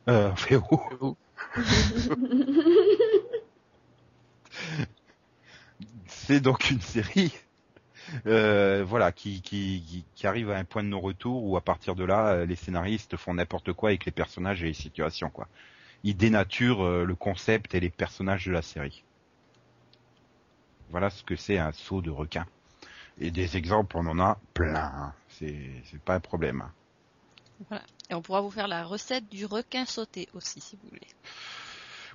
euh, 0.08 0.30
en 0.30 0.34
VO, 0.34 1.16
c'est 6.06 6.40
donc 6.40 6.70
une 6.70 6.80
série 6.80 7.32
euh, 8.26 8.84
voilà 8.86 9.12
qui, 9.12 9.42
qui, 9.42 9.82
qui, 9.86 10.04
qui 10.14 10.26
arrive 10.26 10.50
à 10.50 10.56
un 10.56 10.64
point 10.64 10.82
de 10.82 10.88
non-retour 10.88 11.44
où 11.44 11.56
à 11.56 11.60
partir 11.60 11.94
de 11.94 12.04
là 12.04 12.28
euh, 12.32 12.46
les 12.46 12.56
scénaristes 12.56 13.16
font 13.16 13.34
n'importe 13.34 13.72
quoi 13.72 13.90
avec 13.90 14.04
les 14.04 14.12
personnages 14.12 14.62
et 14.62 14.66
les 14.66 14.72
situations 14.74 15.30
quoi. 15.30 15.48
Ils 16.04 16.16
dénaturent 16.16 16.84
euh, 16.84 17.04
le 17.04 17.14
concept 17.14 17.74
et 17.74 17.80
les 17.80 17.90
personnages 17.90 18.46
de 18.46 18.52
la 18.52 18.62
série. 18.62 19.04
Voilà 20.90 21.10
ce 21.10 21.22
que 21.22 21.36
c'est 21.36 21.58
un 21.58 21.72
saut 21.72 22.02
de 22.02 22.10
requin. 22.10 22.46
Et 23.20 23.30
des 23.30 23.56
exemples, 23.56 23.96
on 23.96 24.06
en 24.06 24.18
a 24.18 24.38
plein. 24.54 24.74
hein. 24.76 25.12
C'est 25.28 25.56
c'est 25.84 26.00
pas 26.00 26.14
un 26.14 26.20
problème. 26.20 26.62
hein. 27.70 27.80
Et 28.10 28.14
on 28.14 28.20
pourra 28.22 28.40
vous 28.40 28.50
faire 28.50 28.68
la 28.68 28.84
recette 28.84 29.28
du 29.30 29.46
requin 29.46 29.86
sauté 29.86 30.28
aussi 30.34 30.60
si 30.60 30.76
vous 30.76 30.88
voulez. 30.88 31.06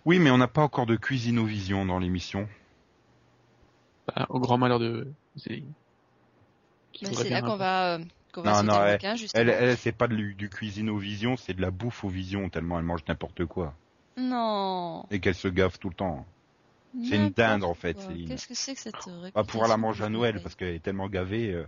Oui, 0.06 0.20
mais 0.20 0.30
on 0.32 0.38
n'a 0.38 0.48
pas 0.48 0.62
encore 0.62 0.86
de 0.86 0.96
cuisinovision 0.96 1.86
dans 1.86 2.00
l'émission. 2.00 2.48
Bah, 4.08 4.26
au 4.30 4.40
grand 4.40 4.58
malheur 4.58 4.80
de 4.80 5.08
Céline. 5.36 5.72
C'est 6.94 7.30
là 7.30 7.42
qu'on 7.42 7.56
va 7.56 7.96
euh, 7.96 8.00
qu'on 8.34 8.42
va 8.42 8.50
Non, 8.52 8.56
sauter 8.58 8.68
non, 8.68 8.80
le 8.84 8.88
elle-. 8.90 9.28
Elle, 9.34 9.50
elle 9.50 9.78
c'est 9.78 9.92
pas 9.92 10.08
du, 10.08 10.34
du 10.36 10.50
cuisinovision, 10.50 11.38
c'est 11.38 11.54
de 11.54 11.62
la 11.62 11.72
bouffe 11.72 12.04
aux 12.04 12.10
visions, 12.10 12.50
tellement 12.50 12.78
elle 12.80 12.86
mange 12.86 13.02
n'importe 13.08 13.46
quoi. 13.46 13.74
Non. 14.18 15.06
Et 15.12 15.20
qu'elle 15.20 15.36
se 15.36 15.48
gaffe 15.48 15.80
tout 15.80 15.90
le 15.90 15.96
temps. 15.96 16.26
C'est 17.08 17.16
une 17.18 17.30
dinde, 17.30 17.64
en 17.64 17.74
fait, 17.76 17.90
N'importe 17.90 18.06
quoi. 18.08 18.14
Céline. 18.16 18.30
Qu'est-ce 18.30 18.48
que 18.48 18.54
c'est 18.56 18.74
que 18.74 18.82
cette 18.82 18.96
On 19.08 19.30
va 19.34 19.44
pouvoir 19.44 19.70
la 19.70 19.78
manger 19.78 20.04
à 20.06 20.10
Noël 20.10 20.42
parce 20.42 20.56
qu'elle 20.56 20.76
est 20.76 20.84
tellement 20.84 21.08
gavée. 21.08 21.54
euh, 21.54 21.66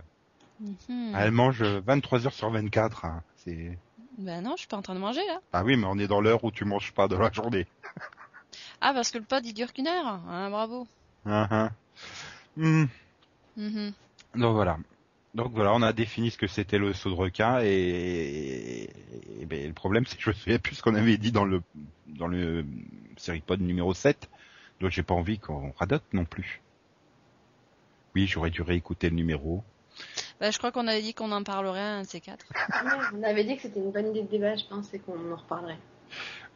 Mhm. 0.60 1.14
Elle 1.16 1.32
mange 1.32 1.62
23 1.62 2.26
heures 2.26 2.32
sur 2.32 2.50
24. 2.50 3.04
hein. 3.04 3.22
C'est 3.36 3.76
Ben 4.18 4.42
non, 4.42 4.52
je 4.54 4.60
suis 4.60 4.68
pas 4.68 4.76
en 4.76 4.82
train 4.82 4.94
de 4.94 5.00
manger 5.00 5.24
là. 5.26 5.40
Ah 5.52 5.64
oui, 5.64 5.76
mais 5.76 5.86
on 5.88 5.98
est 5.98 6.06
dans 6.06 6.20
l'heure 6.20 6.44
où 6.44 6.50
tu 6.52 6.64
manges 6.64 6.92
pas 6.92 7.08
de 7.08 7.16
la 7.16 7.32
journée. 7.32 7.66
Ah 8.82 8.92
parce 8.92 9.10
que 9.10 9.18
le 9.18 9.24
pod 9.24 9.44
il 9.46 9.54
dure 9.54 9.72
qu'une 9.72 9.86
heure. 9.86 10.06
Hein, 10.28 10.50
bravo. 10.50 10.86
Hein, 11.24 11.46
hein. 11.50 11.70
Hmm. 12.56 12.84
Mhm. 13.56 13.92
Donc 14.34 14.54
voilà. 14.54 14.76
Donc 15.34 15.52
voilà, 15.52 15.72
on 15.72 15.82
a 15.82 15.92
défini 15.92 16.30
ce 16.30 16.36
que 16.36 16.46
c'était 16.46 16.78
le 16.78 16.92
saut 16.92 17.08
de 17.08 17.14
requin 17.14 17.60
et, 17.62 18.90
et 19.40 19.46
ben, 19.46 19.66
le 19.66 19.72
problème 19.72 20.04
c'est 20.06 20.16
que 20.16 20.22
je 20.22 20.28
me 20.28 20.34
souviens 20.34 20.58
plus 20.58 20.76
ce 20.76 20.82
qu'on 20.82 20.94
avait 20.94 21.16
dit 21.16 21.32
dans 21.32 21.46
le 21.46 21.62
dans 22.06 22.26
le 22.26 22.66
série 23.16 23.40
pod 23.40 23.60
numéro 23.60 23.94
7. 23.94 24.28
Donc 24.80 24.90
j'ai 24.90 25.02
pas 25.02 25.14
envie 25.14 25.38
qu'on 25.38 25.72
radote 25.72 26.04
non 26.12 26.24
plus. 26.24 26.60
Oui, 28.14 28.26
j'aurais 28.26 28.50
dû 28.50 28.62
réécouter 28.62 29.08
le 29.08 29.16
numéro. 29.16 29.64
Ben, 30.40 30.52
je 30.52 30.58
crois 30.58 30.72
qu'on 30.72 30.86
avait 30.86 31.02
dit 31.02 31.14
qu'on 31.14 31.32
en 31.32 31.42
parlerait 31.42 31.80
un 31.80 32.02
de 32.02 32.06
ces 32.06 32.20
quatre. 32.20 32.46
On 33.14 33.22
avait 33.22 33.44
dit 33.44 33.56
que 33.56 33.62
c'était 33.62 33.80
une 33.80 33.92
bonne 33.92 34.10
idée 34.10 34.22
de 34.22 34.28
débat, 34.28 34.56
je 34.56 34.64
pense, 34.64 34.92
et 34.92 34.98
qu'on 34.98 35.32
en 35.32 35.36
reparlerait. 35.36 35.78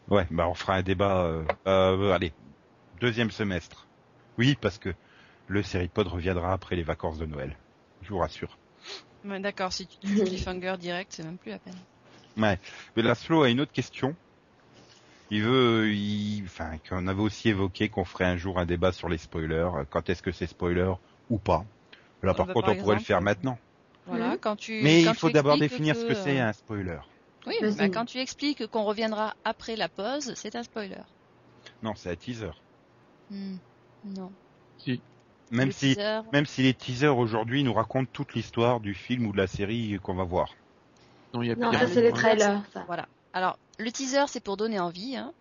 Ouais, 0.09 0.27
bah 0.31 0.49
on 0.49 0.55
fera 0.55 0.75
un 0.75 0.83
débat 0.83 1.25
euh, 1.25 1.45
euh, 1.67 2.13
allez, 2.13 2.33
deuxième 3.01 3.31
semestre. 3.31 3.87
Oui, 4.39 4.57
parce 4.61 4.79
que 4.79 4.95
le 5.49 5.63
série 5.63 5.89
pod 5.89 6.07
reviendra 6.09 6.53
après 6.53 6.77
les 6.77 6.83
vacances 6.83 7.19
de 7.19 7.27
Noël. 7.27 7.57
Je 8.03 8.11
vous 8.11 8.19
rassure. 8.19 8.59
Ouais, 9.27 9.41
D'accord, 9.41 9.73
si 9.73 9.87
tu 9.87 9.99
dis 10.07 10.15
cliffhanger 10.15 10.77
direct, 10.79 11.13
c'est 11.15 11.23
même 11.25 11.39
plus 11.39 11.51
la 11.51 11.59
peine. 11.59 11.75
Ouais. 12.37 12.59
Mais 12.97 13.03
Laszlo 13.03 13.43
a 13.43 13.51
une 13.51 13.61
autre 13.61 13.73
question. 13.73 14.15
Il 15.31 15.43
veut, 15.43 15.93
il, 15.93 16.45
enfin, 16.45 16.79
qu'on 16.89 17.07
avait 17.09 17.21
aussi 17.21 17.49
évoqué 17.49 17.89
qu'on 17.89 18.05
ferait 18.05 18.27
un 18.27 18.37
jour 18.37 18.59
un 18.59 18.67
débat 18.67 18.93
sur 18.93 19.09
les 19.09 19.19
spoilers. 19.19 19.69
Quand 19.91 20.09
est-ce 20.09 20.23
que 20.23 20.31
c'est 20.31 20.47
spoiler 20.47 20.93
ou 21.31 21.39
pas? 21.39 21.65
Là, 22.23 22.35
par 22.35 22.47
bah, 22.47 22.55
contre, 22.55 22.67
par 22.67 22.77
on 22.77 22.79
pourrait 22.79 22.97
le 22.97 23.03
faire 23.03 23.21
maintenant. 23.21 23.59
Voilà, 24.07 24.31
Mhm. 24.31 24.39
quand 24.39 24.57
tu. 24.57 24.81
Mais 24.83 25.03
quand 25.05 25.11
il 25.11 25.17
faut 25.17 25.29
tu 25.29 25.35
d'abord 25.35 25.55
expliques 25.55 25.71
définir 25.71 25.97
ce 25.97 26.05
que 26.05 26.15
c'est 26.15 26.39
un 26.39 26.53
spoiler. 26.53 26.99
Oui, 27.47 27.55
bah, 27.61 27.89
quand 27.89 28.05
tu 28.05 28.19
expliques 28.19 28.67
qu'on 28.69 28.85
reviendra 28.85 29.35
après 29.45 29.77
la 29.77 29.89
pause, 29.89 30.33
c'est 30.37 30.55
un 30.55 30.63
spoiler. 30.63 31.03
Non, 31.83 31.95
c'est 31.97 32.11
un 32.11 32.17
teaser. 32.17 32.51
Hmm. 33.31 33.57
Non. 34.05 34.33
Si. 34.79 35.01
Même 35.51 35.71
si, 35.73 35.95
teaser, 35.95 36.21
même 36.33 36.47
si 36.47 36.63
les 36.63 36.75
teasers 36.75 37.17
aujourd'hui 37.17 37.63
nous 37.63 37.73
racontent 37.73 38.11
toute 38.13 38.35
l'histoire 38.35 38.81
du 38.81 38.95
film 38.95 39.27
ou 39.27 39.33
de 39.33 39.37
la 39.37 39.47
série 39.47 39.99
qu'on 40.03 40.15
va 40.15 40.25
voir. 40.25 40.49
Non, 41.35 41.43
il 41.43 41.49
y 41.49 41.53
a 41.53 41.57
Non, 41.57 41.73
ça 41.73 41.87
c'est 41.87 42.01
les 42.01 42.09
le- 42.09 42.13
trailers, 42.15 42.63
ça. 42.73 42.85
Voilà. 42.87 43.07
Alors, 43.33 43.59
le 43.79 43.91
teaser, 43.93 44.25
c'est 44.29 44.43
pour 44.43 44.57
donner 44.57 44.81
envie. 44.81 45.17
Hein. 45.17 45.33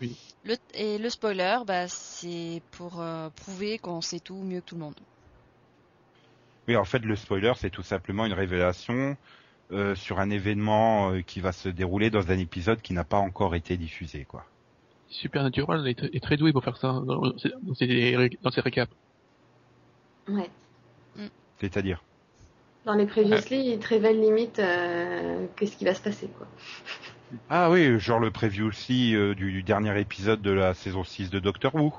Oui. 0.00 0.16
Le, 0.44 0.56
et 0.74 0.98
le 0.98 1.10
spoiler, 1.10 1.58
bah, 1.66 1.88
c'est 1.88 2.62
pour 2.70 3.00
euh, 3.00 3.28
prouver 3.30 3.78
qu'on 3.78 4.00
sait 4.00 4.20
tout 4.20 4.36
mieux 4.36 4.60
que 4.60 4.66
tout 4.66 4.74
le 4.76 4.82
monde. 4.82 4.94
Oui, 6.68 6.76
en 6.76 6.84
fait, 6.84 7.00
le 7.00 7.16
spoiler, 7.16 7.52
c'est 7.56 7.70
tout 7.70 7.82
simplement 7.82 8.26
une 8.26 8.32
révélation 8.32 9.16
euh, 9.72 9.94
sur 9.94 10.20
un 10.20 10.30
événement 10.30 11.10
euh, 11.12 11.22
qui 11.22 11.40
va 11.40 11.52
se 11.52 11.68
dérouler 11.68 12.10
dans 12.10 12.30
un 12.30 12.38
épisode 12.38 12.80
qui 12.80 12.92
n'a 12.92 13.04
pas 13.04 13.18
encore 13.18 13.54
été 13.54 13.76
diffusé, 13.76 14.24
quoi. 14.24 14.44
Supernatural 15.08 15.86
est, 15.88 16.04
est 16.14 16.22
très 16.22 16.36
doué 16.36 16.52
pour 16.52 16.62
faire 16.62 16.76
ça 16.76 16.92
dans, 16.92 17.02
dans 17.22 17.38
ses, 17.38 17.50
dans 18.42 18.50
ses 18.50 18.60
récaps. 18.60 18.92
Ouais. 20.28 20.50
C'est-à-dire. 21.60 22.02
Dans 22.86 22.94
les 22.94 23.06
previously, 23.06 23.72
ils 23.72 23.78
te 23.78 23.88
révèlent 23.88 24.20
limite 24.20 24.58
euh, 24.58 25.46
qu'est-ce 25.56 25.76
qui 25.76 25.84
va 25.84 25.94
se 25.94 26.00
passer, 26.00 26.28
quoi. 26.38 26.46
Ah 27.48 27.70
oui, 27.70 28.00
genre 28.00 28.18
le 28.18 28.32
preview 28.32 28.66
aussi 28.66 29.14
euh, 29.14 29.36
du, 29.36 29.52
du 29.52 29.62
dernier 29.62 29.96
épisode 30.00 30.42
de 30.42 30.50
la 30.50 30.74
saison 30.74 31.04
6 31.04 31.30
de 31.30 31.38
Doctor 31.38 31.72
Who. 31.76 31.92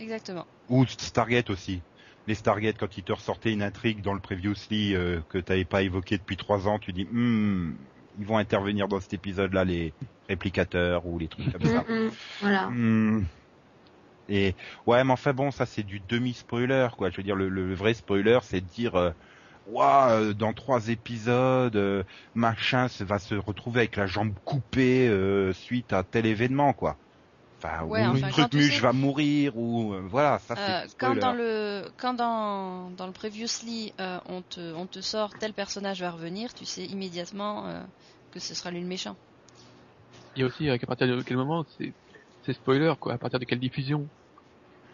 Exactement. 0.00 0.46
Ou 0.70 0.86
Stargate 0.86 1.50
aussi. 1.50 1.82
Les 2.26 2.34
Stargate, 2.34 2.78
quand 2.78 2.96
ils 2.96 3.02
te 3.04 3.12
ressortaient 3.12 3.52
une 3.52 3.62
intrigue 3.62 4.00
dans 4.00 4.14
le 4.14 4.20
previously 4.20 4.94
euh, 4.94 5.20
que 5.28 5.36
t'avais 5.36 5.66
pas 5.66 5.82
évoqué 5.82 6.16
depuis 6.16 6.38
trois 6.38 6.68
ans, 6.68 6.78
tu 6.78 6.94
dis, 6.94 7.04
hmm, 7.04 7.74
ils 8.18 8.24
vont 8.24 8.38
intervenir 8.38 8.88
dans 8.88 8.98
cet 8.98 9.12
épisode-là, 9.12 9.64
les 9.66 9.92
réplicateurs 10.26 11.06
ou 11.06 11.18
les 11.18 11.28
trucs 11.28 11.52
comme 11.52 11.64
ça. 11.64 11.84
Mm, 11.86 12.06
mm, 12.06 12.10
Voilà. 12.40 12.66
Hmm. 12.68 13.24
Et 14.28 14.56
ouais, 14.86 15.04
mais 15.04 15.12
enfin 15.12 15.32
bon, 15.34 15.50
ça 15.50 15.66
c'est 15.66 15.82
du 15.84 16.00
demi-spoiler, 16.00 16.88
quoi. 16.96 17.10
Je 17.10 17.16
veux 17.16 17.22
dire, 17.22 17.36
le, 17.36 17.48
le 17.48 17.74
vrai 17.74 17.94
spoiler, 17.94 18.38
c'est 18.42 18.60
de 18.60 18.66
dire, 18.66 19.14
Ouah, 19.66 20.12
euh, 20.20 20.34
dans 20.34 20.54
trois 20.54 20.88
épisodes, 20.88 21.76
euh, 21.76 22.04
machin 22.34 22.88
se- 22.88 23.04
va 23.04 23.18
se 23.20 23.34
retrouver 23.36 23.80
avec 23.82 23.96
la 23.96 24.06
jambe 24.06 24.34
coupée 24.44 25.08
euh, 25.08 25.52
suite 25.52 25.92
à 25.92 26.04
tel 26.04 26.26
événement, 26.26 26.72
quoi. 26.74 27.00
Enfin, 27.62 27.84
Ouais, 27.86 28.06
ou 28.06 28.06
enfin, 28.06 28.30
truc 28.30 28.52
muche 28.54 28.80
sais- 28.80 28.82
va 28.82 28.92
mourir, 28.94 29.56
ou 29.56 29.94
euh, 29.94 30.02
voilà, 30.08 30.38
ça 30.40 30.56
c'est 30.56 30.74
Euh, 30.74 30.86
du 30.86 30.88
quand 30.98 31.14
dans 31.16 31.32
le 31.32 31.90
quand 31.96 32.12
dans 32.14 32.90
dans 32.90 33.06
le 33.06 33.12
previously 33.12 33.94
euh, 34.00 34.20
on 34.26 34.42
te 34.42 34.60
on 34.74 34.86
te 34.86 35.00
sort 35.00 35.34
tel 35.36 35.54
personnage 35.54 36.00
va 36.00 36.10
revenir, 36.10 36.52
tu 36.54 36.66
sais 36.66 36.84
immédiatement 36.86 37.66
euh, 37.68 37.84
que 38.30 38.40
ce 38.40 38.54
sera 38.54 38.70
lui 38.70 38.80
le 38.80 38.86
méchant. 38.86 39.16
Il 40.34 40.40
y 40.40 40.42
a 40.42 40.46
aussi 40.46 40.66
qu'à 40.78 40.86
partir 40.86 41.06
de 41.08 41.22
quel 41.22 41.36
moment 41.36 41.64
c'est 41.76 41.94
c'est 42.48 42.54
spoiler 42.54 42.94
quoi, 42.98 43.12
à 43.14 43.18
partir 43.18 43.38
de 43.38 43.44
quelle 43.44 43.60
diffusion. 43.60 44.08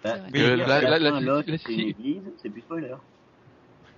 Bah, 0.03 0.19
Euh, 0.35 0.57
la 0.57 0.81
c'est 1.47 1.59
si- 1.59 1.95
plus 2.51 2.61
spoiler. 2.63 2.97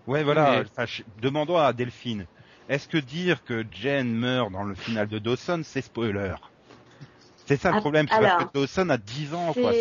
Ouais, 0.07 0.23
voilà. 0.25 0.61
Mais- 0.61 0.67
Enfin, 0.71 0.87
je- 0.87 1.03
demandons 1.17 1.57
à 1.57 1.73
Delphine. 1.73 2.27
Est-ce 2.69 2.89
que 2.89 2.99
dire 2.99 3.45
que 3.45 3.65
Jen 3.71 4.13
meurt 4.13 4.53
dans 4.53 4.65
le 4.65 4.75
final 4.75 5.09
de 5.09 5.19
Dawson, 5.19 5.63
c'est 5.65 5.83
spoiler? 5.83 6.35
C'est 7.47 7.57
ça 7.61 7.71
le 7.71 7.77
Ah, 7.77 7.81
problème, 7.81 8.07
c'est 8.11 8.19
parce 8.19 8.35
que 8.37 8.45
Dawson 8.53 8.89
a 8.91 8.99
10 8.99 9.33
ans, 9.33 9.55
quoi. 9.55 9.73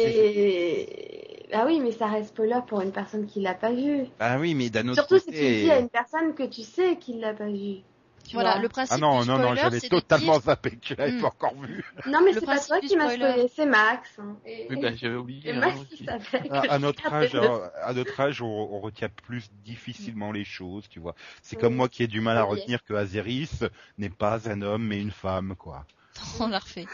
Ah 1.54 1.66
oui, 1.66 1.80
mais 1.80 1.92
ça 1.92 2.08
reste 2.08 2.30
spoiler 2.30 2.60
pour 2.68 2.82
une 2.82 2.92
personne 2.92 3.26
qui 3.26 3.42
l'a 3.42 3.56
pas 3.56 3.72
vu. 3.74 4.06
Ah 4.20 4.38
oui, 4.40 4.56
mais 4.56 4.70
d'un 4.70 4.88
autre 4.88 5.02
Surtout 5.02 5.20
si 5.20 5.26
côté... 5.26 5.34
tu 5.34 5.50
le 5.50 5.56
dis 5.60 5.70
à 5.72 5.80
une 5.80 5.90
personne 5.90 6.36
que 6.36 6.44
tu 6.44 6.64
sais 6.64 6.98
qu'il 7.00 7.20
l'a 7.20 7.34
pas 7.34 7.48
vu. 7.50 7.84
Tu 8.28 8.34
Voilà, 8.36 8.54
vois. 8.54 8.62
le 8.62 8.70
principe 8.70 8.94
Ah 8.96 8.98
non, 8.98 9.20
du 9.20 9.26
non, 9.28 9.34
spoiler, 9.34 9.50
non, 9.50 9.56
j'avais 9.56 9.80
totalement 9.82 10.40
zappé 10.40 10.72
que 10.72 10.76
tu 10.78 10.96
l'avais 10.96 11.12
Hmm. 11.12 11.22
pas 11.22 11.28
encore 11.28 11.56
vu. 11.62 11.84
Non, 12.08 12.22
mais 12.24 12.34
c'est 12.34 12.46
pas 12.46 12.60
toi 12.60 12.80
qui 12.82 12.96
m'as 12.98 13.10
spoilé, 13.12 13.48
c'est 13.56 13.66
Max. 13.66 14.20
hein. 14.20 14.36
Et, 14.46 14.68
Oui, 14.70 14.78
bah, 14.78 14.96
j'avais 14.96 15.16
oublié. 15.16 15.50
et 15.50 15.54
hein, 15.54 15.60
Max, 15.60 15.78
que 15.90 16.52
À, 16.52 16.74
à 16.74 16.80
notre 16.80 17.14
âge, 17.14 17.36
à 17.36 17.94
notre 17.94 18.20
âge, 18.20 18.42
on, 18.42 18.46
on 18.48 18.80
retient 18.80 19.10
plus 19.10 19.50
difficilement 19.64 20.32
les 20.32 20.44
choses, 20.46 20.88
tu 20.90 21.00
vois. 21.00 21.16
C'est 21.42 21.56
comme 21.56 21.76
moi 21.76 21.88
qui 21.90 22.04
ai 22.04 22.08
du 22.08 22.20
mal 22.22 22.38
à 22.38 22.46
oui. 22.46 22.60
retenir 22.60 22.84
que 22.84 22.94
Azeris 22.94 23.50
n'est 23.98 24.10
pas 24.10 24.50
un 24.50 24.62
homme 24.62 24.84
mais 24.86 25.00
une 25.02 25.12
femme, 25.12 25.56
quoi. 25.56 25.86
On 26.40 26.48
l'a 26.48 26.60
refait. 26.60 26.90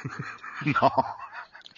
Non, 0.65 0.91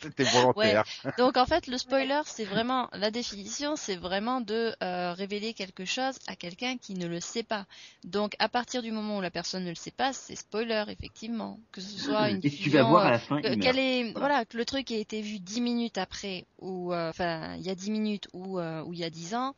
c'était 0.15 0.25
volontaire. 0.25 0.85
Donc 1.17 1.37
en 1.37 1.45
fait, 1.45 1.67
le 1.67 1.77
spoiler, 1.77 2.21
c'est 2.25 2.45
vraiment 2.45 2.89
la 2.93 3.11
définition, 3.11 3.75
c'est 3.75 3.95
vraiment 3.95 4.41
de 4.41 4.75
euh, 4.83 5.13
révéler 5.13 5.53
quelque 5.53 5.85
chose 5.85 6.17
à 6.27 6.35
quelqu'un 6.35 6.77
qui 6.77 6.93
ne 6.95 7.07
le 7.07 7.19
sait 7.19 7.43
pas. 7.43 7.65
Donc 8.03 8.35
à 8.39 8.49
partir 8.49 8.81
du 8.81 8.91
moment 8.91 9.17
où 9.17 9.21
la 9.21 9.31
personne 9.31 9.63
ne 9.63 9.69
le 9.69 9.75
sait 9.75 9.91
pas, 9.91 10.13
c'est 10.13 10.35
spoiler 10.35 10.83
effectivement, 10.89 11.59
que 11.71 11.81
ce 11.81 11.97
soit 11.99 12.29
une 12.29 12.43
Et 12.43 12.49
tu 12.49 12.69
vas 12.69 12.83
voir 12.83 13.05
à 13.05 13.11
la 13.11 13.19
fin, 13.19 13.39
il 13.39 13.59
qu'elle 13.59 13.79
est, 13.79 14.11
Voilà. 14.13 14.19
voilà, 14.19 14.45
que 14.45 14.57
le 14.57 14.65
truc 14.65 14.91
ait 14.91 15.01
été 15.01 15.21
vu 15.21 15.39
dix 15.39 15.61
minutes 15.61 15.97
après, 15.97 16.45
ou 16.59 16.93
euh, 16.93 17.09
enfin 17.09 17.55
il 17.55 17.63
y 17.63 17.69
a 17.69 17.75
dix 17.75 17.91
minutes 17.91 18.27
ou 18.33 18.59
euh, 18.59 18.83
ou 18.83 18.93
il 18.93 18.99
y 18.99 19.03
a 19.03 19.09
dix 19.09 19.35
ans, 19.35 19.55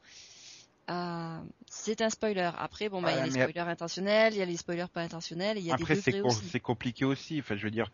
euh, 0.90 1.40
c'est 1.70 2.02
un 2.02 2.10
spoiler. 2.10 2.52
Après, 2.58 2.90
bon 2.90 3.02
bah 3.02 3.12
il 3.14 3.16
y 3.18 3.20
a 3.20 3.22
les 3.22 3.32
spoilers 3.32 3.60
intentionnels, 3.62 4.34
il 4.34 4.40
y 4.40 4.42
a 4.42 4.46
les 4.46 4.58
spoilers 4.58 4.88
pas 4.94 5.02
intentionnels, 5.02 5.58
il 5.58 5.64
y 5.66 5.72
a 5.72 5.74
Après, 5.74 5.96
des 5.96 5.96
c'est 5.96 6.14
com- 6.14 6.40
c'est 6.42 6.60
compliqué 6.60 7.06
aussi. 7.06 7.40
Enfin, 7.40 7.56
je 7.56 7.64
veux 7.64 7.72
dire, 7.72 7.92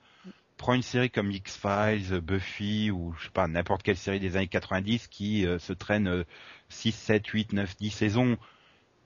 prends 0.62 0.74
une 0.76 0.84
série 0.84 1.10
comme 1.10 1.32
X-Files, 1.32 2.22
Buffy, 2.22 2.92
ou 2.92 3.14
je 3.20 3.26
sais 3.26 3.32
pas, 3.32 3.48
n'importe 3.48 3.84
quelle 3.84 3.98
série 3.98 4.20
des 4.20 4.38
années 4.38 4.48
90 4.48 5.08
qui 5.08 5.46
euh, 5.46 5.60
se 5.60 5.74
traîne 5.74 6.08
euh, 6.08 6.24
6, 6.70 6.92
7, 6.94 7.28
8, 7.28 7.54
9, 7.54 7.78
10 7.78 7.90
saisons. 7.92 8.38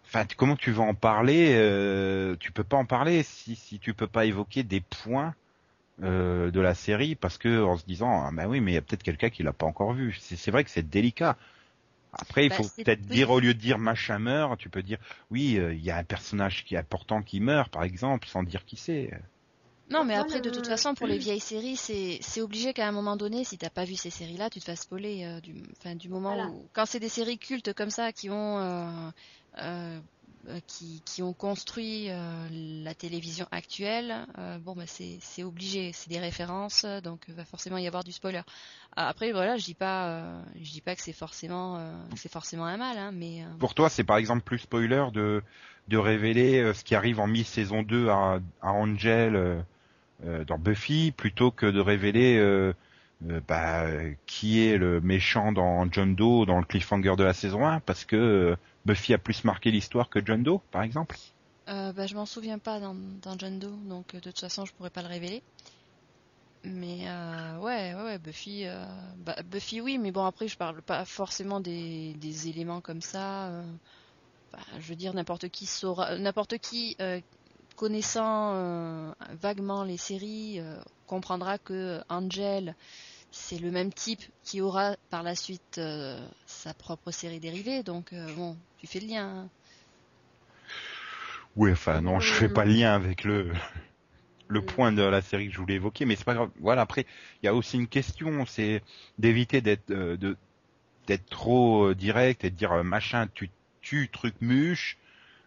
Enfin, 0.05 0.25
comment 0.37 0.55
tu 0.55 0.71
vas 0.71 0.83
en 0.83 0.93
parler 0.95 1.53
euh, 1.55 2.35
Tu 2.39 2.51
peux 2.51 2.63
pas 2.63 2.77
en 2.77 2.85
parler 2.85 3.23
si, 3.23 3.55
si 3.55 3.79
tu 3.79 3.93
peux 3.93 4.07
pas 4.07 4.25
évoquer 4.25 4.63
des 4.63 4.81
points 4.81 5.35
euh, 6.03 6.51
de 6.51 6.59
la 6.59 6.75
série 6.75 7.15
parce 7.15 7.37
que 7.37 7.63
en 7.63 7.77
se 7.77 7.85
disant 7.85 8.25
ah, 8.25 8.31
bah 8.33 8.47
oui 8.47 8.59
mais 8.61 8.71
il 8.71 8.75
y 8.75 8.77
a 8.77 8.81
peut-être 8.81 9.03
quelqu'un 9.03 9.29
qui 9.29 9.43
l'a 9.43 9.53
pas 9.53 9.65
encore 9.65 9.93
vu. 9.93 10.13
C'est 10.19 10.51
vrai 10.51 10.63
que 10.65 10.69
c'est 10.69 10.87
délicat. 10.89 11.37
Après 12.13 12.45
il 12.45 12.49
Bah, 12.49 12.55
faut 12.55 12.69
peut-être 12.83 13.05
oui. 13.09 13.09
dire 13.09 13.29
au 13.31 13.39
lieu 13.39 13.53
de 13.53 13.59
dire 13.59 13.79
machin 13.79 14.19
meurt, 14.19 14.59
tu 14.59 14.69
peux 14.69 14.83
dire 14.83 14.99
oui 15.31 15.57
euh, 15.57 15.73
il 15.73 15.83
y 15.83 15.91
a 15.91 15.97
un 15.97 16.03
personnage 16.03 16.65
qui 16.65 16.75
est 16.75 16.79
important 16.79 17.21
qui 17.23 17.39
meurt 17.39 17.71
par 17.71 17.83
exemple 17.83 18.27
sans 18.27 18.43
dire 18.43 18.65
qui 18.65 18.77
c'est. 18.77 19.11
Non, 19.89 20.03
mais 20.03 20.15
après, 20.15 20.41
de 20.41 20.49
toute 20.49 20.65
façon, 20.65 20.95
pour 20.95 21.05
les 21.05 21.17
vieilles 21.19 21.39
séries, 21.39 21.75
c'est 21.75 22.17
c'est 22.21 22.41
obligé 22.41 22.73
qu'à 22.73 22.87
un 22.87 22.91
moment 22.91 23.15
donné, 23.15 23.43
si 23.43 23.57
t'as 23.57 23.69
pas 23.69 23.85
vu 23.85 23.95
ces 23.95 24.09
séries-là, 24.09 24.49
tu 24.49 24.59
te 24.59 24.65
fasses 24.65 24.81
spoiler 24.81 25.23
euh, 25.25 25.39
du, 25.95 26.09
moment 26.09 26.33
Voilà. 26.33 26.49
où, 26.49 26.67
quand 26.73 26.85
c'est 26.87 26.99
des 26.99 27.09
séries 27.09 27.37
cultes 27.37 27.71
comme 27.73 27.91
ça 27.91 28.11
qui 28.11 28.31
ont, 28.31 28.57
euh, 28.59 29.09
euh, 29.59 29.99
qui, 30.65 31.03
qui 31.05 31.21
ont 31.21 31.33
construit 31.33 32.09
euh, 32.09 32.47
la 32.83 32.95
télévision 32.95 33.45
actuelle, 33.51 34.25
euh, 34.39 34.57
bon, 34.57 34.73
bah, 34.75 34.83
c'est 34.87 35.19
c'est 35.21 35.43
obligé, 35.43 35.91
c'est 35.93 36.09
des 36.09 36.19
références, 36.19 36.83
donc 37.03 37.25
il 37.27 37.35
va 37.35 37.45
forcément 37.45 37.77
y 37.77 37.85
avoir 37.85 38.03
du 38.03 38.11
spoiler. 38.11 38.41
Après, 38.95 39.31
voilà, 39.31 39.55
je 39.57 39.65
dis 39.65 39.75
pas, 39.75 40.07
euh, 40.09 40.41
je 40.55 40.71
dis 40.71 40.81
pas 40.81 40.95
que 40.95 41.01
c'est 41.01 41.13
forcément, 41.13 41.77
euh, 41.77 41.93
c'est 42.15 42.31
forcément 42.31 42.65
un 42.65 42.77
mal, 42.77 42.97
hein, 42.97 43.11
mais 43.13 43.43
euh, 43.43 43.47
Pour 43.59 43.75
toi 43.75 43.89
c'est 43.89 44.03
par 44.03 44.17
exemple 44.17 44.41
plus 44.43 44.59
spoiler 44.59 45.05
de 45.13 45.43
de 45.89 45.97
révéler 45.97 46.59
euh, 46.61 46.73
ce 46.73 46.83
qui 46.83 46.95
arrive 46.95 47.19
en 47.19 47.27
mi-saison 47.27 47.83
2 47.83 48.09
à, 48.09 48.39
à 48.61 48.71
Angel 48.71 49.63
dans 50.23 50.57
Buffy 50.57 51.11
plutôt 51.11 51.51
que 51.51 51.65
de 51.65 51.79
révéler 51.79 52.37
euh, 52.37 52.73
euh, 53.29 53.39
bah, 53.47 53.85
euh, 53.85 54.13
qui 54.25 54.65
est 54.65 54.77
le 54.77 54.99
méchant 54.99 55.53
dans 55.53 55.89
John 55.89 56.15
Doe 56.15 56.45
dans 56.45 56.59
le 56.59 56.65
cliffhanger 56.65 57.15
de 57.15 57.23
la 57.23 57.33
saison 57.33 57.65
1 57.65 57.79
parce 57.79 58.03
que 58.03 58.15
euh, 58.15 58.55
Buffy 58.85 59.13
a 59.13 59.17
plus 59.17 59.45
marqué 59.45 59.71
l'histoire 59.71 60.09
que 60.09 60.23
John 60.23 60.43
Doe 60.43 60.59
par 60.71 60.83
exemple. 60.83 61.15
Euh, 61.69 61.93
bah, 61.93 62.07
je 62.07 62.15
m'en 62.15 62.25
souviens 62.25 62.59
pas 62.59 62.79
dans, 62.79 62.95
John 63.37 63.57
Doe, 63.57 63.77
donc 63.87 64.13
euh, 64.13 64.19
de 64.19 64.29
toute 64.31 64.39
façon 64.41 64.65
je 64.65 64.73
pourrais 64.73 64.89
pas 64.89 65.01
le 65.01 65.07
révéler. 65.07 65.41
Mais 66.65 67.07
euh, 67.07 67.57
ouais, 67.59 67.93
ouais, 67.93 68.03
ouais, 68.03 68.17
Buffy, 68.17 68.65
euh, 68.65 68.85
bah, 69.17 69.37
Buffy 69.45 69.79
oui, 69.79 69.97
mais 69.97 70.11
bon 70.11 70.25
après 70.25 70.47
je 70.47 70.57
parle 70.57 70.81
pas 70.81 71.05
forcément 71.05 71.61
des, 71.61 72.47
éléments 72.49 72.81
comme 72.81 73.01
ça. 73.01 73.47
euh, 73.47 73.63
bah, 74.51 74.59
je 74.79 74.89
veux 74.89 74.95
dire 74.95 75.13
n'importe 75.13 75.47
qui 75.47 75.67
saura, 75.67 76.17
n'importe 76.17 76.57
qui 76.57 76.97
euh, 76.99 77.21
connaissant 77.75 78.53
euh, 78.53 79.11
vaguement 79.41 79.83
les 79.83 79.97
séries 79.97 80.59
euh, 80.59 80.77
comprendra 81.07 81.57
que 81.57 82.01
Angel 82.09 82.75
c'est 83.35 83.59
le 83.59 83.69
même 83.69 83.91
type 83.91 84.23
qui 84.43 84.61
aura 84.61 84.95
par 85.09 85.21
la 85.21 85.35
suite 85.35 85.77
euh, 85.77 86.17
sa 86.45 86.73
propre 86.73 87.11
série 87.11 87.39
dérivée, 87.39 87.83
donc 87.83 88.13
euh, 88.13 88.33
bon, 88.33 88.55
tu 88.79 88.87
fais 88.87 89.01
le 89.01 89.07
lien. 89.07 89.27
hein. 89.27 89.49
Oui, 91.57 91.71
enfin 91.71 92.01
non, 92.01 92.19
je 92.19 92.33
fais 92.33 92.49
pas 92.49 92.65
le 92.65 92.71
lien 92.73 92.93
avec 92.93 93.23
le 93.23 93.51
le 94.47 94.61
point 94.61 94.91
de 94.93 95.01
la 95.01 95.21
série 95.21 95.47
que 95.47 95.53
je 95.53 95.59
voulais 95.59 95.75
évoquer, 95.75 96.05
mais 96.05 96.15
c'est 96.15 96.23
pas 96.23 96.33
grave. 96.33 96.49
Voilà, 96.59 96.81
après, 96.81 97.05
il 97.41 97.45
y 97.45 97.49
a 97.49 97.53
aussi 97.53 97.77
une 97.77 97.87
question, 97.87 98.45
c'est 98.45 98.81
d'éviter 99.17 99.61
d'être 99.61 99.91
euh, 99.91 100.15
de 100.17 100.37
d'être 101.07 101.29
trop 101.29 101.93
direct 101.93 102.45
et 102.45 102.49
de 102.49 102.55
dire 102.55 102.83
machin, 102.83 103.27
tu 103.33 103.51
tues 103.81 104.09
truc 104.09 104.33
muche. 104.41 104.97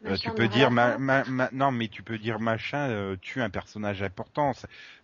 Euh, 0.04 0.16
tu 0.16 0.30
peux 0.30 0.46
dire 0.48 0.70
ma, 0.70 0.96
ma- 0.98 1.24
ma- 1.24 1.50
non, 1.52 1.72
mais 1.72 1.88
tu 1.88 2.02
peux 2.02 2.18
dire 2.18 2.38
machin 2.38 2.88
euh, 2.88 3.16
tue 3.20 3.42
un 3.42 3.50
personnage 3.50 4.02
important. 4.02 4.52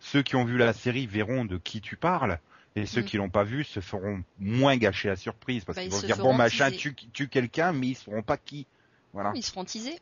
Ceux 0.01 0.23
qui 0.23 0.37
ont 0.37 0.45
vu 0.45 0.57
la 0.57 0.73
série 0.73 1.07
verront 1.07 1.45
de 1.45 1.59
qui 1.59 1.81
tu 1.81 1.97
parles. 1.97 2.39
Et 2.77 2.87
ceux 2.87 3.03
Mm. 3.03 3.05
qui 3.05 3.17
l'ont 3.19 3.31
pas 3.31 3.45
vu 3.45 3.63
se 3.65 3.79
feront 3.81 4.23
moins 4.39 4.77
gâcher 4.77 5.09
la 5.09 5.17
surprise 5.17 5.65
parce 5.65 5.77
Bah, 5.77 5.83
qu'ils 5.83 5.91
ils 5.91 5.95
vont 5.95 6.01
se 6.01 6.07
dire 6.07 6.17
bon 6.19 6.33
machin 6.35 6.71
teaser. 6.71 6.95
tue, 6.95 6.95
tue 7.13 7.29
quelqu'un 7.29 7.73
mais 7.73 7.89
ils 7.89 7.95
sauront 7.95 8.23
pas 8.23 8.37
qui. 8.37 8.67
Voilà. 9.13 9.31
Ils 9.37 9.45
seront 9.45 9.65
teasés. 9.65 9.99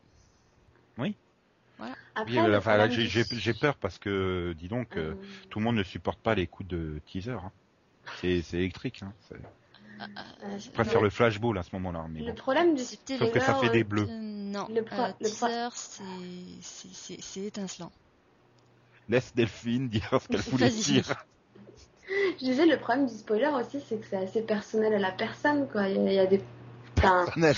Après, 2.15 2.31
Oui, 2.31 2.55
enfin, 2.55 2.77
problème 2.77 2.91
j'ai 2.91 3.23
du- 3.53 3.59
peur 3.59 3.75
parce 3.77 3.97
que, 3.97 4.53
dis 4.57 4.67
donc, 4.67 4.95
euh, 4.97 5.13
Euh, 5.13 5.15
tout 5.49 5.57
le 5.59 5.65
monde 5.65 5.75
ne 5.77 5.83
supporte 5.83 6.19
pas 6.19 6.35
les 6.35 6.45
coups 6.45 6.69
de 6.69 7.01
teaser. 7.07 7.31
Hein. 7.31 7.51
C'est 8.21 8.43
c'est 8.43 8.57
électrique. 8.57 9.01
Hein. 9.03 9.11
Euh, 10.43 10.57
Je 10.59 10.69
préfère 10.71 11.01
le 11.01 11.09
flashball 11.09 11.57
à 11.57 11.63
ce 11.63 11.69
moment-là. 11.73 12.05
Mais 12.09 12.19
Le 12.21 12.27
bon. 12.27 12.35
problème 12.35 12.75
du 12.75 12.83
Sauf 12.83 13.31
que 13.31 13.39
ça 13.39 13.55
fait 13.55 13.69
des 13.69 13.83
bleus. 13.83 14.07
Euh, 14.09 14.19
non, 14.21 14.67
Le 14.69 14.83
pro- 14.83 14.95
euh, 15.01 15.07
le 15.19 15.29
pro- 15.29 15.47
teaser, 15.47 15.69
c'est- 15.75 16.03
c'est 16.61 16.93
c'est- 16.93 17.21
c'est 17.21 17.41
étincelant. 17.41 17.91
Laisse 19.09 19.33
Delphine 19.35 19.89
dire 19.89 20.07
ce 20.21 20.27
qu'elle 20.27 20.41
voulait 20.41 20.69
dire. 20.69 21.13
Je 22.39 22.45
disais, 22.45 22.65
le 22.65 22.77
problème 22.77 23.07
du 23.07 23.13
spoiler 23.15 23.47
aussi, 23.47 23.79
c'est 23.87 23.97
que 23.97 24.05
c'est 24.09 24.17
assez 24.17 24.41
personnel 24.41 24.93
à 24.93 24.99
la 24.99 25.11
personne, 25.11 25.67
quoi. 25.69 25.87
Il 25.89 25.95
y 26.03 26.07
a, 26.07 26.11
il 26.11 26.15
y 26.15 26.19
a 26.19 26.25
des. 26.25 26.41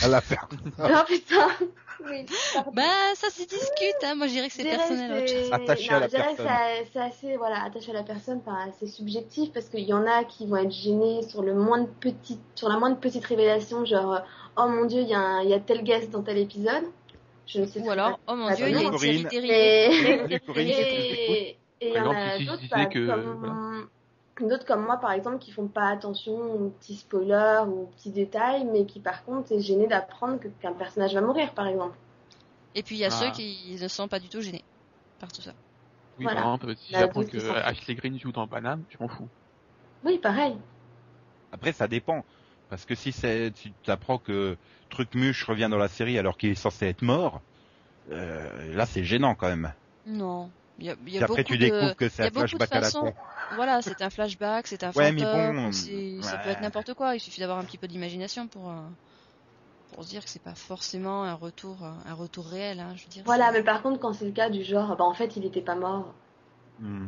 La 0.09 0.21
faire. 0.21 0.47
Oh 0.79 1.03
putain 1.07 1.47
Oui, 2.05 2.25
pardon. 2.53 2.71
Bah, 2.73 2.83
ça 3.15 3.29
se 3.29 3.43
discute, 3.43 4.03
hein. 4.03 4.15
Moi, 4.15 4.27
je 4.27 4.33
dirais 4.33 4.47
que 4.47 4.53
c'est 4.53 4.63
personnel. 4.63 5.09
que 5.11 5.17
autre 5.23 5.27
chose. 5.33 5.45
c'est- 5.47 5.53
Attaché 5.53 5.89
non, 5.89 5.95
à 5.95 5.99
la 6.01 6.07
personne. 6.09 6.47
c'est- 6.93 6.99
assez, 6.99 7.37
voilà, 7.37 7.63
attaché 7.63 7.91
à 7.91 7.93
la 7.93 8.03
personne, 8.03 8.41
enfin, 8.45 8.69
c'est 8.79 8.87
subjectif 8.87 9.51
parce 9.53 9.69
qu'il 9.69 9.85
y 9.85 9.93
en 9.93 10.05
a 10.05 10.23
qui 10.25 10.45
vont 10.45 10.57
être 10.57 10.71
gênés 10.71 11.21
sur 11.23 11.41
le 11.41 11.53
moindre 11.53 11.87
petite, 11.99 12.41
sur 12.55 12.69
la 12.69 12.77
moindre 12.77 12.97
petite 12.99 13.25
révélation, 13.25 13.85
genre, 13.85 14.21
oh 14.57 14.67
mon 14.67 14.85
dieu, 14.85 15.01
il 15.01 15.07
y, 15.09 15.13
a 15.15 15.19
un- 15.19 15.41
il 15.43 15.49
y 15.49 15.53
a 15.53 15.59
tel 15.59 15.83
guest 15.83 16.09
dans 16.11 16.21
tel 16.21 16.37
épisode. 16.37 16.83
Je 17.47 17.61
ne 17.61 17.65
sais 17.67 17.79
Ou 17.79 17.85
pas. 17.85 17.91
alors, 17.93 18.19
oh 18.27 18.35
mon 18.35 18.53
dieu, 18.53 18.67
il 18.67 18.75
y 18.75 18.77
a 18.77 18.81
une 18.81 18.97
série 18.97 19.23
dérivée. 19.25 20.37
Et, 20.57 21.57
il 21.81 21.93
y 21.93 21.99
en 21.99 22.05
d'autres, 22.05 22.67
comme, 23.07 23.87
d'autres 24.43 24.65
comme 24.65 24.83
moi, 24.83 24.97
par 24.97 25.11
exemple, 25.11 25.37
qui 25.39 25.51
font 25.51 25.67
pas 25.67 25.87
attention 25.89 26.33
aux 26.35 26.69
petits 26.69 26.95
spoilers 26.95 27.63
ou 27.67 27.83
aux 27.83 27.85
petits 27.95 28.11
détails, 28.11 28.65
mais 28.65 28.85
qui 28.85 28.99
par 28.99 29.23
contre 29.23 29.51
est 29.53 29.61
gêné 29.61 29.87
d'apprendre 29.87 30.39
que- 30.39 30.47
qu'un 30.47 30.73
personnage 30.73 31.13
va 31.13 31.21
mourir, 31.21 31.53
par 31.53 31.67
exemple. 31.67 31.97
Et 32.75 32.83
puis, 32.83 32.95
il 32.95 32.99
y 32.99 33.05
a 33.05 33.07
Ah. 33.07 33.11
ceux 33.11 33.31
qui 33.31 33.77
ne 33.81 33.87
sont 33.87 34.07
pas 34.07 34.19
du 34.19 34.27
tout 34.27 34.41
gênés 34.41 34.63
par 35.19 35.31
tout 35.31 35.41
ça. 35.41 35.53
Oui, 36.17 36.23
Voilà. 36.25 36.41
par 36.41 36.53
exemple, 36.55 36.75
si 36.77 36.91
j'apprends 36.93 37.23
que. 37.23 37.49
Ashley 37.63 37.95
Green 37.95 38.19
joue 38.19 38.31
dans 38.31 38.47
Paname, 38.47 38.83
je 38.89 38.97
m'en 38.99 39.07
fous. 39.07 39.27
Oui, 40.03 40.17
pareil. 40.17 40.55
Après, 41.51 41.71
ça 41.71 41.87
dépend. 41.87 42.23
Parce 42.69 42.83
que 42.85 42.95
si 42.95 43.11
c'est, 43.11 43.55
si 43.55 43.71
tu 43.83 43.91
apprends 43.91 44.17
que 44.17 44.57
Trucmuche 44.89 45.43
revient 45.45 45.67
dans 45.69 45.77
la 45.77 45.87
série 45.87 46.17
alors 46.17 46.37
qu'il 46.37 46.49
est 46.49 46.55
censé 46.55 46.87
être 46.87 47.01
mort, 47.03 47.41
euh, 48.11 48.73
là 48.75 48.85
c'est 48.85 49.03
gênant 49.03 49.35
quand 49.35 49.47
même. 49.47 49.71
Non. 50.05 50.49
Il 50.77 50.85
y 50.85 50.89
a, 50.89 50.95
il 51.05 51.09
y 51.13 51.17
Puis 51.17 51.23
a 51.23 51.23
après 51.25 51.43
beaucoup 51.43 51.43
tu 51.43 51.57
de... 51.57 51.93
découvres 51.93 51.95
que 51.95 52.07
c'est 52.07 52.23
un 52.23 52.29
flashback 52.29 52.73
à 52.75 52.79
la 52.79 52.91
con. 52.93 53.13
Voilà, 53.51 53.81
c'est 53.81 54.01
un 54.01 54.09
flashback, 54.09 54.67
c'est 54.67 54.83
un 54.83 54.91
Ouais, 54.95 55.11
fantôme, 55.11 55.55
bon, 55.61 55.71
ça 56.21 56.37
peut 56.37 56.49
être 56.49 56.59
n'importe 56.61 56.93
quoi. 56.93 57.15
Il 57.15 57.19
suffit 57.19 57.41
d'avoir 57.41 57.59
un 57.59 57.65
petit 57.65 57.77
peu 57.77 57.87
d'imagination 57.87 58.47
pour 58.47 58.69
euh, 58.69 58.87
pour 59.89 60.03
se 60.03 60.09
dire 60.09 60.23
que 60.23 60.29
c'est 60.29 60.43
pas 60.43 60.53
forcément 60.53 61.23
un 61.23 61.33
retour 61.33 61.83
un 61.83 62.13
retour 62.13 62.45
réel. 62.45 62.79
Hein, 62.79 62.93
je 62.95 63.05
veux 63.05 63.09
dire. 63.09 63.25
Voilà, 63.25 63.51
mais 63.51 63.61
par 63.61 63.81
contre, 63.81 63.99
quand 63.99 64.13
c'est 64.13 64.23
le 64.25 64.31
cas 64.31 64.49
du 64.49 64.63
genre, 64.63 64.95
bah 64.95 65.03
en 65.03 65.13
fait, 65.13 65.35
il 65.35 65.43
était 65.45 65.59
pas 65.61 65.75
mort. 65.75 66.13
Hmm. 66.79 67.07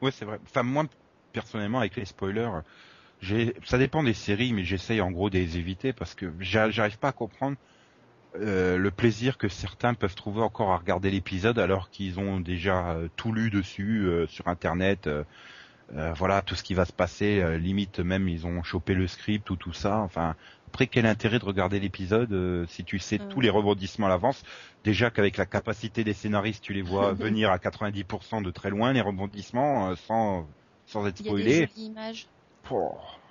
Ouais, 0.00 0.10
c'est 0.10 0.24
vrai. 0.24 0.38
Enfin, 0.44 0.62
moi, 0.62 0.84
personnellement, 1.32 1.78
avec 1.80 1.96
les 1.96 2.04
spoilers, 2.04 2.50
j'ai, 3.20 3.54
ça 3.66 3.78
dépend 3.78 4.02
des 4.04 4.14
séries, 4.14 4.52
mais 4.54 4.64
j'essaye 4.64 5.00
en 5.00 5.10
gros 5.12 5.30
de 5.30 5.38
les 5.38 5.58
éviter 5.58 5.92
parce 5.92 6.14
que 6.14 6.32
j'a- 6.40 6.70
j'arrive 6.70 6.98
pas 6.98 7.08
à 7.10 7.12
comprendre 7.12 7.56
euh, 8.40 8.78
le 8.78 8.90
plaisir 8.90 9.38
que 9.38 9.48
certains 9.48 9.94
peuvent 9.94 10.14
trouver 10.14 10.42
encore 10.42 10.72
à 10.72 10.76
regarder 10.78 11.10
l'épisode 11.10 11.58
alors 11.58 11.90
qu'ils 11.90 12.18
ont 12.18 12.40
déjà 12.40 12.90
euh, 12.92 13.08
tout 13.16 13.32
lu 13.32 13.50
dessus 13.50 14.06
euh, 14.06 14.26
sur 14.26 14.48
Internet. 14.48 15.08
voilà, 16.16 16.40
tout 16.42 16.54
ce 16.54 16.62
qui 16.62 16.72
va 16.74 16.84
se 16.86 16.92
passer. 16.92 17.58
limite, 17.58 17.98
même 18.00 18.28
ils 18.28 18.46
ont 18.46 18.62
chopé 18.62 18.94
le 18.94 19.06
script 19.06 19.50
ou 19.50 19.56
tout 19.56 19.74
ça. 19.74 19.98
Enfin, 19.98 20.36
après, 20.72 20.86
quel 20.86 21.04
intérêt 21.04 21.38
de 21.38 21.44
regarder 21.44 21.78
l'épisode 21.80 22.32
euh, 22.32 22.64
si 22.66 22.82
tu 22.82 22.98
sais 22.98 23.20
Euh. 23.20 23.28
tous 23.28 23.42
les 23.42 23.50
rebondissements 23.50 24.06
à 24.06 24.08
l'avance? 24.08 24.42
Déjà 24.84 25.10
qu'avec 25.10 25.36
la 25.36 25.44
capacité 25.44 26.02
des 26.02 26.14
scénaristes, 26.14 26.64
tu 26.64 26.72
les 26.72 26.80
vois 26.80 27.12
venir 27.12 27.50
à 27.50 27.58
90% 27.58 28.42
de 28.42 28.50
très 28.50 28.70
loin, 28.70 28.94
les 28.94 29.02
rebondissements, 29.02 29.90
euh, 29.90 29.96
sans, 29.96 30.48
sans 30.86 31.06
être 31.06 31.20
Il 31.20 31.26
y 31.26 31.28
a 31.28 31.32
des 31.34 31.40
spoilés. 31.42 31.66
jolies 31.74 31.86
images. 31.88 32.26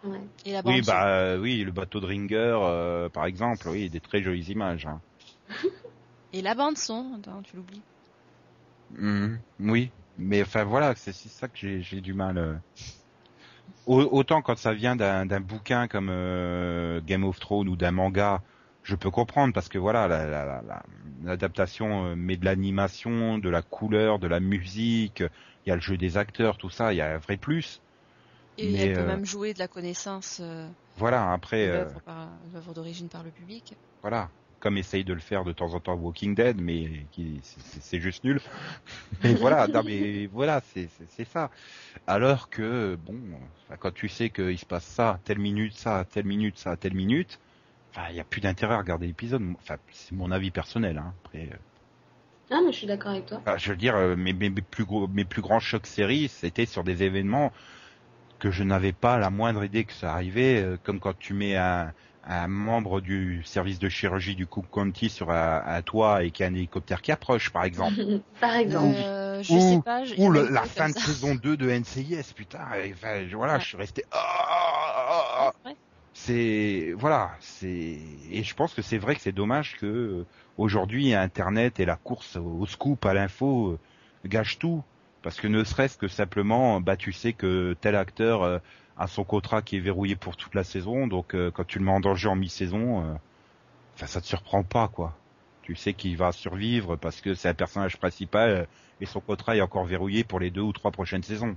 Ouais. 0.03 0.19
Et 0.45 0.53
la 0.53 0.61
bande 0.61 0.73
Oui, 0.73 0.81
bah 0.85 1.07
euh, 1.07 1.37
oui, 1.39 1.63
le 1.63 1.71
bateau 1.71 1.99
de 1.99 2.05
Ringer, 2.05 2.35
euh, 2.61 3.09
par 3.09 3.25
exemple, 3.25 3.67
oui, 3.69 3.89
des 3.89 3.99
très 3.99 4.21
jolies 4.21 4.49
images. 4.51 4.85
hein. 4.85 5.01
Et 6.33 6.41
la 6.41 6.55
bande 6.55 6.77
son, 6.77 7.19
attends, 7.19 7.41
tu 7.41 7.57
l'oublies. 7.57 7.81
Mhm, 8.91 9.39
oui, 9.59 9.89
mais 10.17 10.41
enfin 10.41 10.63
voilà, 10.63 10.95
c'est 10.95 11.13
ça 11.13 11.47
que 11.47 11.79
j'ai 11.81 12.01
du 12.01 12.13
mal. 12.13 12.37
euh. 12.37 12.55
Au- 13.85 14.01
Autant 14.11 14.41
quand 14.41 14.57
ça 14.57 14.73
vient 14.73 14.95
d'un 14.95 15.25
d'un 15.25 15.39
bouquin 15.39 15.87
comme 15.87 16.09
euh, 16.09 17.01
Game 17.05 17.23
of 17.23 17.39
Thrones 17.39 17.67
ou 17.69 17.75
d'un 17.75 17.91
manga, 17.91 18.41
je 18.83 18.95
peux 18.95 19.11
comprendre 19.11 19.53
parce 19.53 19.69
que 19.69 19.77
voilà, 19.77 20.07
la- 20.07 20.25
la- 20.27 20.45
la- 20.45 20.61
la- 20.61 20.83
l'adaptation 21.23 22.05
euh, 22.07 22.15
met 22.15 22.37
de 22.37 22.45
l'animation, 22.45 23.37
de 23.37 23.49
la 23.49 23.61
couleur, 23.61 24.19
de 24.19 24.27
la 24.27 24.39
musique, 24.39 25.21
il 25.65 25.69
y 25.69 25.71
a 25.71 25.75
le 25.75 25.81
jeu 25.81 25.97
des 25.97 26.17
acteurs, 26.17 26.57
tout 26.57 26.69
ça, 26.69 26.93
il 26.93 26.97
y 26.97 27.01
a 27.01 27.13
un 27.13 27.17
vrai 27.17 27.37
plus. 27.37 27.81
Et 28.57 28.75
Mais, 28.75 28.79
elle 28.79 28.93
peut 28.93 29.03
euh, 29.03 29.03
même 29.03 29.25
jouer 29.25 29.53
de 29.53 29.59
la 29.59 29.67
connaissance 29.67 30.39
euh, 30.39 30.69
Voilà, 30.95 31.31
après, 31.33 31.67
euh, 31.67 31.93
l'œuvre 32.53 32.73
d'origine 32.73 33.09
par 33.09 33.23
le 33.23 33.31
public. 33.31 33.73
voilà, 34.01 34.31
comme 34.59 34.77
essaye 34.77 35.03
de 35.03 35.13
le 35.13 35.19
faire 35.19 35.43
de 35.43 35.53
temps 35.53 35.73
en 35.73 35.79
temps 35.79 35.95
Walking 35.95 36.35
Dead, 36.35 36.59
mais 36.61 37.07
qui 37.11 37.41
c'est- 37.43 37.99
juste 37.99 38.23
nul. 38.23 38.41
Mais 39.23 39.35
voilà, 39.35 39.67
non 39.67 39.83
mais 39.83 40.27
voilà, 40.27 40.61
c'est 40.61 40.89
ça. 41.25 41.51
Alors 42.07 42.49
que 42.49 42.95
bon, 42.97 43.39
quand 43.79 43.91
tu 43.93 44.09
sais 44.09 44.29
qu'il 44.31 44.57
se 44.59 44.65
passe 44.65 44.85
ça, 44.85 45.21
telle 45.25 45.39
minute, 45.39 45.75
ça, 45.77 46.05
telle 46.05 46.25
minute, 46.25 46.57
ça, 46.59 46.77
telle 46.77 46.95
minute, 46.95 47.39
enfin, 47.95 48.09
il 48.11 48.15
y 48.17 48.19
a 48.21 48.25
plus 48.25 48.41
d'intérêt 48.41 48.75
à 48.75 48.79
regarder 48.79 49.07
l'épisode. 49.07 49.43
Enfin, 49.57 49.77
c'est 49.91 50.15
mon 50.15 50.31
avis 50.31 50.51
personnel. 50.51 50.97
Hein. 50.99 51.15
Après, 51.25 51.49
Ah, 52.51 52.61
mais 52.63 52.71
je 52.71 52.77
suis 52.77 52.85
d'accord 52.87 53.11
avec 53.13 53.25
toi. 53.25 53.41
enfin, 53.45 53.57
je 53.57 53.69
veux 53.71 53.77
dire, 53.77 53.95
mes 54.17 54.33
plus 54.51 54.85
gros, 54.85 55.07
mes 55.07 55.25
plus 55.25 55.41
grands 55.41 55.59
chocs 55.59 55.87
séries, 55.87 56.27
c'était 56.29 56.65
sur 56.65 56.83
des 56.83 57.03
événements 57.03 57.51
que 58.41 58.49
je 58.51 58.63
n'avais 58.63 58.91
pas 58.91 59.19
la 59.19 59.29
moindre 59.29 59.63
idée 59.63 59.85
que 59.85 59.93
ça 59.93 60.11
arrivait, 60.13 60.61
euh, 60.63 60.75
comme 60.83 60.99
quand 60.99 61.17
tu 61.17 61.35
mets 61.35 61.55
un, 61.55 61.93
un 62.23 62.47
membre 62.47 62.99
du 62.99 63.43
service 63.43 63.77
de 63.77 63.87
chirurgie 63.87 64.35
du 64.35 64.47
Cook 64.47 64.65
County 64.71 65.09
sur 65.09 65.29
un, 65.29 65.61
un 65.63 65.81
toit 65.83 66.23
et 66.23 66.31
qu'il 66.31 66.43
y 66.43 66.49
a 66.49 66.51
un 66.51 66.55
hélicoptère 66.55 67.03
qui 67.03 67.11
approche, 67.11 67.51
par 67.51 67.63
exemple. 67.65 67.95
Par 68.41 68.55
exemple. 68.55 68.95
Euh, 68.97 69.43
je 69.43 69.53
Ou- 69.53 69.59
sais 69.75 69.81
pas. 69.85 70.03
j'ai 70.03 70.15
Ou 70.17 70.31
le- 70.31 70.49
la 70.49 70.63
fin 70.63 70.89
de 70.89 70.93
ça. 70.95 70.99
saison 71.05 71.35
2 71.35 71.55
de 71.55 71.69
NCIS, 71.69 72.33
putain. 72.35 72.65
et, 72.83 72.91
Enfin, 72.93 73.23
voilà, 73.31 73.53
Ouais. 73.53 73.59
je 73.59 73.65
suis 73.67 73.77
resté. 73.77 74.03
Ah, 74.11 74.17
ah, 74.17 75.23
ah. 75.37 75.69
Ouais. 75.69 75.75
C'est 76.13 76.93
voilà, 76.97 77.31
c'est 77.39 77.67
et 77.69 78.43
je 78.43 78.53
pense 78.55 78.73
que 78.73 78.81
c'est 78.81 78.97
vrai 78.97 79.15
que 79.15 79.21
c'est 79.21 79.31
dommage 79.31 79.77
que 79.77 79.85
euh, 79.85 80.27
aujourd'hui 80.57 81.13
Internet 81.13 81.79
et 81.79 81.85
la 81.85 81.95
course 81.95 82.35
au 82.35 82.65
scoop 82.65 83.05
à 83.05 83.13
l'info 83.13 83.69
euh, 83.71 83.79
gâchent 84.27 84.59
tout 84.59 84.83
parce 85.21 85.39
que 85.39 85.47
ne 85.47 85.63
serait-ce 85.63 85.97
que 85.97 86.07
simplement, 86.07 86.81
bah 86.81 86.97
tu 86.97 87.11
sais 87.13 87.33
que 87.33 87.75
tel 87.81 87.95
acteur 87.95 88.43
euh, 88.43 88.59
a 88.97 89.07
son 89.07 89.23
contrat 89.23 89.61
qui 89.61 89.77
est 89.77 89.79
verrouillé 89.79 90.15
pour 90.15 90.35
toute 90.37 90.55
la 90.55 90.63
saison, 90.63 91.07
donc 91.07 91.35
euh, 91.35 91.51
quand 91.51 91.65
tu 91.65 91.79
le 91.79 91.85
mets 91.85 91.91
en 91.91 91.99
danger 91.99 92.27
en 92.27 92.35
mi-saison, 92.35 93.05
euh, 93.05 93.13
enfin 93.95 94.07
ça 94.07 94.21
te 94.21 94.27
surprend 94.27 94.63
pas 94.63 94.87
quoi. 94.87 95.13
Tu 95.63 95.75
sais 95.75 95.93
qu'il 95.93 96.17
va 96.17 96.31
survivre 96.31 96.95
parce 96.95 97.21
que 97.21 97.35
c'est 97.35 97.49
un 97.49 97.53
personnage 97.53 97.97
principal 97.97 98.67
et 98.99 99.05
son 99.05 99.21
contrat 99.21 99.55
est 99.55 99.61
encore 99.61 99.85
verrouillé 99.85 100.23
pour 100.23 100.39
les 100.39 100.49
deux 100.49 100.61
ou 100.61 100.73
trois 100.73 100.91
prochaines 100.91 101.23
saisons. 101.23 101.55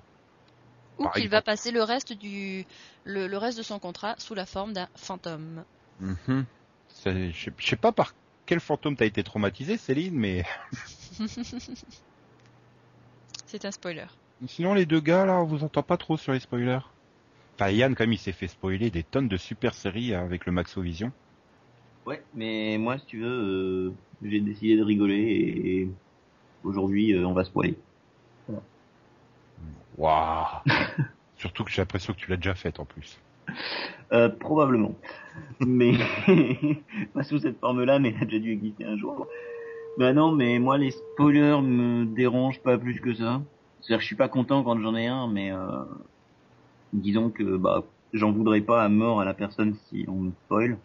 Ou 0.99 1.09
qu'il 1.09 1.29
va 1.29 1.43
passer 1.43 1.71
le 1.71 1.83
reste 1.83 2.13
du 2.13 2.65
le, 3.05 3.27
le 3.27 3.39
reste 3.39 3.59
de 3.59 3.63
son 3.63 3.79
contrat 3.79 4.15
sous 4.19 4.35
la 4.35 4.47
forme 4.47 4.73
d'un 4.73 4.89
fantôme. 4.97 5.65
Sais- 6.89 7.33
je 7.33 7.51
sais 7.61 7.77
pas 7.77 7.93
par 7.93 8.15
quel 8.47 8.61
fantôme 8.61 8.97
t'as 8.97 9.07
été 9.07 9.25
traumatisé, 9.25 9.77
Céline, 9.77 10.15
mais 10.15 10.45
C'est 13.55 13.67
un 13.67 13.71
spoiler. 13.71 14.07
sinon 14.49 14.75
les 14.75 14.85
deux 14.85 14.99
gars 14.99 15.27
là, 15.27 15.41
on 15.41 15.45
vous 15.45 15.63
entend 15.63 15.85
pas 15.85 15.97
trop 15.97 16.17
sur 16.17 16.33
les 16.33 16.41
spoilers. 16.41 16.81
Enfin, 17.55 17.71
Yann, 17.71 17.95
comme 17.95 18.13
il 18.13 18.19
s'est 18.19 18.33
fait 18.33 18.49
spoiler 18.49 18.91
des 18.91 19.05
tonnes 19.05 19.29
de 19.29 19.37
super 19.37 19.75
séries 19.75 20.13
hein, 20.13 20.25
avec 20.25 20.45
le 20.47 20.51
Maxovision. 20.51 21.13
Ouais, 22.05 22.21
mais 22.35 22.79
moi, 22.79 22.99
si 22.99 23.07
tu 23.07 23.21
veux, 23.21 23.29
euh, 23.29 23.93
j'ai 24.25 24.41
décidé 24.41 24.77
de 24.77 24.83
rigoler 24.83 25.15
et 25.15 25.89
aujourd'hui, 26.65 27.13
euh, 27.13 27.25
on 27.29 27.33
va 27.33 27.45
se 27.45 27.51
poiler. 27.53 27.77
Waouh 29.99 30.47
Surtout 31.37 31.63
que 31.63 31.71
j'ai 31.71 31.81
l'impression 31.81 32.13
que 32.13 32.19
tu 32.19 32.31
l'as 32.31 32.37
déjà 32.37 32.57
faite 32.57 32.81
en 32.81 32.85
plus. 32.85 33.21
Euh, 34.11 34.31
probablement. 34.31 34.97
mais 35.61 35.93
pas 37.15 37.23
sous 37.23 37.39
cette 37.39 37.61
forme-là, 37.61 38.01
mais 38.01 38.15
elle 38.17 38.23
a 38.23 38.25
déjà 38.25 38.41
dû 38.41 38.51
exister 38.51 38.85
un 38.85 38.97
jour. 38.97 39.29
Bah 39.97 40.13
non, 40.13 40.33
mais 40.33 40.59
moi 40.59 40.77
les 40.77 40.91
spoilers 40.91 41.61
me 41.63 42.05
dérangent 42.05 42.61
pas 42.61 42.77
plus 42.79 43.01
que 43.01 43.15
ça. 43.15 43.43
C'est-à-dire 43.81 43.99
que 43.99 44.03
je 44.03 44.07
suis 44.07 44.17
pas 44.17 44.29
content 44.29 44.65
quand 44.65 44.81
j'en 44.81 44.97
ai 44.97 45.07
un, 45.07 45.29
mais 45.29 45.53
euh, 45.53 45.85
disons 46.93 47.31
que 47.31 47.57
bah 47.57 47.85
j'en 48.13 48.33
voudrais 48.33 48.61
pas 48.61 48.83
à 48.83 48.89
mort 48.89 49.21
à 49.21 49.25
la 49.25 49.35
personne 49.35 49.75
si 49.89 50.05
on 50.09 50.17
me 50.17 50.31
spoil. 50.47 50.79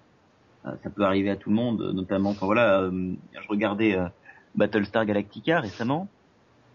Euh, 0.66 0.72
ça 0.84 0.90
peut 0.90 1.04
arriver 1.04 1.30
à 1.30 1.36
tout 1.38 1.50
le 1.50 1.56
monde, 1.56 1.92
notamment 1.94 2.34
quand 2.34 2.46
voilà, 2.46 2.82
euh, 2.82 3.14
je 3.34 3.48
regardais 3.48 3.96
euh, 3.98 4.08
Battlestar 4.56 5.06
Galactica 5.06 5.60
récemment. 5.62 6.08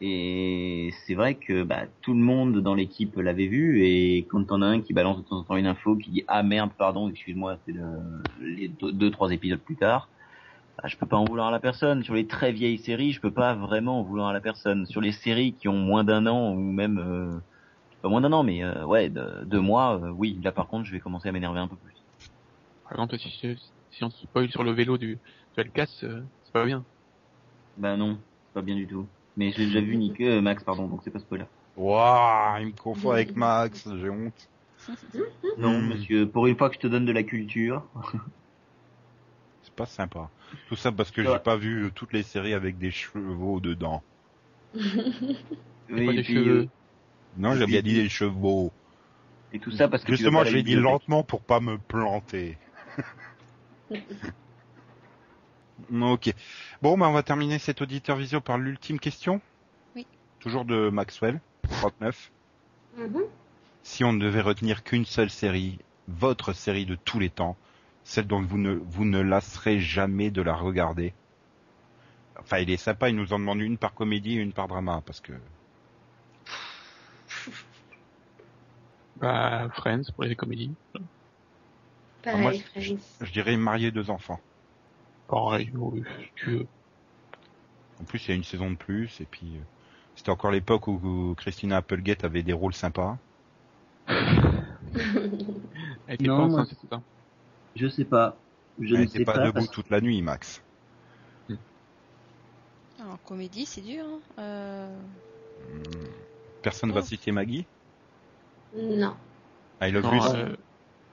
Et 0.01 0.91
c'est 1.07 1.15
vrai 1.15 1.35
que 1.37 1.63
bah, 1.63 1.83
tout 2.03 2.15
le 2.15 2.21
monde 2.21 2.61
dans 2.61 2.75
l'équipe 2.75 3.17
l'avait 3.17 3.47
vu 3.47 3.85
et 3.85 4.27
quand 4.29 4.45
t'en 4.45 4.61
as 4.61 4.67
un 4.67 4.81
qui 4.81 4.93
balance 4.93 5.19
de 5.19 5.23
temps 5.23 5.37
en 5.39 5.45
temps 5.45 5.57
une 5.57 5.69
info 5.69 5.95
qui 5.97 6.11
dit 6.11 6.25
ah 6.27 6.43
merde 6.43 6.71
pardon 6.77 7.09
excuse-moi 7.09 7.59
c'est 7.65 7.73
le, 7.73 7.85
les 8.43 8.69
deux, 8.69 8.91
deux 8.93 9.11
trois 9.13 9.31
épisodes 9.31 9.61
plus 9.61 9.77
tard 9.77 10.09
bah, 10.77 10.89
je 10.89 10.97
peux 10.97 11.07
pas 11.07 11.17
en 11.17 11.25
vouloir 11.25 11.49
à 11.49 11.51
la 11.51 11.61
personne. 11.61 12.03
Sur 12.05 12.15
les 12.15 12.27
très 12.27 12.53
vieilles 12.53 12.79
séries 12.79 13.13
je 13.13 13.21
peux 13.21 13.33
pas 13.33 13.55
vraiment 13.55 14.01
en 14.01 14.05
vouloir 14.05 14.29
à 14.29 14.33
la 14.33 14.41
personne. 14.41 14.87
Sur 14.87 15.01
les 15.01 15.13
séries 15.13 15.57
qui 15.57 15.69
ont 15.69 15.79
moins 15.79 16.05
d'un 16.05 16.27
an 16.27 16.53
ou 16.53 16.61
même 16.61 16.99
euh, 16.99 17.41
pas 18.03 18.09
moins 18.09 18.21
d'un 18.21 18.33
an 18.33 18.43
mais 18.43 18.63
euh, 18.65 18.85
ouais 18.85 19.09
de- 19.11 19.45
deux 19.45 19.61
mois 19.61 20.01
euh, 20.03 20.11
oui. 20.11 20.41
Là 20.43 20.53
par 20.53 20.69
contre 20.69 20.85
je 20.87 20.93
vais 20.93 21.01
commencer 21.01 21.29
à 21.29 21.33
m'énerver 21.33 21.61
un 21.61 21.69
peu 21.69 21.77
plus. 21.77 21.95
Par 22.85 22.93
exemple, 22.93 23.19
si, 23.19 23.31
si 23.91 24.05
on 24.05 24.11
spoil 24.11 24.51
sur 24.51 24.63
le 24.63 24.73
vélo 24.73 24.99
du, 24.99 25.17
du 25.17 25.61
Hellcast, 25.61 26.05
euh, 26.05 26.23
c'est 26.45 26.53
pas 26.53 26.67
bien. 26.67 26.85
bah 27.77 27.97
non 27.97 28.19
c'est 28.47 28.53
pas 28.55 28.63
bien 28.63 28.75
du 28.77 28.87
tout. 28.87 29.09
Mais 29.37 29.51
j'ai 29.53 29.67
déjà 29.67 29.81
vu 29.81 29.97
Nick 29.97 30.21
euh, 30.21 30.41
Max 30.41 30.63
pardon 30.65 30.87
donc 30.89 31.01
c'est 31.03 31.11
pas 31.11 31.19
spoiler. 31.19 31.47
Waouh, 31.77 32.61
il 32.61 32.67
me 32.67 32.73
confond 32.73 33.11
avec 33.11 33.35
Max, 33.35 33.89
j'ai 34.01 34.11
honte. 34.11 34.49
non 35.59 35.81
monsieur 35.81 36.31
pour 36.31 36.47
une 36.47 36.57
fois 36.57 36.69
que 36.69 36.75
je 36.77 36.81
te 36.81 36.87
donne 36.87 37.05
de 37.07 37.13
la 37.13 37.23
culture 37.23 37.89
pas 39.75 39.87
sympa. 39.87 40.31
Tout 40.69 40.77
ça 40.77 40.93
parce 40.93 41.11
que 41.11 41.21
Ouais. 41.21 41.33
j'ai 41.33 41.39
pas 41.39 41.57
vu 41.57 41.91
toutes 41.95 42.13
les 42.13 42.23
séries 42.23 42.55
avec 42.55 42.79
des 42.79 42.91
chevaux 42.91 43.61
dedans. 43.61 44.03
oui, 44.75 44.87
pas 45.89 46.13
et 46.13 46.17
des 46.17 46.23
puis, 46.23 46.35
cheveux. 46.35 46.61
euh, 46.63 46.67
Non, 47.37 47.55
j'ai 47.55 47.67
bien 47.67 47.83
dit 47.83 47.95
des 47.95 48.09
chevaux. 48.09 48.73
et 49.53 49.59
tout 49.59 49.71
ça 49.71 49.89
parce 49.89 50.05
que 50.05 50.13
Justement, 50.13 50.43
l'ai 50.43 50.63
dit 50.63 50.75
lentement 50.77 51.23
pour 51.23 51.41
pas 51.43 51.61
me 51.61 51.79
planter. 51.79 52.57
ok. 55.93 56.35
Bon, 56.83 56.97
bah, 56.99 57.09
on 57.09 57.13
va 57.13 57.23
terminer 57.23 57.59
cet 57.59 57.83
auditeur 57.83 58.17
visio 58.17 58.41
par 58.41 58.59
l'ultime 58.59 58.99
question. 58.99 59.41
Oui. 59.97 60.07
Toujours 60.41 60.65
de 60.65 60.89
Maxwell, 60.91 61.41
39. 61.69 62.31
Mhm. 62.99 63.23
Si 63.83 64.05
on 64.05 64.13
ne 64.13 64.25
devait 64.25 64.41
retenir 64.41 64.83
qu'une 64.85 65.05
seule 65.05 65.31
série, 65.31 65.79
votre 66.09 66.53
série 66.53 66.87
de 66.87 66.95
tous 66.95 67.19
les 67.19 67.31
temps, 67.31 67.57
celle 68.05 68.27
dont 68.27 68.43
vous 68.43 68.59
ne, 68.59 68.73
vous 68.75 69.05
ne 69.05 69.21
lasserez 69.21 69.81
jamais 69.81 70.31
de 70.31 70.43
la 70.43 70.55
regarder, 70.55 71.13
Enfin, 72.41 72.59
il 72.59 72.69
est 72.69 72.77
sympa, 72.77 73.09
il 73.09 73.17
nous 73.17 73.33
en 73.33 73.39
demande 73.39 73.61
une 73.61 73.79
par 73.79 73.95
comédie 73.95 74.39
et 74.39 74.43
une 74.43 74.53
par 74.53 74.69
drama, 74.69 75.03
parce 75.07 75.21
que... 75.21 75.33
Bah, 79.17 79.69
Friends 79.75 80.11
pour 80.15 80.25
les 80.25 80.35
comédies. 80.35 80.73
Pareil, 82.23 82.43
moi, 82.43 82.53
Friends. 82.53 82.99
Je 83.21 83.33
dirais 83.33 83.57
marier 83.57 83.91
deux 83.93 84.11
enfants. 84.11 84.41
Pareil, 85.29 85.71
oui, 85.75 86.03
si 86.21 86.29
tu 86.37 86.51
veux. 86.51 86.67
En 88.01 88.05
plus, 88.05 88.27
il 88.27 88.31
y 88.31 88.33
a 88.33 88.37
une 88.37 88.45
saison 88.45 88.71
de 88.71 88.77
plus, 88.77 89.21
et 89.21 89.27
puis... 89.27 89.57
euh, 89.57 89.61
C'était 90.17 90.31
encore 90.31 90.51
l'époque 90.51 90.89
où, 90.89 91.01
où 91.03 91.35
Christina 91.37 91.77
Applegate 91.79 92.25
avait 92.25 92.43
des 92.43 92.53
rôles 92.53 92.75
sympas. 92.75 93.17
Elle 94.09 94.17
était 96.09 96.27
Non, 96.27 96.39
pas 96.39 96.47
moi- 96.49 96.61
enceinte, 96.61 96.77
c'est 96.81 96.89
ça. 96.91 97.01
Je 97.77 97.87
sais 97.89 98.05
pas. 98.05 98.37
Je 98.81 98.87
Elle 98.87 98.93
ne 98.93 98.99
n'était 99.05 99.19
sais 99.19 99.25
pas, 99.25 99.33
pas. 99.35 99.41
debout 99.47 99.53
parce- 99.55 99.71
toute 99.71 99.91
la 99.91 100.01
nuit, 100.01 100.21
Max. 100.23 100.63
En 103.01 103.17
comédie, 103.27 103.67
c'est 103.67 103.81
dur. 103.83 104.05
Hein. 104.07 104.19
Euh, 104.39 104.97
Hmm. 105.73 106.07
Personne 106.63 106.93
va 106.93 107.01
Oh. 107.01 107.05
citer 107.05 107.33
Maggie? 107.33 107.67
Non. 108.77 109.15
I 109.83 109.91
Love 109.93 110.05
Non, 110.05 110.13
Lucy. 110.13 110.29
euh, 110.37 110.57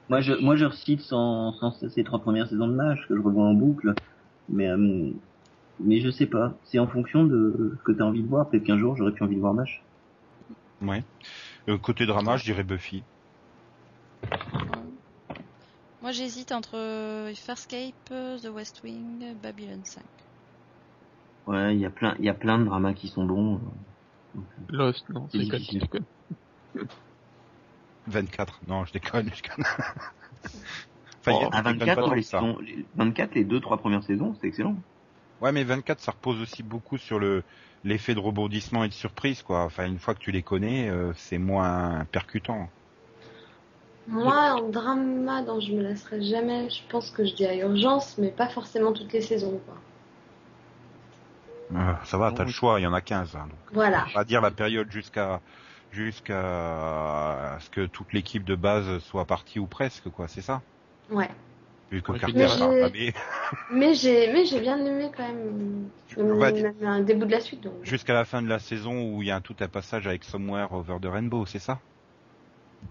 Moi, 0.10 0.22
je, 0.22 0.34
moi, 0.34 0.56
je 0.56 0.66
recite 0.66 1.02
sans, 1.02 1.54
sans 1.54 1.72
ces 1.90 2.04
trois 2.04 2.20
premières 2.20 2.48
saisons 2.48 2.68
de 2.68 2.74
Mage 2.74 3.06
que 3.08 3.16
je 3.16 3.22
revois 3.22 3.44
en 3.46 3.54
boucle. 3.54 3.94
Mais, 4.50 4.68
euh, 4.70 5.12
mais 5.80 6.00
je 6.02 6.10
sais 6.10 6.26
pas. 6.26 6.54
C'est 6.66 6.80
en 6.80 6.88
fonction 6.88 7.24
de 7.26 7.76
ce 7.78 7.84
que 7.84 7.92
t'as 7.92 8.04
envie 8.04 8.24
de 8.24 8.28
voir. 8.28 8.50
Peut-être 8.50 8.64
qu'un 8.64 8.78
jour, 8.78 8.96
j'aurais 8.98 9.12
plus 9.12 9.24
envie 9.26 9.36
de 9.36 9.42
voir 9.42 9.54
Mage. 9.54 9.84
Ouais. 10.82 11.04
Euh, 11.70 11.78
côté 11.78 12.06
drama, 12.06 12.38
je 12.38 12.44
dirais 12.46 12.64
Buffy. 12.64 13.04
Moi, 16.12 16.18
j'hésite 16.18 16.52
entre 16.52 16.76
euh, 16.76 17.34
Farscape, 17.36 17.96
euh, 18.12 18.38
The 18.38 18.48
West 18.48 18.82
Wing, 18.84 19.34
Babylon 19.36 19.82
5. 19.86 20.04
Ouais, 21.46 21.74
il 21.76 21.80
y 21.80 21.86
a 21.86 21.90
plein, 21.90 22.16
il 22.20 22.26
y 22.26 22.30
a 22.30 22.34
plein 22.34 22.60
de 22.60 22.66
dramas 22.66 22.94
qui 22.94 23.08
sont 23.08 23.24
bons. 23.24 23.62
Lost, 24.70 25.08
non, 25.10 25.30
C'est 25.32 25.38
c'est 25.38 25.46
pas 25.48 25.60
difficile. 25.60 25.80
tu 25.80 25.80
déconnes. 25.80 26.06
24. 28.06 28.62
Non, 28.68 28.86
je 28.86 28.94
déconne, 28.94 29.30
je 29.34 29.42
déconne. 29.42 29.66
enfin, 31.20 31.32
il 31.34 31.40
y 31.40 31.44
a- 31.44 31.50
à 31.52 31.62
je 31.62 31.64
déconne 31.64 31.92
24, 31.92 31.94
pas 31.94 32.04
ouais, 32.04 32.10
tant 32.10 32.16
les, 32.16 32.22
que 32.22 32.28
ça. 32.28 32.52
saisons- 32.54 32.60
les 32.60 32.88
24, 32.94 33.36
les 33.36 33.44
deux, 33.46 33.60
trois 33.62 33.78
premières 33.80 34.04
saisons, 34.04 34.36
c'est 34.36 34.48
excellent. 34.48 34.84
Ouais, 35.42 35.52
mais 35.52 35.64
24, 35.66 36.00
ça 36.02 36.12
repose 36.14 36.40
aussi 36.40 36.64
beaucoup 36.64 36.98
sur 36.98 37.20
le 37.20 37.44
l'effet 37.84 38.14
de 38.16 38.20
rebondissement 38.20 38.84
et 38.86 38.90
de 38.90 38.94
surprise, 38.94 39.42
quoi. 39.42 39.64
Enfin, 39.66 39.86
une 39.88 40.00
fois 40.00 40.14
que 40.16 40.20
tu 40.20 40.32
les 40.32 40.44
connais, 40.44 40.90
euh, 40.90 41.12
c'est 41.16 41.38
moins 41.40 42.06
percutant. 42.12 42.72
Moi, 44.08 44.36
un 44.36 44.70
drama 44.70 45.42
dont 45.44 45.60
je 45.60 45.74
me 45.74 45.82
lasserai 45.82 46.22
jamais, 46.22 46.70
je 46.70 46.82
pense 46.90 47.12
que 47.12 47.24
je 47.26 47.34
dis 47.34 47.46
à 47.46 47.56
urgence, 47.56 48.18
mais 48.18 48.30
pas 48.30 48.48
forcément 48.48 48.94
toutes 48.94 49.14
les 49.14 49.22
saisons, 49.22 49.60
quoi. 49.66 49.76
Euh, 51.74 51.94
ça 52.04 52.18
va, 52.18 52.32
t'as 52.32 52.44
le 52.44 52.52
choix, 52.52 52.80
il 52.80 52.84
y 52.84 52.88
en 52.88 52.94
a 52.94 53.02
15. 53.02 53.36
hein, 53.36 53.48
donc. 53.50 53.60
Voilà. 53.74 54.06
On 54.10 54.18
va 54.18 54.24
dire 54.26 54.42
la 54.42 54.52
période 54.52 54.92
jusqu'à 54.92 55.42
jusqu'à 55.92 57.58
ce 57.60 57.70
que 57.70 57.86
toute 57.86 58.12
l'équipe 58.14 58.44
de 58.44 58.56
base 58.56 59.00
soit 59.00 59.26
partie 59.26 59.60
ou 59.60 59.68
presque, 59.68 60.10
quoi. 60.10 60.28
C'est 60.28 60.42
ça? 60.42 60.62
Ouais. 61.10 61.30
Vu 61.92 62.02
que 62.02 62.12
Ouais, 62.12 62.20
Carter 62.20 62.38
mais 62.38 62.44
a 62.46 62.48
j'ai- 62.48 62.82
ramé 62.82 63.14
Mais 63.74 63.94
j'ai, 63.94 64.34
mais 64.34 64.46
j'ai 64.46 64.60
bien 64.60 64.78
aimé 64.86 65.10
quand 65.16 65.28
même, 65.28 65.90
un 66.84 67.02
début 67.02 67.26
de 67.26 67.32
la 67.32 67.40
suite, 67.40 67.62
donc. 67.62 67.74
jusqu'à 67.84 68.14
la 68.14 68.26
fin 68.26 68.42
de 68.42 68.48
la 68.48 68.60
saison 68.60 69.16
où 69.16 69.22
il 69.22 69.28
y 69.28 69.32
a 69.32 69.36
un, 69.38 69.42
tout 69.42 69.56
un 69.60 69.68
passage 69.68 70.08
avec 70.08 70.24
Somewhere 70.24 70.72
Over 70.74 70.98
the 71.02 71.06
Rainbow, 71.08 71.46
c'est 71.46 71.60
ça? 71.60 71.80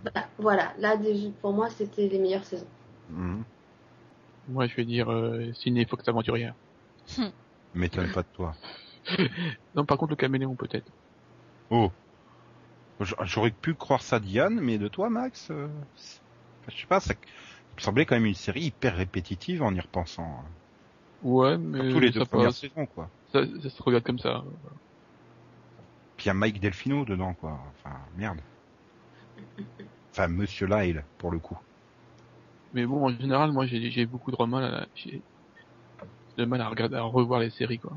Bah, 0.04 0.26
voilà. 0.38 0.72
Là, 0.78 0.96
pour 1.40 1.52
moi, 1.52 1.68
c'était 1.70 2.08
les 2.08 2.18
meilleures 2.18 2.44
saisons. 2.44 2.66
Mhm. 3.10 3.44
Moi, 4.48 4.66
je 4.66 4.74
vais 4.76 4.84
dire 4.84 5.10
euh, 5.10 5.52
Ciné 5.54 5.84
Fox 5.84 6.06
Aventurière. 6.08 6.54
M'étonne 7.74 8.10
pas 8.12 8.22
de 8.22 8.28
toi. 8.34 8.54
Non, 9.74 9.84
par 9.84 9.96
contre, 9.98 10.10
le 10.10 10.16
caméléon, 10.16 10.54
peut-être. 10.54 10.90
Oh 11.70 11.90
J'aurais 13.22 13.50
pu 13.50 13.74
croire 13.74 14.02
ça 14.02 14.20
Diane, 14.20 14.60
mais 14.60 14.76
de 14.76 14.88
toi, 14.88 15.08
Max 15.08 15.48
euh, 15.50 15.68
Je 16.68 16.76
sais 16.76 16.86
pas, 16.86 17.00
ça 17.00 17.14
me 17.76 17.80
semblait 17.80 18.04
quand 18.04 18.14
même 18.14 18.26
une 18.26 18.34
série 18.34 18.64
hyper 18.64 18.96
répétitive 18.96 19.62
en 19.62 19.74
y 19.74 19.80
repensant. 19.80 20.44
Ouais, 21.22 21.56
mais 21.56 21.90
Tous 21.90 22.00
les 22.00 22.10
deux 22.10 22.20
ça, 22.20 22.26
premières 22.26 22.48
passe. 22.48 22.58
saisons, 22.58 22.86
quoi. 22.86 23.08
Ça, 23.32 23.40
ça 23.62 23.70
se 23.70 23.82
regarde 23.82 24.04
comme 24.04 24.18
ça. 24.18 24.44
Puis 26.16 26.26
il 26.26 26.28
y 26.28 26.30
a 26.30 26.34
Mike 26.34 26.60
Delfino 26.60 27.04
dedans, 27.04 27.34
quoi. 27.34 27.58
Enfin, 27.78 27.96
merde. 28.16 28.38
Enfin, 30.12 30.28
Monsieur 30.28 30.66
Lyle, 30.66 31.04
pour 31.18 31.30
le 31.30 31.38
coup. 31.38 31.58
Mais 32.72 32.86
bon, 32.86 33.04
en 33.06 33.10
général, 33.10 33.52
moi, 33.52 33.66
j'ai 33.66 34.06
beaucoup 34.06 34.30
de 34.30 34.44
mal 34.44 34.64
à, 34.64 34.86
j'ai 34.94 35.22
de 36.36 36.44
mal 36.44 36.60
à 36.60 36.68
regarder, 36.68 36.96
à 36.96 37.02
revoir 37.02 37.40
les 37.40 37.50
séries, 37.50 37.78
quoi. 37.78 37.96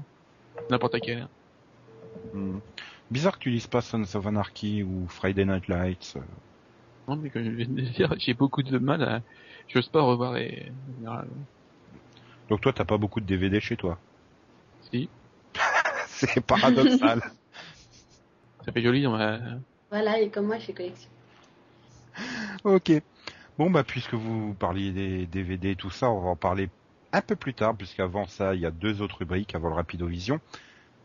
N'importe 0.70 0.94
laquelle. 0.94 1.28
Mhm. 2.34 2.62
Bizarre 3.12 3.38
que 3.38 3.44
tu 3.44 3.50
lises 3.50 3.68
pas 3.68 3.82
Sons 3.82 4.16
of 4.16 4.26
Anarchy 4.26 4.84
ou 4.84 5.08
Friday 5.08 5.46
Night 5.46 5.68
Lights. 5.68 6.14
euh. 6.16 6.22
Non, 7.08 7.16
mais 7.18 7.30
comme 7.30 7.44
je 7.44 7.50
viens 7.50 7.68
de 7.68 7.76
le 7.76 7.90
dire, 7.90 8.14
j'ai 8.18 8.34
beaucoup 8.34 8.64
de 8.64 8.78
mal 8.78 9.04
à, 9.04 9.22
j'ose 9.68 9.90
pas 9.90 10.02
revoir 10.02 10.34
les, 10.34 10.72
en 10.72 10.94
général. 10.96 11.28
Donc 12.50 12.62
toi, 12.62 12.74
t'as 12.74 12.86
pas 12.86 12.98
beaucoup 12.98 13.20
de 13.20 13.26
DVD 13.26 13.60
chez 13.60 13.76
toi? 13.76 14.00
Si. 14.92 15.10
C'est 16.08 16.42
paradoxal. 16.46 17.22
Ça 18.66 18.72
fait 18.72 18.82
joli 18.82 19.04
dans 19.04 19.12
ma, 19.12 19.40
Voilà, 19.90 20.20
et 20.20 20.30
comme 20.30 20.48
moi, 20.48 20.58
je 20.58 20.66
fais 20.66 20.74
collection. 20.74 21.10
Ok. 22.64 22.92
Bon, 23.58 23.70
bah, 23.70 23.84
puisque 23.84 24.14
vous 24.16 24.54
parliez 24.54 24.92
des 24.92 25.26
DVD 25.28 25.72
et 25.72 25.76
tout 25.76 25.92
ça, 25.92 26.10
on 26.10 26.22
va 26.22 26.30
en 26.30 26.36
parler 26.36 26.70
un 27.12 27.22
peu 27.22 27.36
plus 27.36 27.54
tard, 27.54 27.76
puisqu'avant 27.76 28.26
ça, 28.26 28.56
il 28.56 28.62
y 28.62 28.66
a 28.66 28.72
deux 28.72 29.02
autres 29.02 29.20
rubriques 29.20 29.54
avant 29.54 29.70
le 29.70 29.76
Rapidovision. 29.76 30.40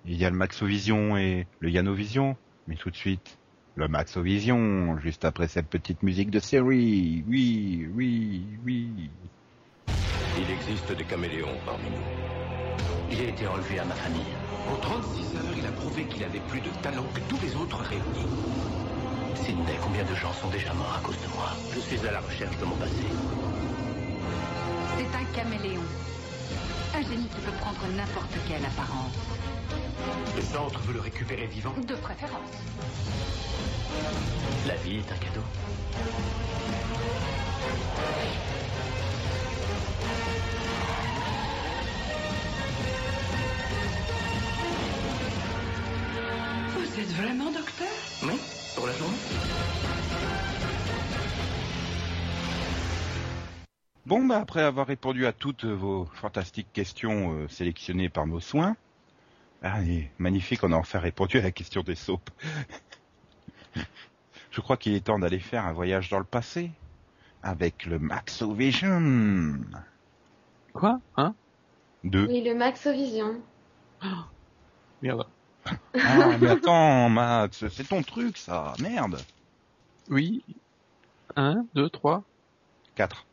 Il 0.06 0.16
y 0.16 0.24
a 0.24 0.30
le 0.30 0.36
Maxovision 0.36 1.16
et 1.18 1.46
le 1.60 1.70
Yanovision. 1.70 2.36
Mais 2.66 2.76
tout 2.76 2.90
de 2.90 2.96
suite, 2.96 3.38
le 3.76 3.88
Maxovision, 3.88 4.98
juste 4.98 5.24
après 5.24 5.48
cette 5.48 5.68
petite 5.68 6.02
musique 6.02 6.30
de 6.30 6.40
série. 6.40 7.24
Oui, 7.28 7.88
oui, 7.94 8.44
oui. 8.64 9.10
Il 9.86 10.50
existe 10.50 10.92
des 10.96 11.04
caméléons 11.04 11.56
parmi 11.66 11.90
nous. 11.90 12.78
Il 13.10 13.20
a 13.20 13.24
été 13.24 13.46
enlevé 13.46 13.78
à 13.78 13.84
ma 13.84 13.94
famille. 13.94 14.20
En 14.70 14.76
36 14.76 15.36
heures, 15.36 15.54
il 15.56 15.66
a 15.66 15.72
prouvé 15.72 16.04
qu'il 16.04 16.24
avait 16.24 16.40
plus 16.40 16.60
de 16.60 16.70
talent 16.82 17.06
que 17.14 17.20
tous 17.28 17.40
les 17.42 17.56
autres 17.56 17.78
réunis. 17.78 18.87
Sidney, 19.34 19.78
combien 19.82 20.04
de 20.04 20.14
gens 20.14 20.32
sont 20.32 20.48
déjà 20.48 20.72
morts 20.74 20.96
à 20.98 21.00
cause 21.00 21.16
de 21.20 21.28
moi 21.34 21.50
Je 21.74 21.80
suis 21.80 22.06
à 22.06 22.12
la 22.12 22.20
recherche 22.20 22.56
de 22.58 22.64
mon 22.64 22.76
passé. 22.76 23.04
C'est 24.96 25.16
un 25.16 25.24
caméléon. 25.34 25.82
Un 26.94 27.02
génie 27.02 27.28
qui 27.28 27.40
peut 27.40 27.52
prendre 27.60 27.86
n'importe 27.96 28.34
quelle 28.46 28.64
apparence. 28.64 29.14
Le 30.36 30.42
centre 30.42 30.80
veut 30.80 30.94
le 30.94 31.00
récupérer 31.00 31.46
vivant. 31.46 31.74
De 31.86 31.94
préférence. 31.94 32.40
La 34.66 34.74
vie 34.76 34.98
est 34.98 35.12
un 35.12 35.16
cadeau. 35.16 35.44
Vous 46.76 47.00
êtes 47.00 47.12
vraiment 47.12 47.50
docteur? 47.50 47.88
Oui, 48.24 48.40
pour 48.78 48.86
la 48.86 48.94
journée. 48.94 49.16
Bon, 54.06 54.24
bah, 54.24 54.38
après 54.38 54.62
avoir 54.62 54.86
répondu 54.86 55.26
à 55.26 55.32
toutes 55.32 55.64
vos 55.64 56.06
fantastiques 56.14 56.72
questions 56.72 57.32
euh, 57.32 57.48
sélectionnées 57.48 58.08
par 58.08 58.26
nos 58.26 58.38
soins, 58.38 58.76
allez, 59.62 60.10
magnifique, 60.18 60.62
on 60.62 60.72
a 60.72 60.76
enfin 60.76 61.00
répondu 61.00 61.38
à 61.38 61.42
la 61.42 61.50
question 61.50 61.82
des 61.82 61.96
soaps. 61.96 62.32
Je 64.52 64.60
crois 64.60 64.76
qu'il 64.76 64.94
est 64.94 65.04
temps 65.04 65.18
d'aller 65.18 65.40
faire 65.40 65.66
un 65.66 65.72
voyage 65.72 66.08
dans 66.08 66.18
le 66.18 66.24
passé 66.24 66.70
avec 67.42 67.84
le 67.84 67.98
Maxovision 67.98 69.58
quoi? 70.72 71.00
Hein? 71.16 71.34
2. 72.04 72.26
Oui, 72.28 72.42
le 72.42 72.54
Maxovision. 72.54 73.40
Merde. 75.02 75.26
Ah, 75.94 76.36
mais 76.40 76.48
attends, 76.48 77.08
Max, 77.08 77.66
c'est 77.68 77.88
ton 77.88 78.02
truc, 78.02 78.36
ça. 78.36 78.74
Merde. 78.80 79.20
Oui. 80.08 80.44
Un, 81.36 81.66
deux, 81.74 81.88
trois. 81.90 82.22
4. 82.94 83.26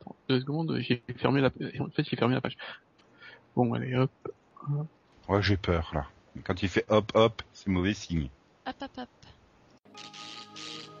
Attends, 0.00 0.16
Deux 0.28 0.40
secondes, 0.40 0.78
j'ai 0.80 1.02
fermé 1.16 1.40
la, 1.40 1.48
en 1.80 1.90
fait, 1.90 2.04
j'ai 2.04 2.16
fermé 2.16 2.34
la 2.34 2.40
page. 2.40 2.56
Bon, 3.54 3.72
allez, 3.74 3.94
hop. 3.94 4.10
Ouais, 5.28 5.42
j'ai 5.42 5.56
peur, 5.56 5.90
là. 5.94 6.06
Quand 6.44 6.62
il 6.62 6.68
fait 6.68 6.84
hop 6.88 7.12
hop, 7.14 7.42
c'est 7.52 7.68
mauvais 7.68 7.94
signe. 7.94 8.28
Hop, 8.66 8.74
hop, 8.82 8.90
hop. 8.98 9.08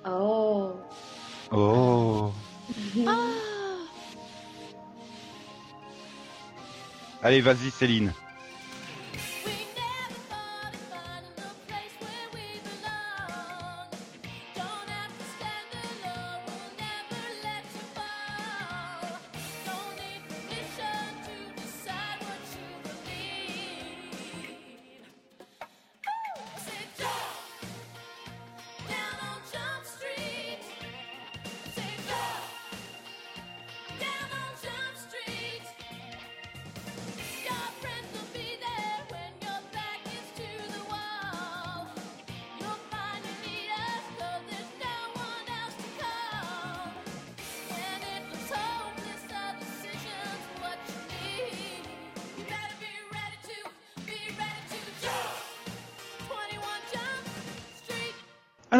Oh. 0.08 0.72
Oh. 1.50 2.32
Ah 3.06 3.16
Allez, 7.22 7.40
vas-y, 7.40 7.70
Céline. 7.70 8.12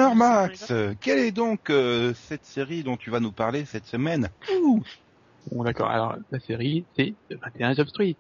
Alors 0.07 0.15
Max, 0.15 0.73
quelle 1.01 1.19
est 1.19 1.33
donc 1.33 1.69
euh, 1.69 2.15
cette 2.15 2.45
série 2.45 2.85
dont 2.85 2.97
tu 2.97 3.11
vas 3.11 3.19
nous 3.19 3.33
parler 3.33 3.65
cette 3.65 3.87
semaine 3.87 4.29
Bon, 5.51 5.65
d'accord. 5.65 5.91
Alors, 5.91 6.15
la 6.31 6.39
série, 6.39 6.85
c'est 6.97 7.13
21 7.29 7.75
Jump 7.75 7.89
Street. 7.89 8.17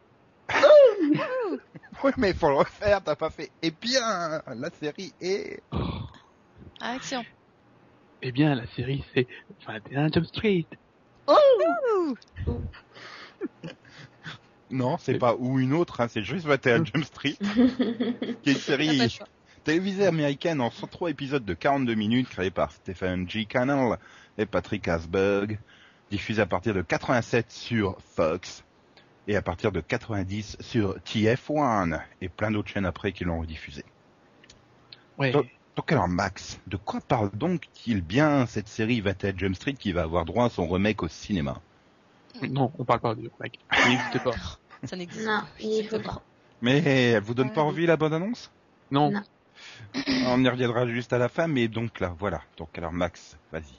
Oui, 2.04 2.10
mais 2.18 2.34
faut 2.34 2.48
le 2.48 2.56
refaire, 2.56 3.00
t'as 3.02 3.14
pas 3.14 3.30
fait. 3.30 3.50
Eh 3.62 3.70
bien, 3.70 4.42
la 4.46 4.70
série 4.70 5.14
est... 5.20 5.62
Action. 6.80 7.24
Eh 8.20 8.32
bien, 8.32 8.54
la 8.54 8.66
série, 8.66 9.04
c'est 9.14 9.28
21 9.66 10.08
Jump 10.12 10.26
Street. 10.26 10.66
Non, 14.70 14.98
c'est 14.98 15.18
pas 15.18 15.36
ou 15.36 15.60
une 15.60 15.72
autre, 15.72 16.00
hein, 16.00 16.08
c'est 16.08 16.24
juste 16.24 16.46
21 16.46 16.84
Jump 16.84 17.04
Street, 17.04 17.36
qui 18.42 18.50
est 18.50 18.52
une 18.52 18.58
série 18.58 19.08
choix. 19.08 19.26
Télévisée 19.66 20.06
américaine 20.06 20.60
en 20.60 20.70
103 20.70 21.10
épisodes 21.10 21.44
de 21.44 21.52
42 21.52 21.94
minutes, 21.96 22.28
créée 22.28 22.52
par 22.52 22.70
Stephen 22.70 23.28
G. 23.28 23.46
Cannell 23.46 23.98
et 24.38 24.46
Patrick 24.46 24.86
Asberg, 24.86 25.58
diffusée 26.08 26.40
à 26.40 26.46
partir 26.46 26.72
de 26.72 26.82
87 26.82 27.50
sur 27.50 27.96
Fox, 28.14 28.62
et 29.26 29.34
à 29.34 29.42
partir 29.42 29.72
de 29.72 29.80
90 29.80 30.58
sur 30.60 30.96
TF1, 30.98 32.00
et 32.20 32.28
plein 32.28 32.52
d'autres 32.52 32.68
chaînes 32.68 32.86
après 32.86 33.10
qui 33.10 33.24
l'ont 33.24 33.40
rediffusée. 33.40 33.84
Ouais. 35.18 35.32
Donc- 35.32 35.48
Donc 35.74 35.90
alors 35.90 36.06
Max, 36.06 36.60
de 36.68 36.76
quoi 36.76 37.00
parle 37.00 37.30
donc-il 37.34 38.02
bien 38.02 38.46
cette 38.46 38.68
série 38.68 39.00
21 39.00 39.36
Jump 39.36 39.56
Street 39.56 39.74
qui 39.74 39.90
va 39.92 40.02
avoir 40.02 40.24
droit 40.24 40.44
à 40.46 40.48
son 40.48 40.68
remake 40.68 41.02
au 41.02 41.08
cinéma? 41.08 41.60
Non, 42.48 42.70
on 42.78 42.84
parle 42.84 43.00
pas 43.00 43.14
du 43.16 43.28
mec. 43.40 43.58
Il 43.84 43.90
n'existe 43.90 44.22
pas. 44.22 44.30
Ça 44.84 44.96
n'existe 44.96 45.26
Non, 45.26 45.40
pas. 45.40 45.46
il 45.58 45.88
faut 45.88 45.98
pas. 45.98 46.22
Mais 46.62 46.78
elle 46.78 47.22
vous 47.22 47.34
donne 47.34 47.52
pas 47.52 47.62
oui. 47.62 47.68
envie 47.68 47.86
la 47.86 47.96
bonne 47.96 48.12
annonce? 48.14 48.50
Non. 48.92 49.10
Non. 49.10 49.22
On 50.26 50.42
y 50.44 50.48
reviendra 50.48 50.86
juste 50.86 51.12
à 51.12 51.18
la 51.18 51.28
fin, 51.28 51.46
mais 51.46 51.68
donc 51.68 52.00
là, 52.00 52.14
voilà. 52.18 52.42
Donc 52.56 52.76
alors 52.76 52.92
Max, 52.92 53.36
vas-y. 53.52 53.74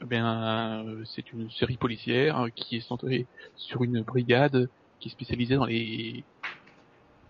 Eh 0.00 0.04
bien, 0.04 0.84
euh, 0.86 1.04
c'est 1.04 1.32
une 1.32 1.50
série 1.50 1.76
policière 1.76 2.42
euh, 2.42 2.48
qui 2.54 2.76
est 2.76 2.80
centrée 2.80 3.26
sur 3.56 3.82
une 3.82 4.02
brigade 4.02 4.70
qui 5.00 5.08
est 5.08 5.12
spécialisée 5.12 5.56
dans 5.56 5.66
les, 5.66 6.24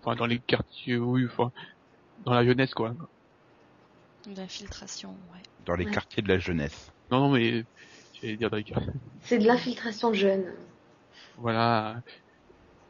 enfin, 0.02 0.16
dans 0.16 0.26
les 0.26 0.38
quartiers, 0.38 0.96
oui, 0.98 1.24
enfin, 1.26 1.50
dans 2.24 2.32
la 2.34 2.44
jeunesse, 2.44 2.74
quoi. 2.74 2.94
L'infiltration, 4.36 5.10
ouais. 5.32 5.40
Dans 5.64 5.76
les 5.76 5.86
Ouais. 5.86 5.90
quartiers 5.90 6.22
de 6.22 6.28
la 6.28 6.38
jeunesse. 6.38 6.90
Non, 7.10 7.20
non, 7.20 7.30
mais, 7.30 7.64
j'allais 8.20 8.36
dire 8.36 8.50
dans 8.50 8.58
les 8.58 8.64
quartiers. 8.64 8.92
C'est 9.22 9.38
de 9.38 9.46
l'infiltration 9.46 10.12
jeune. 10.12 10.52
Voilà. 11.38 12.02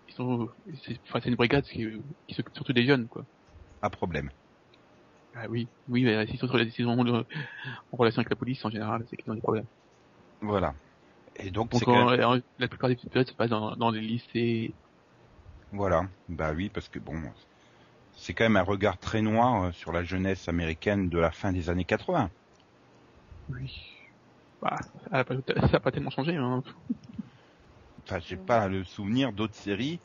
Ils 0.09 0.15
sont, 0.15 0.49
c'est, 0.85 0.99
enfin, 1.09 1.21
c'est 1.23 1.29
une 1.29 1.37
brigade 1.37 1.65
qui, 1.65 1.87
qui 2.27 2.35
s'occupe 2.35 2.55
surtout 2.55 2.73
des 2.73 2.85
jeunes, 2.85 3.07
quoi. 3.07 3.25
Problème. 3.91 4.31
Ah 5.35 5.47
oui, 5.49 5.69
oui, 5.89 6.05
mais 6.05 6.27
sont, 6.37 6.47
sur 6.49 6.57
la- 6.57 6.69
s'ils 6.71 6.85
sont 6.85 6.91
en 6.91 7.97
relation 7.97 8.21
avec 8.21 8.31
la 8.31 8.37
police, 8.37 8.65
en 8.65 8.71
général, 8.71 9.05
c'est 9.09 9.17
qu'ils 9.17 9.31
ont 9.31 9.35
des 9.35 9.41
problèmes. 9.41 9.67
Voilà. 10.41 10.75
Et 11.37 11.51
donc, 11.51 11.71
c'est 11.75 11.87
Donc, 11.87 12.11
même- 12.11 12.43
la 12.59 12.69
plupart 12.69 12.89
des 12.89 12.95
épisodes 12.95 13.29
se 13.29 13.35
passent 13.35 13.51
dans, 13.51 13.77
dans 13.77 13.91
les 13.91 14.01
lycées. 14.01 14.75
Voilà. 15.73 16.09
Bah 16.29 16.53
oui, 16.55 16.71
parce 16.71 16.89
que 16.89 16.99
bon, 16.99 17.21
c'est 18.13 18.35
quand 18.35 18.45
même 18.45 18.57
un 18.57 18.63
regard 18.63 18.99
très 18.99 19.23
noir 19.23 19.65
euh, 19.65 19.73
sur 19.73 19.93
la 19.93 20.05
jeunesse 20.05 20.49
américaine 20.49 21.09
de 21.09 21.19
la 21.19 21.31
fin 21.31 21.53
des 21.53 21.71
années 21.71 21.85
80. 21.85 22.31
Oui. 23.49 23.73
Bah, 24.61 24.79
ça 25.11 25.19
a 25.19 25.25
pas, 25.25 25.35
ça 25.71 25.77
a 25.77 25.81
pas 25.81 25.93
tellement 25.93 26.11
changé, 26.11 26.37
hein. 26.37 26.63
Enfin, 28.05 28.19
j'ai 28.19 28.37
pas 28.37 28.67
le 28.69 28.83
souvenir 28.85 29.33
d'autres 29.33 29.55
séries 29.55 30.01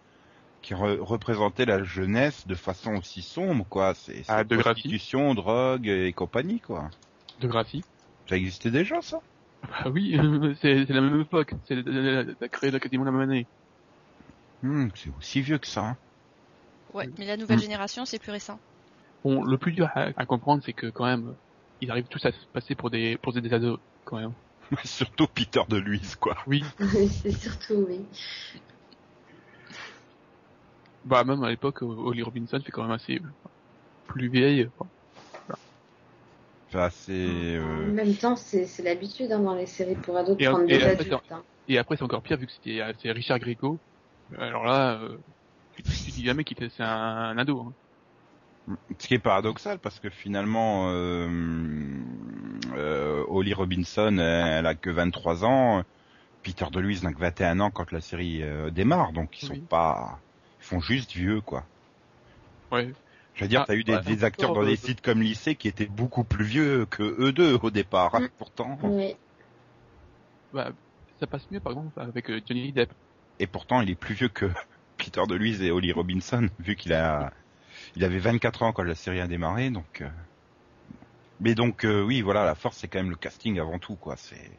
qui 0.63 0.73
re- 0.73 0.99
représentaient 0.99 1.65
la 1.65 1.83
jeunesse 1.83 2.47
de 2.47 2.55
façon 2.55 2.95
aussi 2.95 3.21
sombre, 3.21 3.67
quoi. 3.69 3.93
C'est, 3.93 4.23
Ah, 4.27 4.43
de 4.43 4.57
prostitution, 4.57 5.35
drogue 5.35 5.87
et 5.87 6.13
compagnie, 6.13 6.59
quoi. 6.59 6.89
De 7.39 7.47
Gracie. 7.47 7.83
Ça 8.27 8.35
existait 8.37 8.71
déjà, 8.71 9.01
ça? 9.01 9.19
Bah 9.61 9.89
oui, 9.91 10.15
c'est, 10.61 10.85
la 10.85 11.01
même 11.01 11.21
époque. 11.21 11.53
C'est 11.67 11.75
la 11.75 12.49
créé 12.49 12.71
quasiment 12.79 13.03
la 13.05 13.11
même 13.11 13.21
année. 13.21 13.47
Hmm, 14.63 14.87
C'est 14.95 15.09
aussi 15.11 15.41
vieux 15.41 15.59
que 15.59 15.67
ça. 15.67 15.81
hein. 15.89 15.97
Ouais, 16.93 17.09
mais 17.17 17.25
la 17.25 17.37
nouvelle 17.37 17.57
Mm. 17.57 17.63
génération, 17.63 18.05
c'est 18.05 18.19
plus 18.19 18.31
récent. 18.31 18.59
Bon, 19.23 19.43
le 19.43 19.57
plus 19.57 19.71
dur 19.71 19.89
à, 19.95 20.09
à 20.15 20.25
comprendre, 20.25 20.61
c'est 20.65 20.73
que 20.73 20.87
quand 20.87 21.05
même, 21.05 21.35
ils 21.81 21.91
arrivent 21.91 22.07
tous 22.07 22.25
à 22.25 22.31
se 22.31 22.45
passer 22.53 22.75
pour 22.75 22.89
des, 22.89 23.17
pour 23.17 23.33
des 23.33 23.53
ados, 23.53 23.79
quand 24.05 24.17
même. 24.17 24.33
Surtout 24.85 25.27
Peter 25.27 25.61
de 25.69 25.77
Luise, 25.77 26.15
quoi. 26.15 26.37
Oui, 26.47 26.63
c'est 27.21 27.31
surtout, 27.31 27.85
oui. 27.87 28.05
Bah, 31.03 31.23
même 31.23 31.43
à 31.43 31.49
l'époque, 31.49 31.81
Holly 31.81 32.21
Robinson 32.23 32.59
fait 32.63 32.71
quand 32.71 32.83
même 32.83 32.91
assez 32.91 33.19
plus 34.07 34.29
vieille. 34.29 34.69
Enfin, 36.69 36.89
c'est... 36.89 37.55
En 37.59 37.79
euh, 37.81 37.91
même 37.93 38.15
temps, 38.15 38.35
c'est 38.35 38.65
c'est 38.67 38.83
l'habitude 38.83 39.31
hein, 39.31 39.39
dans 39.39 39.55
les 39.55 39.65
séries 39.65 39.95
pour 39.95 40.17
ados 40.17 40.37
de 40.37 40.39
Et- 40.39 40.47
prendre 40.47 40.67
et 40.67 40.83
des 40.83 40.85
après, 40.85 41.05
adultes. 41.05 41.31
hein. 41.31 41.43
Et 41.67 41.77
après, 41.77 41.97
c'est 41.97 42.03
encore 42.03 42.23
pire 42.23 42.37
vu 42.37 42.45
que 42.47 42.53
c'était, 42.53 42.81
c'est 43.01 43.11
Richard 43.11 43.39
Grieco. 43.39 43.81
Alors 44.37 44.65
là, 44.65 45.01
euh, 45.01 45.17
tu, 45.73 45.83
tu 46.01 46.11
dis 46.11 46.23
jamais 46.25 46.43
qu'il 46.45 46.57
était, 46.57 46.69
c'est 46.75 46.83
un, 46.83 46.87
un 46.89 47.37
ado. 47.39 47.61
Hein. 47.61 47.75
Ce 48.99 49.07
qui 49.07 49.13
est 49.15 49.19
paradoxal 49.19 49.79
parce 49.79 49.99
que 49.99 50.09
finalement, 50.09 50.89
euh, 50.91 51.27
euh, 52.75 53.23
Holly 53.27 53.53
Robinson, 53.53 54.17
elle 54.19 54.65
a 54.65 54.75
que 54.75 54.89
23 54.89 55.43
ans, 55.45 55.83
Peter 56.43 56.65
DeLuise 56.71 57.03
n'a 57.03 57.13
que 57.13 57.19
21 57.19 57.59
ans 57.61 57.71
quand 57.71 57.91
la 57.91 58.01
série 58.01 58.43
euh, 58.43 58.71
démarre, 58.71 59.13
donc 59.13 59.37
ils 59.39 59.43
sont 59.45 59.59
Oui. 59.59 59.69
pas, 59.69 60.21
ils 60.63 60.65
font 60.65 60.79
juste 60.79 61.11
vieux 61.13 61.41
quoi. 61.41 61.65
Ouais. 62.71 62.91
Je 63.35 63.43
veux 63.43 63.47
dire, 63.49 63.61
Ah, 63.61 63.65
t'as 63.67 63.75
eu 63.75 63.83
des, 63.83 63.95
ouais. 63.95 64.01
des 64.01 64.23
acteurs 64.23 64.53
dans 64.53 64.63
des 64.63 64.73
euh, 64.73 64.77
sites 64.77 65.01
comme 65.01 65.21
lycée 65.21 65.55
qui 65.55 65.67
étaient 65.67 65.87
beaucoup 65.87 66.23
plus 66.23 66.45
vieux 66.45 66.85
que 66.85 67.03
eux 67.03 67.31
deux 67.33 67.59
au 67.61 67.71
départ. 67.71 68.19
Mm. 68.19 68.29
Pourtant, 68.37 68.77
Oui. 68.83 69.15
Bah, 70.53 70.71
ça 71.19 71.27
passe 71.27 71.49
mieux, 71.51 71.59
par 71.59 71.73
exemple, 71.73 71.99
avec 71.99 72.29
euh, 72.29 72.41
Johnny 72.47 72.71
Depp. 72.71 72.91
et 73.39 73.47
pourtant, 73.47 73.81
il 73.81 73.89
est 73.89 73.95
plus 73.95 74.13
vieux 74.15 74.29
que 74.29 74.45
Peter 74.97 75.21
DeLuise 75.27 75.61
et 75.63 75.71
Holly 75.71 75.91
Robinson, 75.91 76.47
vu 76.59 76.75
qu'il 76.75 76.93
a, 76.93 77.33
il 77.95 78.03
avait 78.03 78.19
24 78.19 78.63
ans 78.63 78.71
quand 78.73 78.83
la 78.83 78.95
série 78.95 79.19
a 79.19 79.27
démarré, 79.27 79.69
donc. 79.71 80.01
euh, 80.01 80.09
Mais 81.39 81.55
donc, 81.55 81.85
euh, 81.85 82.03
oui, 82.03 82.21
voilà, 82.21 82.45
la 82.45 82.55
force 82.55 82.77
c'est 82.77 82.87
quand 82.87 82.99
même 82.99 83.09
le 83.09 83.15
casting 83.15 83.59
avant 83.59 83.79
tout, 83.79 83.95
quoi. 83.95 84.15
C'est 84.17 84.51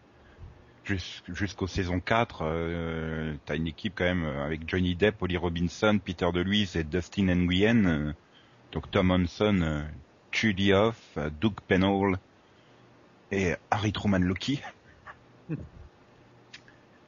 jusqu'aux 0.85 1.66
saisons 1.66 2.01
4, 2.01 2.43
euh, 2.43 3.35
t'as 3.47 3.57
une 3.57 3.66
équipe 3.66 3.95
quand 3.97 4.05
même 4.05 4.24
euh, 4.24 4.45
avec 4.45 4.68
Johnny 4.68 4.95
Depp, 4.95 5.20
Holly 5.22 5.37
Robinson, 5.37 5.99
Peter 6.05 6.28
DeLuise 6.32 6.76
et 6.76 6.85
Dustin 6.85 7.35
Nguyen, 7.35 7.87
euh, 7.87 8.12
donc 8.72 8.91
Tom 8.91 9.11
Hanson, 9.11 9.61
euh, 9.62 9.82
Judy 10.32 10.72
Hoff, 10.72 11.01
euh, 11.16 11.30
Doug 11.41 11.55
Penhall 11.66 12.18
et 13.30 13.55
Harry 13.70 13.93
Truman 13.93 14.18
Loki. 14.18 14.62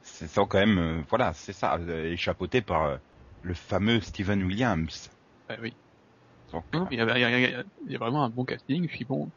c'est 0.01 0.27
ça 0.27 0.43
quand 0.47 0.59
même, 0.59 1.03
voilà, 1.09 1.33
c'est 1.33 1.53
ça, 1.53 1.79
échapeauté 2.05 2.61
par 2.61 2.97
le 3.43 3.53
fameux 3.53 4.01
Steven 4.01 4.43
Williams. 4.43 5.11
Oui. 5.61 5.73
Donc, 6.51 6.63
Non, 6.73 6.87
il 6.91 6.97
y, 6.97 7.01
a, 7.01 7.17
il, 7.17 7.21
y 7.21 7.45
a, 7.55 7.63
il 7.85 7.91
y 7.91 7.97
vraiment 7.97 8.23
un 8.23 8.29
bon 8.29 8.45
casting. 8.45 8.87
Puis 8.87 9.05
bon, 9.05 9.29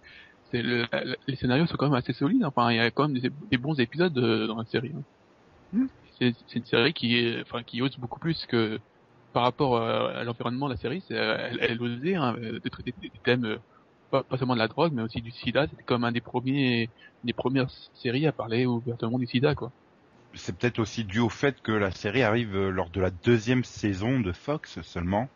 le, 0.53 0.87
la- 0.93 1.05
les 1.27 1.37
scénarios 1.37 1.67
sont 1.67 1.77
quand 1.77 1.87
même 1.89 1.95
assez 1.99 2.13
solides. 2.13 2.45
Enfin, 2.45 2.71
il 2.73 2.77
y 2.77 2.81
a 2.81 2.91
quand 2.91 3.09
même 3.09 3.19
des, 3.21 3.31
des 3.51 3.59
bons 3.59 3.79
épisodes 3.81 4.17
euh, 4.19 4.47
dans 4.47 4.59
la 4.59 4.65
série. 4.67 4.93
hein. 4.97 5.05
Hmm. 5.73 5.87
C'est 6.21 6.55
une 6.57 6.65
série 6.67 6.93
qui 6.95 7.17
est, 7.19 7.41
enfin, 7.43 7.63
qui 7.65 7.83
ose 7.83 7.97
beaucoup 7.99 8.21
plus 8.21 8.47
que 8.47 8.81
par 9.33 9.43
rapport 9.45 9.77
euh, 9.77 10.09
à 10.21 10.25
l'environnement 10.25 10.69
de 10.69 10.75
la 10.75 10.79
série. 10.79 11.05
Euh, 11.13 11.39
elle, 11.51 11.59
elle 11.63 11.83
osait 11.83 12.15
hein, 12.17 12.35
de 12.39 12.69
traiter 12.69 12.95
des 13.01 13.11
thèmes, 13.25 13.45
euh, 13.47 13.59
pas, 14.11 14.25
pas 14.25 14.39
seulement 14.39 14.55
de 14.55 14.61
la 14.61 14.69
drogue, 14.69 14.93
mais 14.95 15.03
aussi 15.03 15.23
du 15.23 15.31
SIDA. 15.33 15.69
C'était 15.69 15.85
comme 15.85 16.05
un 16.05 16.13
des 16.13 16.21
premiers, 16.23 16.93
des 17.25 17.33
premières 17.35 17.71
séries 17.95 18.27
à 18.27 18.33
parler 18.33 18.67
ouvertement 18.67 19.19
du 19.19 19.27
SIDA, 19.27 19.55
quoi. 19.55 19.73
c'est 20.35 20.57
peut-être 20.59 20.79
aussi 20.79 21.05
dû 21.05 21.19
au 21.21 21.29
fait 21.29 21.61
que 21.61 21.73
la 21.73 21.91
série 21.93 22.23
arrive 22.23 22.55
euh, 22.57 22.71
lors 22.71 22.91
de 22.91 23.01
la 23.01 23.11
deuxième 23.11 23.65
saison 23.65 24.21
de 24.21 24.33
Fox 24.33 24.81
seulement, 24.83 25.33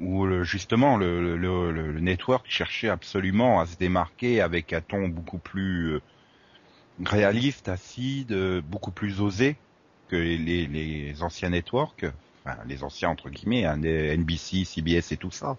où 0.00 0.26
le- 0.26 0.44
justement 0.44 0.96
le, 0.96 1.36
le, 1.36 1.70
le- 1.72 1.92
le 1.92 2.00
network 2.00 2.46
cherchait 2.48 2.88
absolument 2.88 3.60
à 3.60 3.66
se 3.66 3.76
démarquer 3.76 4.40
avec 4.40 4.72
un 4.72 4.80
ton 4.80 5.08
beaucoup 5.08 5.38
plus 5.38 5.94
euh, 5.94 6.00
réaliste, 7.04 7.68
acide, 7.68 8.32
euh, 8.32 8.60
beaucoup 8.62 8.92
plus 8.92 9.20
osé 9.20 9.56
que 10.08 10.16
les, 10.16 11.22
anciens 11.22 11.50
networks, 11.50 12.04
enfin 12.44 12.58
les 12.66 12.82
anciens 12.84 13.08
entre 13.08 13.30
guillemets, 13.30 13.64
hein, 13.64 13.76
NBC, 13.82 14.64
CBS 14.64 15.12
et 15.12 15.16
tout 15.16 15.30
ça. 15.30 15.56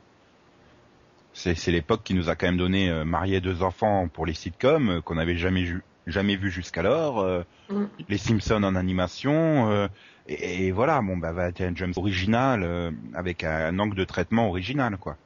C'est 1.33 1.67
l'époque 1.67 2.03
qui 2.03 2.13
nous 2.13 2.29
a 2.29 2.35
quand 2.35 2.45
même 2.47 2.57
donné 2.57 2.89
euh, 2.89 3.03
Marié 3.03 3.41
deux 3.41 3.61
enfants 3.61 4.07
pour 4.07 4.25
les 4.25 4.33
sitcoms 4.33 4.89
euh, 4.89 5.01
qu'on 5.01 5.15
n'avait 5.15 5.35
jamais 5.37 5.65
jamais 6.07 6.35
vu 6.37 6.49
jusqu'alors. 6.49 7.19
euh, 7.19 7.43
Mm. 7.69 7.85
les 8.07 8.17
Simpsons 8.17 8.63
en 8.63 8.75
animation 8.75 9.69
euh, 9.71 9.87
et, 10.27 10.67
et 10.67 10.71
voilà 10.71 11.01
bon 11.01 11.17
bah 11.17 11.31
21 11.31 11.75
Jump 11.75 11.97
original 11.97 12.63
euh, 12.63 12.91
avec 13.13 13.43
un, 13.43 13.77
angle 13.79 13.95
de 13.95 14.03
traitement 14.03 14.47
original 14.49 14.97
quoi. 14.97 15.17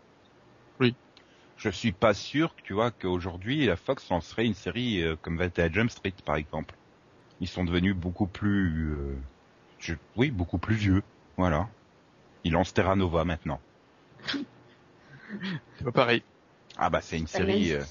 Oui. 0.79 0.95
Je 1.57 1.69
suis 1.69 1.91
pas 1.91 2.13
sûr 2.13 2.55
que 2.55 2.61
tu 2.61 2.73
vois 2.73 2.91
qu'aujourd'hui 2.91 3.65
la 3.65 3.75
Fox 3.75 4.09
en 4.11 4.21
serait 4.21 4.45
une 4.45 4.53
série 4.53 5.01
euh, 5.03 5.15
comme 5.21 5.37
21 5.37 5.71
Jump 5.71 5.91
Street 5.91 6.13
par 6.25 6.35
exemple. 6.35 6.75
Ils 7.41 7.47
sont 7.47 7.63
devenus 7.63 7.95
beaucoup 7.95 8.27
plus 8.27 8.91
euh, 8.93 9.15
je- 9.79 9.95
oui 10.15 10.31
beaucoup 10.31 10.57
plus 10.57 10.75
vieux 10.75 11.03
voilà. 11.37 11.67
Ils 12.43 12.53
lancent 12.53 12.73
Terra 12.73 12.95
Nova 12.95 13.25
maintenant. 13.25 13.59
C'est 15.77 15.83
pas 15.85 15.91
pareil. 15.91 16.23
Ah 16.77 16.89
bah 16.89 17.01
c'est 17.01 17.17
une 17.17 17.27
série, 17.27 17.73
euh, 17.73 17.83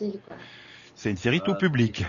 c'est 0.94 1.10
une 1.10 1.16
série 1.16 1.40
tout 1.40 1.52
Ah, 1.52 1.58
public. 1.58 2.04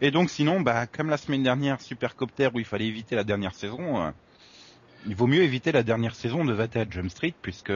Et 0.00 0.10
donc 0.10 0.30
sinon, 0.30 0.60
bah 0.60 0.86
comme 0.86 1.10
la 1.10 1.16
semaine 1.16 1.42
dernière, 1.42 1.80
Supercopter 1.80 2.48
où 2.54 2.58
il 2.58 2.64
fallait 2.64 2.86
éviter 2.86 3.16
la 3.16 3.24
dernière 3.24 3.54
saison, 3.54 4.02
euh, 4.02 4.10
il 5.06 5.14
vaut 5.14 5.26
mieux 5.26 5.42
éviter 5.42 5.72
la 5.72 5.82
dernière 5.82 6.14
saison 6.14 6.44
de 6.44 6.52
21 6.52 6.86
Jump 6.90 7.10
Street 7.10 7.34
puisque 7.40 7.72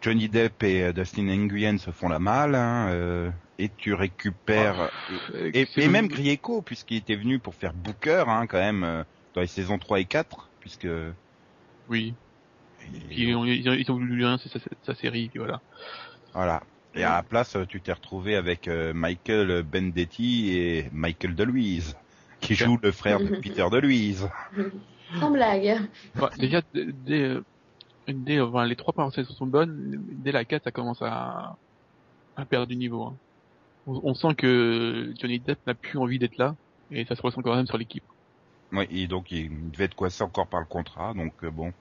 Johnny 0.00 0.28
Depp 0.28 0.62
et 0.62 0.84
euh, 0.84 0.92
Dustin 0.92 1.24
Nguyen 1.24 1.78
se 1.78 1.90
font 1.90 2.08
la 2.08 2.18
malle, 2.18 2.54
hein, 2.54 2.88
euh, 2.90 3.30
et 3.58 3.70
tu 3.76 3.94
récupères 3.94 4.90
Euh, 5.34 5.50
et, 5.54 5.88
même 5.88 6.08
Grieco 6.08 6.62
puisqu'il 6.62 6.98
était 6.98 7.16
venu 7.16 7.38
pour 7.38 7.54
faire 7.54 7.72
Booker, 7.72 8.24
hein, 8.28 8.46
quand 8.46 8.58
même 8.58 8.84
euh, 8.84 9.04
dans 9.34 9.40
les 9.40 9.46
saisons 9.46 9.78
3 9.78 10.00
et 10.00 10.04
4 10.04 10.48
puisque 10.60 10.88
Oui. 11.88 12.14
Ils 13.10 13.34
ont, 13.34 13.44
ils 13.44 13.68
ont, 13.68 13.72
ils 13.72 13.90
ont 13.90 13.94
voulu 13.94 14.18
lancer 14.18 14.48
sa, 14.48 14.60
sa, 14.60 14.68
sa 14.84 14.94
série, 14.94 15.30
voilà. 15.34 15.60
Voilà. 16.34 16.62
Et 16.96 17.04
à 17.04 17.16
la 17.16 17.22
place, 17.22 17.56
tu 17.68 17.80
t'es 17.80 17.92
retrouvé 17.92 18.36
avec 18.36 18.68
euh, 18.68 18.92
Michael 18.94 19.62
Bendetti 19.62 20.56
et 20.56 20.88
Michael 20.92 21.34
DeLuise, 21.34 21.94
qui 22.40 22.54
joue 22.54 22.78
le 22.82 22.90
frère 22.90 23.20
de 23.20 23.26
Peter 23.42 23.66
DeLuise. 23.70 24.28
Sans 25.20 25.30
blague. 25.30 25.78
Déjà, 26.38 26.62
dès, 26.72 26.86
dès, 27.04 27.20
euh, 27.22 27.42
dès, 28.08 28.40
enfin, 28.40 28.64
les 28.64 28.76
trois 28.76 28.92
premières 28.94 29.12
saisons 29.12 29.34
sont 29.34 29.46
bonnes, 29.46 30.02
dès 30.10 30.32
la 30.32 30.44
4, 30.44 30.64
ça 30.64 30.70
commence 30.72 31.02
à, 31.02 31.56
à 32.36 32.44
perdre 32.46 32.66
du 32.66 32.76
niveau. 32.76 33.02
hein. 33.04 33.14
On, 33.86 34.00
on 34.02 34.14
sent 34.14 34.34
que 34.36 35.12
Johnny 35.20 35.38
Depp 35.38 35.58
n'a 35.66 35.74
plus 35.74 35.98
envie 35.98 36.18
d'être 36.18 36.38
là, 36.38 36.56
et 36.90 37.04
ça 37.04 37.14
se 37.14 37.22
ressent 37.22 37.42
quand 37.42 37.54
même 37.54 37.66
sur 37.66 37.78
l'équipe. 37.78 38.04
Oui, 38.72 38.86
et 38.90 39.06
donc 39.06 39.30
il 39.30 39.70
devait 39.70 39.84
être 39.84 39.94
coincé 39.94 40.24
encore 40.24 40.46
par 40.48 40.60
le 40.60 40.66
contrat, 40.66 41.12
donc 41.14 41.32
euh, 41.44 41.50
bon. 41.50 41.72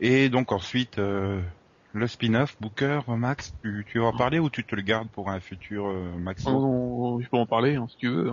Et 0.00 0.28
donc 0.28 0.52
ensuite, 0.52 0.98
euh, 0.98 1.40
le 1.92 2.06
spin-off, 2.06 2.56
Booker, 2.60 3.00
Max, 3.08 3.54
tu, 3.62 3.84
tu 3.88 3.98
vas 3.98 4.06
en 4.06 4.16
parler 4.16 4.38
ou 4.38 4.48
tu 4.50 4.64
te 4.64 4.74
le 4.74 4.82
gardes 4.82 5.08
pour 5.08 5.28
un 5.30 5.40
futur 5.40 5.86
euh, 5.88 6.12
Max 6.18 6.46
on- 6.46 7.20
je 7.20 7.28
peux 7.28 7.36
en 7.36 7.46
parler, 7.46 7.76
hein, 7.76 7.86
si 7.88 7.96
tu 7.96 8.08
veux. 8.08 8.32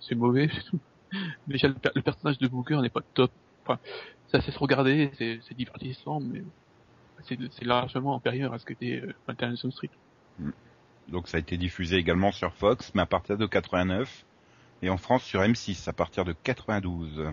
C'est 0.00 0.14
mauvais. 0.14 0.50
Déjà, 1.46 1.68
le, 1.68 1.74
per- 1.74 1.90
le 1.94 2.02
personnage 2.02 2.38
de 2.38 2.48
Booker 2.48 2.80
n'est 2.82 2.90
pas 2.90 3.00
top. 3.14 3.32
Enfin, 3.64 3.78
ça 4.26 4.40
sait 4.40 4.50
se 4.52 4.58
regarder, 4.58 5.10
c'est 5.18 5.54
divertissant, 5.54 6.20
mais 6.20 6.42
c'est 7.24 7.64
largement 7.64 8.16
inférieur 8.16 8.52
à 8.52 8.58
ce 8.58 8.64
que 8.64 8.72
était 8.74 9.00
euh, 9.02 9.12
21 9.26 9.56
Jump 9.56 9.72
Street. 9.72 9.90
Donc 11.08 11.28
ça 11.28 11.38
a 11.38 11.40
été 11.40 11.56
diffusé 11.56 11.96
également 11.96 12.32
sur 12.32 12.52
Fox, 12.54 12.92
mais 12.94 13.02
à 13.02 13.06
partir 13.06 13.38
de 13.38 13.46
89, 13.46 14.24
et 14.82 14.90
en 14.90 14.98
France 14.98 15.24
sur 15.24 15.40
M6 15.40 15.88
à 15.88 15.92
partir 15.92 16.24
de 16.24 16.32
92. 16.32 17.18
Euh, 17.18 17.32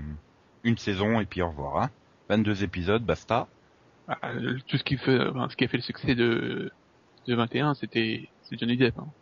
Une 0.63 0.78
saison 0.78 1.19
et 1.19 1.26
puis 1.26 1.41
au 1.41 1.49
revoir. 1.49 1.84
Hein. 1.84 1.89
22 2.30 2.63
épisodes, 2.63 3.03
basta. 3.05 3.47
Ah, 4.08 4.34
tout 4.68 4.78
ce 4.78 4.84
qui 4.84 4.97
fait, 4.97 5.20
enfin, 5.20 5.49
ce 5.49 5.56
qui 5.56 5.64
a 5.66 5.68
fait 5.68 5.78
le 5.78 5.84
succès 5.84 6.16
de, 6.16 6.72
de 7.28 7.36
21, 7.36 7.74
c'était 7.76 8.30
c'est 8.41 8.58
Johnny 8.60 8.78
Depp. 8.78 8.97
Hein. 8.99 9.14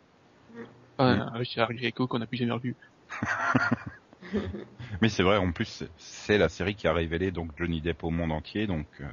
Pas 0.96 1.12
Mm. 1.12 1.20
un 1.20 1.30
Richard 1.38 1.72
Grieco 1.72 2.08
qu'on 2.08 2.18
n'a 2.18 2.26
plus 2.26 2.36
jamais 2.38 2.52
revu. 2.52 2.76
Mais 5.00 5.08
c'est 5.08 5.22
vrai, 5.22 5.36
en 5.36 5.52
plus, 5.52 5.84
c'est 5.96 6.38
la 6.38 6.48
série 6.48 6.74
qui 6.76 6.86
a 6.88 6.92
révélé 6.92 7.30
donc 7.32 7.52
Johnny 7.56 7.80
Depp 7.80 8.04
au 8.04 8.10
monde 8.10 8.32
entier, 8.32 8.66
donc. 8.66 8.88
euh, 9.00 9.10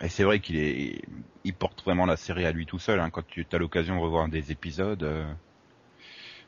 Et 0.00 0.08
c'est 0.08 0.24
vrai 0.24 0.40
qu'il 0.40 0.56
est, 0.56 1.02
il 1.44 1.54
porte 1.54 1.82
vraiment 1.84 2.06
la 2.06 2.16
série 2.16 2.46
à 2.46 2.52
lui 2.52 2.64
tout 2.66 2.78
seul. 2.78 2.98
Hein, 3.00 3.10
quand 3.10 3.26
tu 3.26 3.46
as 3.52 3.58
l'occasion 3.58 3.96
de 3.96 4.00
revoir 4.00 4.28
des 4.28 4.50
épisodes. 4.52 5.02
euh. 5.02 5.32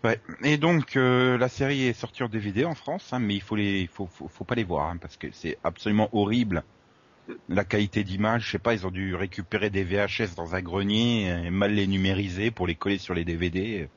Ouais. 0.05 0.21
Et 0.45 0.59
donc 0.59 0.97
euh, 0.97 1.39
la 1.39 1.49
série 1.49 1.83
est 1.85 1.93
sortie 1.93 2.23
en 2.23 2.29
DVD 2.29 2.65
en 2.65 2.75
France, 2.75 3.13
hein, 3.13 3.19
mais 3.19 3.35
il 3.35 3.41
faut 3.43 3.57
les, 3.57 3.81
il 3.83 3.89
faut, 3.89 4.07
faut, 4.07 4.29
faut 4.29 4.45
pas 4.45 4.55
les 4.55 4.65
voir 4.65 4.89
hein, 4.91 4.97
parce 4.99 5.17
que 5.17 5.31
c'est 5.33 5.59
absolument 5.65 6.09
horrible. 6.13 6.65
La 7.49 7.65
qualité 7.65 8.05
d'image, 8.05 8.47
je 8.47 8.53
sais 8.53 8.59
pas, 8.59 8.75
ils 8.75 8.87
ont 8.87 8.91
dû 8.91 9.15
récupérer 9.15 9.71
des 9.71 9.85
VHS 9.85 10.35
dans 10.37 10.55
un 10.55 10.63
grenier 10.63 11.29
et 11.29 11.51
mal 11.51 11.73
les 11.75 11.87
numériser 11.87 12.51
pour 12.51 12.67
les 12.67 12.75
coller 12.75 12.99
sur 12.99 13.15
les 13.15 13.25
DVD. 13.25 13.89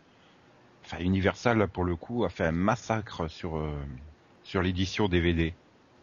Enfin, 0.84 1.00
Universal, 1.00 1.58
là, 1.58 1.68
pour 1.68 1.84
le 1.84 1.96
coup, 1.96 2.26
a 2.26 2.30
fait 2.30 2.46
un 2.46 2.52
massacre 2.52 3.30
sur 3.30 3.58
euh, 3.58 3.72
sur 4.44 4.62
l'édition 4.62 5.08
DVD. 5.08 5.54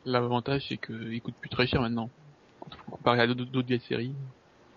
L'avantage, 0.04 0.66
c'est 0.68 0.78
qu'il 0.78 1.20
coûte 1.20 1.34
plus 1.40 1.50
très 1.50 1.66
cher 1.66 1.82
maintenant. 1.82 2.08
Comparé 2.90 3.20
à 3.20 3.26
d'autres 3.26 3.62
vieilles 3.62 3.80
séries. 3.80 4.14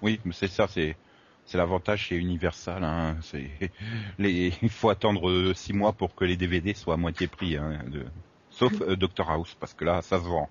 Oui, 0.02 0.20
mais 0.26 0.34
c'est 0.34 0.48
ça, 0.48 0.68
c'est 0.68 0.98
c'est 1.46 1.58
l'avantage 1.58 2.02
chez 2.08 2.18
Universal. 2.18 2.84
Hein, 2.84 3.18
c'est 3.22 3.50
les, 4.20 4.54
il 4.62 4.70
faut 4.70 4.90
attendre 4.90 5.30
euh, 5.30 5.54
six 5.54 5.74
mois 5.74 5.94
pour 5.94 6.16
que 6.16 6.26
les 6.26 6.38
DVD 6.38 6.74
soient 6.74 6.96
à 6.96 6.98
moitié 6.98 7.28
prix, 7.28 7.58
hein, 7.58 7.80
de... 7.88 8.06
sauf 8.50 8.74
euh, 8.82 8.96
Doctor 8.96 9.30
House, 9.30 9.56
parce 9.60 9.74
que 9.74 9.86
là, 9.86 10.02
ça 10.02 10.20
se 10.20 10.26
vend. 10.26 10.50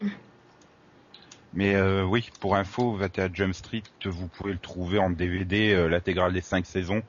mais 1.54 1.74
euh, 1.74 2.04
oui, 2.04 2.28
pour 2.40 2.56
info, 2.56 2.92
21 2.92 3.30
Jump 3.32 3.54
Street, 3.54 3.82
vous 4.04 4.28
pouvez 4.28 4.52
le 4.52 4.58
trouver 4.58 4.98
en 4.98 5.10
DVD, 5.10 5.72
euh, 5.72 5.88
l'intégrale 5.88 6.32
des 6.32 6.40
cinq 6.40 6.66
saisons, 6.66 7.02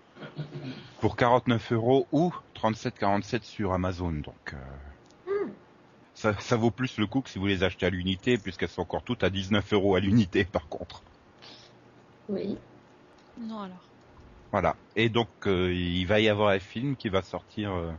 pour 1.01 1.15
49 1.15 1.71
euros 1.73 2.07
ou 2.11 2.33
37,47 2.55 3.43
sur 3.43 3.73
Amazon. 3.73 4.11
Donc 4.11 4.53
euh, 4.53 5.47
ça, 6.13 6.37
ça 6.39 6.55
vaut 6.55 6.71
plus 6.71 6.97
le 6.97 7.07
coup 7.07 7.21
que 7.21 7.29
si 7.29 7.39
vous 7.39 7.47
les 7.47 7.63
achetez 7.63 7.85
à 7.85 7.89
l'unité, 7.89 8.37
puisqu'elles 8.37 8.69
sont 8.69 8.81
encore 8.81 9.03
toutes 9.03 9.23
à 9.23 9.29
19 9.29 9.73
euros 9.73 9.95
à 9.95 9.99
l'unité, 9.99 10.45
par 10.45 10.67
contre. 10.67 11.01
Oui. 12.27 12.57
Non 13.39 13.59
alors. 13.59 13.83
Voilà. 14.51 14.75
Et 14.95 15.09
donc 15.09 15.29
euh, 15.47 15.73
il 15.73 16.05
va 16.05 16.19
y 16.19 16.29
avoir 16.29 16.49
un 16.49 16.59
film 16.59 16.95
qui 16.95 17.09
va 17.09 17.21
sortir 17.21 17.71
euh, 17.71 17.91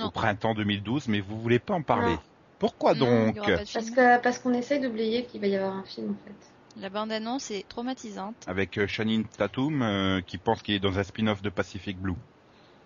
au 0.00 0.10
printemps 0.10 0.54
2012, 0.54 1.08
mais 1.08 1.20
vous 1.20 1.40
voulez 1.40 1.58
pas 1.58 1.74
en 1.74 1.82
parler? 1.82 2.14
Non. 2.14 2.20
Pourquoi 2.58 2.94
Non, 2.94 3.26
donc 3.32 3.36
Parce 3.72 3.90
que 3.90 4.20
parce 4.20 4.38
qu'on 4.38 4.52
essaye 4.54 4.80
d'oublier 4.80 5.24
qu'il 5.26 5.40
va 5.40 5.46
y 5.48 5.56
avoir 5.56 5.74
un 5.76 5.82
film 5.84 6.12
en 6.12 6.26
fait. 6.26 6.80
La 6.80 6.88
bande-annonce 6.90 7.50
est 7.50 7.68
traumatisante. 7.68 8.34
Avec 8.46 8.78
euh, 8.78 8.86
Channing 8.88 9.24
Tatum 9.26 9.82
euh, 9.82 10.20
qui 10.22 10.38
pense 10.38 10.60
qu'il 10.62 10.74
est 10.74 10.80
dans 10.80 10.98
un 10.98 11.04
spin-off 11.04 11.40
de 11.42 11.50
Pacific 11.50 11.98
Blue. 11.98 12.14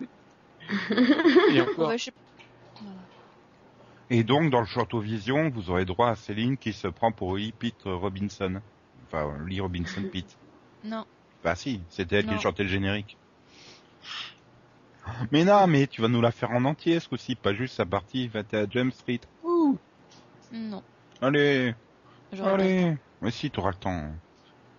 Et 1.53 1.61
encore, 1.63 1.89
Ouais, 1.89 1.99
je 1.99 2.05
sais- 2.05 2.13
Voilà. 2.81 2.97
Et 4.11 4.25
donc 4.25 4.51
dans 4.51 4.61
le 4.61 4.67
Château 4.67 5.01
Vision, 5.01 5.49
vous 5.51 5.71
aurez 5.71 5.85
droit 5.85 6.09
à 6.11 6.17
Céline 6.17 6.57
qui 6.59 6.73
se 6.73 6.89
prend 6.89 7.13
pour 7.13 7.37
Lee 7.37 7.53
Pete 7.59 7.83
Robinson. 7.85 8.61
Enfin, 9.07 9.33
Lee 9.47 9.61
Robinson 9.61 10.03
Pete. 10.13 10.37
Non. 10.85 11.05
Bah 11.43 11.55
si, 11.57 11.81
c'était 11.89 12.17
elle 12.17 12.27
Non. 12.27 12.37
qui 12.37 12.43
chantait 12.43 12.63
le 12.63 12.69
générique. 12.69 13.17
Mais 15.33 15.45
non, 15.45 15.67
mais 15.67 15.87
tu 15.87 16.03
vas 16.03 16.09
nous 16.09 16.21
la 16.21 16.31
faire 16.31 16.51
en 16.53 16.65
entier 16.67 17.01
ce 17.01 17.09
coup-ci, 17.09 17.35
pas 17.35 17.53
juste 17.55 17.75
sa 17.75 17.87
partie 17.87 18.29
21 18.29 18.67
Jump 18.71 18.93
Street. 18.93 19.21
Non. 20.53 20.83
allez, 21.21 21.75
allez. 22.33 22.97
Mais 23.21 23.31
si, 23.31 23.51
t'auras 23.51 23.71
le 23.71 23.77
temps. 23.77 24.13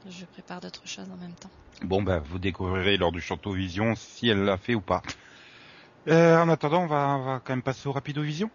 Je 0.10 0.26
prépare 0.26 0.62
d'autres 0.62 0.88
choses 0.88 1.10
en 1.12 1.18
même 1.18 1.36
temps. 1.36 1.52
Bon, 1.82 2.02
bah, 2.02 2.20
vous 2.20 2.40
découvrirez 2.40 2.98
lors 2.98 3.12
du 3.12 3.22
Château 3.22 3.54
Vision 3.54 3.96
si 3.96 4.28
elle 4.30 4.44
l'a 4.44 4.58
fait 4.58 4.76
ou 4.76 4.82
pas. 4.82 5.02
Euh, 6.08 6.38
en 6.42 6.50
attendant, 6.50 6.84
on 6.84 6.88
va, 6.88 7.18
on 7.20 7.24
va 7.26 7.40
quand 7.44 7.54
même 7.54 7.64
passer 7.64 7.88
au 7.88 7.92
Rapido 7.92 8.22
Vision. 8.22 8.50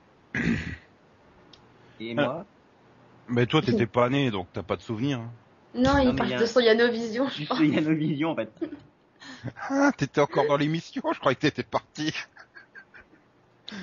Et 2.00 2.14
moi, 2.14 2.46
Mais 3.28 3.46
toi, 3.46 3.60
t'étais 3.62 3.86
pas 3.86 4.08
né, 4.08 4.30
donc 4.30 4.48
t'as 4.52 4.62
pas 4.62 4.76
de 4.76 4.82
souvenir. 4.82 5.18
hein. 5.20 5.32
Non, 5.74 5.98
il 5.98 6.12
mais 6.14 6.22
il 6.24 6.30
y 6.30 6.34
a- 6.34 6.40
de 6.40 6.46
son 6.46 6.60
Yanovision, 6.60 7.28
je 7.28 7.44
pense. 7.46 7.58
Yanovision 7.60 8.30
en 8.30 8.36
fait. 8.36 8.52
Ah, 9.68 9.90
t'étais 9.96 10.20
encore 10.20 10.46
dans 10.46 10.56
l'émission, 10.56 11.02
je 11.12 11.18
croyais 11.18 11.34
que 11.36 11.40
t'étais 11.42 11.62
parti. 11.64 12.12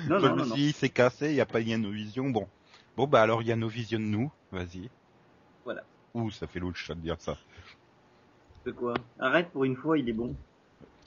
Non, 0.08 0.18
je 0.20 0.26
non, 0.26 0.32
me 0.34 0.38
non, 0.38 0.44
suis 0.44 0.50
non. 0.50 0.54
dit, 0.56 0.72
c'est 0.72 0.90
cassé, 0.90 1.34
y 1.34 1.40
a 1.40 1.46
pas 1.46 1.60
Yanovision. 1.60 2.30
Bon. 2.30 2.48
Bon, 2.96 3.06
bah 3.06 3.22
alors 3.22 3.42
Yanovision 3.42 3.98
nous, 3.98 4.30
vas-y. 4.50 4.90
Voilà. 5.64 5.82
Ouh, 6.14 6.30
ça 6.30 6.46
fait 6.46 6.60
louche 6.60 6.86
ça 6.86 6.94
de 6.94 7.00
dire 7.00 7.16
ça. 7.18 7.36
De 8.66 8.72
quoi? 8.72 8.94
Arrête 9.18 9.50
pour 9.50 9.64
une 9.64 9.76
fois, 9.76 9.98
il 9.98 10.08
est 10.08 10.12
bon. 10.12 10.34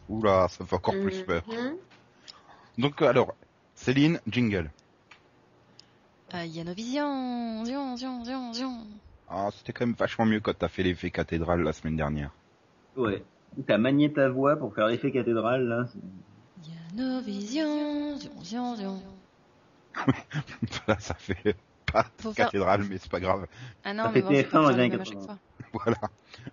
Oula, 0.09 0.47
ça 0.47 0.65
fait 0.65 0.75
encore 0.75 0.93
plus 0.93 1.23
peur. 1.23 1.43
Mhm. 1.47 1.77
Donc 2.77 3.01
alors, 3.01 3.35
Céline, 3.75 4.19
jingle. 4.27 4.71
Euh, 6.33 6.43
Yanovision, 6.45 7.63
zion, 7.65 7.95
zion, 7.97 8.25
zion, 8.25 8.53
zion. 8.53 8.87
Ah, 9.29 9.49
c'était 9.51 9.73
quand 9.73 9.85
même 9.85 9.95
vachement 9.95 10.25
mieux 10.25 10.39
quand 10.39 10.57
t'as 10.57 10.67
fait 10.67 10.83
l'effet 10.83 11.11
cathédrale 11.11 11.61
la 11.61 11.73
semaine 11.73 11.95
dernière. 11.95 12.31
Ouais. 12.95 13.23
T'as 13.67 13.77
manié 13.77 14.11
ta 14.11 14.29
voix 14.29 14.57
pour 14.57 14.73
faire 14.73 14.87
l'effet 14.87 15.11
cathédrale 15.11 15.67
là. 15.67 15.85
Yanovision, 16.97 18.17
zion, 18.17 18.43
zion, 18.43 18.75
zion. 18.75 19.01
Là, 20.87 20.95
ça 20.99 21.13
fait 21.13 21.55
pas 22.03 22.05
Faut 22.19 22.33
faire- 22.33 22.45
cathédrale, 22.47 22.83
mais 22.89 22.97
c'est 22.97 23.11
pas 23.11 23.19
grave. 23.19 23.47
Ah 23.83 23.93
non, 23.93 24.03
Ça 24.03 24.11
mais 24.13 24.21
bon, 24.21 24.29
je 24.29 24.33
vais 24.35 24.41
TF1 24.43 24.49
pas 24.51 24.57
dans 24.61 24.67
faire 24.67 24.77
les 24.77 24.83
le 24.83 24.89
même 24.89 24.91
années 24.91 25.01
à 25.01 25.03
chaque 25.05 25.13
80. 25.19 25.25
fois. 25.25 25.37
Voilà. 25.83 25.97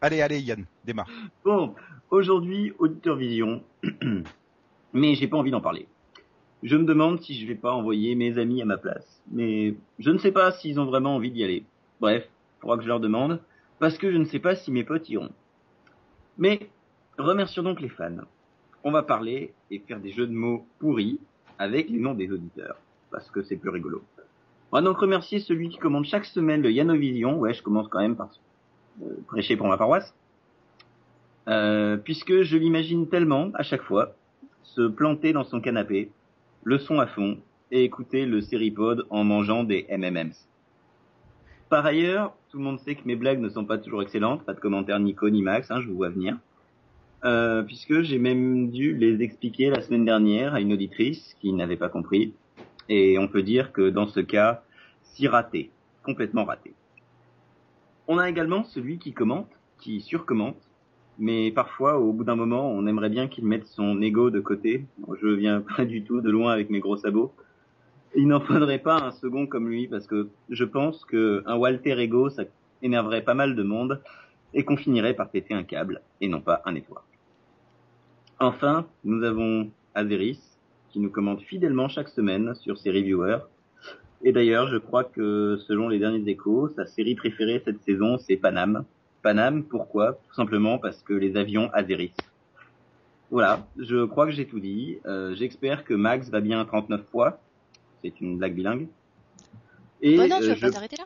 Allez, 0.01 0.21
allez, 0.23 0.41
Yann, 0.41 0.65
démarre. 0.85 1.09
Bon, 1.45 1.75
aujourd'hui, 2.11 2.73
auditeur 2.79 3.17
vision. 3.17 3.63
Mais 4.93 5.15
j'ai 5.15 5.29
pas 5.29 5.37
envie 5.39 5.51
d'en 5.51 5.61
parler. 5.61 5.87
Je 6.63 6.77
me 6.77 6.85
demande 6.85 7.21
si 7.23 7.35
je 7.41 7.47
vais 7.47 7.55
pas 7.55 7.73
envoyer 7.73 8.15
mes 8.15 8.39
amis 8.39 8.63
à 8.63 8.65
ma 8.65 8.77
place. 8.77 9.23
Mais 9.31 9.75
je 9.99 10.11
ne 10.11 10.19
sais 10.19 10.33
pas 10.33 10.53
s'ils 10.53 10.79
ont 10.79 10.85
vraiment 10.85 11.17
envie 11.17 11.31
d'y 11.31 11.43
aller. 11.43 11.65
Bref, 12.01 12.29
faudra 12.61 12.77
que 12.77 12.83
je 12.83 12.89
leur 12.89 13.01
demande. 13.01 13.41
Parce 13.79 13.99
que 13.99 14.13
je 14.13 14.17
ne 14.17 14.25
sais 14.27 14.39
pas 14.39 14.55
si 14.55 14.71
mes 14.71 14.85
potes 14.85 15.09
iront. 15.09 15.31
Mais, 16.39 16.69
remercions 17.19 17.63
donc 17.63 17.81
les 17.81 17.89
fans. 17.89 18.19
On 18.85 18.91
va 18.93 19.03
parler 19.03 19.53
et 19.71 19.79
faire 19.81 19.99
des 20.01 20.13
jeux 20.13 20.27
de 20.27 20.33
mots 20.33 20.67
pourris 20.79 21.19
avec 21.59 21.89
les 21.89 21.99
noms 21.99 22.15
des 22.15 22.31
auditeurs. 22.31 22.77
Parce 23.11 23.31
que 23.31 23.43
c'est 23.43 23.57
plus 23.57 23.71
rigolo. 23.71 24.03
On 24.73 24.79
va 24.79 24.83
donc 24.83 24.97
remercier 24.97 25.39
celui 25.39 25.69
qui 25.69 25.77
commande 25.77 26.07
chaque 26.07 26.25
semaine 26.25 26.63
le 26.63 26.73
Yanovision. 26.73 27.39
Ouais, 27.39 27.53
je 27.53 27.63
commence 27.63 27.89
quand 27.89 28.01
même 28.01 28.17
par 28.17 28.31
euh, 29.03 29.17
prêcher 29.27 29.55
pour 29.55 29.69
ma 29.69 29.77
paroisse. 29.77 30.15
Euh, 31.47 31.99
puisque 31.99 32.41
je 32.41 32.57
l'imagine 32.57 33.07
tellement 33.07 33.51
à 33.53 33.65
chaque 33.65 33.83
fois 33.83 34.15
se 34.63 34.89
planter 34.89 35.35
dans 35.35 35.45
son 35.45 35.61
canapé, 35.61 36.11
le 36.65 36.79
son 36.79 37.01
à 37.01 37.07
fond 37.07 37.37
et 37.71 37.85
écouter 37.85 38.25
le 38.25 38.41
Seripod 38.41 39.07
en 39.11 39.25
mangeant 39.25 39.63
des 39.63 39.85
M&M's. 39.91 40.49
Par 41.69 41.85
ailleurs, 41.85 42.35
tout 42.51 42.57
le 42.57 42.65
monde 42.65 42.79
sait 42.81 42.95
que 42.95 43.03
mes 43.05 43.17
blagues 43.17 43.41
ne 43.41 43.51
sont 43.51 43.67
pas 43.67 43.77
toujours 43.77 44.01
excellentes, 44.01 44.43
pas 44.45 44.55
de 44.55 44.61
commentaires 44.61 45.01
Nico 45.01 45.29
ni 45.29 45.43
Max, 45.43 45.71
hein, 45.71 45.83
je 45.83 45.89
vous 45.89 45.97
vois 45.97 46.09
venir. 46.09 46.39
Euh, 47.25 47.63
puisque 47.63 48.01
j'ai 48.01 48.19
même 48.19 48.71
dû 48.71 48.97
les 48.97 49.23
expliquer 49.23 49.69
la 49.69 49.83
semaine 49.83 50.07
dernière 50.07 50.55
à 50.55 50.61
une 50.61 50.73
auditrice 50.73 51.37
qui 51.41 51.53
n'avait 51.53 51.77
pas 51.77 51.91
compris. 51.91 52.33
Et 52.89 53.19
on 53.19 53.29
peut 53.29 53.43
dire 53.43 53.73
que 53.73 53.91
dans 53.91 54.07
ce 54.07 54.21
cas, 54.21 54.63
si 55.03 55.29
raté, 55.29 55.71
complètement 56.03 56.45
raté. 56.45 56.75
On 58.09 58.19
a 58.19 58.29
également 58.29 58.65
celui 58.65 58.99
qui 58.99 59.13
commente, 59.13 59.51
qui 59.79 60.01
surcommente, 60.01 60.61
mais 61.19 61.53
parfois, 61.53 61.99
au 61.99 62.13
bout 62.13 62.25
d'un 62.25 62.37
moment, 62.37 62.71
on 62.71 62.87
aimerait 62.87 63.11
bien 63.11 63.29
qu'il 63.29 63.45
mette 63.47 63.67
son 63.67 64.01
ego 64.01 64.31
de 64.31 64.41
côté. 64.41 64.87
Je 65.21 65.29
viens 65.29 65.61
pas 65.77 65.85
du 65.85 66.05
tout 66.05 66.21
de 66.21 66.31
loin 66.31 66.53
avec 66.53 66.71
mes 66.71 66.81
gros 66.81 66.97
sabots. 66.97 67.33
Il 68.15 68.29
n'en 68.29 68.41
faudrait 68.41 68.79
pas 68.79 68.97
un 68.97 69.13
second 69.13 69.47
comme 69.47 69.69
lui, 69.69 69.89
parce 69.89 70.07
que 70.07 70.29
je 70.51 70.65
pense 70.65 71.05
que 71.05 71.43
un 71.47 71.57
Walter 71.57 71.99
Ego, 71.99 72.29
ça 72.29 72.45
énerverait 72.83 73.23
pas 73.23 73.35
mal 73.35 73.55
de 73.55 73.63
monde, 73.63 74.03
et 74.53 74.65
qu'on 74.65 74.77
finirait 74.77 75.15
par 75.15 75.31
péter 75.31 75.55
un 75.55 75.63
câble, 75.63 76.03
et 76.21 76.29
non 76.29 76.41
pas 76.41 76.61
un 76.67 76.73
nettoir. 76.73 77.05
Enfin, 78.39 78.87
nous 79.05 79.23
avons 79.23 79.71
Azeris, 79.95 80.52
qui 80.93 81.01
nous 81.01 81.11
commente 81.11 81.41
fidèlement 81.43 81.89
chaque 81.89 82.09
semaine 82.09 82.55
sur 82.55 82.79
ses 82.79 82.91
reviewers. 82.91 83.39
Et 84.23 84.33
d'ailleurs, 84.33 84.69
je 84.69 84.77
crois 84.77 85.05
que 85.05 85.59
selon 85.67 85.89
les 85.89 85.99
derniers 85.99 86.31
échos, 86.31 86.69
sa 86.77 86.87
série 86.87 87.15
préférée 87.15 87.61
cette 87.65 87.83
saison, 87.83 88.19
c'est 88.19 88.37
Panam. 88.37 88.85
Panam, 89.23 89.65
pourquoi? 89.65 90.13
Tout 90.29 90.35
simplement 90.35 90.79
parce 90.79 91.03
que 91.03 91.13
les 91.13 91.37
avions 91.37 91.71
Azeris. 91.73 92.13
Voilà, 93.31 93.67
je 93.79 94.05
crois 94.05 94.27
que 94.27 94.33
j'ai 94.33 94.47
tout 94.47 94.61
dit. 94.61 94.99
Euh, 95.07 95.35
J'espère 95.35 95.85
que 95.85 95.95
Max 95.95 96.29
va 96.29 96.41
bien 96.41 96.65
39 96.65 97.03
fois. 97.11 97.41
C'est 98.03 98.21
une 98.21 98.37
blague 98.37 98.55
bilingue. 98.55 98.89
Et 100.03 100.17
Bah 100.17 100.29
non, 100.29 100.39
tu 100.39 100.45
euh, 100.45 100.49
vas 100.49 100.55
je... 100.55 100.61
pas 100.61 100.71
t'arrêter 100.71 100.97
là? 100.97 101.05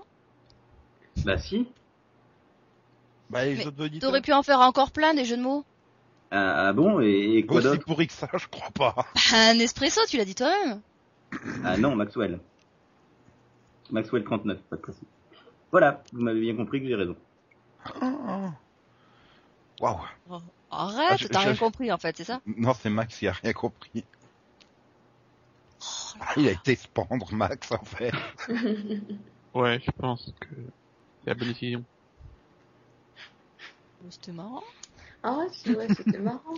Bah 1.25 1.39
si. 1.39 1.67
Bah. 3.31 3.41
T'aurais 4.01 4.23
pu 4.23 4.33
en 4.33 4.43
faire 4.43 4.61
encore 4.61 4.91
plein 4.91 5.15
des 5.15 5.25
jeux 5.25 5.37
de 5.37 5.43
mots. 5.43 5.65
Ah, 6.31 6.69
ah 6.69 6.73
bon 6.73 7.01
Et, 7.01 7.39
et 7.39 7.47
quoi 7.47 7.59
Aussi 7.59 7.67
d'autre 7.69 7.85
pourri 7.85 8.07
que 8.09 8.13
ça, 8.13 8.29
je 8.35 8.47
crois 8.49 8.71
pas. 8.71 9.07
Un 9.33 9.59
espresso, 9.59 10.01
tu 10.09 10.17
l'as 10.17 10.25
dit 10.25 10.35
toi-même. 10.35 10.81
Ah 11.65 11.77
non, 11.77 11.95
Maxwell. 11.97 12.41
Maxwell 13.91 14.25
39, 14.25 14.59
pas 14.63 14.77
de 14.77 14.81
précis. 14.81 15.07
Voilà, 15.71 16.03
vous 16.13 16.21
m'avez 16.21 16.41
bien 16.41 16.57
compris 16.57 16.81
que 16.81 16.89
j'ai 16.89 16.95
raison. 16.97 17.17
Waouh. 19.81 19.99
Oh, 20.31 20.41
Arrête, 20.71 21.07
Ah, 21.11 21.17
je- 21.17 21.29
t'as 21.29 21.41
je- 21.41 21.47
rien 21.49 21.57
compris 21.57 21.93
en 21.93 21.99
fait, 21.99 22.17
c'est 22.17 22.25
ça 22.25 22.41
Non, 22.47 22.73
c'est 22.75 22.91
Max 22.91 23.17
qui 23.19 23.29
a 23.29 23.33
rien 23.33 23.53
compris. 23.53 24.05
Ah, 26.21 26.33
il 26.37 26.49
a 26.49 26.53
été 26.53 26.75
se 26.75 26.89
pendre, 26.89 27.33
Max, 27.33 27.71
en 27.73 27.85
fait. 27.85 28.13
Ouais, 29.55 29.81
je 29.85 29.91
pense 29.93 30.33
que 30.41 30.49
c'est 31.25 31.31
la 31.31 31.35
bonne 31.35 31.49
décision. 31.49 31.83
Oh, 34.03 34.07
C'était 34.11 34.33
marrant. 34.33 34.63
Ah 35.29 35.39
ouais, 35.39 35.89
c'était 35.89 36.19
marrant. 36.19 36.55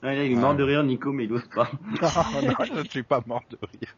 Ah, 0.00 0.14
là, 0.14 0.24
il 0.24 0.32
est 0.32 0.34
mort 0.34 0.56
de 0.56 0.62
rire, 0.62 0.82
Nico, 0.82 1.12
mais 1.12 1.24
il 1.24 1.32
ose 1.32 1.46
pas. 1.54 1.70
non, 2.02 2.42
non, 2.42 2.54
je 2.64 2.80
ne 2.80 2.88
suis 2.88 3.02
pas 3.02 3.22
mort 3.26 3.44
de 3.50 3.58
rire. 3.70 3.94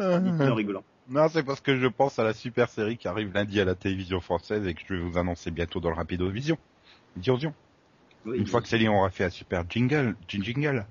En 0.00 0.54
rigolant. 0.54 0.82
Non, 1.08 1.28
c'est 1.28 1.42
parce 1.42 1.60
que 1.60 1.78
je 1.78 1.86
pense 1.86 2.18
à 2.18 2.24
la 2.24 2.32
super 2.32 2.70
série 2.70 2.96
qui 2.96 3.06
arrive 3.06 3.34
lundi 3.34 3.60
à 3.60 3.66
la 3.66 3.74
télévision 3.74 4.20
française 4.22 4.66
et 4.66 4.72
que 4.72 4.80
je 4.88 4.94
vais 4.94 5.00
vous 5.00 5.18
annoncer 5.18 5.50
bientôt 5.50 5.78
dans 5.78 5.90
le 5.90 5.96
Rapido 5.96 6.30
Vision. 6.30 6.56
Vision. 7.16 7.52
Oui, 8.24 8.38
Une 8.38 8.46
fois 8.46 8.62
que 8.62 8.68
Céline 8.68 8.88
aura 8.88 9.10
fait 9.10 9.24
un 9.24 9.30
super 9.30 9.64
jingle, 9.68 10.16
jing- 10.26 10.42
jingle. 10.42 10.86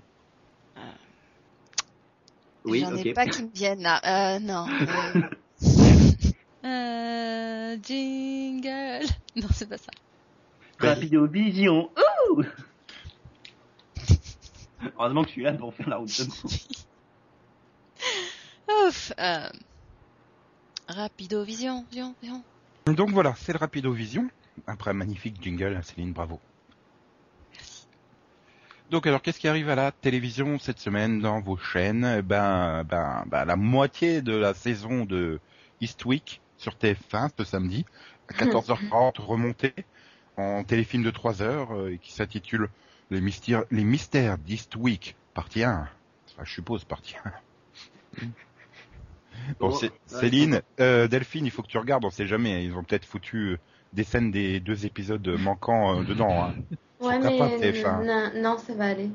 Oui, 2.66 2.82
J'en 2.82 2.96
ai 2.96 3.10
ok. 3.10 3.16
pas 3.16 3.26
qui 3.26 3.44
me 3.44 3.50
viennent 3.52 3.82
là. 3.82 4.36
Euh, 4.36 4.40
non. 4.40 4.66
Euh... 6.64 7.21
jingle. 7.82 9.06
Non, 9.36 9.48
c'est 9.54 9.70
pas 9.70 9.78
ça. 9.78 9.92
Rapido 10.80 11.26
Vision. 11.28 11.90
Ouh 12.30 12.44
Heureusement 14.98 15.22
que 15.24 15.28
je 15.30 15.34
suis 15.34 15.44
là 15.44 15.54
pour 15.54 15.74
faire 15.74 15.90
la 15.90 15.98
route 15.98 16.10
de 16.10 16.26
Ouf. 18.88 19.14
Euh... 19.20 19.50
Rapido 20.88 21.44
vision, 21.44 21.86
vision, 21.90 22.16
vision. 22.22 22.44
Donc 22.88 23.12
voilà, 23.12 23.34
c'est 23.38 23.54
le 23.54 23.60
Rapido 23.60 23.92
Vision. 23.92 24.30
Après 24.68 24.92
un 24.92 24.94
magnifique 24.94 25.42
jingle, 25.42 25.76
hein, 25.78 25.82
Céline, 25.82 26.12
bravo. 26.12 26.40
Donc 28.90 29.08
alors, 29.08 29.22
qu'est-ce 29.22 29.40
qui 29.40 29.48
arrive 29.48 29.70
à 29.70 29.76
la 29.76 29.94
télévision 29.94 30.60
cette 30.60 30.80
semaine 30.80 31.22
dans 31.22 31.40
vos 31.40 31.56
chaînes? 31.56 32.16
Eh 32.20 32.22
Ben, 32.22 32.84
ben, 32.84 33.24
ben, 33.28 33.46
la 33.46 33.56
moitié 33.56 34.22
de 34.22 34.36
la 34.36 34.54
saison 34.54 35.06
de 35.06 35.40
Eastwick 35.80 36.42
sur 36.62 36.74
TF1 36.76 37.30
ce 37.38 37.44
samedi 37.44 37.86
à 38.30 38.34
14h30 38.46 39.20
remontée 39.20 39.74
en 40.38 40.64
téléfilm 40.64 41.04
de 41.04 41.10
3 41.12 41.42
heures 41.42 41.76
euh, 41.76 41.94
et 41.94 41.98
qui 41.98 42.14
s'intitule 42.14 42.70
Les 43.10 43.20
mystères, 43.20 43.64
les 43.72 43.84
mystères 43.84 44.38
d'Eastwick, 44.38 45.16
partie 45.34 45.64
1. 45.64 45.90
Enfin, 46.30 46.44
je 46.46 46.54
suppose 46.54 46.86
partie 46.86 47.16
1. 47.26 48.28
Bon, 49.60 49.72
Oh, 49.74 49.88
Céline, 50.06 50.62
euh, 50.80 51.08
Delphine, 51.08 51.46
il 51.46 51.52
faut 51.52 51.64
que 51.64 51.68
tu 51.68 51.80
regardes, 51.80 52.06
on 52.06 52.12
sait 52.12 52.28
jamais. 52.28 52.64
Ils 52.64 52.76
ont 52.76 52.84
peut-être 52.84 53.06
foutu 53.06 53.38
euh, 53.38 53.60
des 53.94 54.04
scènes 54.04 54.30
des 54.30 54.60
deux 54.60 54.86
épisodes 54.86 55.28
manquants 55.40 56.00
euh, 56.00 56.04
dedans. 56.04 56.44
Hein. 56.44 56.54
Ouais, 57.00 57.18
mais 57.18 57.40
TF1. 57.58 58.06
non, 58.06 58.32
non, 58.36 58.58
ça 58.60 58.76
va 58.76 58.86
aller. 58.86 59.10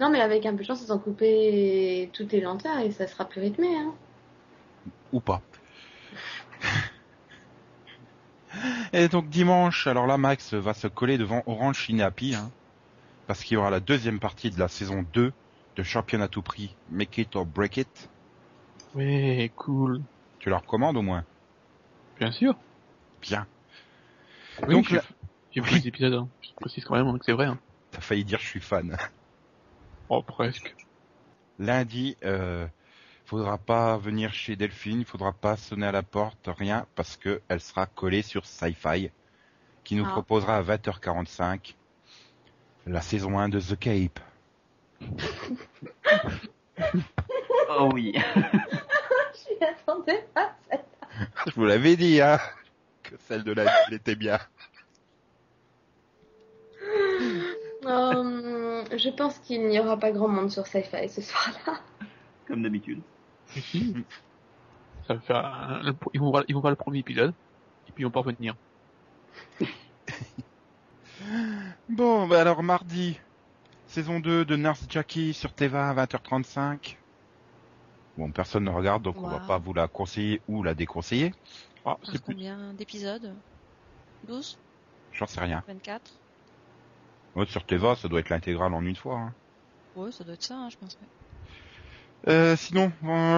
Non, 0.00 0.10
mais 0.10 0.20
avec 0.20 0.44
un 0.44 0.52
peu 0.52 0.58
de 0.58 0.64
chance, 0.64 0.82
ils 0.84 0.92
ont 0.92 0.98
coupé 0.98 2.10
toutes 2.12 2.32
les 2.32 2.40
lenteurs 2.40 2.80
et 2.80 2.90
ça 2.90 3.06
sera 3.06 3.26
plus 3.26 3.40
rythmé. 3.40 3.68
Hein. 3.76 3.94
Ou 5.12 5.20
pas. 5.20 5.40
Et 8.96 9.08
donc 9.08 9.28
dimanche, 9.28 9.88
alors 9.88 10.06
là 10.06 10.18
Max 10.18 10.54
va 10.54 10.72
se 10.72 10.86
coller 10.86 11.18
devant 11.18 11.42
Orange 11.46 11.78
Shinapi, 11.78 12.36
hein, 12.36 12.48
parce 13.26 13.42
qu'il 13.42 13.54
y 13.54 13.56
aura 13.56 13.68
la 13.70 13.80
deuxième 13.80 14.20
partie 14.20 14.50
de 14.52 14.58
la 14.60 14.68
saison 14.68 15.04
2 15.12 15.32
de 15.74 15.82
Champion 15.82 16.20
à 16.20 16.28
tout 16.28 16.42
prix, 16.42 16.76
Make 16.92 17.18
It 17.18 17.34
or 17.34 17.44
Break 17.44 17.78
It. 17.78 18.08
Ouais, 18.94 19.50
cool. 19.56 20.00
Tu 20.38 20.48
la 20.48 20.58
recommandes 20.58 20.96
au 20.96 21.02
moins? 21.02 21.24
Bien 22.20 22.30
sûr. 22.30 22.54
Bien. 23.20 23.48
Oui, 24.68 24.74
Donc 24.74 24.88
j'ai 24.88 24.96
là- 24.96 25.02
j'ai 25.50 25.60
vu 25.60 25.70
les 25.74 25.88
épisodes, 25.88 26.14
hein. 26.14 26.28
je 26.42 26.50
précise 26.54 26.84
quand 26.84 26.94
même 26.94 27.08
hein, 27.08 27.18
que 27.18 27.24
c'est 27.24 27.32
vrai. 27.32 27.46
Hein. 27.46 27.58
T'as 27.90 28.00
failli 28.00 28.24
dire 28.24 28.38
je 28.38 28.46
suis 28.46 28.60
fan. 28.60 28.96
Oh, 30.08 30.22
presque. 30.22 30.72
Lundi, 31.58 32.16
euh, 32.24 32.68
faudra 33.24 33.58
pas 33.58 33.96
venir 33.96 34.32
chez 34.32 34.56
Delphine, 34.56 35.00
il 35.00 35.04
faudra 35.06 35.32
pas 35.32 35.56
sonner 35.56 35.86
à 35.86 35.92
la 35.92 36.02
porte, 36.02 36.48
rien, 36.58 36.86
parce 36.94 37.16
que 37.16 37.40
elle 37.48 37.60
sera 37.60 37.86
collée 37.86 38.22
sur 38.22 38.44
Sci-Fi, 38.46 39.10
qui 39.82 39.94
nous 39.96 40.04
Ah. 40.06 40.12
proposera 40.12 40.56
à 40.56 40.62
20h45 40.62 41.74
la 42.86 43.00
saison 43.00 43.38
1 43.38 43.48
de 43.48 43.60
The 43.60 43.78
Cape. 43.78 44.20
Oh 47.76 47.88
oui. 47.92 48.12
Je 48.34 49.54
m'y 49.54 49.64
attendais 49.64 50.24
pas. 50.34 50.54
Je 51.46 51.52
vous 51.54 51.64
l'avais 51.64 51.96
dit, 51.96 52.20
hein, 52.20 52.38
que 53.02 53.14
celle 53.26 53.42
de 53.42 53.52
la 53.52 53.64
elle 53.88 53.94
était 53.94 54.16
bien. 54.16 54.38
Euh, 57.86 58.82
je 58.96 59.10
pense 59.10 59.38
qu'il 59.40 59.66
n'y 59.68 59.78
aura 59.78 59.98
pas 59.98 60.10
grand 60.10 60.28
monde 60.28 60.50
sur 60.50 60.66
Sci-Fi 60.66 61.06
ce 61.06 61.20
soir-là. 61.20 61.80
Comme 62.48 62.62
d'habitude. 62.62 63.02
Et 63.54 63.62
si, 63.62 63.94
ça 65.06 65.14
va 65.14 65.20
faire 65.20 65.36
un- 65.46 65.82
le- 65.82 65.96
ils 66.14 66.20
vont 66.20 66.30
voir, 66.30 66.44
ils 66.48 66.54
vont 66.54 66.60
voir 66.60 66.70
le 66.72 66.76
premier 66.76 66.98
épisode, 66.98 67.34
et 67.86 67.92
puis 67.92 68.02
ils 68.02 68.06
vont 68.06 68.10
pas 68.10 68.20
revenir. 68.20 68.56
Bon, 71.88 72.26
bah 72.28 72.40
alors 72.42 72.62
mardi, 72.62 73.18
saison 73.86 74.20
2 74.20 74.44
de 74.44 74.56
Nurse 74.56 74.86
Jackie 74.90 75.34
sur 75.34 75.54
TV1 75.54 75.90
à 75.90 75.94
20h35. 75.94 76.98
Bon, 78.16 78.32
personne 78.32 78.64
ne 78.64 78.70
regarde, 78.70 79.04
donc 79.04 79.22
on 79.24 79.28
va 79.28 79.38
Wow. 79.38 79.40
pas 79.40 79.58
vous 79.58 79.72
la 79.72 79.86
conseiller 79.86 80.42
ou 80.48 80.64
la 80.64 80.74
déconseiller. 80.74 81.32
Ah, 81.84 81.98
C'est 82.02 82.18
c'est 82.18 82.22
plus... 82.22 82.36
combien 82.36 82.72
d'épisodes? 82.72 83.36
12 84.22 84.58
J'en 85.12 85.26
sais 85.26 85.40
rien. 85.40 85.64
24 85.66 86.20
Ouais, 87.36 87.46
sur 87.46 87.64
TV, 87.64 87.94
ça 87.94 88.08
doit 88.08 88.18
être 88.18 88.30
l'intégrale 88.30 88.74
en 88.74 88.82
une 88.84 88.96
fois. 88.96 89.18
hein. 89.20 89.36
Ouais, 89.94 90.12
ça 90.12 90.24
doit 90.24 90.34
être 90.34 90.42
ça, 90.44 90.56
hein, 90.56 90.68
je 90.70 90.76
pense. 90.76 90.96
Euh, 92.26 92.56
sinon, 92.56 92.90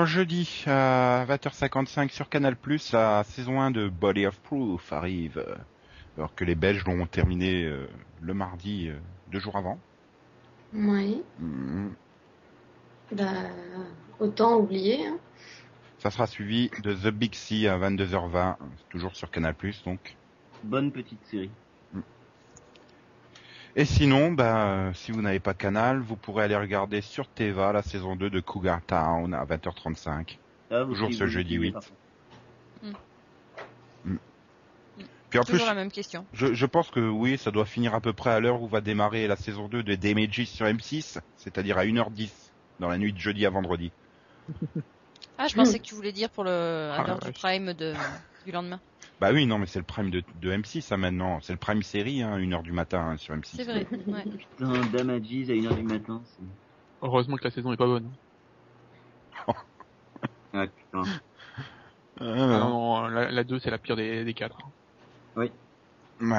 jeudi 0.06 0.62
à 0.66 1.24
20h55 1.28 2.10
sur 2.10 2.28
Canal+, 2.28 2.56
la 2.92 3.24
saison 3.24 3.60
1 3.60 3.72
de 3.72 3.88
Body 3.88 4.26
of 4.26 4.38
Proof 4.40 4.92
arrive. 4.92 5.38
euh, 5.38 5.56
Alors 6.16 6.34
que 6.34 6.44
les 6.44 6.54
Belges 6.54 6.84
l'ont 6.84 7.06
terminé 7.06 7.64
euh, 7.64 7.88
le 8.20 8.32
mardi, 8.34 8.88
euh, 8.88 8.96
deux 9.32 9.40
jours 9.40 9.56
avant. 9.56 9.78
Oui. 10.72 11.22
Mhm. 11.40 11.94
Bah, 13.12 13.24
autant 14.20 14.56
oublier. 14.56 15.04
Hein. 15.06 15.18
Ça 15.98 16.10
sera 16.10 16.26
suivi 16.28 16.70
de 16.82 16.94
The 16.94 17.08
Big 17.12 17.34
Sea 17.34 17.66
à 17.68 17.78
22h20, 17.78 18.56
toujours 18.88 19.16
sur 19.16 19.30
Canal+, 19.32 19.54
donc. 19.84 20.16
Bonne 20.62 20.92
petite 20.92 21.24
série. 21.26 21.50
Et 23.78 23.84
sinon, 23.84 24.32
bah, 24.32 24.90
si 24.94 25.12
vous 25.12 25.20
n'avez 25.20 25.38
pas 25.38 25.52
Canal, 25.52 25.98
vous 26.00 26.16
pourrez 26.16 26.44
aller 26.44 26.56
regarder 26.56 27.02
sur 27.02 27.28
Teva 27.28 27.72
la 27.72 27.82
saison 27.82 28.16
2 28.16 28.30
de 28.30 28.40
Cougar 28.40 28.80
Town 28.86 29.34
à 29.34 29.44
20h35. 29.44 30.38
Ah, 30.70 30.82
Toujours 30.84 31.12
ce 31.12 31.26
jeudi 31.26 31.50
suivez 31.50 31.66
8. 31.68 31.72
pas. 31.74 31.80
Puis 35.28 35.40
en 35.40 35.42
plus, 35.42 35.52
Toujours 35.52 35.66
la 35.66 35.74
même 35.74 35.90
question. 35.90 36.24
je, 36.32 36.54
je 36.54 36.66
pense 36.66 36.90
que 36.90 37.00
oui, 37.00 37.36
ça 37.36 37.50
doit 37.50 37.66
finir 37.66 37.94
à 37.94 38.00
peu 38.00 38.12
près 38.12 38.30
à 38.30 38.40
l'heure 38.40 38.62
où 38.62 38.68
va 38.68 38.80
démarrer 38.80 39.26
la 39.26 39.36
saison 39.36 39.68
2 39.68 39.82
de 39.82 39.94
Damages 39.96 40.44
sur 40.44 40.66
M6, 40.66 41.18
c'est-à-dire 41.36 41.76
à 41.78 41.84
1h10 41.84 42.30
dans 42.80 42.88
la 42.88 42.96
nuit 42.96 43.12
de 43.12 43.18
jeudi 43.18 43.44
à 43.44 43.50
vendredi. 43.50 43.90
Ah, 45.36 45.48
je 45.48 45.54
pensais 45.54 45.78
que 45.80 45.84
tu 45.84 45.94
voulais 45.94 46.12
dire 46.12 46.30
pour 46.30 46.44
le 46.44 46.50
à 46.50 47.02
Ah, 47.02 47.06
l'heure 47.06 47.18
du 47.18 47.32
prime 47.32 47.72
de 47.74 47.92
du 48.46 48.52
lendemain. 48.52 48.80
Bah 49.20 49.32
oui, 49.32 49.46
non, 49.46 49.58
mais 49.58 49.66
c'est 49.66 49.78
le 49.78 49.84
prime 49.84 50.10
de, 50.10 50.22
de 50.34 50.52
M6 50.52 50.82
ça 50.82 50.96
maintenant, 50.96 51.40
c'est 51.40 51.52
le 51.54 51.58
prime 51.58 51.82
série, 51.82 52.22
hein, 52.22 52.38
1h 52.38 52.62
du 52.62 52.72
matin 52.72 53.00
hein, 53.00 53.16
sur 53.16 53.34
M6. 53.34 53.56
C'est 53.56 53.64
vrai. 53.64 53.86
Ouais. 53.90 54.24
Putain, 54.24 54.84
Damages 54.84 55.50
à 55.50 55.54
1h 55.54 55.74
du 55.76 55.82
matin. 55.84 56.22
c'est- 56.26 56.42
Heureusement 57.02 57.36
que 57.36 57.44
la 57.44 57.50
saison 57.50 57.72
est 57.72 57.76
pas 57.76 57.86
bonne. 57.86 58.12
Ah 60.52 60.66
putain. 60.66 61.02
Ah, 62.18 62.24
Ah 62.24 62.46
non, 62.46 62.70
non, 62.70 63.08
la, 63.08 63.30
la 63.30 63.44
2 63.44 63.58
c'est 63.58 63.70
la 63.70 63.76
pire 63.76 63.94
des, 63.94 64.24
des 64.24 64.32
4. 64.32 64.56
Ouais, 65.34 65.52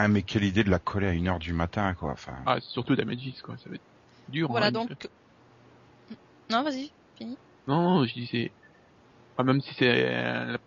mais 0.07 0.23
quelle 0.23 0.43
idée 0.43 0.63
de 0.63 0.71
la 0.71 0.79
coller 0.79 1.05
à 1.07 1.13
1h 1.13 1.37
du 1.37 1.53
matin, 1.53 1.93
quoi. 1.93 2.13
Enfin, 2.13 2.35
Ah, 2.47 2.59
surtout 2.59 2.95
Damages 2.95 3.39
quoi, 3.43 3.57
ça 3.59 3.69
va 3.69 3.75
être 3.75 3.83
dur. 4.27 4.49
Voilà 4.49 4.67
hein, 4.67 4.71
donc. 4.71 4.89
Non, 6.49 6.63
vas-y, 6.63 6.91
fini. 7.15 7.37
Non, 7.67 7.81
non, 7.99 8.05
je 8.05 8.13
dis 8.13 8.27
c'est. 8.31 8.51
Enfin, 9.35 9.43
même 9.45 9.61
si 9.61 9.71
c'est. 9.75 10.07
euh, 10.07 10.45
la- 10.53 10.57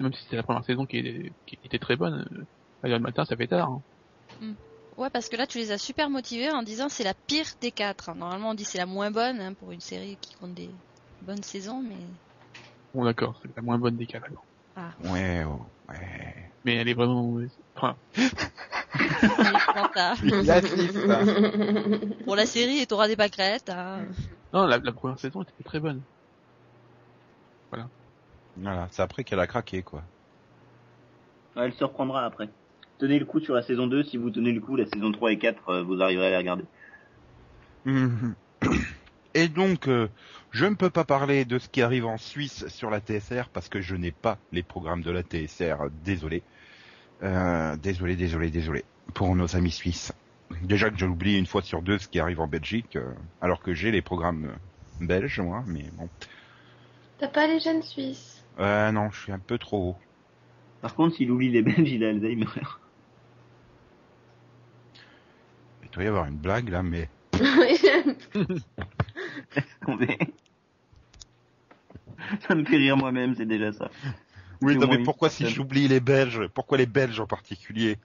Même 0.00 0.12
si 0.12 0.24
c'est 0.28 0.36
la 0.36 0.42
première 0.42 0.64
saison 0.64 0.86
qui, 0.86 0.98
est- 0.98 1.32
qui 1.46 1.58
était 1.62 1.78
très 1.78 1.96
bonne, 1.96 2.46
à 2.82 2.88
l'heure 2.88 2.98
du 2.98 3.02
matin 3.04 3.24
ça 3.24 3.36
fait 3.36 3.48
tard. 3.48 3.70
hein. 3.70 3.82
Ouais, 4.96 5.08
parce 5.10 5.28
que 5.28 5.36
là, 5.36 5.46
tu 5.46 5.58
les 5.58 5.72
as 5.72 5.78
super 5.78 6.10
motivés 6.10 6.50
en 6.50 6.62
disant 6.62 6.88
c'est 6.88 7.04
la 7.04 7.14
pire 7.26 7.46
des 7.60 7.72
quatre. 7.72 8.14
Normalement, 8.14 8.50
on 8.50 8.54
dit 8.54 8.64
c'est 8.64 8.78
la 8.78 8.86
moins 8.86 9.10
bonne 9.10 9.40
hein, 9.40 9.54
pour 9.54 9.72
une 9.72 9.80
série 9.80 10.18
qui 10.18 10.34
compte 10.34 10.54
des 10.54 10.70
bonnes 11.22 11.42
saisons, 11.42 11.82
mais. 11.82 11.96
Bon 12.92 13.04
d'accord, 13.04 13.38
c'est 13.42 13.56
la 13.56 13.62
moins 13.62 13.78
bonne 13.78 13.96
des 13.96 14.06
4 14.06 14.24
alors. 14.26 14.46
Ah, 14.76 14.92
ouais, 15.10 15.44
oh, 15.44 15.64
ouais. 15.88 16.52
Mais 16.64 16.74
elle 16.76 16.88
est 16.88 16.94
vraiment. 16.94 17.38
Enfin, 17.74 17.96
assiste, 20.50 21.08
hein. 21.08 21.24
Pour 22.24 22.36
la 22.36 22.44
série, 22.46 22.78
et 22.80 22.86
t'auras 22.86 23.08
des 23.08 23.16
pâquerettes. 23.16 23.70
Hein. 23.70 24.06
non, 24.52 24.66
la, 24.66 24.78
la 24.78 24.92
première 24.92 25.18
saison 25.18 25.42
était 25.42 25.64
très 25.64 25.80
bonne. 25.80 26.02
Voilà, 28.56 28.88
c'est 28.90 29.02
après 29.02 29.24
qu'elle 29.24 29.40
a 29.40 29.46
craqué, 29.46 29.82
quoi. 29.82 30.02
Ouais, 31.56 31.64
elle 31.66 31.72
se 31.74 31.84
reprendra 31.84 32.24
après. 32.24 32.48
Tenez 32.98 33.18
le 33.18 33.24
coup 33.24 33.40
sur 33.40 33.54
la 33.54 33.62
saison 33.62 33.86
2, 33.86 34.04
si 34.04 34.16
vous 34.16 34.30
tenez 34.30 34.52
le 34.52 34.60
coup, 34.60 34.76
la 34.76 34.86
saison 34.86 35.10
3 35.10 35.32
et 35.32 35.38
4, 35.38 35.68
euh, 35.68 35.82
vous 35.82 36.00
arriverez 36.00 36.28
à 36.28 36.30
les 36.30 36.36
regarder. 36.36 36.64
Et 39.34 39.48
donc, 39.48 39.88
euh, 39.88 40.08
je 40.50 40.66
ne 40.66 40.74
peux 40.74 40.90
pas 40.90 41.04
parler 41.04 41.44
de 41.44 41.58
ce 41.58 41.68
qui 41.68 41.80
arrive 41.82 42.06
en 42.06 42.18
Suisse 42.18 42.68
sur 42.68 42.90
la 42.90 43.00
TSR 43.00 43.48
parce 43.52 43.68
que 43.68 43.80
je 43.80 43.96
n'ai 43.96 44.12
pas 44.12 44.38
les 44.52 44.62
programmes 44.62 45.02
de 45.02 45.10
la 45.10 45.22
TSR. 45.22 45.88
Désolé. 46.04 46.42
Euh, 47.22 47.76
désolé, 47.76 48.16
désolé, 48.16 48.50
désolé. 48.50 48.84
Pour 49.14 49.34
nos 49.34 49.56
amis 49.56 49.70
suisses. 49.70 50.12
Déjà 50.62 50.90
que 50.90 50.98
je 50.98 51.06
l'oublie 51.06 51.38
une 51.38 51.46
fois 51.46 51.62
sur 51.62 51.80
deux 51.80 51.98
ce 51.98 52.08
qui 52.08 52.20
arrive 52.20 52.40
en 52.40 52.46
Belgique, 52.46 52.96
euh, 52.96 53.10
alors 53.40 53.62
que 53.62 53.72
j'ai 53.72 53.90
les 53.90 54.02
programmes 54.02 54.52
belges, 55.00 55.40
moi, 55.40 55.64
mais 55.66 55.84
bon. 55.94 56.08
T'as 57.18 57.28
pas 57.28 57.46
les 57.46 57.58
jeunes 57.58 57.82
suisses? 57.82 58.41
Euh, 58.58 58.92
non, 58.92 59.10
je 59.10 59.20
suis 59.20 59.32
un 59.32 59.38
peu 59.38 59.58
trop 59.58 59.90
haut. 59.90 59.96
Par 60.80 60.94
contre, 60.94 61.16
s'il 61.16 61.30
oublie 61.30 61.50
les 61.50 61.62
Belges, 61.62 61.90
il 61.90 62.04
a 62.04 62.08
Alzheimer. 62.08 62.46
Il 65.82 65.90
doit 65.90 66.04
y 66.04 66.06
avoir 66.06 66.26
une 66.26 66.36
blague 66.36 66.68
là, 66.68 66.82
mais 66.82 67.08
Tombé. 69.84 70.18
ça 72.46 72.54
me 72.54 72.64
fait 72.64 72.76
rire 72.76 72.96
moi-même, 72.96 73.34
c'est 73.34 73.46
déjà 73.46 73.72
ça. 73.72 73.90
oui, 74.60 74.76
non, 74.76 74.86
mais 74.88 75.02
pourquoi 75.02 75.28
si 75.28 75.48
j'oublie 75.48 75.88
les 75.88 76.00
Belges 76.00 76.46
Pourquoi 76.54 76.78
les 76.78 76.86
Belges 76.86 77.20
en 77.20 77.26
particulier 77.26 77.98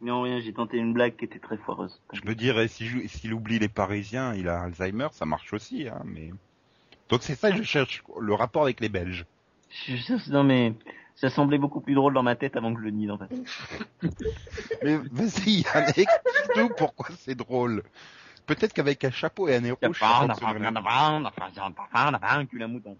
Non, 0.00 0.22
rien, 0.22 0.40
j'ai 0.40 0.52
tenté 0.52 0.76
une 0.78 0.92
blague 0.92 1.16
qui 1.16 1.24
était 1.24 1.38
très 1.38 1.56
foireuse. 1.56 2.00
Je 2.12 2.20
me 2.28 2.34
dirais, 2.34 2.68
si 2.68 3.08
s'il 3.08 3.34
oublie 3.34 3.58
les 3.58 3.68
Parisiens, 3.68 4.34
il 4.34 4.48
a 4.48 4.62
Alzheimer, 4.62 5.08
ça 5.12 5.26
marche 5.26 5.52
aussi, 5.52 5.88
hein, 5.88 6.02
mais... 6.04 6.32
Donc 7.08 7.22
c'est 7.22 7.34
ça 7.34 7.50
que 7.50 7.58
je 7.58 7.62
cherche, 7.62 8.02
le 8.20 8.34
rapport 8.34 8.62
avec 8.62 8.80
les 8.80 8.88
Belges. 8.88 9.26
Je 9.86 10.30
non 10.30 10.44
mais, 10.44 10.74
ça 11.14 11.30
semblait 11.30 11.58
beaucoup 11.58 11.80
plus 11.80 11.94
drôle 11.94 12.14
dans 12.14 12.22
ma 12.22 12.36
tête 12.36 12.56
avant 12.56 12.72
que 12.72 12.80
je 12.80 12.84
le 12.84 12.92
dise 12.92 13.10
en 13.10 13.18
fait. 13.18 13.28
Mais 14.84 14.96
vas-y, 15.10 15.62
Yann, 15.62 15.84
explique-nous 15.88 16.68
pourquoi 16.76 17.08
c'est 17.18 17.34
drôle. 17.34 17.82
Peut-être 18.46 18.72
qu'avec 18.72 19.04
un 19.04 19.10
chapeau 19.10 19.48
et 19.48 19.56
un 19.56 19.64
à 22.62 22.68
mouton. 22.68 22.96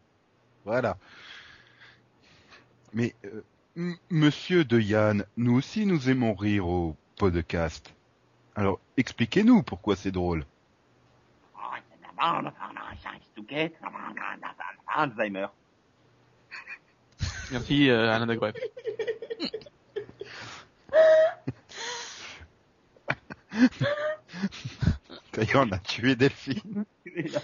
Voilà. 0.65 0.99
Mais, 2.93 3.15
euh, 3.25 3.95
monsieur 4.11 4.65
de 4.65 4.81
Yann, 4.81 5.25
nous 5.37 5.55
aussi 5.55 5.87
nous 5.87 6.11
aimons 6.11 6.35
rire 6.35 6.67
au 6.67 6.97
podcast. 7.17 7.95
Alors, 8.57 8.81
expliquez-nous 8.97 9.63
pourquoi 9.63 9.95
c'est 9.95 10.11
drôle. 10.11 10.45
Alzheimer. 14.87 15.47
Merci 17.51 17.89
euh, 17.91 18.13
Alain 18.13 18.27
Dagreff. 18.27 18.55
D'ailleurs, 25.33 25.67
on 25.67 25.73
a 25.73 25.79
tué 25.79 26.17
Delphine. 26.17 26.85
Il 27.07 27.19
est 27.19 27.29
là. 27.33 27.41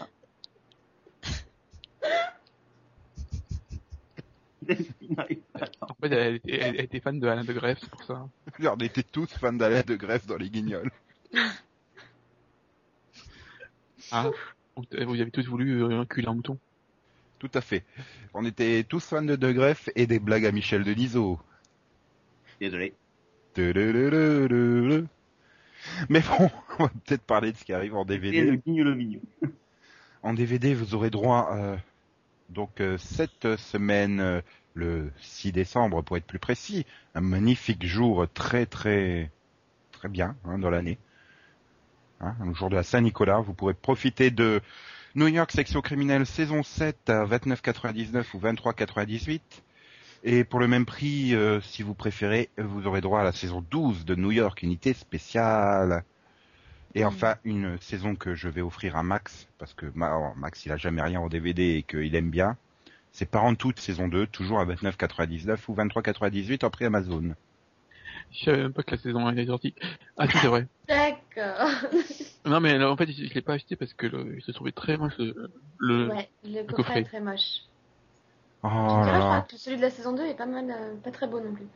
Delphine 4.62 5.14
n'arrive 5.16 5.40
pas 5.52 5.60
à 5.64 5.68
En 5.90 5.94
fait, 5.94 6.12
elle, 6.12 6.34
était- 6.36 6.52
elle- 6.60 6.76
elle 6.76 6.84
était 6.84 7.00
fan 7.00 7.20
de 7.20 7.28
Alain 7.28 7.44
Dagreff, 7.44 7.78
c'est 7.80 7.90
pour 7.90 8.02
ça. 8.04 8.26
On 8.60 8.76
était 8.78 9.02
tous 9.02 9.26
fans 9.38 9.52
d'Alain 9.52 9.82
de 9.82 9.94
Greffe 9.94 10.26
dans 10.26 10.36
les 10.36 10.48
guignols. 10.50 10.90
Ah, 14.10 14.30
vous 14.76 15.20
avez 15.20 15.30
tous 15.30 15.46
voulu 15.46 15.82
euh, 15.82 16.00
enculer 16.00 16.28
un 16.28 16.34
mouton. 16.34 16.58
Tout 17.38 17.50
à 17.54 17.60
fait. 17.60 17.84
On 18.32 18.44
était 18.44 18.84
tous 18.84 19.04
fans 19.04 19.22
de 19.22 19.36
De 19.36 19.52
Greff 19.52 19.88
et 19.96 20.06
des 20.06 20.18
blagues 20.18 20.46
à 20.46 20.52
Michel 20.52 20.84
Denisot. 20.84 21.38
Désolé. 22.60 22.94
Mais 26.08 26.20
bon, 26.20 26.50
on 26.78 26.84
va 26.84 26.88
peut-être 26.88 27.22
parler 27.22 27.52
de 27.52 27.56
ce 27.56 27.64
qui 27.64 27.72
arrive 27.72 27.94
en 27.94 28.00
le 28.00 28.06
DVD. 28.06 28.60
En 30.22 30.32
DVD, 30.32 30.74
vous 30.74 30.94
aurez 30.94 31.10
droit, 31.10 31.50
euh, 31.52 31.76
donc 32.48 32.80
euh, 32.80 32.96
cette 32.96 33.56
semaine, 33.56 34.20
euh, 34.20 34.40
le 34.72 35.10
6 35.20 35.52
décembre 35.52 36.02
pour 36.02 36.16
être 36.16 36.24
plus 36.24 36.38
précis, 36.38 36.86
un 37.14 37.20
magnifique 37.20 37.84
jour 37.84 38.26
très 38.32 38.64
très 38.66 39.30
très 39.92 40.08
bien 40.08 40.34
hein, 40.44 40.58
dans 40.58 40.70
l'année. 40.70 40.98
Hein, 42.24 42.36
le 42.42 42.54
jour 42.54 42.70
de 42.70 42.74
la 42.74 42.82
Saint-Nicolas, 42.82 43.40
vous 43.40 43.52
pourrez 43.52 43.74
profiter 43.74 44.30
de 44.30 44.62
New 45.14 45.28
York 45.28 45.52
Section 45.52 45.82
Criminelle 45.82 46.24
saison 46.24 46.62
7 46.62 47.10
à 47.10 47.26
29,99 47.26 48.24
ou 48.32 48.38
23,98. 48.38 49.40
Et 50.22 50.44
pour 50.44 50.58
le 50.58 50.66
même 50.66 50.86
prix, 50.86 51.34
euh, 51.34 51.60
si 51.60 51.82
vous 51.82 51.92
préférez, 51.92 52.48
vous 52.56 52.86
aurez 52.86 53.02
droit 53.02 53.20
à 53.20 53.24
la 53.24 53.32
saison 53.32 53.62
12 53.70 54.06
de 54.06 54.14
New 54.14 54.30
York, 54.30 54.62
unité 54.62 54.94
spéciale. 54.94 56.02
Et 56.94 57.04
enfin, 57.04 57.34
une 57.44 57.78
saison 57.80 58.14
que 58.14 58.34
je 58.34 58.48
vais 58.48 58.62
offrir 58.62 58.96
à 58.96 59.02
Max, 59.02 59.46
parce 59.58 59.74
que 59.74 59.86
alors, 60.00 60.34
Max, 60.36 60.64
il 60.64 60.72
a 60.72 60.78
jamais 60.78 61.02
rien 61.02 61.20
en 61.20 61.28
DVD 61.28 61.76
et 61.76 61.82
qu'il 61.82 62.14
aime 62.14 62.30
bien. 62.30 62.56
C'est 63.12 63.26
Parenthood 63.26 63.78
saison 63.78 64.08
2, 64.08 64.28
toujours 64.28 64.60
à 64.60 64.64
29,99 64.64 65.58
ou 65.68 65.74
23,98 65.74 66.64
en 66.64 66.70
prix 66.70 66.86
Amazon. 66.86 67.34
Je 68.30 68.44
savais 68.44 68.62
même 68.62 68.72
pas 68.72 68.82
que 68.82 68.90
la 68.92 68.98
saison 68.98 69.26
1 69.26 69.32
était 69.32 69.46
sortie. 69.46 69.74
Ah, 70.16 70.28
si, 70.28 70.38
c'est 70.38 70.46
vrai. 70.48 70.66
D'accord. 70.88 71.70
Non, 72.46 72.60
mais 72.60 72.72
alors, 72.72 72.92
en 72.92 72.96
fait, 72.96 73.10
je, 73.10 73.24
je 73.26 73.34
l'ai 73.34 73.42
pas 73.42 73.54
acheté 73.54 73.76
parce 73.76 73.94
que 73.94 74.06
le, 74.06 74.36
il 74.36 74.42
se 74.42 74.50
trouvait 74.52 74.72
très 74.72 74.96
moche 74.96 75.16
le, 75.18 75.34
le- 75.78 76.08
Ouais, 76.10 76.28
le 76.44 76.62
coffret 76.64 76.74
coffret. 76.76 77.00
est 77.00 77.04
très 77.04 77.20
moche. 77.20 77.62
Oh 78.62 78.68
je 78.68 78.94
là 79.10 79.18
crois 79.18 79.18
là. 79.18 79.46
que 79.48 79.56
celui 79.56 79.76
de 79.76 79.82
la 79.82 79.90
saison 79.90 80.12
2 80.12 80.24
est 80.26 80.34
pas 80.34 80.46
mal, 80.46 80.70
euh, 80.70 80.94
pas 81.02 81.10
très 81.10 81.26
beau 81.26 81.40
non 81.40 81.52
plus. 81.54 81.66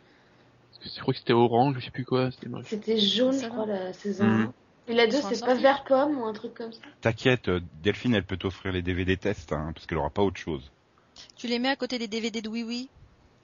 parce 0.71 0.85
que 0.85 0.97
je 0.97 1.01
crois 1.01 1.15
que 1.15 1.21
c'était 1.21 1.33
orange, 1.33 1.77
je 1.79 1.85
sais 1.85 1.91
plus 1.91 2.05
quoi, 2.05 2.31
c'était 2.31 2.49
moche. 2.49 2.67
C'était 2.69 2.99
jaune, 2.99 3.41
je 3.41 3.49
crois, 3.49 3.67
la 3.67 3.93
saison 3.93 4.25
Mhm. 4.25 4.49
1. 4.49 4.53
Et 4.89 4.95
la 4.95 5.07
2, 5.07 5.17
Ils 5.17 5.23
sont 5.23 5.29
c'est 5.31 5.41
pas 5.45 5.55
vert 5.55 5.85
pomme 5.85 6.19
ou 6.19 6.25
un 6.25 6.33
truc 6.33 6.55
comme 6.55 6.73
ça? 6.73 6.81
T'inquiète, 7.01 7.49
euh, 7.49 7.61
Delphine, 7.83 8.15
elle 8.15 8.25
peut 8.25 8.37
t'offrir 8.37 8.73
les 8.73 8.83
DVD 8.83 9.17
tests, 9.17 9.53
hein, 9.53 9.71
parce 9.75 9.87
qu'elle 9.87 9.99
aura 9.99 10.11
pas 10.11 10.23
autre 10.23 10.41
chose. 10.41 10.71
Tu 11.37 11.47
les 11.47 11.59
mets 11.59 11.69
à 11.69 11.77
côté 11.77 11.99
des 11.99 12.09
DVD 12.09 12.43
de 12.43 12.49
Oui 12.49 12.63
Oui. 12.65 12.91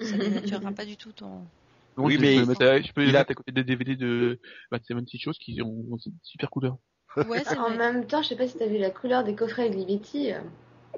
Ça 0.01 0.17
dénaturera 0.19 0.73
pas 0.73 0.85
du 0.85 0.97
tout 0.97 1.13
ton. 1.13 1.47
Donc, 1.97 2.07
Oui, 2.07 2.15
je, 2.17 2.21
mais 2.21 2.35
peux 2.37 2.47
mettre 2.47 2.65
à, 2.65 2.81
je 2.81 2.93
peux 2.93 3.07
il 3.07 3.17
a- 3.17 3.21
mettre 3.21 3.31
à 3.31 3.35
côté 3.35 3.53
des 3.53 3.65
DVD 3.65 3.97
de 3.97 4.41
Bad 4.71 4.83
70 4.85 5.19
choses 5.19 5.39
qui 5.39 5.61
ont, 5.63 5.85
une 6.07 6.13
super 6.23 6.51
couleur. 6.51 6.77
Ouais, 7.29 7.43
c'est 7.45 7.57
En 7.57 7.71
même 7.71 8.07
temps, 8.07 8.23
je 8.23 8.29
sais 8.29 8.37
pas 8.37 8.49
si 8.49 8.59
t'as 8.59 8.67
vu 8.67 8.79
la 8.79 8.91
couleur 8.91 9.25
des 9.25 9.35
coffrets 9.35 9.67
avec 9.67 9.75
Liberty. 9.75 10.33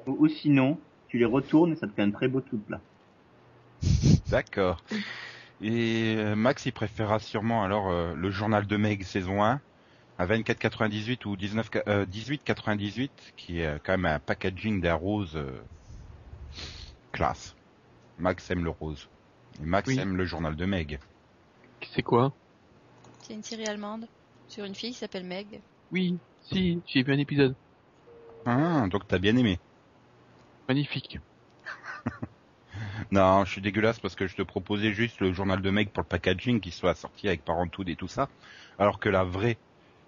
Ou, 0.07 0.17
ou 0.25 0.29
sinon, 0.29 0.79
tu 1.09 1.19
les 1.19 1.25
retournes 1.25 1.73
et 1.73 1.77
ça 1.77 1.87
te 1.87 1.93
fait 1.93 2.03
un 2.03 2.11
très 2.11 2.29
beau 2.29 2.41
tout 2.41 2.59
plat. 2.59 2.81
D'accord. 4.31 4.83
Et 5.61 6.15
euh, 6.19 6.37
Max, 6.37 6.67
il 6.67 6.73
préférera 6.73 7.19
sûrement 7.19 7.65
alors 7.65 7.89
euh, 7.91 8.15
le 8.15 8.31
journal 8.31 8.67
de 8.67 8.77
Meg 8.77 9.03
saison 9.05 9.43
1 9.43 9.61
à 10.19 10.27
24,98 10.27 11.27
ou 11.27 11.37
19, 11.37 11.71
euh, 11.89 12.07
18,98, 12.07 13.11
qui 13.37 13.61
est 13.61 13.67
euh, 13.67 13.79
quand 13.85 13.93
même 13.93 14.07
un 14.07 14.19
packaging 14.19 14.81
d'un 14.81 14.95
rose 14.95 15.37
euh, 15.37 15.63
classe. 17.13 17.55
Max 18.19 18.51
aime 18.51 18.65
le 18.65 18.71
rose. 18.71 19.09
Et 19.61 19.65
Max 19.65 19.89
Oui. 19.89 19.99
aime 19.99 20.17
le 20.17 20.25
journal 20.25 20.57
de 20.57 20.65
Meg. 20.65 20.99
C'est 21.95 22.03
quoi 22.03 22.33
C'est 23.23 23.35
une 23.35 23.43
série 23.43 23.67
allemande 23.67 24.07
sur 24.49 24.65
une 24.65 24.75
fille 24.75 24.93
qui 24.93 24.99
s'appelle 24.99 25.25
Meg. 25.25 25.61
Oui, 25.93 26.19
si, 26.43 26.83
j'ai 26.87 27.03
vu 27.03 27.13
un 27.13 27.19
épisode. 27.19 27.55
Ah, 28.45 28.87
donc 28.89 29.07
t'as 29.09 29.19
bien 29.19 29.37
aimé. 29.37 29.59
Magnifique. 30.69 31.19
Non, 33.11 33.45
je 33.45 33.53
suis 33.53 33.61
dégueulasse 33.61 34.01
parce 34.01 34.15
que 34.15 34.27
je 34.27 34.35
te 34.35 34.43
proposais 34.43 34.93
juste 34.93 35.21
le 35.21 35.33
journal 35.33 35.63
de 35.63 35.71
Meg 35.71 35.91
pour 35.91 36.03
le 36.03 36.09
packaging 36.09 36.61
qui 36.61 36.71
soit 36.71 36.95
sorti 36.95 37.29
avec 37.29 37.45
Parenthood 37.45 37.89
et 37.89 37.97
tout 37.97 38.09
ça. 38.09 38.29
Alors 38.79 38.99
que 38.99 39.09
la 39.09 39.23
vraie, 39.25 39.59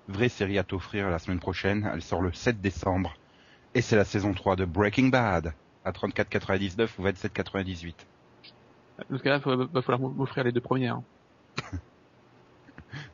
vraie 0.08 0.28
série 0.28 0.58
à 0.58 0.64
t'offrir 0.64 1.08
la 1.08 1.18
semaine 1.18 1.38
prochaine, 1.38 1.88
elle 1.92 2.02
sort 2.02 2.20
le 2.22 2.32
7 2.32 2.60
décembre. 2.60 3.14
Et 3.74 3.82
c'est 3.82 3.96
la 3.96 4.04
saison 4.04 4.34
3 4.34 4.56
de 4.56 4.64
Breaking 4.64 5.08
Bad 5.08 5.54
à 5.84 5.92
34,99 5.92 6.88
ou 6.98 7.04
27,98. 7.04 7.94
Dans 9.10 9.18
ce 9.18 9.22
cas-là, 9.22 9.40
il 9.46 9.68
va 9.72 9.82
falloir 9.82 10.10
m'offrir 10.10 10.44
les 10.44 10.52
deux 10.52 10.60
premières. 10.60 11.00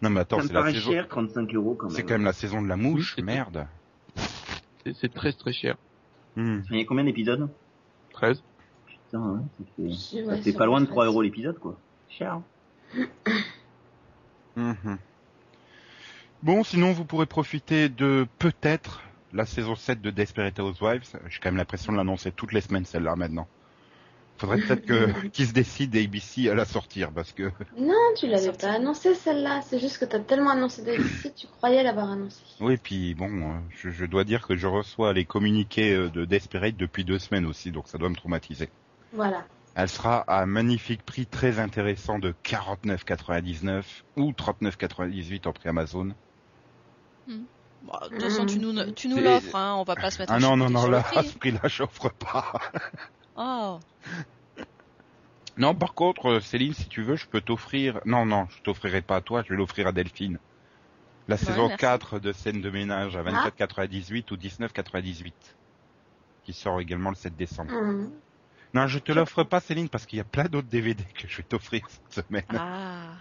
Non 0.00 0.08
mais 0.10 0.20
attends, 0.20 0.36
Ça 0.38 0.42
me 0.44 0.48
c'est 0.48 0.54
la 0.54 0.70
saison, 0.72 0.92
cher, 0.92 1.08
35 1.08 1.52
euros 1.54 1.74
quand 1.74 1.86
même. 1.88 1.96
c'est 1.96 2.02
quand 2.04 2.14
même 2.14 2.24
la 2.24 2.32
saison 2.32 2.62
de 2.62 2.68
la 2.68 2.76
mouche, 2.76 3.14
Oui, 3.18 3.24
merde. 3.24 3.66
C'est- 4.94 5.12
très 5.12 5.32
très 5.32 5.52
cher. 5.52 5.76
Hmm. 6.36 6.60
Il 6.70 6.78
y 6.78 6.80
a 6.80 6.84
combien 6.84 7.02
d'épisodes? 7.04 7.48
13. 8.12 8.40
Putain, 8.86 9.18
ouais, 9.20 9.40
ça 9.58 9.64
fait, 9.76 9.92
Si, 9.92 10.16
ça 10.24 10.30
ouais, 10.30 10.36
fait 10.42 10.50
sur 10.52 10.58
pas 10.58 10.66
loin 10.66 10.80
de 10.80 10.84
le 10.86 10.90
3 10.90 11.04
site. 11.04 11.10
euros 11.12 11.22
l'épisode, 11.22 11.58
quoi. 11.58 11.76
Cher. 12.08 12.40
Mhm. 14.56 14.98
Bon, 16.42 16.62
sinon 16.62 16.92
vous 16.92 17.04
pourrez 17.04 17.26
profiter 17.26 17.88
de 17.88 18.26
peut-être 18.38 19.02
la 19.32 19.46
saison 19.46 19.74
7 19.74 20.00
de 20.00 20.10
Desperate 20.10 20.58
Housewives. 20.60 21.02
J'ai 21.28 21.40
quand 21.40 21.48
même 21.48 21.56
l'impression 21.56 21.92
de 21.92 21.96
l'annoncer 21.96 22.30
toutes 22.30 22.52
les 22.52 22.60
semaines 22.60 22.84
celle-là 22.84 23.16
maintenant. 23.16 23.48
Faudrait 24.36 24.58
peut-être 24.58 24.84
que 24.84 25.28
qu'ils 25.28 25.46
se 25.46 25.52
décident 25.52 25.98
ABC 25.98 26.48
à 26.50 26.54
la 26.54 26.64
sortir 26.64 27.12
parce 27.12 27.32
que 27.32 27.52
Non, 27.78 27.94
tu 28.18 28.26
l'avais 28.26 28.52
pas 28.52 28.72
annoncé 28.72 29.14
celle-là. 29.14 29.60
C'est 29.62 29.78
juste 29.78 29.98
que 29.98 30.04
t'as 30.04 30.18
tellement 30.18 30.50
annoncé 30.50 30.82
sites, 31.22 31.34
tu 31.36 31.46
croyais 31.46 31.82
l'avoir 31.82 32.10
annoncé. 32.10 32.40
oui 32.60 32.76
puis 32.76 33.14
bon 33.14 33.30
euh, 33.30 33.58
je, 33.70 33.90
je 33.90 34.04
dois 34.04 34.24
dire 34.24 34.46
que 34.46 34.56
je 34.56 34.66
reçois 34.66 35.12
les 35.12 35.24
communiqués 35.24 35.92
euh, 35.94 36.10
de 36.10 36.24
Desperate 36.24 36.76
depuis 36.76 37.04
deux 37.04 37.18
semaines 37.20 37.46
aussi 37.46 37.70
donc 37.70 37.86
ça 37.88 37.96
doit 37.98 38.08
me 38.08 38.16
traumatiser. 38.16 38.68
Voilà. 39.12 39.44
Elle 39.76 39.88
sera 39.88 40.18
à 40.28 40.42
un 40.42 40.46
magnifique 40.46 41.02
prix 41.04 41.26
très 41.26 41.58
intéressant 41.58 42.18
de 42.18 42.34
49,99 42.44 43.82
ou 44.16 44.30
39,98 44.32 45.48
en 45.48 45.52
prix 45.52 45.68
Amazon. 45.68 46.10
Bon, 47.26 47.92
de 48.04 48.08
toute 48.08 48.22
façon, 48.22 48.46
tu 48.46 48.58
nous, 48.58 48.72
tu 48.92 49.08
nous 49.08 49.18
l'offres, 49.18 49.54
hein, 49.56 49.74
on 49.78 49.82
va 49.84 49.94
pas 49.96 50.10
se 50.10 50.18
mettre 50.20 50.32
Ah 50.32 50.36
à 50.36 50.38
non 50.40 50.56
non 50.56 50.70
non 50.70 50.86
le 50.86 50.92
là 50.92 50.98
à 50.98 51.02
prix. 51.02 51.28
ce 51.28 51.38
prix-là 51.38 51.60
j'offre 51.64 52.08
pas. 52.10 52.52
Oh, 53.36 53.80
Non, 55.56 55.74
par 55.74 55.94
contre, 55.94 56.26
euh, 56.26 56.40
Céline, 56.40 56.74
si 56.74 56.88
tu 56.88 57.02
veux, 57.02 57.16
je 57.16 57.26
peux 57.26 57.40
t'offrir. 57.40 58.00
Non, 58.06 58.26
non, 58.26 58.48
je 58.50 58.60
t'offrirai 58.62 59.02
pas 59.02 59.16
à 59.16 59.20
toi, 59.20 59.42
je 59.44 59.50
vais 59.50 59.56
l'offrir 59.56 59.86
à 59.86 59.92
Delphine. 59.92 60.38
La 61.28 61.36
saison 61.36 61.68
merci. 61.68 61.78
4 61.80 62.18
de 62.18 62.32
scène 62.32 62.60
de 62.60 62.70
ménage 62.70 63.16
à 63.16 63.22
24,98 63.22 64.32
ou 64.32 64.36
19,98. 64.36 65.32
Qui 66.44 66.52
sort 66.52 66.80
également 66.80 67.10
le 67.10 67.16
7 67.16 67.36
décembre. 67.36 67.72
Hum. 67.72 68.10
Non, 68.74 68.88
je 68.88 68.98
te 68.98 69.12
l'offre 69.12 69.44
pas, 69.44 69.60
Céline, 69.60 69.88
parce 69.88 70.04
qu'il 70.04 70.18
y 70.18 70.20
a 70.20 70.24
plein 70.24 70.44
d'autres 70.44 70.68
DVD 70.68 71.02
que 71.18 71.28
je 71.28 71.36
vais 71.36 71.42
t'offrir 71.44 71.82
cette 71.88 72.26
semaine. 72.26 72.44
ah. 72.50 73.12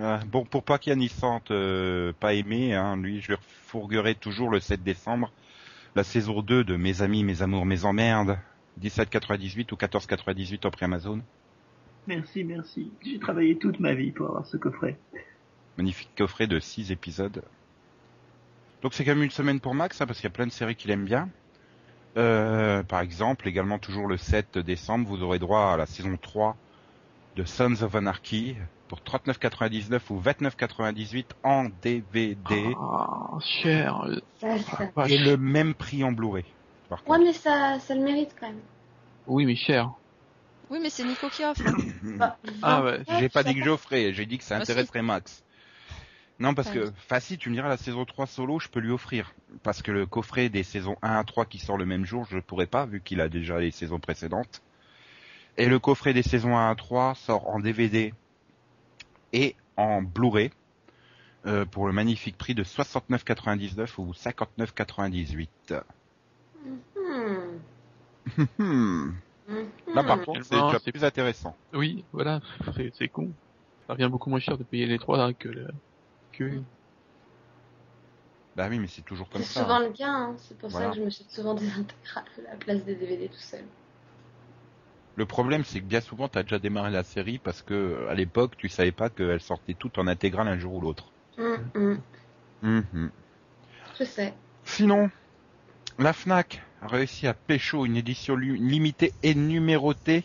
Ah, 0.00 0.20
bon, 0.26 0.44
pour 0.44 0.62
pas 0.62 0.78
qu'il 0.78 0.90
y 0.90 0.92
ait 0.94 0.96
Nissante 0.96 1.50
euh, 1.50 2.12
pas 2.18 2.32
aimé, 2.32 2.74
hein, 2.74 2.96
lui, 2.96 3.20
je 3.20 3.28
lui 3.28 3.34
refourguerai 3.34 4.14
toujours 4.14 4.48
le 4.48 4.58
7 4.58 4.82
décembre. 4.82 5.30
La 5.94 6.04
saison 6.04 6.40
2 6.40 6.64
de 6.64 6.76
Mes 6.76 7.02
amis, 7.02 7.22
mes 7.22 7.42
amours, 7.42 7.66
mes 7.66 7.84
emmerdes. 7.84 8.38
17,98 8.82 9.72
ou 9.72 9.76
14,98 9.76 10.66
en 10.66 10.70
prix 10.70 10.84
Amazon. 10.84 11.20
Merci, 12.06 12.44
merci. 12.44 12.90
J'ai 13.04 13.18
travaillé 13.18 13.56
toute 13.58 13.78
ma 13.80 13.94
vie 13.94 14.10
pour 14.10 14.26
avoir 14.28 14.46
ce 14.46 14.56
coffret. 14.56 14.98
Magnifique 15.76 16.10
coffret 16.16 16.46
de 16.46 16.58
6 16.58 16.90
épisodes. 16.92 17.42
Donc 18.82 18.94
c'est 18.94 19.04
quand 19.04 19.14
même 19.14 19.22
une 19.24 19.30
semaine 19.30 19.60
pour 19.60 19.74
Max, 19.74 20.00
hein, 20.00 20.06
parce 20.06 20.18
qu'il 20.18 20.24
y 20.28 20.32
a 20.32 20.34
plein 20.34 20.46
de 20.46 20.52
séries 20.52 20.74
qu'il 20.76 20.90
aime 20.90 21.04
bien. 21.04 21.28
Euh, 22.16 22.82
par 22.82 23.00
exemple, 23.00 23.46
également 23.46 23.78
toujours 23.78 24.06
le 24.08 24.16
7 24.16 24.58
décembre, 24.58 25.06
vous 25.06 25.22
aurez 25.22 25.38
droit 25.38 25.72
à 25.72 25.76
la 25.76 25.86
saison 25.86 26.16
3 26.20 26.56
de 27.36 27.44
Sons 27.44 27.82
of 27.82 27.94
Anarchy 27.94 28.56
pour 28.88 29.00
39,99 29.00 30.00
ou 30.10 30.20
29,98 30.20 31.26
en 31.44 31.66
DVD 31.82 32.74
Ah, 32.80 33.38
cher. 33.40 34.04
et 35.06 35.18
le 35.18 35.36
même 35.36 35.74
prix 35.74 36.02
en 36.02 36.10
Blu-ray. 36.10 36.44
Par 36.90 36.98
Ouais, 37.04 37.16
contre. 37.18 37.24
mais 37.24 37.32
ça, 37.32 37.78
ça 37.78 37.94
le 37.94 38.02
mérite 38.02 38.34
quand 38.38 38.48
même. 38.48 38.60
Oui, 39.28 39.46
mais 39.46 39.54
cher. 39.56 39.92
Oui, 40.70 40.78
mais 40.82 40.90
c'est 40.90 41.04
Nico 41.04 41.28
qui 41.28 41.44
offre. 41.44 41.62
Bah, 42.18 42.36
Ah 42.62 42.82
ouais, 42.82 43.02
J'ai 43.18 43.28
pas 43.28 43.44
dit 43.44 43.54
que 43.54 43.62
j'offrais, 43.64 44.12
j'ai 44.12 44.26
dit 44.26 44.38
que 44.38 44.44
ça 44.44 44.56
Ah, 44.56 44.64
si. 44.64 44.72
intéresserait 44.72 45.02
Max. 45.02 45.42
Non, 46.40 46.52
parce 46.54 46.68
Ah, 46.68 46.72
que, 46.72 47.20
si, 47.20 47.38
tu 47.38 47.48
me 47.48 47.54
diras, 47.54 47.68
la 47.68 47.76
saison 47.76 48.04
3 48.04 48.26
solo, 48.26 48.58
je 48.58 48.68
peux 48.68 48.80
lui 48.80 48.90
offrir. 48.90 49.34
Parce 49.62 49.82
que 49.82 49.92
le 49.92 50.06
coffret 50.06 50.48
des 50.48 50.62
saisons 50.64 50.96
1 51.02 51.16
à 51.16 51.24
3 51.24 51.44
qui 51.46 51.58
sort 51.58 51.76
le 51.76 51.86
même 51.86 52.04
jour, 52.04 52.26
je 52.30 52.38
pourrais 52.38 52.66
pas, 52.66 52.86
vu 52.86 53.00
qu'il 53.00 53.20
a 53.20 53.28
déjà 53.28 53.60
les 53.60 53.70
saisons 53.70 54.00
précédentes. 54.00 54.62
Et 55.58 55.66
le 55.66 55.78
coffret 55.78 56.12
des 56.14 56.22
saisons 56.22 56.56
1 56.56 56.70
à 56.70 56.74
3 56.74 57.14
sort 57.14 57.48
en 57.48 57.60
DVD 57.60 58.14
et 59.32 59.54
en 59.76 60.02
Blu-ray, 60.02 60.50
euh, 61.46 61.64
pour 61.66 61.86
le 61.86 61.92
magnifique 61.92 62.36
prix 62.38 62.54
de 62.54 62.64
69,99 62.64 63.98
ou 63.98 64.12
59,98. 64.12 65.48
Hum. 66.64 67.60
Hmm. 68.58 69.10
Hum. 69.48 69.70
Là, 69.94 70.04
par 70.04 70.20
contre, 70.24 70.44
c'est 70.44 70.56
c'est- 70.78 70.92
plus 70.92 71.04
intéressant. 71.04 71.56
Oui, 71.72 72.04
voilà, 72.12 72.40
c'est 72.76 72.90
c'est 72.94 73.08
con. 73.08 73.32
Ça 73.86 73.94
revient 73.94 74.08
beaucoup 74.10 74.30
moins 74.30 74.38
cher 74.40 74.56
de 74.58 74.64
payer 74.64 74.86
les 74.86 74.98
trois 74.98 75.20
hein, 75.22 75.34
que 75.34 75.48
le... 75.48 75.66
que 76.32 76.62
Bah 78.56 78.68
oui, 78.68 78.78
mais 78.78 78.86
c'est 78.86 79.02
toujours 79.02 79.28
comme 79.28 79.42
C'est 79.42 79.54
ça. 79.54 79.62
souvent 79.62 79.76
hein. 79.76 79.88
le 79.88 79.92
cas, 79.92 80.08
hein. 80.08 80.34
c'est 80.38 80.56
pour 80.58 80.70
Voilà. 80.70 80.86
ça 80.88 80.92
que 80.92 80.98
je 81.00 81.04
me 81.04 81.10
jette 81.10 81.30
souvent 81.30 81.54
des 81.54 81.66
intégrales 81.70 82.24
à 82.46 82.50
la 82.50 82.56
place 82.56 82.84
des 82.84 82.94
DVD 82.94 83.28
tout 83.28 83.34
seul. 83.40 83.64
Le 85.14 85.24
problème, 85.24 85.62
c'est 85.64 85.78
que 85.80 85.84
bien 85.86 86.00
souvent, 86.00 86.28
tu 86.28 86.36
as 86.38 86.42
déjà 86.42 86.58
démarré 86.58 86.90
la 86.90 87.04
série 87.04 87.38
parce 87.38 87.62
que 87.62 88.06
à 88.08 88.14
l'époque, 88.14 88.56
tu 88.56 88.68
savais 88.68 88.90
pas 88.90 89.08
qu'elle 89.08 89.40
sortait 89.40 89.74
toute 89.74 89.98
en 89.98 90.08
intégrale 90.08 90.48
un 90.48 90.58
jour 90.58 90.74
ou 90.74 90.80
l'autre. 90.80 91.12
Hum, 91.38 91.70
hum. 91.74 92.02
Mhm. 92.62 93.10
Je 93.98 94.04
sais. 94.04 94.32
Sinon, 94.64 95.10
la 96.00 96.12
Fnac 96.12 96.62
a 96.82 96.86
réussi 96.86 97.26
à 97.26 97.34
pécho 97.34 97.84
une 97.84 97.96
édition 97.96 98.34
limitée 98.36 99.12
et 99.22 99.34
numérotée 99.34 100.24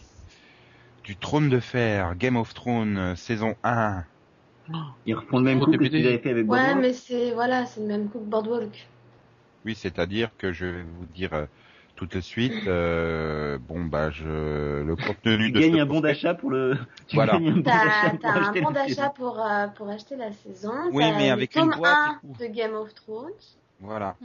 du 1.04 1.16
Trône 1.18 1.50
de 1.50 1.60
Fer, 1.60 2.16
Game 2.16 2.36
of 2.38 2.54
Thrones, 2.54 2.98
euh, 2.98 3.16
saison 3.16 3.56
1. 3.64 4.04
Ils 5.06 5.14
refont 5.14 5.38
le 5.38 5.44
même 5.44 5.60
coup 5.60 5.72
que 5.72 5.78
fait 5.78 5.88
avec 6.08 6.26
Ouais, 6.26 6.44
Boardwalk. 6.44 6.78
mais 6.82 6.94
c'est 6.94 7.32
voilà, 7.34 7.66
c'est 7.66 7.82
le 7.82 7.88
même 7.88 8.10
coup 8.10 8.20
que 8.20 8.24
Boardwalk. 8.26 8.88
Oui, 9.66 9.76
c'est-à-dire 9.76 10.32
que 10.38 10.52
je 10.52 10.66
vais 10.66 10.82
vous 10.84 11.06
dire 11.14 11.34
euh, 11.34 11.46
tout 11.96 12.08
de 12.08 12.20
suite, 12.20 12.68
euh, 12.68 13.60
bon 13.60 13.86
bah 13.86 14.10
je 14.10 14.82
le 14.82 14.96
contenu 14.96 15.48
Tu 15.48 15.52
de 15.52 15.60
gagnes 15.60 15.76
ce 15.76 15.82
un 15.82 15.86
bon 15.86 16.02
d'achat 16.02 16.34
pour 16.34 16.50
le. 16.50 16.78
Tu 17.08 17.16
Voilà. 17.16 17.34
gagnes 17.34 17.50
un 17.50 17.54
bon 17.54 17.62
d'achat 17.62 18.14
T'as 18.22 18.32
pour 18.34 18.42
acheter 18.42 18.62
bon 18.62 18.70
la 18.72 19.10
pour, 19.10 19.40
euh, 19.46 19.68
pour 19.68 19.90
acheter 19.90 20.16
la 20.16 20.32
saison. 20.32 20.74
Oui, 20.92 21.04
mais 21.18 21.30
avec 21.30 21.56
une 21.56 21.70
tome 21.70 21.76
boîte 21.78 21.96
1 21.96 22.12
et 22.12 22.34
tout. 22.34 22.44
de 22.44 22.48
Game 22.48 22.74
of 22.74 22.94
Thrones. 22.96 23.30
Voilà. 23.80 24.16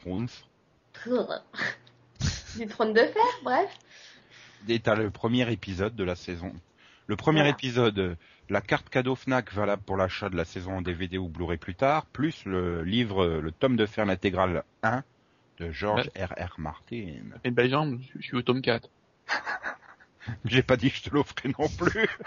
Thrones. 0.00 0.28
du 2.56 2.66
trône 2.66 2.92
de 2.92 3.00
fer, 3.00 3.22
bref. 3.42 3.70
Et 4.68 4.80
t'as 4.80 4.94
le 4.94 5.10
premier 5.10 5.50
épisode 5.52 5.94
de 5.94 6.04
la 6.04 6.16
saison. 6.16 6.52
Le 7.06 7.16
premier 7.16 7.40
Voilà. 7.40 7.50
épisode, 7.50 8.16
la 8.48 8.60
carte 8.60 8.88
cadeau 8.88 9.14
Fnac 9.14 9.52
valable 9.52 9.82
pour 9.82 9.96
l'achat 9.96 10.28
de 10.28 10.36
la 10.36 10.44
saison 10.44 10.78
en 10.78 10.82
DVD 10.82 11.18
ou 11.18 11.28
Blu-ray 11.28 11.58
plus 11.58 11.74
tard, 11.74 12.06
plus 12.06 12.44
le 12.44 12.82
livre, 12.82 13.26
le 13.26 13.52
tome 13.52 13.76
de 13.76 13.86
fer 13.86 14.08
intégral 14.08 14.64
1 14.82 15.04
de 15.58 15.70
George 15.70 16.10
R.R. 16.16 16.54
Martin. 16.58 17.16
et 17.44 17.50
belle 17.50 17.70
jambe, 17.70 18.00
je 18.00 18.18
je 18.20 18.26
suis 18.26 18.36
au 18.36 18.42
tome 18.42 18.60
4. 18.62 18.88
J'ai 20.44 20.62
pas 20.62 20.76
dit 20.76 20.90
que 20.90 20.96
je 20.96 21.02
te 21.04 21.10
l'offrais 21.10 21.50
non 21.58 21.68
plus. 21.68 22.08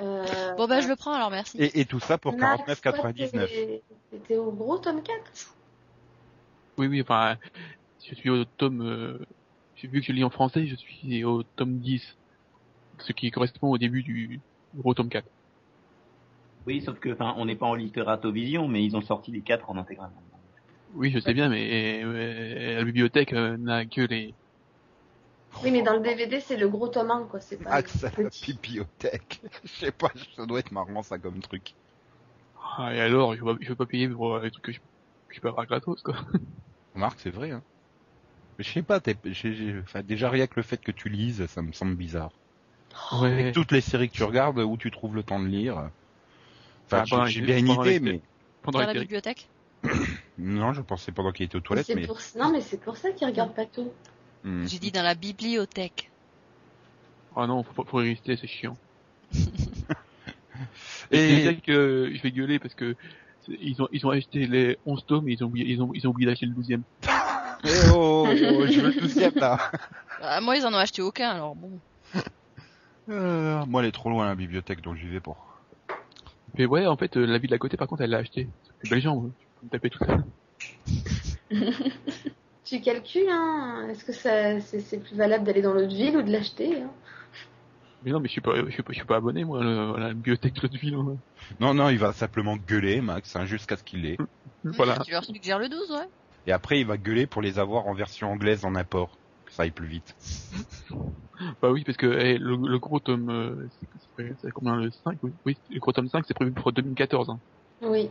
Euh, 0.00 0.54
Bon, 0.56 0.66
bah, 0.68 0.80
je 0.80 0.88
le 0.88 0.96
prends 0.96 1.12
alors, 1.14 1.30
merci. 1.30 1.58
Et, 1.60 1.80
et 1.80 1.84
tout 1.84 2.00
ça 2.00 2.18
pour 2.18 2.36
Max, 2.36 2.80
toi, 2.80 2.92
49,99. 2.92 3.48
t'es- 3.48 3.82
T'étais 4.10 4.36
au 4.36 4.52
gros 4.52 4.78
tome 4.78 5.02
4 5.02 5.54
Oui, 6.78 6.86
oui, 6.86 7.02
enfin, 7.02 7.36
je 8.06 8.14
suis 8.14 8.30
au 8.30 8.44
tome, 8.44 8.82
euh, 8.82 9.18
vu 9.82 10.00
que 10.00 10.06
je 10.06 10.12
lis 10.12 10.24
en 10.24 10.30
français, 10.30 10.66
je 10.66 10.76
suis 10.76 11.24
au 11.24 11.42
tome 11.42 11.78
10. 11.78 12.16
Ce 13.00 13.12
qui 13.12 13.30
correspond 13.30 13.68
au 13.70 13.78
début 13.78 14.02
du 14.02 14.40
gros 14.74 14.94
tome 14.94 15.08
4. 15.08 15.26
Oui, 16.66 16.82
sauf 16.82 16.98
que, 16.98 17.10
enfin, 17.12 17.34
on 17.38 17.44
n'est 17.46 17.56
pas 17.56 17.66
en 17.66 17.74
littérato-vision, 17.74 18.68
mais 18.68 18.84
ils 18.84 18.96
ont 18.96 19.02
sorti 19.02 19.30
les 19.30 19.40
quatre 19.40 19.70
en 19.70 19.76
intégral. 19.76 20.10
Oui, 20.94 21.10
je 21.10 21.18
sais 21.18 21.34
bien, 21.34 21.48
mais 21.48 22.02
euh, 22.02 22.76
la 22.78 22.84
bibliothèque 22.84 23.32
euh, 23.32 23.56
n'a 23.58 23.84
que 23.86 24.00
les 24.00 24.34
Oui, 25.62 25.70
mais 25.70 25.82
dans 25.82 25.94
le 25.94 26.00
DVD, 26.00 26.40
c'est 26.40 26.56
le 26.56 26.68
gros 26.68 26.88
tome 26.88 27.10
1, 27.10 27.24
quoi. 27.24 27.40
C'est 27.40 27.56
pas 27.56 27.70
Max 27.70 28.04
à 28.04 28.10
le 28.16 28.24
la 28.24 28.30
bibliothèque. 28.46 29.40
Je 29.64 29.68
sais 29.86 29.92
pas, 29.92 30.10
ça 30.36 30.46
doit 30.46 30.60
être 30.60 30.72
marrant 30.72 31.02
ça 31.02 31.18
comme 31.18 31.40
truc. 31.40 31.74
Ah, 32.76 32.94
et 32.94 33.00
alors, 33.00 33.34
je 33.34 33.40
veux 33.44 33.54
pas, 33.54 33.58
je 33.60 33.68
veux 33.68 33.74
pas 33.74 33.86
payer 33.86 34.08
pour 34.08 34.38
les 34.38 34.50
trucs 34.50 34.64
que 34.64 34.72
je, 34.72 34.78
je 35.30 35.40
peux 35.40 35.48
avoir 35.48 35.66
gratos, 35.66 36.00
quoi. 36.02 36.14
Remarque, 36.94 37.18
c'est 37.20 37.30
vrai. 37.30 37.50
Hein. 37.50 37.62
Mais 38.58 38.64
je 38.64 38.70
sais 38.72 38.82
pas, 38.82 39.00
t'es- 39.00 39.16
enfin, 39.82 40.02
déjà 40.02 40.30
rien 40.30 40.46
que 40.46 40.54
le 40.56 40.62
fait 40.62 40.80
que 40.80 40.92
tu 40.92 41.08
lises, 41.08 41.46
ça 41.46 41.62
me 41.62 41.72
semble 41.72 41.94
bizarre. 41.94 42.30
Ouais. 43.20 43.32
Avec 43.32 43.54
toutes 43.54 43.72
les 43.72 43.80
séries 43.80 44.08
que 44.08 44.14
tu 44.14 44.24
regardes, 44.24 44.58
où 44.58 44.76
tu 44.76 44.90
trouves 44.90 45.14
le 45.14 45.22
temps 45.22 45.40
de 45.40 45.46
lire. 45.46 45.90
Enfin, 46.86 47.04
Ah, 47.10 47.26
j'ai- 47.26 47.40
bien 47.42 47.58
une 47.58 47.68
idée, 47.68 47.98
les- 47.98 48.00
mais 48.00 48.20
Pendant 48.62 48.80
la 48.80 48.94
bibliothèque? 48.94 49.48
Non, 50.38 50.72
je 50.72 50.82
pensais 50.82 51.10
pendant 51.10 51.32
qu'il 51.32 51.46
était 51.46 51.56
aux 51.56 51.60
toilettes, 51.60 51.86
c'est 51.86 51.94
mais 51.96 52.06
pour... 52.06 52.18
Non, 52.36 52.50
mais 52.52 52.60
c'est 52.60 52.80
pour 52.80 52.96
ça 52.96 53.10
qu'ils 53.10 53.26
regardent 53.26 53.54
pas 53.54 53.66
tout. 53.66 53.90
Hmm. 54.44 54.66
J'ai 54.66 54.78
dit 54.78 54.92
dans 54.92 55.02
la 55.02 55.14
bibliothèque. 55.14 56.10
Ah 57.36 57.46
non, 57.46 57.62
faut, 57.62 57.84
faut 57.84 58.02
y 58.02 58.10
rester, 58.10 58.36
c'est 58.36 58.46
chiant. 58.46 58.76
Et- 61.10 61.18
Et 61.18 61.44
c'est 61.44 61.60
que 61.60 62.10
je 62.14 62.22
vais 62.22 62.30
gueuler 62.32 62.58
parce 62.58 62.74
que 62.74 62.96
ils 63.48 63.80
ont, 63.80 63.88
ils 63.92 64.06
ont 64.06 64.10
acheté 64.10 64.46
les 64.46 64.76
11 64.84 65.04
tomes 65.06 65.28
et 65.28 65.32
ils 65.32 65.42
ont 65.44 65.46
oublié, 65.46 65.66
ils 65.72 65.80
ont, 65.82 65.90
ils 65.94 66.06
ont 66.06 66.10
oublié 66.10 66.28
d'acheter 66.30 66.46
le 66.46 66.54
12e. 66.54 66.82
Eh 67.64 67.68
oh, 67.90 68.24
oh, 68.28 68.66
je 68.68 68.80
veux 68.80 68.92
le 68.92 69.00
douzième 69.00 69.34
là. 69.34 69.58
Ah, 70.22 70.40
moi, 70.40 70.56
ils 70.56 70.64
en 70.64 70.72
ont 70.72 70.76
acheté 70.76 71.02
aucun, 71.02 71.30
alors 71.30 71.56
bon. 71.56 71.80
Euh, 73.08 73.66
moi, 73.66 73.82
elle 73.82 73.88
est 73.88 73.92
trop 73.92 74.10
loin 74.10 74.26
la 74.26 74.36
bibliothèque, 74.36 74.80
donc 74.80 74.96
j'y 74.96 75.08
vais 75.08 75.18
pas. 75.18 75.36
Mais 76.56 76.66
ouais, 76.66 76.86
en 76.86 76.96
fait, 76.96 77.16
euh, 77.16 77.26
la 77.26 77.38
ville 77.38 77.50
d'à 77.50 77.58
côté, 77.58 77.76
par 77.76 77.88
contre, 77.88 78.02
elle 78.02 78.10
l'a 78.10 78.18
acheté. 78.18 78.48
C'est 78.80 78.88
belle 78.88 79.00
jambe, 79.00 79.32
tu 79.40 79.48
peux 79.58 79.66
me 79.66 79.70
taper 79.70 79.90
tout 79.90 79.98
seul. 80.04 80.22
Tu 82.68 82.80
calcules, 82.82 83.28
hein. 83.30 83.88
Est-ce 83.88 84.04
que 84.04 84.12
ça, 84.12 84.60
c'est, 84.60 84.80
c'est 84.80 84.98
plus 84.98 85.16
valable 85.16 85.44
d'aller 85.44 85.62
dans 85.62 85.72
l'autre 85.72 85.94
ville 85.94 86.18
ou 86.18 86.22
de 86.22 86.30
l'acheter 86.30 86.82
hein? 86.82 86.90
Mais 88.02 88.10
non, 88.12 88.20
mais 88.20 88.28
je 88.28 88.32
suis 88.32 88.40
pas, 88.40 88.54
je 88.64 88.70
suis 88.70 88.82
pas, 88.82 88.92
je 88.92 88.98
suis 88.98 89.06
pas 89.06 89.16
abonné, 89.16 89.44
moi, 89.44 89.62
le- 89.64 89.94
à 89.96 89.98
la 89.98 90.14
bibliothèque 90.14 90.52
de 90.54 90.60
l'autre 90.60 90.78
ville. 90.78 90.96
Non, 91.58 91.74
non, 91.74 91.88
il 91.88 91.98
va 91.98 92.12
simplement 92.12 92.56
gueuler, 92.56 93.00
Max, 93.00 93.34
hein, 93.36 93.46
jusqu'à 93.46 93.76
ce 93.76 93.82
qu'il 93.82 94.02
l'ait. 94.02 94.18
Voilà. 94.62 94.98
Tu 94.98 95.12
leur 95.12 95.24
suggères 95.24 95.58
le 95.58 95.68
12, 95.68 95.90
ouais. 95.90 96.06
Et 96.46 96.52
après, 96.52 96.78
il 96.78 96.86
va 96.86 96.96
gueuler 96.98 97.26
pour 97.26 97.42
les 97.42 97.58
avoir 97.58 97.86
en 97.86 97.94
version 97.94 98.30
anglaise 98.30 98.64
en 98.64 98.74
import. 98.74 99.18
Que 99.46 99.52
ça 99.54 99.62
aille 99.62 99.70
plus 99.70 99.88
vite. 99.88 100.14
Bah 101.62 101.70
oui, 101.70 101.84
parce 101.84 101.96
que 101.96 102.06
eh, 102.06 102.36
le, 102.36 102.56
le 102.56 102.78
gros 102.80 102.98
tome, 102.98 103.30
euh, 103.30 103.68
c'est- 103.78 103.86
c'est 104.16 104.34
c'est 104.40 104.50
combien 104.50 104.74
le 104.74 104.90
5 104.90 105.16
oui, 105.22 105.32
oui, 105.46 105.56
le 105.68 105.78
gros 105.78 105.92
tome 105.92 106.08
5, 106.08 106.24
c'est 106.26 106.34
prévu 106.34 106.52
pour 106.52 106.72
2014. 106.72 107.30
Hein. 107.30 107.38
Oui. 107.80 108.10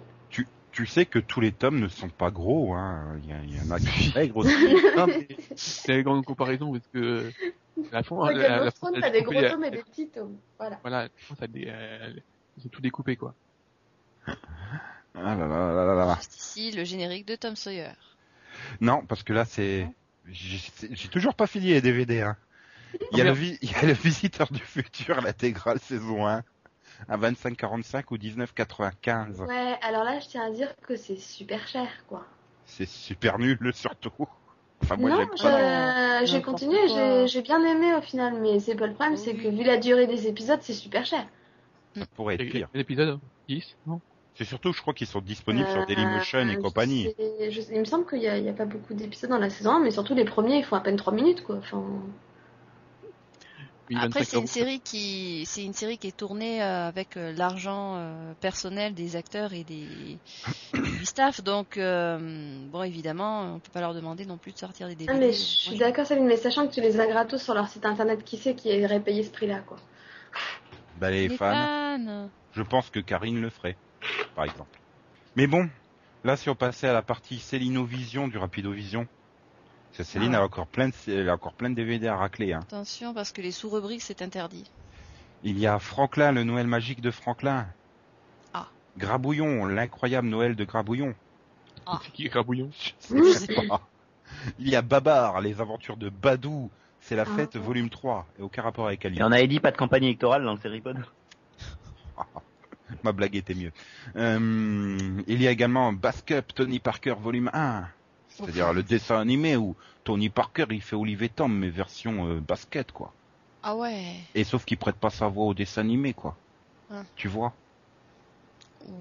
Tu, 0.78 0.86
sais 0.86 1.08
que 1.08 1.18
tous 1.18 1.41
les 1.41 1.52
tomes 1.52 1.80
ne 1.80 1.88
sont 1.88 2.10
pas 2.10 2.30
gros, 2.30 2.74
hein. 2.76 3.20
Il 3.24 3.52
y, 3.52 3.56
y 3.56 3.60
en 3.60 3.72
a 3.72 3.80
qui 3.80 4.04
sont 4.04 4.12
très 4.12 4.28
gros. 4.28 4.44
C'est 5.56 5.95
une 5.95 6.04
grande 6.04 6.24
comparaison 6.24 6.72
parce 6.72 6.88
que 6.94 7.32
la 7.91 8.04
Dans 8.04 8.26
la, 8.26 8.34
Game 8.34 8.64
la, 8.66 8.72
Thrones, 8.72 8.94
elle 8.95 9.02
t'as 9.02 9.10
des 9.10 9.22
gros 9.24 9.41
tomes 9.41 9.64
et 9.64 9.72
des 9.72 9.84
petits 9.84 10.08
tomes. 10.08 10.38
Voilà. 10.60 10.80
Voilà, 10.84 11.10
à 11.40 11.48
des, 11.48 11.66
euh, 11.68 12.14
ils 12.58 12.66
ont 12.68 12.70
tout 12.70 12.82
découpé 12.82 13.16
quoi. 13.16 13.34
Ah 14.28 14.36
là 15.16 15.36
là 15.36 15.74
là 15.74 15.86
là 15.86 16.06
là. 16.06 16.16
Juste 16.18 16.38
ici, 16.38 16.72
le 16.72 16.84
générique 16.84 17.26
de 17.26 17.36
Tom 17.36 17.56
Sawyer. 17.56 17.94
Non, 18.80 19.04
parce 19.06 19.24
que 19.24 19.34
là, 19.34 19.45
c'est... 19.45 19.90
J'ai 20.30 20.60
j'ai 20.91 21.08
toujours 21.08 21.34
pas 21.34 21.48
fini 21.48 21.68
les 21.68 21.82
DVD, 21.82 22.22
hein. 22.22 22.38
Il 23.12 23.18
y 23.18 23.22
a, 23.22 23.24
le, 23.24 23.32
vi- 23.32 23.58
il 23.62 23.72
y 23.72 23.76
a 23.76 23.86
le 23.86 23.94
Visiteur 24.04 24.52
du 24.52 24.62
Futur, 24.62 25.22
l'intégrale 25.22 25.80
saison 25.80 26.28
1, 26.28 26.44
à 27.07 27.18
25,45 27.18 28.11
ou 28.11 28.18
19,95. 28.18 29.48
Ouais, 29.48 29.78
alors 29.82 30.03
là, 30.03 30.19
je 30.19 30.28
tiens 30.28 30.45
à 30.45 30.52
dire 30.52 30.76
que 30.82 30.95
c'est 30.95 31.15
super 31.18 31.68
cher, 31.68 31.88
quoi. 32.07 32.26
C'est 32.65 32.88
super 32.88 33.40
nul, 33.40 33.57
surtout. 33.74 34.11
Enfin, 34.84 34.95
moi, 34.98 35.10
non, 35.10 35.15
j'aime 35.18 35.30
pas. 35.41 35.94
je- 36.22 36.26
j'ai 36.26 36.41
continué, 36.41 36.78
j'ai, 36.88 37.28
j'ai 37.28 37.41
bien 37.41 37.64
aimé 37.64 37.95
au 37.95 38.02
final, 38.02 38.40
mais 38.41 38.60
c'est 38.60 38.76
pas 38.76 38.88
le 38.88 38.94
problème, 38.94 39.18
c'est 39.18 39.34
que 39.36 39.48
vu 39.48 39.64
la 39.64 39.78
durée 39.78 40.07
des 40.07 40.28
épisodes, 40.28 40.60
c'est 40.61 40.74
super 40.74 41.06
cher. 41.06 41.26
Ça 41.95 42.06
pourrait 42.15 42.36
être 42.36 42.49
pire. 42.49 42.69
L'épisode 42.74 43.19
10, 43.48 43.76
non? 43.86 44.02
C'est 44.36 44.45
surtout, 44.45 44.72
je 44.72 44.82
crois 44.82 44.94
qu'ils 44.94 45.07
sont 45.07 45.22
disponibles 45.22 45.68
sur 45.68 45.82
Euh, 45.82 45.86
Dailymotion 45.86 46.48
et 46.49 46.56
je 46.56 46.61
compagnie. 46.61 47.03
sais- 47.03 47.52
je 47.52 47.61
sais- 47.61 47.74
il 47.74 47.80
me 47.80 47.86
semble 47.86 48.06
qu'il 48.06 48.19
y 48.22 48.28
a, 48.28 48.38
il 48.38 48.45
y 48.45 48.49
a 48.49 48.53
pas 48.53 48.65
beaucoup 48.65 48.94
d'épisodes 48.94 49.30
dans 49.30 49.38
la 49.40 49.49
saison 49.49 49.72
1, 49.72 49.80
mais 49.80 49.91
surtout 49.91 50.14
les 50.15 50.26
premiers, 50.26 50.57
ils 50.60 50.64
font 50.65 50.76
à 50.76 50.82
peine 50.82 50.95
3 50.98 51.14
minutes, 51.14 51.44
quoi. 51.44 51.57
Enfin, 51.57 51.84
Après, 53.95 54.19
25 54.19 54.26
c'est 54.26 54.38
une 54.38 54.47
série 54.47 54.80
qui, 54.81 55.45
c'est 55.45 55.64
une 55.64 55.73
série 55.73 55.97
qui 55.97 56.07
est 56.07 56.18
tournée 56.18 56.61
euh, 56.61 56.88
avec 56.88 57.15
euh, 57.15 57.31
l'argent 57.34 57.95
euh, 57.95 58.34
personnel 58.41 58.93
des 58.93 59.15
acteurs 59.15 59.53
et 59.53 59.64
des 59.64 60.18
du 60.73 61.05
staff. 61.05 61.41
Donc, 61.41 61.77
euh, 61.77 62.68
bon, 62.69 62.84
évidemment, 62.84 63.55
on 63.55 63.59
peut 63.59 63.72
pas 63.72 63.80
leur 63.80 63.93
demander 63.93 64.26
non 64.26 64.38
plus 64.38 64.51
de 64.51 64.57
sortir 64.57 64.88
des 64.88 64.95
DVD. 64.95 65.14
ah, 65.15 65.19
mais 65.19 65.31
je 65.31 65.38
suis 65.41 65.77
d'accord, 65.77 66.05
Sabine, 66.05 66.26
mais 66.26 66.38
sachant 66.38 66.68
que 66.68 66.73
tu 66.73 66.81
les 66.81 66.99
as 66.99 67.07
gratos 67.07 67.41
sur 67.41 67.53
leur 67.53 67.68
site 67.69 67.85
internet, 67.85 68.23
qui 68.26 68.38
sait 68.38 68.55
qui 68.55 68.69
irait 68.69 68.99
payer 68.99 69.23
ce 69.23 69.31
prix-là, 69.31 69.59
quoi? 69.59 69.77
Bah, 70.99 71.09
les 71.11 71.27
Les 71.30 71.38
fans, 71.38 71.53
fans. 71.53 72.30
je 72.51 72.61
pense 72.64 72.89
que 72.89 72.99
Karine 72.99 73.39
le 73.39 73.49
ferait, 73.49 73.77
par 74.35 74.45
exemple. 74.45 74.80
Mais 75.35 75.47
bon, 75.47 75.69
là, 76.23 76.35
si 76.35 76.49
on 76.49 76.55
passait 76.55 76.88
à 76.88 76.93
la 76.93 77.03
partie 77.03 77.39
Célinovision 77.39 78.27
du 78.27 78.38
Rapidovision, 78.38 79.07
que 79.98 80.03
Céline 80.03 80.36
Ah. 80.36 80.40
a 80.40 80.44
encore 80.45 80.68
plein 80.68 80.90
de, 80.90 80.94
elle 81.07 81.30
a 81.30 81.34
encore 81.34 81.53
plein 81.53 81.69
de 81.69 81.76
DVD 81.76 82.07
à 82.07 82.15
racler, 82.18 82.53
hein. 82.53 82.60
Attention, 82.64 83.14
parce 83.14 83.32
que 83.32 83.41
les 83.41 83.52
sous-rubriques, 83.52 84.02
c'est 84.02 84.22
interdit. 84.22 84.69
Il 85.44 85.57
y 85.60 85.68
a 85.68 85.80
Franklin, 85.80 86.32
le 86.32 86.44
Noël 86.44 86.68
magique 86.68 87.02
de 87.02 87.11
Franklin. 87.11 87.68
Ah. 88.53 88.68
Grabouillon, 88.98 89.65
l'incroyable 89.65 90.28
Noël 90.28 90.56
de 90.56 90.64
Grabouillon. 90.65 91.14
Ah. 91.86 91.99
C'est 92.03 92.11
qui 92.14 92.26
est 92.26 92.30
Grabouillon? 92.30 92.69
Je 93.10 93.32
sais 93.34 93.53
pas. 93.68 93.82
Il 94.60 94.68
y 94.69 94.76
a 94.76 94.82
Babar, 94.82 95.41
les 95.41 95.61
aventures 95.61 95.98
de 95.98 96.10
Badou. 96.10 96.69
C'est 96.99 97.15
la 97.15 97.24
Ah. 97.24 97.36
fête 97.38 97.56
volume 97.57 97.90
3. 97.90 98.28
Et 98.40 98.41
aucun 98.41 98.61
rapport 98.64 98.88
avec 98.88 99.06
Ali. 99.06 99.19
Et 99.19 99.24
on 99.24 99.32
avait 99.32 99.48
dit 99.48 99.60
pas 99.60 99.72
de 99.72 99.78
campagne 99.78 100.03
électorale 100.03 100.44
dans 100.44 100.53
le 100.53 100.60
Seripod. 100.60 100.98
Ma 103.03 103.11
blague 103.11 103.36
était 103.36 103.53
mieux. 103.53 103.72
Euh, 104.15 104.98
il 105.28 105.41
y 105.41 105.48
a 105.48 105.52
également 105.52 105.91
Basque 105.94 106.32
Up 106.32 106.52
Tony 106.56 106.80
Parker 106.80 107.15
volume 107.19 107.49
1. 107.53 107.88
C'est-à-dire 108.38 108.73
le 108.73 108.84
dessin 108.84 109.19
animé 109.19 109.55
où 109.55 109.76
Tony 110.03 110.30
Parker 110.30 110.65
il 110.69 110.81
fait 110.81 110.95
Olivier 110.95 111.30
Tom 111.30 111.57
mais 111.57 111.69
version 111.69 112.27
euh, 112.27 112.39
basket 112.39 112.91
quoi. 112.91 113.11
Ah 113.64 113.76
ouais. 113.76 114.15
Et 114.35 114.43
sauf 114.43 114.64
qu'il 114.65 114.77
prête 114.77 114.95
pas 114.95 115.09
sa 115.09 115.27
voix 115.27 115.45
au 115.45 115.53
dessin 115.53 115.81
animé 115.81 116.14
quoi. 116.14 116.35
Ah. 116.91 117.03
Tu 117.15 117.27
vois? 117.27 117.53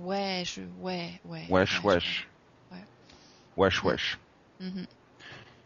Ouais, 0.03 0.43
je, 0.45 0.63
ouais, 0.81 1.21
ouais. 1.27 1.47
Wesh 1.49 1.83
ouais, 1.85 1.95
wesh. 1.95 2.29
Ouais. 2.73 2.79
Wesh 3.57 3.83
wesh. 3.85 4.19
je- 4.61 4.67
Mhm. 4.67 4.87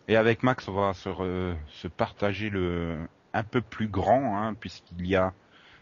Et 0.09 0.17
avec 0.17 0.43
Max, 0.43 0.67
on 0.67 0.73
va 0.73 0.93
se, 0.93 1.09
re- 1.09 1.55
se 1.69 1.87
partager 1.87 2.51
le 2.51 2.99
un 3.33 3.45
peu 3.45 3.61
plus 3.61 3.87
grand, 3.87 4.37
hein, 4.37 4.55
puisqu'il 4.55 5.07
y 5.07 5.15
a 5.15 5.33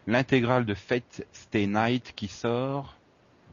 l'intégrale 0.06 0.66
de 0.66 0.74
Fate 0.74 1.24
Stay 1.32 1.66
Night 1.66 2.12
qui 2.14 2.28
sort. 2.28 2.94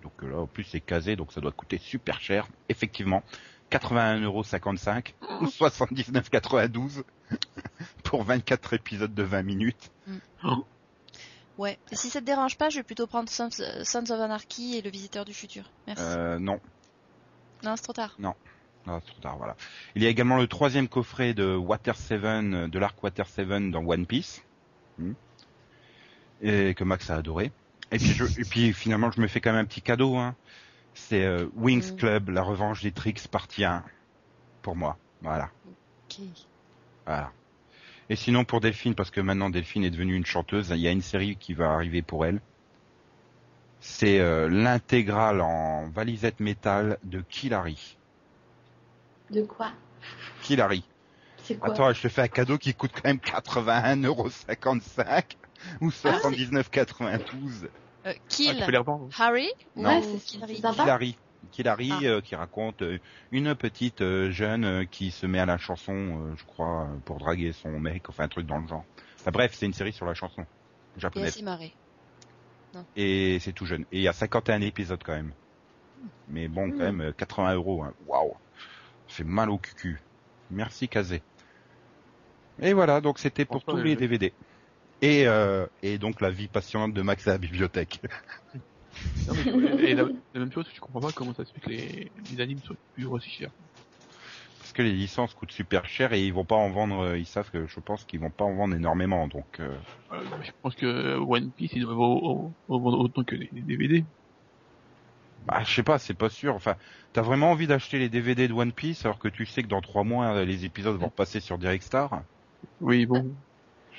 Donc 0.04 0.12
euh, 0.22 0.30
là, 0.32 0.38
en 0.40 0.48
plus, 0.48 0.66
c'est 0.66 0.82
casé, 0.82 1.16
donc 1.16 1.32
ça 1.32 1.40
doit 1.40 1.54
coûter 1.54 1.78
super 1.78 2.20
cher. 2.20 2.46
Effectivement, 2.68 3.24
81,55€ 3.78 5.14
ou 5.42 5.46
79,92€ 5.46 7.04
pour 8.04 8.24
24 8.24 8.74
épisodes 8.74 9.14
de 9.14 9.24
20 9.24 9.44
minutes. 9.44 9.92
Ouais. 11.58 11.78
Et 11.92 11.96
si 11.96 12.10
ça 12.10 12.20
te 12.22 12.26
dérange 12.26 12.58
pas, 12.58 12.70
je 12.70 12.78
vais 12.78 12.84
plutôt 12.84 13.08
prendre 13.08 13.30
Sons, 13.30 13.50
Sons 13.84 14.12
of 14.12 14.20
Anarchy 14.20 14.78
et 14.78 14.82
le 14.82 14.90
Visiteur 14.90 15.26
du 15.26 15.34
Futur. 15.34 15.70
Merci. 15.88 16.04
Euh, 16.06 16.40
non, 16.40 16.60
Non, 17.64 17.76
c'est 17.76 17.84
trop 17.84 17.94
tard. 17.94 18.16
non, 18.20 18.34
c'est 18.86 19.12
trop 19.12 19.22
tard, 19.22 19.38
voilà. 19.38 19.56
Il 19.96 20.04
y 20.04 20.06
a 20.06 20.10
également 20.10 20.38
le 20.38 20.48
troisième 20.48 20.88
coffret 20.88 21.34
de 21.34 21.56
Water 21.56 21.96
Seven, 21.96 22.68
de 22.68 22.80
l'arc 22.80 23.02
Water 23.04 23.28
Seven 23.28 23.72
dans 23.72 23.84
One 23.86 24.06
Piece. 24.06 24.44
Hmm. 24.98 25.14
Et 26.42 26.74
que 26.76 26.84
Max 26.84 27.10
a 27.10 27.16
adoré. 27.16 27.52
Et 27.92 27.98
puis, 27.98 28.08
je, 28.08 28.26
et 28.26 28.44
puis 28.44 28.74
finalement, 28.74 29.12
je 29.12 29.22
me 29.22 29.28
fais 29.28 29.40
quand 29.42 29.52
même 29.52 29.62
un 29.62 29.66
petit 29.66 29.82
cadeau. 29.82 30.16
Hein. 30.18 30.36
C'est 30.96 31.24
euh, 31.24 31.46
Wings 31.56 31.94
Mm. 31.94 31.98
Club, 31.98 32.30
la 32.30 32.42
revanche 32.42 32.82
des 32.82 32.92
tricks, 32.92 33.28
partie 33.28 33.64
1. 33.64 33.84
Pour 34.64 34.76
moi. 34.76 34.98
Voilà. 35.22 35.52
Ok. 36.10 36.20
voilà. 37.06 37.32
Et 38.10 38.16
sinon 38.16 38.46
pour 38.46 38.62
Delphine, 38.62 38.96
parce 38.96 39.12
que 39.12 39.22
maintenant 39.22 39.50
Delphine 39.50 39.84
est 39.84 39.90
devenue 39.90 40.16
une 40.16 40.26
chanteuse, 40.26 40.70
il 40.70 40.78
y 40.78 40.88
a 40.88 40.92
une 40.92 41.02
série 41.02 41.36
qui 41.38 41.54
va 41.54 41.74
arriver 41.74 42.02
pour 42.02 42.26
elle. 42.26 42.40
C'est 43.80 44.20
euh, 44.20 44.50
l'intégrale 44.50 45.42
en 45.42 45.90
valisette 45.90 46.40
métal 46.40 46.98
de 47.04 47.22
Killary. 47.22 47.98
De 49.32 49.44
quoi? 49.44 49.72
Killary. 50.42 50.84
C'est 51.44 51.56
quoi? 51.56 51.70
Attends, 51.70 51.94
je 51.94 52.02
te 52.02 52.08
fais 52.08 52.22
un 52.22 52.28
cadeau 52.28 52.58
qui 52.58 52.74
coûte 52.74 52.92
quand 52.94 53.06
même 53.06 53.18
81,55€ 53.18 55.24
ou 55.82 55.90
79,92€. 55.90 57.68
Euh, 58.06 58.14
Ah, 58.16 58.20
Kill 58.30 58.64
revendre. 58.78 59.10
Harry 59.20 59.50
ou 59.76 59.82
Non. 59.82 59.90
Ouais, 60.00 60.02
c'est 60.04 60.18
Killary 61.52 61.92
Ah. 61.92 62.00
euh, 62.04 62.22
qui 62.22 62.36
raconte 62.36 62.82
euh, 62.82 62.98
une 63.32 63.54
petite 63.56 64.02
euh, 64.02 64.32
jeune 64.32 64.66
euh, 64.66 64.86
qui 64.86 65.12
se 65.12 65.26
met 65.26 65.40
à 65.40 65.46
la 65.46 65.58
chanson, 65.58 65.94
euh, 65.94 66.36
je 66.36 66.44
crois, 66.46 66.88
pour 67.06 67.18
draguer 67.18 67.52
son 67.52 67.80
mec, 67.80 68.10
enfin 68.10 68.24
un 68.24 68.28
truc 68.28 68.48
dans 68.48 68.58
le 68.60 68.68
genre. 68.68 68.84
Enfin, 69.20 69.32
bref, 69.32 69.54
c'est 69.56 69.66
une 69.66 69.74
série 69.74 69.94
sur 69.94 70.06
la 70.06 70.14
chanson 70.16 70.46
japonaise. 70.98 71.34
Et 72.96 73.38
c'est 73.40 73.54
tout 73.54 73.66
jeune. 73.66 73.84
Et 73.92 73.98
il 74.00 74.02
y 74.02 74.08
a 74.08 74.14
51 74.14 74.62
épisodes 74.62 75.02
quand 75.04 75.14
même. 75.14 75.32
Mais 76.28 76.48
bon, 76.48 76.70
quand 76.72 76.78
Mm. 76.78 76.80
même, 76.82 77.02
euh, 77.02 77.12
80 77.14 77.54
euros. 77.56 77.84
hein. 77.84 77.94
Waouh. 78.06 78.34
Ça 79.08 79.16
fait 79.18 79.24
mal 79.24 79.50
au 79.50 79.58
cucu. 79.58 80.00
Merci 80.52 80.88
Kazé. 80.90 81.22
Et 82.62 82.74
voilà, 82.74 83.02
donc 83.02 83.20
c'était 83.20 83.46
pour 83.46 83.64
tous 83.64 83.78
les 83.84 83.96
DVD. 83.96 84.34
Et, 85.02 85.28
euh, 85.28 85.68
et 85.82 85.98
donc 86.00 86.22
la 86.22 86.32
vie 86.32 86.48
passionnante 86.48 86.94
de 86.94 87.02
Max 87.02 87.28
à 87.28 87.32
la 87.32 87.38
bibliothèque. 87.38 88.00
Non, 89.28 89.36
mais, 89.36 89.46
et 89.82 89.96
la, 89.96 90.04
la 90.34 90.40
même 90.40 90.52
chose, 90.52 90.68
je 90.74 90.80
comprends 90.80 91.02
pas 91.02 91.14
comment 91.14 91.34
ça 91.34 91.46
se 91.46 91.52
fait 91.52 91.60
que 91.60 91.70
les, 91.70 92.12
les 92.30 92.40
animes 92.42 92.62
soient 92.62 92.76
plus 92.94 93.06
aussi 93.06 93.30
chers. 93.30 93.52
Parce 94.60 94.74
que 94.74 94.82
les 94.82 94.92
licences 94.92 95.34
coûtent 95.34 95.52
super 95.54 95.86
cher 95.86 96.12
et 96.14 96.26
ils 96.26 96.34
vont 96.34 96.46
pas 96.46 96.56
en 96.56 96.70
vendre, 96.70 97.00
euh, 97.00 97.18
ils 97.18 97.26
savent 97.26 97.50
que 97.52 97.68
je 97.68 97.80
pense 97.80 98.04
qu'ils 98.06 98.20
vont 98.20 98.32
pas 98.32 98.44
en 98.46 98.54
vendre 98.56 98.76
énormément, 98.76 99.28
donc 99.28 99.60
euh, 99.62 99.78
Euh, 100.12 100.42
je 100.42 100.52
pense 100.62 100.76
que 100.76 101.18
One 101.18 101.52
Piece, 101.54 101.74
ils 101.74 101.82
doivent 101.84 102.00
au- 102.00 102.56
vendre 102.68 103.00
autant 103.00 103.24
que 103.24 103.36
les, 103.36 103.50
les 103.52 103.62
DVD. 103.64 104.06
bah 105.38 105.64
je 105.64 105.74
sais 105.74 105.84
pas, 105.84 105.98
c'est 106.00 106.14
pas 106.14 106.30
sûr. 106.30 106.56
Enfin, 106.56 106.76
t'as 107.14 107.22
vraiment 107.22 107.52
envie 107.52 107.68
d'acheter 107.68 108.00
les 108.00 108.10
DVD 108.10 108.48
de 108.50 108.54
One 108.54 108.74
Piece 108.74 109.06
alors 109.06 109.20
que 109.20 109.28
tu 109.30 109.46
sais 109.46 109.64
que 109.64 109.68
dans 109.68 109.82
trois 109.82 110.04
mois 110.04 110.44
les 110.44 110.66
épisodes 110.66 110.98
vont 110.98 111.08
repasser 111.08 111.40
sur 111.40 111.58
Direct 111.58 111.84
Star? 111.86 112.26
Oui, 112.80 113.06
bon. 113.06 113.38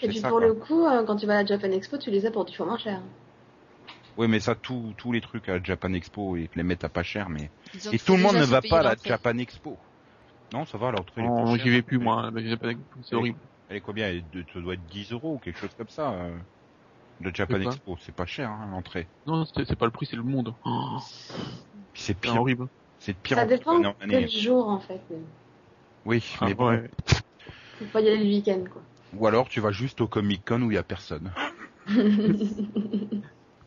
Et 0.03 0.09
puis 0.09 0.19
ça, 0.19 0.29
pour 0.29 0.39
quoi. 0.39 0.47
le 0.47 0.55
coup, 0.55 0.85
euh, 0.87 1.05
quand 1.05 1.17
tu 1.17 1.27
vas 1.27 1.39
à 1.39 1.43
la 1.43 1.47
Japan 1.47 1.71
Expo, 1.71 1.97
tu 1.99 2.11
les 2.11 2.27
as 2.27 2.31
pour 2.31 2.45
du 2.45 2.55
fois 2.55 2.67
moins 2.67 2.79
cher. 2.79 3.01
Oui, 4.17 4.29
mais 4.29 4.41
ça, 4.41 4.55
tous 4.55 4.95
tous 4.97 5.13
les 5.13 5.21
trucs 5.21 5.49
à 5.49 5.59
la 5.59 5.63
Japan 5.63 5.93
Expo, 5.93 6.37
ils 6.37 6.49
te 6.49 6.57
les 6.57 6.63
mettent 6.63 6.85
à 6.85 6.89
pas 6.89 7.03
cher, 7.03 7.29
mais 7.29 7.51
Disons 7.73 7.91
et 7.93 7.99
tout 7.99 8.17
le 8.17 8.23
monde 8.23 8.37
ne 8.37 8.45
va 8.45 8.63
pas 8.63 8.79
à 8.81 8.83
la 8.83 8.91
l'entrée. 8.91 9.09
Japan 9.11 9.39
Expo. 9.39 9.77
Non, 10.53 10.65
ça 10.65 10.79
va, 10.79 10.91
l'entrée. 10.91 11.23
est 11.23 11.25
Non, 11.27 11.45
pas 11.45 11.59
j'y 11.59 11.71
vais 11.71 11.83
plus, 11.83 11.99
moi. 11.99 12.31
mais 12.33 12.47
j'ai 12.47 12.57
pas- 12.57 12.69
C'est 13.03 13.15
horrible. 13.15 13.39
Elle 13.69 13.77
est 13.79 13.81
combien 13.81 14.07
Elle 14.09 14.23
Ça 14.55 14.61
doit 14.61 14.75
être 14.75 14.87
10 14.87 15.13
euros 15.13 15.35
ou 15.35 15.39
quelque 15.39 15.59
chose 15.59 15.75
comme 15.77 15.89
ça. 15.89 16.13
euh, 16.13 16.37
Le 17.21 17.33
Japan. 17.35 17.61
Expo, 17.61 17.97
c'est 18.01 18.15
pas 18.15 18.27
cher 18.27 18.51
hein, 18.51 18.69
l'entrée. 18.71 19.07
Non, 19.27 19.45
c'est 19.45 19.65
c'est 19.67 19.77
pas 19.77 19.87
le 19.87 19.91
prix, 19.91 20.07
c'est 20.07 20.17
le 20.17 20.23
monde. 20.23 20.55
Oh, 20.65 20.99
c'est 21.95 22.15
pire, 22.15 22.41
horrible. 22.41 22.69
c'est 23.01 23.17
pire 23.17 23.37
Ça 23.39 23.45
en 23.45 23.47
dépend 23.47 23.77
année. 23.83 23.95
quel 24.09 24.29
jour 24.31 24.69
en 24.69 24.79
fait. 24.79 25.01
mais 25.11 25.17
Oui, 26.05 26.23
Ah, 26.41 26.45
mais 26.47 26.55
bon. 26.55 26.69
ouais. 26.71 26.91
Faut 27.79 27.85
pas 27.93 28.01
y 28.01 28.09
aller 28.09 28.19
le 28.19 28.25
week-end 28.25 28.63
quoi. 28.73 28.83
Ou 29.15 29.27
alors 29.27 29.49
tu 29.49 29.61
vas 29.61 29.73
juste 29.73 30.01
au 30.01 30.09
Comic 30.09 30.45
Con 30.45 30.63
où 30.63 30.71
il 30.71 30.75
y 30.75 30.79
a 30.79 30.83
personne. 30.83 31.33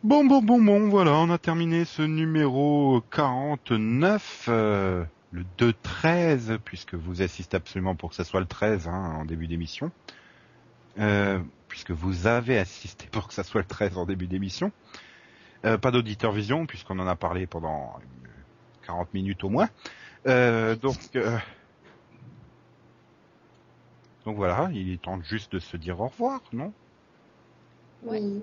Bon, 0.02 0.24
bon, 0.24 0.40
bon, 0.40 0.58
bon, 0.58 0.88
voilà, 0.88 1.12
on 1.12 1.28
a 1.28 1.36
terminé 1.36 1.84
ce 1.84 2.00
numéro 2.00 3.02
49, 3.10 4.46
euh, 4.48 5.04
le 5.30 5.44
2-13, 5.58 6.56
puisque 6.64 6.94
vous 6.94 7.20
assistez 7.20 7.58
absolument 7.58 7.94
pour 7.94 8.08
que 8.08 8.14
ça 8.16 8.24
soit 8.24 8.40
le 8.40 8.46
13 8.46 8.88
hein, 8.88 9.16
en 9.18 9.26
début 9.26 9.46
d'émission. 9.46 9.92
Euh, 10.98 11.38
puisque 11.68 11.90
vous 11.90 12.26
avez 12.26 12.58
assisté 12.58 13.08
pour 13.12 13.28
que 13.28 13.34
ça 13.34 13.44
soit 13.44 13.60
le 13.60 13.66
13 13.66 13.98
en 13.98 14.06
début 14.06 14.26
d'émission. 14.26 14.72
Euh, 15.66 15.76
pas 15.76 15.90
d'auditeur 15.90 16.32
vision, 16.32 16.64
puisqu'on 16.64 16.98
en 16.98 17.06
a 17.06 17.14
parlé 17.14 17.46
pendant 17.46 17.98
euh, 17.98 18.28
40 18.86 19.12
minutes 19.12 19.44
au 19.44 19.50
moins. 19.50 19.68
Euh, 20.26 20.76
donc, 20.76 20.96
euh, 21.16 21.36
donc 24.24 24.36
voilà, 24.36 24.68
il 24.72 24.92
est 24.92 25.00
temps 25.00 25.20
juste 25.22 25.52
de 25.52 25.58
se 25.58 25.76
dire 25.76 26.00
au 26.00 26.08
revoir, 26.08 26.40
non? 26.52 26.72
Oui. 28.02 28.42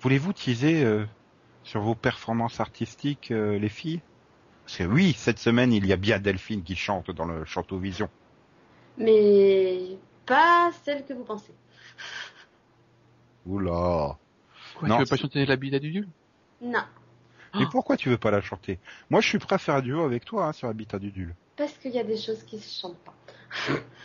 Voulez-vous 0.00 0.32
teaser 0.32 0.84
euh, 0.84 1.04
sur 1.62 1.80
vos 1.80 1.94
performances 1.94 2.60
artistiques, 2.60 3.30
euh, 3.30 3.58
les 3.58 3.68
filles? 3.68 4.00
Parce 4.64 4.78
que 4.78 4.84
oui, 4.84 5.12
cette 5.16 5.38
semaine, 5.38 5.72
il 5.72 5.86
y 5.86 5.92
a 5.92 5.96
bien 5.96 6.18
Delphine 6.18 6.62
qui 6.62 6.74
chante 6.74 7.10
dans 7.10 7.26
le 7.26 7.44
Chantovision. 7.44 8.08
Mais 8.98 9.98
pas 10.26 10.70
celle 10.84 11.04
que 11.04 11.12
vous 11.12 11.24
pensez. 11.24 11.52
Oula 13.46 14.16
Quoi, 14.76 14.88
Non, 14.88 14.96
tu 14.96 15.02
veux 15.02 15.08
pas 15.08 15.16
chanter 15.16 15.46
la 15.46 15.56
bite 15.56 15.74
à 15.74 15.78
Dudu? 15.78 16.08
Non. 16.60 16.82
Et 17.60 17.66
pourquoi 17.70 17.96
tu 17.96 18.08
veux 18.08 18.18
pas 18.18 18.32
la 18.32 18.40
chanter? 18.40 18.80
Moi, 19.10 19.20
je 19.20 19.28
suis 19.28 19.38
prêt 19.38 19.54
à 19.54 19.58
faire 19.58 19.76
un 19.76 19.80
duo 19.80 20.02
avec 20.02 20.24
toi 20.24 20.46
hein, 20.46 20.52
sur 20.52 20.68
Habitat 20.68 20.98
du 20.98 21.12
Dul. 21.12 21.34
Parce 21.56 21.72
qu'il 21.74 21.92
y 21.92 22.00
a 22.00 22.04
des 22.04 22.16
choses 22.16 22.42
qui 22.42 22.58
se 22.58 22.80
chantent 22.80 22.98
pas. 22.98 23.14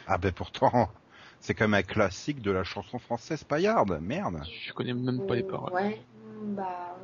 Ah 0.06 0.18
ben 0.20 0.32
pourtant, 0.32 0.92
c'est 1.40 1.54
quand 1.54 1.66
même 1.68 1.80
un 1.80 1.84
classique 1.84 2.42
de 2.42 2.52
la 2.52 2.64
chanson 2.64 3.00
française 3.00 3.44
paillarde. 3.44 4.00
Merde. 4.02 4.42
Je 4.68 4.74
connais 4.74 4.94
même 4.94 5.26
pas 5.26 5.36
les 5.36 5.44
paroles. 5.44 5.74
Ouais. 5.74 6.02
Bah, 6.44 6.98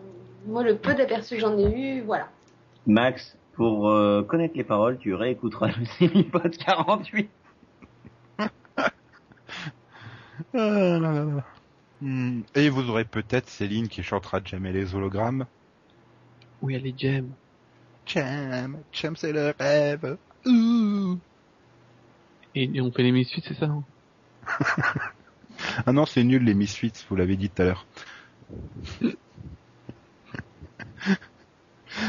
moi, 0.45 0.63
le 0.63 0.77
peu 0.77 0.93
d'aperçus 0.93 1.35
que 1.35 1.41
j'en 1.41 1.57
ai 1.57 1.97
eu, 1.97 2.01
voilà. 2.01 2.29
Max, 2.85 3.37
pour 3.53 3.89
euh, 3.89 4.23
connaître 4.23 4.55
les 4.55 4.63
paroles, 4.63 4.97
tu 4.97 5.13
réécouteras 5.13 5.67
le 5.67 5.85
Semi-Pod 5.99 6.55
48. 6.57 7.29
Ah 8.37 8.89
là 10.53 10.99
là 10.99 11.11
là. 11.23 11.43
Hmm, 12.01 12.41
Et 12.55 12.69
vous 12.69 12.89
aurez 12.89 13.05
peut-être 13.05 13.47
Céline 13.49 13.87
qui 13.87 14.03
chantera 14.03 14.41
Jamais 14.43 14.73
les 14.73 14.93
hologrammes. 14.95 15.45
Oui, 16.61 16.75
elle 16.75 16.85
est 16.87 16.99
Jem. 16.99 17.31
Jam, 18.05 18.77
Jam 18.91 19.15
c'est 19.15 19.31
le 19.31 19.53
rêve. 19.57 20.17
Ouh. 20.45 21.17
Et, 22.53 22.69
et 22.73 22.81
on 22.81 22.91
fait 22.91 23.03
les 23.03 23.11
misfits, 23.11 23.41
c'est 23.47 23.55
ça 23.55 23.65
hein 23.65 23.83
Ah 25.85 25.91
non, 25.91 26.05
c'est 26.05 26.23
nul 26.23 26.43
les 26.43 26.53
Misfits, 26.53 26.93
vous 27.09 27.15
l'avez 27.15 27.35
dit 27.35 27.49
tout 27.49 27.61
à 27.61 27.65
l'heure. 27.65 27.85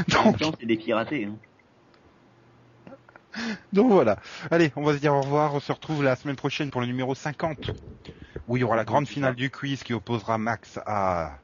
donc, 0.09 0.57
c'est 0.59 0.67
des 0.67 0.77
piratés. 0.77 1.27
Hein. 1.27 1.37
donc 3.73 3.91
voilà. 3.91 4.19
Allez, 4.51 4.73
on 4.77 4.83
va 4.83 4.95
se 4.95 4.99
dire 4.99 5.15
au 5.15 5.21
revoir. 5.21 5.55
On 5.55 5.61
se 5.61 5.73
retrouve 5.73 6.03
la 6.03 6.17
semaine 6.17 6.37
prochaine 6.37 6.71
pour 6.71 6.81
le 6.81 6.87
numéro 6.87 7.15
50. 7.15 7.71
Où 8.49 8.57
il 8.57 8.61
y 8.61 8.65
aura 8.65 8.77
la 8.77 8.85
grande 8.85 9.09
finale 9.09 9.35
du 9.35 9.51
quiz 9.51 9.83
qui 9.83 9.93
opposera 9.93 10.39
Max 10.39 10.79
à 10.87 11.39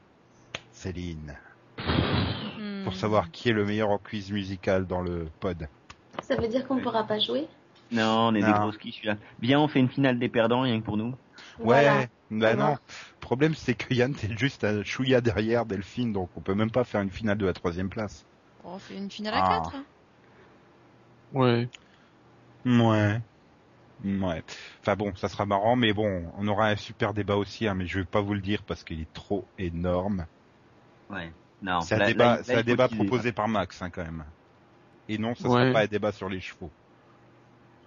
Céline. 0.71 1.37
Hmm. 1.77 2.83
Pour 2.83 2.95
savoir 2.95 3.31
qui 3.31 3.49
est 3.49 3.53
le 3.53 3.65
meilleur 3.65 3.89
en 3.89 3.97
quiz 3.97 4.31
musical 4.31 4.87
dans 4.87 5.01
le 5.01 5.27
pod. 5.39 5.67
Ça 6.21 6.35
veut 6.35 6.47
dire 6.47 6.67
qu'on 6.67 6.79
pourra 6.79 7.03
pas 7.05 7.19
jouer? 7.19 7.47
Non, 7.93 8.27
on 8.29 8.35
est 8.35 8.41
des 8.41 8.47
Non. 8.47 8.59
grosses 8.59 8.77
quiches 8.77 9.03
là. 9.03 9.17
Bien, 9.39 9.59
on 9.59 9.67
fait 9.67 9.79
une 9.79 9.89
finale 9.89 10.19
des 10.19 10.29
perdants 10.29 10.61
rien 10.61 10.79
que 10.79 10.85
pour 10.85 10.97
nous. 10.97 11.09
Ouais, 11.09 11.15
Voilà. 11.59 12.05
bah 12.31 12.55
non. 12.55 12.71
Le 12.73 13.19
problème 13.19 13.53
c'est 13.55 13.73
que 13.75 13.93
Yann 13.93 14.13
t'es 14.13 14.35
juste 14.37 14.63
un 14.63 14.83
chouïa 14.83 15.21
derrière 15.21 15.65
Delphine, 15.65 16.11
donc 16.13 16.29
on 16.35 16.41
peut 16.41 16.55
même 16.55 16.71
pas 16.71 16.83
faire 16.83 17.01
une 17.01 17.11
finale 17.11 17.37
de 17.37 17.45
la 17.45 17.53
troisième 17.53 17.89
place. 17.89 18.25
On 18.65 18.77
fait 18.79 18.97
une 18.97 19.09
finale 19.11 19.33
Ah. 19.37 19.45
à 19.45 19.49
4. 19.61 19.75
Ouais. 21.33 21.69
Ouais. 22.65 23.21
Ouais. 24.05 24.43
Enfin 24.81 24.95
bon, 24.95 25.13
ça 25.15 25.29
sera 25.29 25.45
marrant, 25.45 25.75
mais 25.75 25.93
bon, 25.93 26.25
on 26.37 26.47
aura 26.47 26.67
un 26.67 26.75
super 26.75 27.13
débat 27.13 27.35
aussi, 27.37 27.67
hein, 27.67 27.73
mais 27.73 27.85
je 27.87 27.99
vais 27.99 28.05
pas 28.05 28.21
vous 28.21 28.33
le 28.33 28.41
dire 28.41 28.63
parce 28.63 28.83
qu'il 28.83 28.99
est 29.01 29.13
trop 29.13 29.45
énorme. 29.57 30.25
Ouais. 31.09 31.31
Non. 31.61 31.79
C'est 31.81 31.95
un 31.95 31.99
là- 31.99 32.07
débat, 32.07 32.39
là, 32.47 32.57
un 32.59 32.63
débat 32.63 32.87
proposé 32.89 33.31
par 33.31 33.47
Max, 33.47 33.81
hein, 33.81 33.89
quand 33.89 34.03
même. 34.03 34.25
Et 35.07 35.17
non, 35.17 35.35
ça 35.35 35.47
Ouais. 35.47 35.61
sera 35.63 35.73
pas 35.73 35.81
un 35.83 35.87
débat 35.87 36.11
sur 36.11 36.27
les 36.29 36.41
chevaux. 36.41 36.71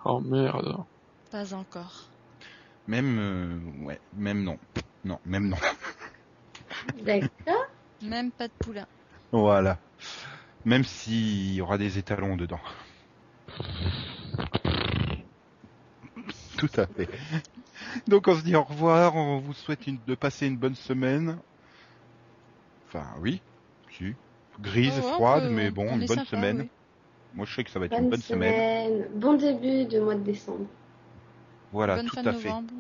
Oh 0.08 0.20
merde. 0.20 0.84
Pas 1.30 1.52
encore. 1.52 2.12
Même, 2.86 3.18
euh, 3.18 3.84
ouais, 3.84 4.00
même 4.12 4.44
non. 4.44 4.56
Non, 5.02 5.18
même 5.24 5.48
non. 5.48 5.56
D'accord. 7.04 7.66
Même 8.02 8.30
pas 8.30 8.46
de 8.46 8.52
poulain. 8.60 8.86
voilà. 9.32 9.78
Même 10.64 10.84
s'il 10.84 11.54
y 11.54 11.60
aura 11.60 11.76
des 11.76 11.98
étalons 11.98 12.36
dedans. 12.36 12.60
Tout 16.56 16.68
à 16.76 16.86
fait. 16.86 17.08
Donc 18.06 18.28
on 18.28 18.36
se 18.36 18.42
dit 18.42 18.54
au 18.54 18.62
revoir, 18.62 19.16
on 19.16 19.40
vous 19.40 19.54
souhaite 19.54 19.86
une- 19.86 20.02
de 20.04 20.14
passer 20.14 20.46
une 20.46 20.56
bonne 20.56 20.74
semaine. 20.76 21.40
Enfin 22.86 23.14
oui, 23.18 23.42
si. 23.90 24.14
Grise, 24.60 24.92
Oh, 24.92 24.96
ouais, 24.96 25.02
froide, 25.02 25.42
peut- 25.44 25.50
mais 25.50 25.70
bon, 25.70 25.86
on 25.90 26.00
une 26.00 26.06
bonne 26.06 26.18
sympa, 26.18 26.30
semaine. 26.30 26.60
oui. 26.60 26.70
Moi 27.36 27.46
je 27.46 27.54
sais 27.54 27.62
que 27.62 27.70
ça 27.70 27.78
va 27.78 27.86
être 27.86 27.98
une 28.00 28.06
Bonne 28.06 28.10
bonne 28.10 28.22
semaine. 28.22 28.64
semaine. 28.64 29.08
Bon 29.14 29.34
début 29.34 29.84
de 29.86 30.00
mois 30.00 30.14
de 30.14 30.22
décembre. 30.22 30.66
Voilà, 31.70 32.00
Bonne 32.00 32.06
tout 32.06 32.16
fin 32.16 32.22
à 32.24 32.32
de 32.32 32.32
fait. 32.32 32.48
novembre. 32.48 32.74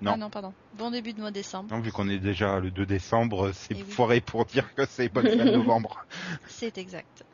Non. 0.00 0.12
Ah 0.12 0.16
non, 0.16 0.30
pardon. 0.30 0.54
Bon 0.72 0.90
début 0.90 1.12
de 1.12 1.20
mois 1.20 1.30
de 1.30 1.34
décembre. 1.34 1.70
Non, 1.70 1.80
vu 1.80 1.90
qu'on 1.90 2.08
est 2.08 2.20
déjà 2.20 2.60
le 2.60 2.70
2 2.70 2.86
décembre, 2.86 3.50
c'est 3.52 3.74
Eh 3.74 3.82
oui. 3.82 3.90
foiré 3.90 4.20
pour 4.20 4.44
dire 4.44 4.72
que 4.74 4.86
c'est 4.86 5.08
bonne 5.08 5.28
fin 5.28 5.44
de 5.44 5.50
novembre. 5.50 6.06
C'est 6.46 6.78
exact. 6.78 7.24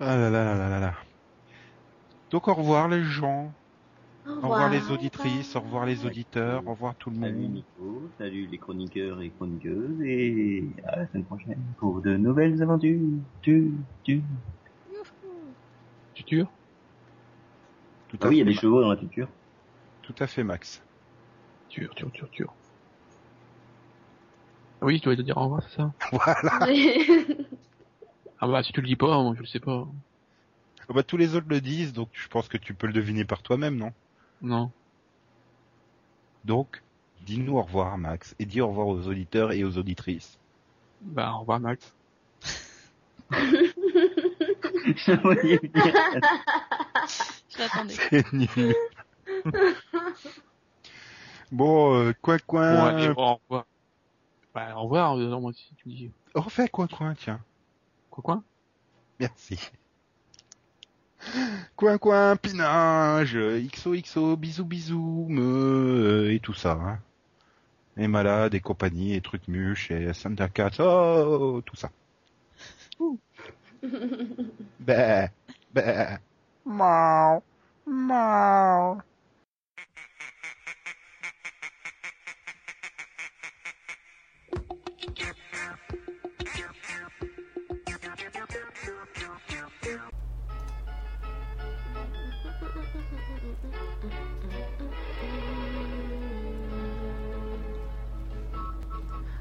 Ah 0.00 0.16
là 0.16 0.28
là 0.30 0.44
là 0.44 0.54
là 0.56 0.68
là 0.68 0.80
là. 0.80 0.94
Donc 2.30 2.48
au 2.48 2.54
revoir 2.54 2.88
les 2.88 3.04
gens, 3.04 3.52
Au 4.24 4.40
au 4.42 4.48
revoir 4.48 4.70
les 4.70 4.90
auditrices, 4.90 5.56
au 5.56 5.60
revoir 5.60 5.86
les 5.86 6.06
auditeurs, 6.06 6.66
au 6.66 6.70
revoir 6.72 6.96
tout 6.96 7.10
le 7.10 7.16
Salut 7.20 7.46
monde. 7.46 7.52
Nico, 7.54 8.10
salut 8.18 8.46
les 8.46 8.58
chroniqueurs 8.58 9.20
et 9.20 9.30
chroniqueuses 9.30 10.00
et 10.02 10.64
à 10.84 10.96
la 11.00 11.06
semaine 11.08 11.24
prochaine 11.24 11.62
pour 11.78 12.00
de 12.00 12.16
nouvelles 12.16 12.62
aventures. 12.62 13.00
Tu, 13.42 13.72
tu. 14.04 14.22
Tu 16.18 16.24
tures 16.24 16.50
Tout 18.08 18.18
Ah 18.22 18.26
oui, 18.26 18.36
il 18.36 18.38
y 18.38 18.42
a 18.42 18.44
des 18.44 18.54
chevaux 18.54 18.80
dans 18.80 18.88
la 18.88 18.96
culture. 18.96 19.28
Tout 20.02 20.16
à 20.18 20.26
fait 20.26 20.42
Max. 20.42 20.82
Ture, 21.68 21.94
ture, 21.94 22.10
ture, 22.10 22.28
ture. 22.30 22.52
Ah 24.80 24.86
oui, 24.86 24.98
tu 24.98 25.04
dois 25.04 25.14
te 25.14 25.22
dire 25.22 25.36
au 25.36 25.42
revoir, 25.44 25.62
c'est 25.62 25.76
ça 25.76 25.92
Voilà. 26.10 26.66
Ah 28.40 28.46
bah 28.46 28.62
si 28.64 28.72
tu 28.72 28.80
le 28.80 28.86
dis 28.86 28.96
pas, 28.96 29.20
moi 29.22 29.34
je 29.36 29.40
le 29.40 29.46
sais 29.46 29.60
pas. 29.60 29.86
Ah 30.88 30.92
bah, 30.92 31.02
tous 31.04 31.16
les 31.16 31.34
autres 31.36 31.48
le 31.48 31.60
disent, 31.60 31.92
donc 31.92 32.08
je 32.12 32.26
pense 32.28 32.48
que 32.48 32.56
tu 32.56 32.74
peux 32.74 32.86
le 32.88 32.92
deviner 32.92 33.24
par 33.24 33.42
toi-même, 33.42 33.76
non? 33.76 33.92
Non. 34.42 34.70
Donc, 36.44 36.82
dis-nous 37.26 37.56
au 37.56 37.62
revoir 37.62 37.98
Max, 37.98 38.34
et 38.40 38.44
dis 38.46 38.60
au 38.60 38.68
revoir 38.68 38.86
aux 38.88 39.06
auditeurs 39.08 39.52
et 39.52 39.62
aux 39.64 39.76
auditrices. 39.76 40.38
Bah 41.00 41.32
au 41.34 41.40
revoir 41.40 41.60
Max. 41.60 41.94
Je 44.96 45.12
voyais 45.22 45.58
venir. 45.62 45.94
Je 47.48 47.58
l'attendais. 47.58 47.94
C'est 48.10 48.32
nul. 48.32 48.74
Bon, 51.50 51.94
euh, 51.94 52.12
coin 52.20 52.38
coin. 52.38 52.74
Bon, 52.74 52.84
allez, 52.84 53.08
au 53.08 53.34
revoir. 53.34 53.66
Bah, 54.54 54.74
au 54.76 54.82
revoir, 54.82 55.16
euh, 55.16 55.28
non, 55.28 55.40
moi 55.40 55.50
aussi, 55.50 55.72
tu 55.76 55.88
me 55.88 55.94
dis. 55.94 56.10
Refais 56.34 56.68
coin 56.68 56.86
coin, 56.86 57.14
tiens. 57.14 57.40
Quoi, 58.10 58.22
quoi? 58.22 58.42
Merci. 59.18 59.58
Coin 61.76 61.98
coin, 61.98 62.36
pinage, 62.36 63.36
XOXO, 63.36 64.36
bisous 64.36 64.64
bisous, 64.64 65.26
me, 65.28 65.42
euh, 65.42 66.32
et 66.32 66.40
tout 66.40 66.54
ça. 66.54 66.72
Hein. 66.72 66.98
Et 67.96 68.06
malade, 68.08 68.54
et 68.54 68.60
compagnie, 68.60 69.14
et 69.14 69.20
truc 69.20 69.48
muche, 69.48 69.90
et 69.90 70.12
Thundercat, 70.12 70.70
oh, 70.78 71.60
tout 71.64 71.76
ça. 71.76 71.90
Bah, 74.78 75.30
bah, 75.72 76.20
mau, 76.64 77.42
mau. 77.86 78.98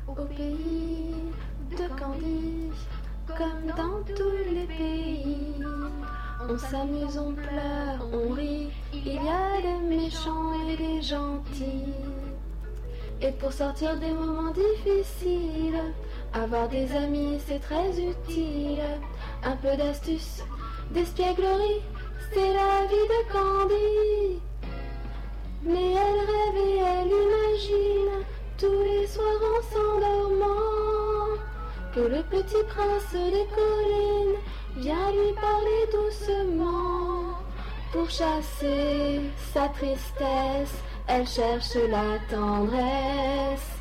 Au 0.08 0.26
pays 0.26 1.34
de 1.70 1.88
Candy, 1.96 2.72
comme 3.38 3.68
dans 3.68 4.02
tous 4.16 4.52
les 4.52 4.66
pays, 4.66 5.64
on 6.50 6.58
s'amuse, 6.58 7.18
on 7.20 7.34
pleure, 7.34 8.00
on 8.12 8.34
rit, 8.34 8.70
il 8.92 9.14
y 9.14 9.18
a 9.20 9.62
des 9.62 9.96
méchants 9.96 10.54
et 10.68 10.76
des 10.76 11.02
gentils. 11.04 11.94
Et 13.22 13.32
pour 13.34 13.54
sortir 13.54 13.96
des 13.98 14.12
moments 14.12 14.52
difficiles, 14.52 15.94
avoir 16.34 16.68
des 16.70 16.92
amis 16.96 17.40
c'est 17.48 17.60
très 17.60 17.90
utile. 17.92 18.82
Un 19.44 19.56
peu 19.58 19.76
d'astuce, 19.78 20.44
d'espièglerie, 20.92 21.82
c'est 22.34 22.54
la 22.54 22.86
vie 22.90 23.08
de 23.14 23.22
Candy. 23.32 24.42
Mais 25.64 25.92
elle 25.92 26.22
rêve 26.32 26.58
et 26.68 26.78
elle 26.78 27.08
imagine 27.08 28.26
tous 28.58 28.82
les 28.84 29.06
soirs 29.06 29.44
en 29.54 29.62
s'endormant 29.72 30.97
que 31.98 32.04
le 32.04 32.22
petit 32.24 32.64
prince 32.70 33.12
des 33.12 33.48
collines 33.58 34.38
vient 34.76 35.12
lui 35.12 35.34
parler 35.34 35.82
doucement. 35.92 37.40
Pour 37.92 38.08
chasser 38.10 39.22
sa 39.52 39.68
tristesse, 39.70 40.76
elle 41.08 41.28
cherche 41.28 41.76
la 41.90 42.20
tendresse. 42.30 43.72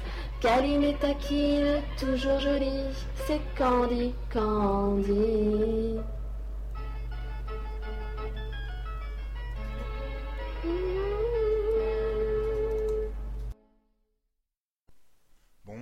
Câline 0.40 0.84
et 0.84 0.94
taquine, 0.94 1.82
toujours 1.98 2.40
jolie, 2.40 2.94
c'est 3.26 3.40
Candy, 3.58 4.14
Candy. 4.32 5.98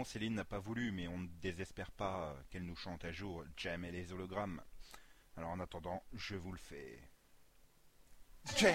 Céline 0.04 0.34
n'a 0.34 0.44
pas 0.44 0.58
voulu, 0.58 0.92
mais 0.92 1.08
on 1.08 1.18
ne 1.18 1.28
désespère 1.40 1.90
pas 1.90 2.36
qu'elle 2.50 2.64
nous 2.64 2.76
chante 2.76 3.04
un 3.04 3.12
jour 3.12 3.44
Jam 3.56 3.84
et 3.84 3.90
les 3.90 4.12
hologrammes. 4.12 4.62
Alors 5.36 5.50
en 5.50 5.60
attendant, 5.60 6.04
je 6.12 6.36
vous 6.36 6.52
le 6.52 6.58
fais. 6.58 7.00
Jam, 8.56 8.72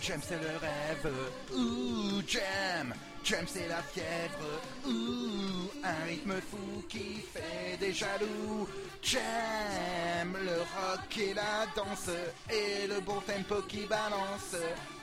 Jam 0.00 0.20
c'est 0.26 0.40
le 0.40 0.56
rêve, 0.58 1.14
ouh, 1.54 2.22
Jam, 2.26 2.92
Jam 3.22 3.44
c'est 3.46 3.68
la 3.68 3.80
fièvre, 3.82 4.60
ouh, 4.84 5.70
un 5.84 6.04
rythme 6.06 6.40
fou 6.50 6.82
qui 6.88 7.22
fait 7.32 7.76
des 7.78 7.92
jaloux. 7.92 8.66
Jam, 9.00 10.36
le 10.44 10.58
rock 10.58 11.18
et 11.18 11.34
la 11.34 11.66
danse, 11.76 12.10
et 12.50 12.86
le 12.88 13.00
bon 13.00 13.20
tempo 13.20 13.62
qui 13.68 13.86
balance. 13.86 14.56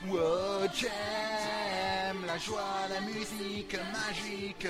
Wow, 0.06 0.68
Jam, 0.74 2.26
la 2.26 2.36
joie, 2.36 2.88
la 2.90 3.00
musique 3.00 3.76
magique. 3.92 4.66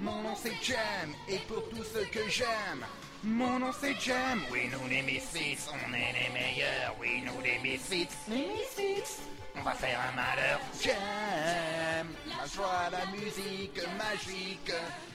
Mon 0.00 0.22
nom 0.22 0.34
c'est 0.40 0.54
Jam, 0.62 1.12
et 1.28 1.38
pour 1.40 1.68
tout 1.68 1.84
ce 1.84 1.98
que 2.06 2.28
j'aime. 2.30 2.86
Mon 3.24 3.58
nom 3.58 3.72
c'est 3.72 3.98
Jam, 3.98 4.38
oui 4.52 4.68
nous 4.70 4.86
les 4.86 5.02
Misfits, 5.02 5.66
on 5.72 5.94
est 5.94 6.12
les 6.12 6.30
meilleurs, 6.30 6.94
oui 7.00 7.22
nous 7.22 7.40
les 7.40 7.58
Misfits, 7.58 8.08
les 8.28 8.46
Misfits, 8.46 9.22
on 9.54 9.62
va 9.62 9.72
faire 9.72 9.98
un 9.98 10.12
malheur. 10.12 10.60
Jam, 10.82 12.08
la 12.28 12.46
joie, 12.46 12.90
la 12.90 13.06
musique 13.06 13.80
magique, 13.96 14.72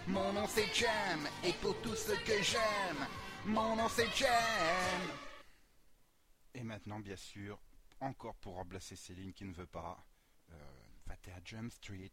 mon 0.07 0.33
nom 0.33 0.47
c'est 0.47 0.73
Jam, 0.73 1.27
et 1.43 1.53
pour 1.53 1.79
tout 1.81 1.95
ce 1.95 2.13
que 2.13 2.41
j'aime, 2.41 3.07
mon 3.45 3.75
nom 3.75 3.87
c'est 3.89 4.09
Jam. 4.15 5.01
Et 6.55 6.63
maintenant 6.63 6.99
bien 6.99 7.15
sûr, 7.15 7.59
encore 7.99 8.35
pour 8.37 8.55
remplacer 8.55 8.95
Céline 8.95 9.33
qui 9.33 9.45
ne 9.45 9.53
veut 9.53 9.67
pas, 9.67 10.03
euh, 10.51 10.55
va 11.05 11.13
à 11.13 11.39
Jam 11.45 11.69
Street? 11.69 12.11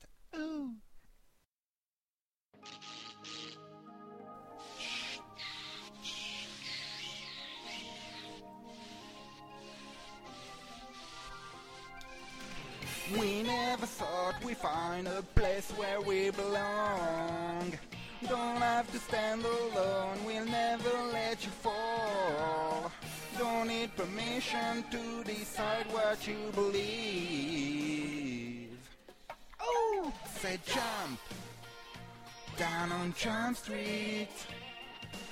We 13.14 13.44
never 13.44 13.86
thought 13.86 14.42
we'd 14.44 14.56
find 14.56 15.06
a 15.06 15.22
place 15.22 15.70
where 15.76 16.00
we 16.00 16.30
belong. 16.30 17.78
Don't 18.28 18.56
have 18.56 18.90
to 18.90 18.98
stand 18.98 19.44
alone, 19.44 20.24
we'll 20.26 20.44
never 20.44 20.90
let 21.12 21.44
you 21.44 21.50
fall. 21.50 22.90
Don't 23.38 23.68
need 23.68 23.94
permission 23.94 24.82
to 24.90 25.22
decide 25.22 25.86
what 25.92 26.26
you 26.26 26.50
believe. 26.52 27.86
Oh, 29.60 30.12
say 30.40 30.58
jump 30.66 31.20
down 32.56 32.90
on 32.90 33.14
Jump 33.16 33.56
Street. 33.56 34.30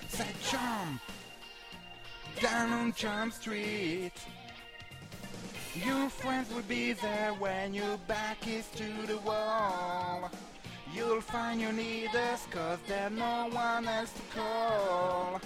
Say 0.09 0.29
jump 0.49 1.01
down 2.41 2.73
on 2.73 2.93
Jump 2.93 3.33
Street. 3.33 4.13
Your 5.83 6.09
friends 6.09 6.55
will 6.55 6.63
be 6.63 6.93
there 6.93 7.33
when 7.41 7.75
your 7.75 7.99
back 8.07 8.47
is 8.47 8.69
to 8.77 8.85
the 9.09 9.19
wall. 9.19 10.31
You'll 10.95 11.21
find 11.21 11.61
you 11.61 11.73
need 11.73 12.15
us 12.15 12.47
cause 12.49 12.79
there's 12.87 13.11
no 13.11 13.49
one 13.51 13.89
else 13.89 14.13
to 14.13 14.39
call. 14.39 15.41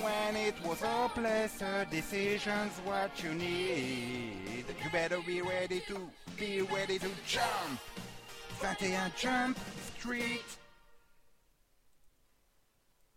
When 0.00 0.36
it 0.36 0.54
was 0.64 0.82
a 0.82 1.86
decision's 1.90 2.78
what 2.84 3.22
you 3.22 3.34
need. 3.34 4.64
You 4.82 4.90
better 4.90 5.18
be 5.26 5.42
ready 5.42 5.82
to, 5.88 6.10
be 6.38 6.62
ready 6.62 6.98
to 6.98 7.10
jump. 7.26 7.80
21 8.60 9.12
Jump 9.18 9.58
Street. 9.98 10.44